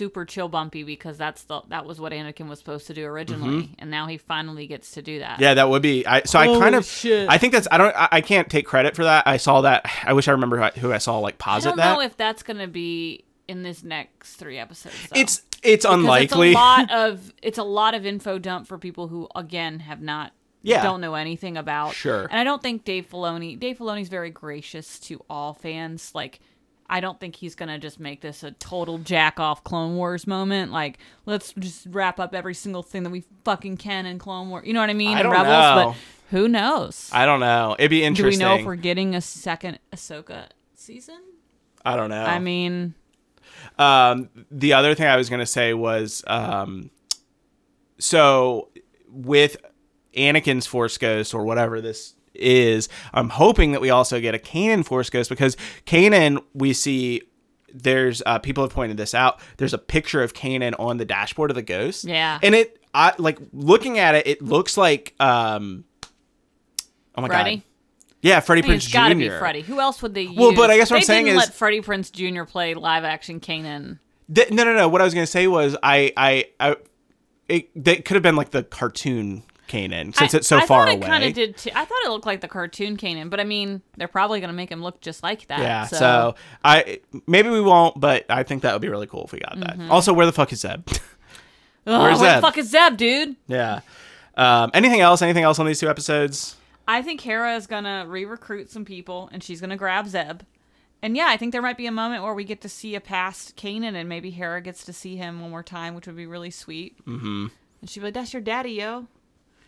super 0.00 0.24
chill 0.24 0.48
bumpy 0.48 0.82
because 0.82 1.18
that's 1.18 1.42
the 1.44 1.60
that 1.68 1.84
was 1.84 2.00
what 2.00 2.12
Anakin 2.12 2.48
was 2.48 2.58
supposed 2.58 2.86
to 2.86 2.94
do 2.94 3.04
originally, 3.04 3.74
and 3.78 3.90
now 3.90 4.06
he 4.06 4.16
finally 4.16 4.66
gets 4.66 4.92
to 4.92 5.02
do 5.02 5.18
that. 5.18 5.32
Mm-hmm. 5.34 5.42
Yeah, 5.42 5.54
that 5.54 5.68
would 5.68 5.82
be. 5.82 6.06
I 6.06 6.22
so 6.22 6.38
I 6.38 6.46
kind 6.46 6.74
of. 6.74 6.86
shit. 6.86 7.28
I 7.28 7.36
think 7.36 7.52
that's. 7.52 7.68
I 7.70 7.76
don't. 7.76 7.94
I, 7.94 8.08
I 8.12 8.20
can't 8.22 8.48
take 8.48 8.64
credit 8.66 8.96
for 8.96 9.04
that. 9.04 9.26
I 9.26 9.36
saw 9.36 9.60
that. 9.60 9.84
I 10.04 10.14
wish 10.14 10.26
I 10.26 10.32
remember 10.32 10.56
who 10.56 10.62
I, 10.62 10.70
who 10.70 10.92
I 10.92 10.98
saw 10.98 11.18
like 11.18 11.34
I 11.34 11.44
posit 11.44 11.68
don't 11.68 11.76
that. 11.76 11.94
know 11.94 12.00
if 12.00 12.16
that's 12.16 12.42
gonna 12.42 12.66
be 12.68 13.24
in 13.46 13.62
this 13.62 13.82
next 13.84 14.36
three 14.36 14.56
episodes. 14.58 14.94
though. 15.12 15.20
It's 15.20 15.42
It's 15.62 15.84
Because 15.84 15.98
unlikely. 15.98 16.50
It's 16.52 16.56
a 16.56 16.60
lot 16.60 16.90
of 17.10 17.32
it's 17.42 17.58
a 17.58 17.62
lot 17.64 17.94
of 17.94 18.06
info 18.06 18.38
dump 18.38 18.66
for 18.66 18.78
people 18.78 19.08
who 19.08 19.28
again 19.36 19.80
have 19.80 20.00
not 20.00 20.32
Yeah. 20.62 20.82
don't 20.82 21.00
know 21.00 21.14
anything 21.14 21.56
about. 21.56 21.94
Sure. 21.94 22.22
And 22.30 22.38
I 22.40 22.44
don't 22.44 22.62
think 22.62 22.84
Dave 22.84 23.08
Filoni 23.10 23.58
Dave 23.58 23.78
Filoni's 23.78 24.08
very 24.08 24.30
gracious 24.30 24.98
to 25.00 25.22
all 25.28 25.52
fans. 25.52 26.12
Like 26.14 26.40
I 26.90 27.00
don't 27.00 27.18
think 27.20 27.36
he's 27.36 27.54
gonna 27.54 27.78
just 27.78 28.00
make 28.00 28.20
this 28.20 28.42
a 28.42 28.50
total 28.50 28.98
jack 28.98 29.38
off 29.38 29.62
Clone 29.64 29.96
Wars 29.96 30.26
moment. 30.26 30.72
Like, 30.72 30.98
let's 31.24 31.52
just 31.58 31.86
wrap 31.90 32.18
up 32.18 32.34
every 32.34 32.54
single 32.54 32.82
thing 32.82 33.04
that 33.04 33.10
we 33.10 33.24
fucking 33.44 33.76
can 33.76 34.06
in 34.06 34.18
Clone 34.18 34.50
Wars. 34.50 34.66
You 34.66 34.74
know 34.74 34.80
what 34.80 34.90
I 34.90 34.94
mean? 34.94 35.16
I 35.16 35.22
don't 35.22 35.32
Rebels, 35.32 35.46
know. 35.48 35.94
but 35.94 36.36
who 36.36 36.48
knows? 36.48 37.08
I 37.12 37.24
don't 37.26 37.40
know. 37.40 37.76
It'd 37.78 37.90
be 37.90 38.02
interesting. 38.02 38.40
Do 38.40 38.44
we 38.44 38.54
know 38.56 38.60
if 38.60 38.66
we're 38.66 38.74
getting 38.74 39.14
a 39.14 39.20
second 39.20 39.78
Ahsoka 39.92 40.48
season? 40.74 41.20
I 41.84 41.96
don't 41.96 42.10
know. 42.10 42.24
I 42.24 42.38
mean, 42.40 42.94
Um, 43.78 44.28
the 44.50 44.72
other 44.72 44.94
thing 44.94 45.06
I 45.06 45.16
was 45.16 45.30
gonna 45.30 45.46
say 45.46 45.72
was, 45.74 46.24
um, 46.26 46.90
so 47.98 48.68
with 49.08 49.56
Anakin's 50.16 50.66
Force 50.66 50.98
Ghost 50.98 51.34
or 51.34 51.44
whatever 51.44 51.80
this 51.80 52.14
is, 52.40 52.88
I'm 53.14 53.28
hoping 53.28 53.72
that 53.72 53.80
we 53.80 53.90
also 53.90 54.20
get 54.20 54.34
a 54.34 54.38
Kanan 54.38 54.84
Force 54.84 55.10
Ghost 55.10 55.30
because 55.30 55.56
Kanan 55.86 56.42
we 56.54 56.72
see. 56.72 57.22
There's 57.72 58.20
uh, 58.26 58.40
people 58.40 58.64
have 58.64 58.72
pointed 58.72 58.96
this 58.96 59.14
out. 59.14 59.40
There's 59.58 59.72
a 59.72 59.78
picture 59.78 60.22
of 60.24 60.34
Kanan 60.34 60.74
on 60.80 60.96
the 60.96 61.04
dashboard 61.04 61.50
of 61.52 61.54
the 61.54 61.62
Ghost. 61.62 62.04
Yeah. 62.04 62.40
and 62.42 62.52
it, 62.52 62.80
I 62.92 63.12
like 63.16 63.38
looking 63.52 63.98
at 64.00 64.16
it. 64.16 64.26
It 64.26 64.42
looks 64.42 64.76
like, 64.76 65.14
um, 65.20 65.84
oh 67.16 67.22
my 67.22 67.28
Freddie? 67.28 67.56
god, 67.58 67.62
yeah, 68.22 68.40
Freddie 68.40 68.64
I 68.64 68.66
mean, 68.66 68.72
Prinze 68.72 68.84
it's 68.84 68.92
got 68.92 69.08
to 69.08 69.14
Jr. 69.14 69.20
be 69.20 69.28
Freddie. 69.30 69.60
Who 69.62 69.78
else 69.78 70.02
would 70.02 70.14
they 70.14 70.22
use? 70.22 70.36
Well, 70.36 70.52
but 70.52 70.70
I 70.70 70.76
guess 70.78 70.90
what 70.90 70.96
they 70.96 71.00
I'm 71.02 71.06
saying 71.06 71.26
is- 71.28 71.36
let 71.36 71.54
Freddie 71.54 71.80
Prinze 71.80 72.10
Jr. 72.10 72.42
play 72.42 72.74
live 72.74 73.04
action 73.04 73.38
Kanan. 73.38 74.00
Th- 74.34 74.50
no, 74.50 74.64
no, 74.64 74.74
no. 74.74 74.88
What 74.88 75.00
I 75.00 75.04
was 75.04 75.14
gonna 75.14 75.26
say 75.26 75.46
was 75.46 75.76
I, 75.82 76.12
I, 76.16 76.46
I 76.58 76.76
it 77.48 77.84
that 77.84 78.04
could 78.04 78.14
have 78.14 78.22
been 78.24 78.36
like 78.36 78.50
the 78.50 78.62
cartoon 78.64 79.44
Kanan 79.70 80.14
since 80.14 80.34
I- 80.34 80.38
it's 80.38 80.48
so 80.48 80.58
I 80.58 80.66
far 80.66 80.86
thought 80.86 80.94
away. 80.96 81.06
It 81.06 81.08
kind 81.08 81.24
of 81.24 81.32
did. 81.32 81.56
Too. 81.56 81.70
I 81.74 81.84
thought 81.84 81.98
it 82.04 82.10
looked 82.10 82.26
like 82.26 82.40
the 82.40 82.48
cartoon 82.48 82.96
Kanan, 82.96 83.30
but 83.30 83.38
I 83.40 83.44
mean, 83.44 83.80
they're 83.96 84.08
probably 84.08 84.40
gonna 84.40 84.52
make 84.52 84.70
him 84.70 84.82
look 84.82 85.00
just 85.00 85.22
like 85.22 85.46
that. 85.48 85.60
yeah, 85.60 85.86
So, 85.86 85.96
so. 85.96 86.34
I 86.64 87.00
maybe 87.26 87.48
we 87.48 87.60
won't, 87.60 87.98
but 88.00 88.26
I 88.28 88.42
think 88.42 88.62
that 88.62 88.72
would 88.72 88.82
be 88.82 88.88
really 88.88 89.06
cool 89.06 89.24
if 89.24 89.32
we 89.32 89.38
got 89.38 89.58
that. 89.60 89.78
Mhm. 89.78 89.90
Also, 89.90 90.12
where 90.12 90.26
the 90.26 90.32
fuck 90.32 90.52
is 90.52 90.60
Zeb? 90.60 90.86
Ugh, 91.86 92.02
where 92.02 92.14
Zeb? 92.14 92.36
the 92.36 92.40
fuck 92.42 92.58
is 92.58 92.70
Zeb, 92.70 92.96
dude? 92.96 93.36
yeah. 93.48 93.80
Um, 94.36 94.70
anything 94.74 95.00
else? 95.00 95.22
Anything 95.22 95.44
else 95.44 95.58
on 95.58 95.66
these 95.66 95.80
two 95.80 95.88
episodes? 95.88 96.56
I 96.88 97.02
think 97.02 97.20
Hera 97.20 97.56
is 97.56 97.66
gonna 97.66 98.04
re-recruit 98.08 98.70
some 98.70 98.84
people, 98.84 99.28
and 99.32 99.42
she's 99.42 99.60
gonna 99.60 99.76
grab 99.76 100.06
Zeb. 100.08 100.42
And 101.02 101.16
yeah, 101.16 101.26
I 101.28 101.36
think 101.36 101.52
there 101.52 101.62
might 101.62 101.76
be 101.78 101.86
a 101.86 101.92
moment 101.92 102.22
where 102.22 102.34
we 102.34 102.44
get 102.44 102.60
to 102.62 102.68
see 102.68 102.94
a 102.94 103.00
past 103.00 103.56
Kanan, 103.56 103.94
and 103.94 104.08
maybe 104.08 104.30
Hera 104.30 104.60
gets 104.60 104.84
to 104.84 104.92
see 104.92 105.16
him 105.16 105.40
one 105.40 105.50
more 105.50 105.62
time, 105.62 105.94
which 105.94 106.06
would 106.06 106.16
be 106.16 106.26
really 106.26 106.50
sweet. 106.50 106.98
Mm-hmm. 107.06 107.46
And 107.80 107.90
she'd 107.90 108.00
be 108.00 108.06
like, 108.06 108.14
"That's 108.14 108.32
your 108.34 108.42
daddy, 108.42 108.72
yo." 108.72 109.06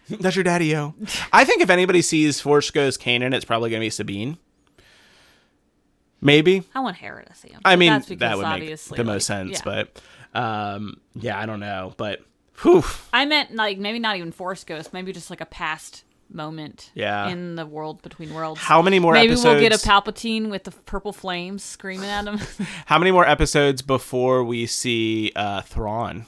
That's 0.08 0.36
your 0.36 0.44
daddy, 0.44 0.66
yo. 0.66 0.94
I 1.32 1.44
think 1.44 1.62
if 1.62 1.70
anybody 1.70 2.02
sees 2.02 2.40
Force 2.40 2.70
Ghost 2.70 3.00
Kanan, 3.00 3.34
it's 3.34 3.44
probably 3.44 3.70
gonna 3.70 3.80
be 3.80 3.90
Sabine. 3.90 4.38
Maybe. 6.20 6.62
I 6.74 6.80
want 6.80 6.96
Hera 6.96 7.24
to 7.24 7.34
see 7.34 7.48
him. 7.48 7.60
I 7.64 7.76
mean, 7.76 7.90
that's 7.90 8.06
that 8.08 8.36
would 8.36 8.46
make 8.46 8.78
the 8.78 9.04
most 9.04 9.08
like, 9.08 9.22
sense, 9.22 9.52
yeah. 9.52 9.60
but 9.64 10.02
um, 10.38 11.00
yeah, 11.14 11.38
I 11.38 11.46
don't 11.46 11.60
know, 11.60 11.94
but 11.96 12.20
whew. 12.62 12.84
I 13.12 13.24
meant 13.24 13.54
like 13.54 13.78
maybe 13.78 13.98
not 13.98 14.16
even 14.16 14.30
Force 14.30 14.64
Ghost, 14.64 14.92
maybe 14.92 15.12
just 15.12 15.30
like 15.30 15.40
a 15.40 15.46
past 15.46 16.04
moment. 16.30 16.90
Yeah. 16.94 17.28
In 17.28 17.56
the 17.56 17.66
world 17.66 18.02
between 18.02 18.32
worlds. 18.32 18.60
How 18.60 18.82
many 18.82 18.98
more 18.98 19.12
Maybe 19.12 19.34
we'll 19.34 19.42
get 19.60 19.72
a 19.72 19.74
episodes- 19.74 19.84
Palpatine 19.84 20.50
with 20.50 20.64
the 20.64 20.70
purple 20.70 21.12
flames 21.12 21.62
screaming 21.62 22.08
at 22.08 22.26
him. 22.26 22.38
How 22.86 22.98
many 22.98 23.10
more 23.10 23.26
episodes 23.26 23.82
before 23.82 24.44
we 24.44 24.66
see 24.66 25.32
uh, 25.36 25.62
Thrawn? 25.62 26.26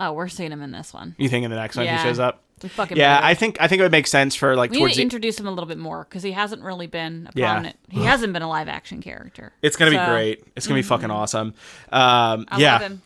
oh, 0.00 0.12
we're 0.12 0.28
seeing 0.28 0.52
him 0.52 0.62
in 0.62 0.70
this 0.70 0.94
one. 0.94 1.16
You 1.18 1.28
think 1.28 1.44
in 1.44 1.50
the 1.50 1.56
next 1.56 1.76
one 1.76 1.84
Yeah. 1.84 1.98
he 1.98 2.08
shows 2.08 2.18
up? 2.18 2.44
We 2.62 2.68
fucking 2.68 2.96
yeah, 2.96 3.16
better. 3.16 3.26
I 3.26 3.34
think 3.34 3.56
I 3.60 3.68
think 3.68 3.80
it 3.80 3.82
would 3.82 3.92
make 3.92 4.06
sense 4.06 4.34
for 4.34 4.56
like 4.56 4.70
we 4.70 4.76
need 4.76 4.80
towards 4.80 4.94
to 4.94 4.98
the. 4.98 5.02
introduce 5.02 5.38
him 5.40 5.46
a 5.46 5.50
little 5.50 5.66
bit 5.66 5.78
more 5.78 6.04
because 6.04 6.22
he 6.22 6.32
hasn't 6.32 6.62
really 6.62 6.86
been 6.86 7.28
a 7.34 7.38
Yeah. 7.38 7.46
prominent. 7.52 7.76
He 7.90 8.02
hasn't 8.04 8.32
been 8.32 8.42
a 8.42 8.48
live 8.48 8.68
action 8.68 9.00
character. 9.02 9.52
it's 9.62 9.76
gonna 9.76 9.90
be 9.90 9.96
great. 10.10 10.44
It's 10.56 10.66
gonna 10.66 10.80
be 10.80 10.84
Mhm. 10.84 10.88
fucking 10.88 11.10
awesome. 11.10 11.48
Um, 11.92 12.46
I 12.48 12.58
yeah. 12.58 12.72
love 12.74 12.82
him. 12.82 13.02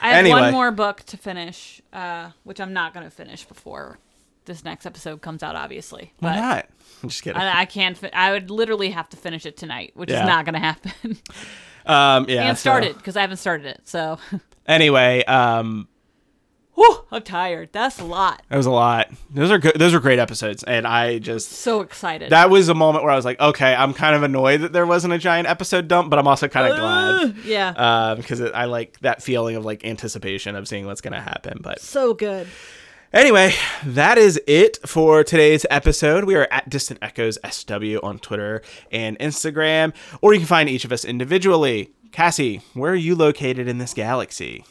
I 0.00 0.10
have 0.10 0.16
Anyway. 0.24 0.40
one 0.42 0.52
more 0.52 0.70
book 0.70 1.02
to 1.06 1.16
finish, 1.16 1.80
uh, 1.92 2.30
which 2.44 2.60
I'm 2.60 2.72
not 2.72 2.94
going 2.94 3.04
to 3.04 3.10
finish 3.10 3.44
before 3.44 3.98
this 4.44 4.64
next 4.64 4.86
episode 4.86 5.22
comes 5.22 5.42
out. 5.42 5.56
Obviously, 5.56 6.12
Why 6.20 6.36
not? 6.36 6.66
I'm 7.02 7.08
just 7.08 7.24
kidding. 7.24 7.40
I, 7.42 7.62
I 7.62 7.64
can't. 7.64 7.98
Fi- 7.98 8.12
I 8.12 8.30
would 8.30 8.48
literally 8.48 8.90
have 8.90 9.08
to 9.08 9.16
finish 9.16 9.44
it 9.44 9.56
tonight, 9.56 9.90
which 9.94 10.08
Yeah. 10.10 10.20
is 10.20 10.26
not 10.28 10.44
going 10.44 10.54
to 10.54 10.60
happen. 10.60 10.92
Um, 11.84 12.26
yeah. 12.28 12.42
and 12.48 12.56
so- 12.56 12.60
start 12.60 12.84
it 12.84 12.96
because 12.96 13.16
I 13.16 13.22
haven't 13.22 13.38
started 13.38 13.66
it. 13.66 13.80
So, 13.88 14.18
Anyway, 14.68 15.24
um, 15.24 15.88
Whew, 16.78 16.98
I'm 17.10 17.22
tired. 17.22 17.70
That's 17.72 17.98
a 17.98 18.04
lot. 18.04 18.40
that 18.48 18.56
was 18.56 18.66
a 18.66 18.70
lot. 18.70 19.10
Those 19.34 19.50
are 19.50 19.58
good. 19.58 19.74
Those 19.74 19.94
are 19.94 19.98
great 19.98 20.20
episodes, 20.20 20.62
and 20.62 20.86
I 20.86 21.18
just 21.18 21.50
So 21.50 21.80
excited. 21.80 22.30
that 22.30 22.50
was 22.50 22.68
a 22.68 22.74
moment 22.74 23.02
where 23.02 23.12
I 23.12 23.16
was 23.16 23.24
like, 23.24 23.40
okay, 23.40 23.74
I'm 23.74 23.92
kind 23.92 24.14
of 24.14 24.22
annoyed 24.22 24.60
that 24.60 24.72
there 24.72 24.86
wasn't 24.86 25.12
a 25.12 25.18
giant 25.18 25.48
episode 25.48 25.88
dump, 25.88 26.08
but 26.08 26.20
I'm 26.20 26.28
also 26.28 26.46
kind 26.46 26.72
of 26.72 26.78
glad. 26.78 27.44
yeah. 27.44 27.70
Uh, 27.70 28.14
because 28.14 28.38
it, 28.38 28.52
I 28.54 28.66
like 28.66 29.00
that 29.00 29.24
feeling 29.24 29.56
of 29.56 29.64
like 29.64 29.84
anticipation 29.84 30.54
of 30.54 30.68
seeing 30.68 30.86
what's 30.86 31.00
gonna 31.00 31.20
happen. 31.20 31.58
But 31.60 31.80
so 31.80 32.14
good. 32.14 32.46
Anyway, 33.12 33.54
that 33.84 34.16
is 34.16 34.40
it 34.46 34.78
for 34.86 35.24
today's 35.24 35.66
episode. 35.70 36.24
We 36.26 36.36
are 36.36 36.46
at 36.50 36.68
Distant 36.68 37.00
Echoes 37.02 37.38
SW 37.50 37.96
on 38.04 38.20
Twitter 38.20 38.62
and 38.92 39.18
Instagram, 39.18 39.94
or 40.20 40.32
you 40.32 40.38
can 40.38 40.46
find 40.46 40.68
each 40.68 40.84
of 40.84 40.92
us 40.92 41.04
individually. 41.04 41.90
Cassie, 42.12 42.60
where 42.74 42.92
are 42.92 42.94
you 42.94 43.16
located 43.16 43.66
in 43.66 43.78
this 43.78 43.94
galaxy? 43.94 44.64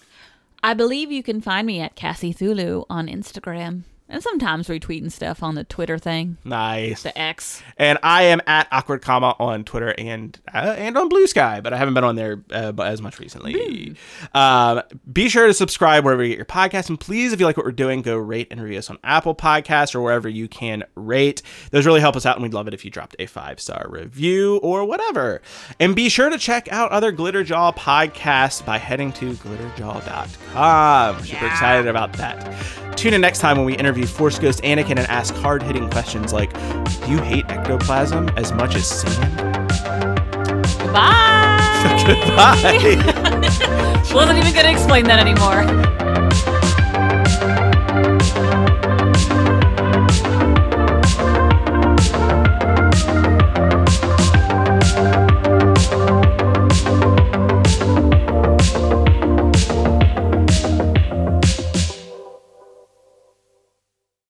I 0.63 0.73
believe 0.73 1.11
you 1.11 1.23
can 1.23 1.41
find 1.41 1.67
me 1.67 1.79
at 1.81 1.95
Cassie 1.95 2.33
Thulu 2.33 2.85
on 2.89 3.07
Instagram 3.07 3.83
and 4.09 4.23
sometimes 4.23 4.67
retweeting 4.67 5.11
stuff 5.11 5.43
on 5.43 5.55
the 5.55 5.63
Twitter 5.63 5.97
thing, 5.97 6.37
Nice. 6.43 7.03
the 7.03 7.17
X. 7.17 7.61
And 7.77 7.97
I 8.03 8.23
am 8.23 8.41
at 8.47 8.67
awkward 8.71 9.01
comma 9.01 9.35
on 9.39 9.63
Twitter 9.63 9.93
and 9.97 10.39
uh, 10.53 10.75
and 10.77 10.97
on 10.97 11.09
Blue 11.09 11.27
Sky, 11.27 11.59
but 11.61 11.73
I 11.73 11.77
haven't 11.77 11.93
been 11.93 12.03
on 12.03 12.15
there 12.15 12.41
uh, 12.51 12.73
as 12.79 13.01
much 13.01 13.19
recently. 13.19 13.95
Um, 14.33 14.81
be 15.11 15.29
sure 15.29 15.47
to 15.47 15.53
subscribe 15.53 16.03
wherever 16.05 16.23
you 16.23 16.29
get 16.29 16.37
your 16.37 16.45
podcast, 16.45 16.89
and 16.89 16.99
please, 16.99 17.33
if 17.33 17.39
you 17.39 17.45
like 17.45 17.57
what 17.57 17.65
we're 17.65 17.71
doing, 17.71 18.01
go 18.01 18.15
rate 18.17 18.47
and 18.51 18.61
review 18.61 18.77
us 18.79 18.89
on 18.89 18.97
Apple 19.03 19.35
Podcasts 19.35 19.93
or 19.95 20.01
wherever 20.01 20.29
you 20.29 20.47
can 20.47 20.83
rate. 20.95 21.41
Those 21.71 21.85
really 21.85 21.99
help 22.01 22.15
us 22.15 22.25
out, 22.25 22.35
and 22.37 22.43
we'd 22.43 22.53
love 22.53 22.67
it 22.67 22.73
if 22.73 22.85
you 22.85 22.91
dropped 22.91 23.15
a 23.19 23.25
five 23.25 23.59
star 23.59 23.85
review 23.89 24.57
or 24.57 24.85
whatever. 24.85 25.41
And 25.79 25.95
be 25.95 26.09
sure 26.09 26.29
to 26.29 26.37
check 26.37 26.71
out 26.71 26.91
other 26.91 27.11
Glitterjaw 27.11 27.75
podcasts 27.75 28.65
by 28.65 28.77
heading 28.77 29.11
to 29.13 29.33
glitterjaw.com. 29.33 31.23
Super 31.25 31.45
excited 31.45 31.87
about 31.87 32.13
that. 32.13 32.55
Tune 32.97 33.13
in 33.13 33.21
next 33.21 33.39
time 33.39 33.57
when 33.57 33.65
we 33.65 33.77
interview 33.97 34.15
Force 34.15 34.37
Ghost 34.37 34.61
Anakin 34.61 34.97
and 34.97 35.07
ask 35.07 35.33
hard 35.35 35.63
hitting 35.63 35.89
questions 35.89 36.31
like 36.31 36.53
Do 37.05 37.11
you 37.11 37.17
hate 37.17 37.45
ectoplasm 37.49 38.29
as 38.37 38.51
much 38.53 38.75
as 38.75 38.87
sand? 38.87 39.37
Goodbye. 40.79 42.03
Goodbye. 42.05 42.63
Wasn't 44.13 44.37
even 44.37 44.53
going 44.53 44.65
to 44.65 44.71
explain 44.71 45.05
that 45.05 45.19
anymore. 45.19 46.56